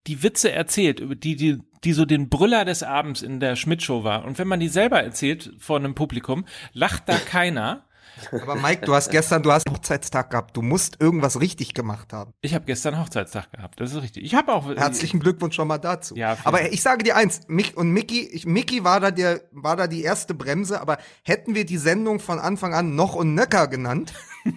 die 0.07 0.23
Witze 0.23 0.53
erzählt, 0.53 1.01
über 1.01 1.15
die, 1.15 1.37
die, 1.37 1.59
die 1.85 1.93
so 1.93 2.05
den 2.05 2.29
Brüller 2.29 2.65
des 2.65 2.83
Abends 2.83 3.23
in 3.23 3.41
der 3.41 3.57
Schmidt-Show 3.57 4.05
war. 4.05 4.25
Und 4.25 4.39
wenn 4.39 4.49
man 4.49 4.61
die 4.61 4.69
selber 4.69 5.03
erzählt 5.03 5.53
vor 5.59 5.77
einem 5.77 5.95
Publikum, 5.95 6.45
lacht 6.73 7.09
da 7.09 7.17
keiner. 7.27 7.85
Aber 8.33 8.55
Mike, 8.57 8.87
du 8.87 8.95
hast 8.95 9.11
gestern, 9.11 9.43
du 9.43 9.53
hast 9.53 9.69
Hochzeitstag 9.71 10.31
gehabt. 10.31 10.57
Du 10.57 10.63
musst 10.63 11.01
irgendwas 11.01 11.41
richtig 11.41 11.75
gemacht 11.75 12.13
haben. 12.13 12.33
Ich 12.41 12.55
habe 12.55 12.65
gestern 12.65 12.99
Hochzeitstag 12.99 13.51
gehabt, 13.53 13.81
das 13.81 13.93
ist 13.93 14.03
richtig. 14.03 14.25
Ich 14.25 14.35
habe 14.35 14.53
auch 14.53 14.67
Herzlichen 14.69 15.21
Glückwunsch 15.21 15.55
schon 15.55 15.69
mal 15.69 15.79
dazu. 15.79 16.17
Ja, 16.17 16.37
aber 16.45 16.73
ich 16.73 16.83
sage 16.83 17.05
dir 17.05 17.17
eins, 17.17 17.41
Mick 17.49 17.77
und 17.77 17.91
Mickey, 17.91 18.21
ich, 18.21 18.47
Mickey 18.47 18.85
war 18.85 19.01
da 19.01 19.11
der, 19.11 19.43
war 19.53 19.77
da 19.77 19.87
die 19.87 20.03
erste 20.03 20.35
Bremse, 20.35 20.81
aber 20.81 20.99
hätten 21.23 21.55
wir 21.55 21.65
die 21.65 21.79
Sendung 21.79 22.21
von 22.21 22.39
Anfang 22.39 22.75
an 22.75 22.95
noch 22.95 23.15
und 23.15 23.35
nöcker 23.35 23.69
genannt, 23.69 24.13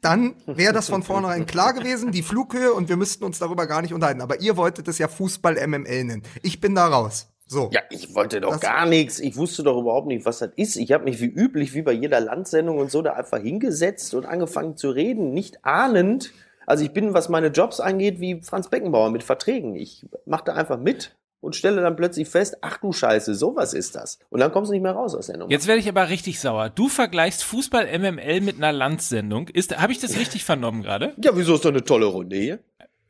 dann 0.00 0.34
wäre 0.46 0.72
das 0.72 0.88
von 0.88 1.02
vornherein 1.02 1.46
klar 1.46 1.72
gewesen, 1.72 2.12
die 2.12 2.22
Flughöhe 2.22 2.72
und 2.72 2.88
wir 2.88 2.96
müssten 2.96 3.24
uns 3.24 3.38
darüber 3.38 3.66
gar 3.66 3.82
nicht 3.82 3.92
unterhalten. 3.94 4.20
Aber 4.20 4.40
ihr 4.40 4.56
wolltet 4.56 4.88
es 4.88 4.98
ja 4.98 5.08
Fußball 5.08 5.54
MML 5.66 6.04
nennen. 6.04 6.22
Ich 6.42 6.60
bin 6.60 6.74
da 6.74 6.86
raus. 6.86 7.28
So. 7.50 7.70
Ja, 7.72 7.80
ich 7.90 8.14
wollte 8.14 8.40
doch 8.42 8.52
Das- 8.52 8.60
gar 8.60 8.84
nichts. 8.86 9.18
Ich 9.20 9.36
wusste 9.36 9.62
doch 9.62 9.80
überhaupt 9.80 10.06
nicht, 10.06 10.24
was 10.26 10.38
das 10.38 10.50
ist. 10.56 10.76
Ich 10.76 10.92
habe 10.92 11.04
mich 11.04 11.20
wie 11.20 11.26
üblich, 11.26 11.72
wie 11.74 11.82
bei 11.82 11.92
jeder 11.92 12.20
Landsendung 12.20 12.78
und 12.78 12.90
so, 12.90 13.00
da 13.02 13.14
einfach 13.14 13.38
hingesetzt 13.40 14.14
und 14.14 14.26
angefangen 14.26 14.76
zu 14.76 14.90
reden, 14.90 15.32
nicht 15.32 15.64
ahnend. 15.64 16.32
Also 16.66 16.84
ich 16.84 16.92
bin, 16.92 17.14
was 17.14 17.30
meine 17.30 17.46
Jobs 17.48 17.80
angeht, 17.80 18.20
wie 18.20 18.42
Franz 18.42 18.68
Beckenbauer 18.68 19.10
mit 19.10 19.22
Verträgen. 19.24 19.74
Ich 19.74 20.06
mache 20.26 20.44
da 20.44 20.52
einfach 20.52 20.78
mit 20.78 21.16
und 21.40 21.56
stelle 21.56 21.80
dann 21.80 21.96
plötzlich 21.96 22.28
fest, 22.28 22.58
ach 22.60 22.76
du 22.78 22.92
Scheiße, 22.92 23.34
sowas 23.34 23.72
ist 23.72 23.94
das. 23.96 24.18
Und 24.28 24.40
dann 24.40 24.52
kommst 24.52 24.68
du 24.68 24.74
nicht 24.74 24.82
mehr 24.82 24.92
raus 24.92 25.14
aus 25.14 25.28
der 25.28 25.38
Nummer. 25.38 25.50
Jetzt 25.50 25.66
werde 25.66 25.80
ich 25.80 25.88
aber 25.88 26.10
richtig 26.10 26.40
sauer. 26.40 26.68
Du 26.68 26.88
vergleichst 26.88 27.42
Fußball 27.44 27.86
MML 27.98 28.42
mit 28.42 28.56
einer 28.58 28.72
Landsendung. 28.72 29.48
Ist, 29.48 29.74
habe 29.80 29.92
ich 29.92 30.00
das 30.00 30.18
richtig 30.18 30.44
vernommen 30.44 30.82
gerade? 30.82 31.14
Ja, 31.22 31.30
wieso 31.34 31.54
ist 31.54 31.64
doch 31.64 31.70
eine 31.70 31.84
tolle 31.84 32.06
Runde 32.06 32.36
hier? 32.36 32.58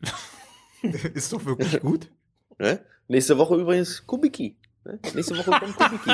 Ist 1.15 1.33
doch 1.33 1.45
wirklich 1.45 1.81
gut. 1.81 2.09
Ne? 2.59 2.79
Nächste 3.09 3.39
Woche 3.39 3.57
übrigens 3.57 4.07
Kubicki. 4.07 4.57
Ne? 4.85 4.99
Nächste 5.15 5.37
Woche 5.37 5.51
kommt 5.51 5.77
Kubicki. 5.77 6.11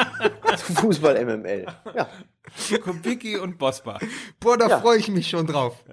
Fußball 0.81 1.25
MML. 1.25 1.67
Ja. 1.95 2.09
Kubicki 2.79 3.37
und 3.39 3.59
Bosbach. 3.59 4.01
Boah, 4.41 4.57
da 4.57 4.69
Ja. 4.69 4.81
freue 4.81 4.99
ich 4.99 5.09
mich 5.09 5.29
schon 5.29 5.47
drauf. 5.47 5.85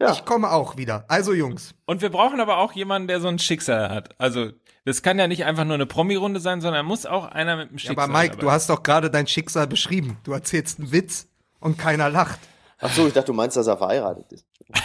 Ja. 0.00 0.12
Ich 0.12 0.24
komme 0.24 0.50
auch 0.50 0.76
wieder. 0.76 1.04
Also 1.08 1.32
Jungs, 1.34 1.74
Und 1.86 2.02
wir 2.02 2.10
brauchen 2.10 2.40
aber 2.40 2.58
auch 2.58 2.72
jemanden, 2.72 3.08
der 3.08 3.20
so 3.20 3.28
ein 3.28 3.38
Schicksal 3.38 3.90
hat. 3.90 4.18
Also, 4.20 4.50
das 4.84 5.02
kann 5.02 5.18
ja 5.18 5.26
nicht 5.26 5.44
einfach 5.44 5.64
nur 5.64 5.74
eine 5.74 5.86
Promi-Runde 5.86 6.40
sein, 6.40 6.60
sondern 6.60 6.86
muss 6.86 7.04
auch 7.04 7.26
einer 7.26 7.56
mit 7.56 7.68
einem 7.68 7.74
ja, 7.76 7.78
Schicksal. 7.80 8.04
aber 8.04 8.12
Mike, 8.12 8.30
dabei 8.36 8.40
du 8.42 8.50
hast 8.50 8.70
doch 8.70 8.82
gerade 8.82 9.10
dein 9.10 9.26
Schicksal 9.26 9.66
beschrieben. 9.66 10.16
Du 10.24 10.32
erzählst 10.32 10.78
einen 10.78 10.92
Witz 10.92 11.28
und 11.60 11.78
keiner 11.78 12.08
lacht. 12.08 12.38
Ach 12.78 12.92
so, 12.92 13.06
ich 13.06 13.12
dachte, 13.12 13.26
du 13.26 13.32
meinst, 13.32 13.56
dass 13.56 13.66
er 13.66 13.76
verheiratet 13.76 14.32
ist. 14.32 14.46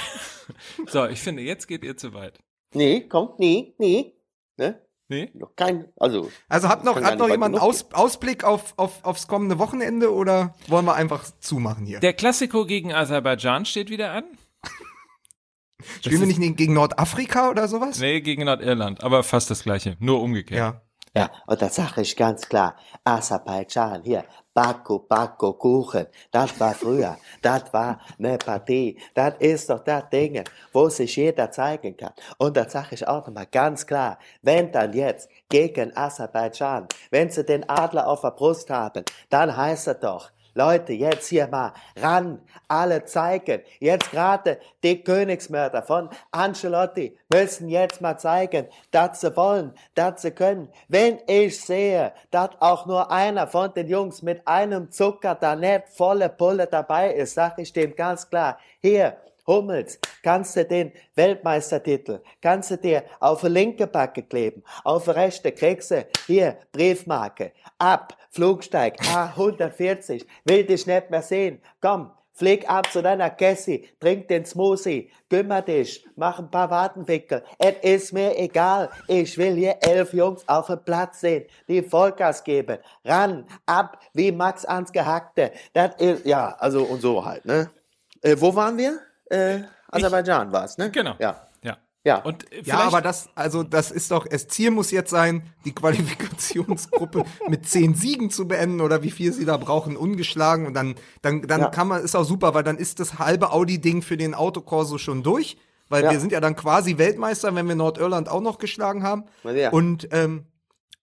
So, 0.88 1.06
ich 1.06 1.22
finde, 1.22 1.42
jetzt 1.42 1.68
geht 1.70 1.86
ihr 1.86 1.96
zu 1.96 2.14
weit. 2.14 2.38
Nee, 2.74 3.08
kommt, 3.08 3.40
nee, 3.40 3.74
nee. 3.78 4.14
Ne? 4.58 4.82
Nee? 5.14 5.30
Noch 5.36 5.56
kein, 5.56 5.86
also. 5.98 6.32
Also 6.50 6.70
hat 6.70 6.84
noch, 6.84 7.00
hat 7.00 7.20
noch 7.20 7.30
jemand 7.30 7.60
Aus, 7.60 7.86
Ausblick 7.94 8.44
auf, 8.44 8.74
auf, 8.78 9.06
aufs 9.06 9.28
kommende 9.28 9.60
Wochenende 9.60 10.12
oder 10.12 10.56
wollen 10.68 10.86
wir 10.86 10.96
einfach 10.96 11.24
zumachen 11.40 11.86
hier? 11.86 12.00
Der 12.00 12.14
Klassiko 12.14 12.66
gegen 12.66 12.92
Aserbaidschan 12.92 13.66
steht 13.66 13.92
wieder 13.92 14.12
an. 14.12 14.24
Spielen 16.02 16.22
wir 16.22 16.40
nicht 16.40 16.58
gegen 16.58 16.74
Nordafrika 16.74 17.52
oder 17.52 17.68
sowas? 17.68 18.00
Nee, 18.00 18.22
gegen 18.22 18.46
Nordirland, 18.46 19.04
aber 19.04 19.22
fast 19.22 19.52
das 19.52 19.62
gleiche, 19.62 19.98
nur 20.00 20.20
umgekehrt. 20.20 20.58
Ja. 20.58 20.82
Ja, 21.16 21.30
und 21.46 21.62
das 21.62 21.76
sage 21.76 22.02
ich 22.02 22.16
ganz 22.16 22.50
klar. 22.50 22.76
Aserbaidschan, 23.04 24.02
hier, 24.04 24.26
Bako, 24.54 25.00
Bako, 25.00 25.54
Kuchen, 25.54 26.08
das 26.32 26.60
war 26.60 26.74
früher, 26.74 27.18
das 27.42 27.74
war 27.74 28.00
eine 28.20 28.38
Partie, 28.38 28.98
das 29.16 29.34
ist 29.40 29.70
doch 29.70 29.80
das 29.80 30.10
Ding, 30.10 30.44
wo 30.72 30.90
sich 30.90 31.16
jeder 31.16 31.50
zeigen 31.52 31.98
kann. 31.98 32.14
Und 32.38 32.56
das 32.56 32.72
sage 32.72 32.90
ich 32.92 33.08
auch 33.08 33.26
nochmal 33.26 33.48
ganz 33.52 33.86
klar, 33.86 34.20
wenn 34.42 34.72
dann 34.72 34.94
jetzt 34.94 35.30
gegen 35.50 35.96
Aserbaidschan, 35.98 36.88
wenn 37.10 37.30
sie 37.32 37.44
den 37.44 37.68
Adler 37.68 38.08
auf 38.08 38.22
der 38.22 38.32
Brust 38.32 38.70
haben, 38.70 39.04
dann 39.30 39.56
heißt 39.58 39.88
es 39.88 40.00
doch, 40.00 40.30
Leute, 40.56 40.94
jetzt 40.94 41.28
hier 41.30 41.48
mal 41.48 41.74
ran, 42.00 42.40
alle 42.68 43.06
zeigen. 43.06 43.62
Jetzt 43.80 44.12
gerade 44.12 44.60
die 44.84 45.04
Königsmörder 45.04 45.82
von 45.82 46.10
Ancelotti 46.32 47.18
müssen 47.34 47.70
jetzt 47.70 48.02
mal 48.02 48.18
zeigen, 48.18 48.68
dass 48.92 49.22
sie 49.22 49.36
wollen, 49.36 49.74
dass 49.96 50.22
sie 50.22 50.32
können. 50.32 50.70
Wenn 50.88 51.20
ich 51.28 51.60
sehe, 51.60 52.14
dass 52.30 52.52
auch 52.60 52.86
nur 52.86 53.10
einer 53.10 53.48
von 53.48 53.74
den 53.74 53.88
Jungs 53.88 54.22
mit 54.22 54.48
einem 54.48 54.92
Zucker 54.92 55.36
da 55.36 55.56
nicht 55.56 55.90
volle 55.90 56.30
Pulle 56.30 56.68
dabei 56.68 57.14
ist, 57.14 57.34
sag 57.34 57.58
ich 57.58 57.74
dem 57.74 57.96
ganz 57.96 58.30
klar, 58.30 58.60
hier, 58.80 59.18
Hummels, 59.46 60.00
kannst 60.22 60.56
du 60.56 60.64
den 60.64 60.94
Weltmeistertitel, 61.16 62.22
kannst 62.42 62.72
du 62.72 62.78
dir 62.78 63.04
auf 63.20 63.42
die 63.42 63.48
linke 63.48 63.88
Backe 63.88 64.24
kleben, 64.24 64.64
auf 64.86 65.04
die 65.06 65.12
rechte 65.12 65.52
kriegst 65.52 65.92
du 65.92 66.06
hier 66.28 66.58
Briefmarke, 66.72 67.52
ab, 67.78 68.16
Flugsteig, 68.34 69.00
A140, 69.00 70.26
will 70.46 70.64
dich 70.64 70.88
nicht 70.88 71.12
mehr 71.12 71.22
sehen, 71.22 71.62
komm, 71.80 72.10
flieg 72.34 72.68
ab 72.68 72.92
zu 72.92 73.04
deiner 73.04 73.30
Cassie, 73.30 73.88
trink 74.00 74.28
den 74.28 74.44
Smoothie, 74.44 75.12
kümmer 75.30 75.62
dich, 75.62 76.04
mach 76.16 76.40
ein 76.40 76.50
paar 76.50 76.72
Wadenwickel, 76.72 77.44
es 77.60 77.76
ist 77.84 78.12
mir 78.12 78.36
egal, 78.40 78.90
ich 79.08 79.38
will 79.38 79.54
hier 79.54 79.78
elf 79.82 80.14
Jungs 80.14 80.44
auf 80.48 80.66
dem 80.66 80.84
Platz 80.84 81.22
sehen, 81.22 81.46
die 81.68 81.84
Vollgas 81.84 82.44
geben, 82.44 82.80
ran, 83.06 83.46
ab, 83.68 84.00
wie 84.14 84.32
Max 84.32 84.66
ans 84.66 84.92
Gehackte, 84.92 85.52
das 85.74 85.92
ist, 86.00 86.26
Ja, 86.26 86.56
also 86.58 86.84
und 86.86 87.02
so 87.02 87.24
halt, 87.24 87.46
ne? 87.46 87.70
Äh, 88.24 88.36
wo 88.40 88.56
waren 88.56 88.78
wir? 88.80 89.00
Äh, 89.30 89.60
Aserbaidschan 89.92 90.52
war 90.52 90.66
es, 90.66 90.76
ne? 90.80 90.90
Genau. 90.90 91.14
Ja. 91.20 91.40
Ja. 92.06 92.18
Ja. 92.18 92.24
Und 92.24 92.52
äh, 92.52 92.62
Ja, 92.64 92.80
aber 92.80 93.02
das, 93.02 93.30
also 93.36 93.64
das 93.64 93.90
ist 93.92 94.12
doch, 94.12 94.28
das 94.28 94.48
Ziel 94.50 94.72
muss 94.72 94.92
jetzt 94.92 95.10
sein, 95.10 95.44
die 95.66 95.74
Qualifikationsgruppe 95.74 97.24
mit 97.50 97.68
zehn 97.68 97.96
Siegen 97.96 98.30
zu 98.30 98.48
beenden 98.48 98.82
oder 98.82 99.04
wie 99.04 99.12
viel 99.12 99.32
sie 99.34 99.46
da 99.46 99.58
brauchen, 99.58 99.96
ungeschlagen 99.96 100.66
und 100.68 100.74
dann, 100.74 100.96
dann, 101.22 101.42
dann 101.44 101.62
Ja. 101.62 101.68
kann 101.70 101.88
man, 101.88 102.04
ist 102.04 102.16
auch 102.16 102.26
super, 102.26 102.54
weil 102.54 102.64
dann 102.64 102.78
ist 102.78 103.00
das 103.00 103.20
halbe 103.20 103.52
Audi-Ding 103.52 104.02
für 104.02 104.18
den 104.18 104.34
Autokorso 104.34 104.98
schon 104.98 105.24
durch, 105.24 105.58
weil 105.90 106.04
Ja. 106.04 106.12
wir 106.12 106.20
sind 106.20 106.32
ja 106.32 106.42
dann 106.42 106.56
quasi 106.56 106.98
Weltmeister, 106.98 107.54
wenn 107.56 107.68
wir 107.68 107.76
Nordirland 107.76 108.28
auch 108.30 108.42
noch 108.42 108.58
geschlagen 108.58 109.04
haben. 109.04 109.24
Ja. 109.44 109.70
Und 109.72 110.10
ähm, 110.12 110.46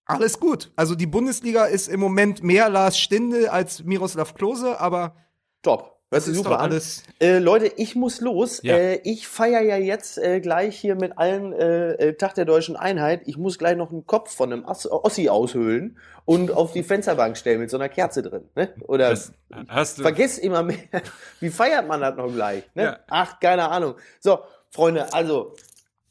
alles 0.05 0.41
gut. 0.41 0.73
Also 0.77 0.95
die 0.97 1.07
Bundesliga 1.07 1.67
ist 1.67 1.89
im 1.89 2.01
Moment 2.01 2.43
mehr 2.43 2.69
Lars 2.69 2.99
Stindl 2.99 3.47
als 3.47 3.85
Miroslav 3.85 4.35
Klose, 4.35 4.81
aber 4.81 5.15
Top. 5.63 6.00
Das 6.13 6.27
ist 6.27 6.37
super 6.37 6.59
alles. 6.59 7.05
Äh, 7.21 7.39
Leute, 7.39 7.73
ich 7.77 7.95
muss 7.95 8.21
los. 8.21 8.61
Ja. 8.65 8.77
Äh, 8.77 9.01
ich 9.05 9.29
feiere 9.29 9.61
ja 9.63 9.77
jetzt 9.77 10.19
äh, 10.19 10.41
gleich 10.41 10.77
hier 10.77 10.97
mit 10.97 11.17
allen 11.19 11.53
äh, 11.53 11.93
äh, 11.93 12.15
Tag 12.15 12.35
der 12.35 12.45
deutschen 12.45 12.75
Einheit. 12.77 13.23
Ich 13.27 13.37
muss 13.37 13.59
gleich 13.59 13.77
noch 13.77 13.93
einen 13.93 14.07
Kopf 14.07 14.35
von 14.35 14.53
einem 14.53 14.65
Os 14.65 14.91
Ossi 14.91 15.29
aushöhlen 15.29 15.99
und 16.25 16.51
auf 16.51 16.73
die 16.73 16.83
Fensterbank 16.83 17.37
stellen 17.37 17.61
mit 17.61 17.71
so 17.71 17.77
einer 17.77 17.89
Kerze 17.89 18.23
drin. 18.23 18.43
Ne? 18.57 18.75
Oder 18.89 19.11
Das 19.11 19.33
hast 19.69 19.99
du. 19.99 20.03
vergiss 20.03 20.39
immer 20.39 20.65
mehr. 20.65 20.79
Wie 21.41 21.51
feiert 21.51 21.87
man 21.87 22.01
das 22.01 22.17
noch 22.17 22.33
gleich? 22.33 22.65
Ne? 22.75 22.83
Ja. 22.83 22.99
Ach, 23.09 23.39
keine 23.41 23.69
Ahnung. 23.69 23.95
So, 24.19 24.41
Freunde, 24.71 25.13
also 25.15 25.55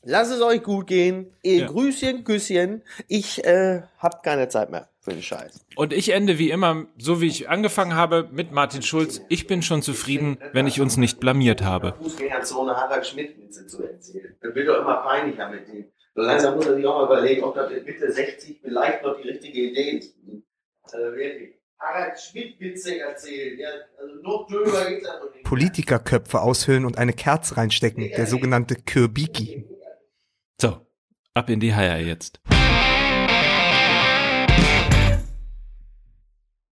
lasst 0.03 0.31
es 0.31 0.41
euch 0.41 0.63
gut 0.63 0.87
gehen. 0.87 1.33
Ihr 1.43 1.57
Ja. 1.59 1.67
Grüßchen, 1.67 2.23
Küsschen. 2.23 2.83
Ich 3.07 3.43
äh, 3.45 3.81
hab 3.97 4.23
keine 4.23 4.47
Zeit 4.47 4.69
mehr 4.69 4.87
für 5.01 5.11
den 5.11 5.21
Scheiß. 5.21 5.65
Und 5.75 5.93
ich 5.93 6.09
ende 6.09 6.37
wie 6.37 6.49
immer, 6.49 6.85
so 6.97 7.21
wie 7.21 7.27
ich 7.27 7.49
angefangen 7.49 7.95
habe, 7.95 8.27
mit 8.31 8.51
Martin 8.51 8.81
Schulz. 8.81 9.21
Ich 9.29 9.47
bin 9.47 9.61
schon 9.61 9.81
zufrieden, 9.81 10.37
wenn 10.53 10.67
ich 10.67 10.81
uns 10.81 10.97
nicht 10.97 11.19
blamiert 11.19 11.61
habe. 11.61 11.95
Fußgängerzone 12.01 12.75
Harald 12.75 13.05
Schmidt-Witze 13.05 13.67
zu 13.67 13.83
erzählen. 13.83 14.35
Wird 14.41 14.67
doch 14.67 14.81
immer 14.81 14.97
peinlicher 14.97 15.49
mit 15.49 15.67
ihm. 15.69 15.85
So 16.15 16.21
langsam 16.21 16.55
muss 16.55 16.65
er 16.65 16.75
sich 16.75 16.85
auch 16.85 16.97
mal 16.97 17.05
überlegen, 17.05 17.43
ob 17.43 17.55
das 17.55 17.71
mit 17.71 17.85
Mitte 17.85 18.11
60 18.11 18.59
vielleicht 18.61 19.03
noch 19.03 19.15
die 19.21 19.29
richtige 19.29 19.59
Idee 19.69 19.97
ist. 19.97 20.15
Also 20.83 21.15
wirklich. 21.15 21.55
Harald 21.79 22.19
Schmidt-Witze 22.19 22.99
erzählen. 22.99 23.57
Ja, 23.57 23.69
also 23.97 24.15
noch 24.21 24.47
drüber 24.47 24.85
geht's 24.89 25.07
einfach 25.07 25.33
nicht. 25.33 25.45
Politikerköpfe 25.45 26.41
aushöhlen 26.41 26.85
und 26.85 26.97
eine 26.97 27.13
Kerze 27.13 27.55
reinstecken, 27.55 28.11
der 28.17 28.25
sogenannte 28.25 28.75
Kürbiki. 28.75 29.65
So, 30.59 30.85
ab 31.33 31.49
in 31.49 31.61
die 31.61 31.73
Haie 31.73 32.05
jetzt. 32.05 32.41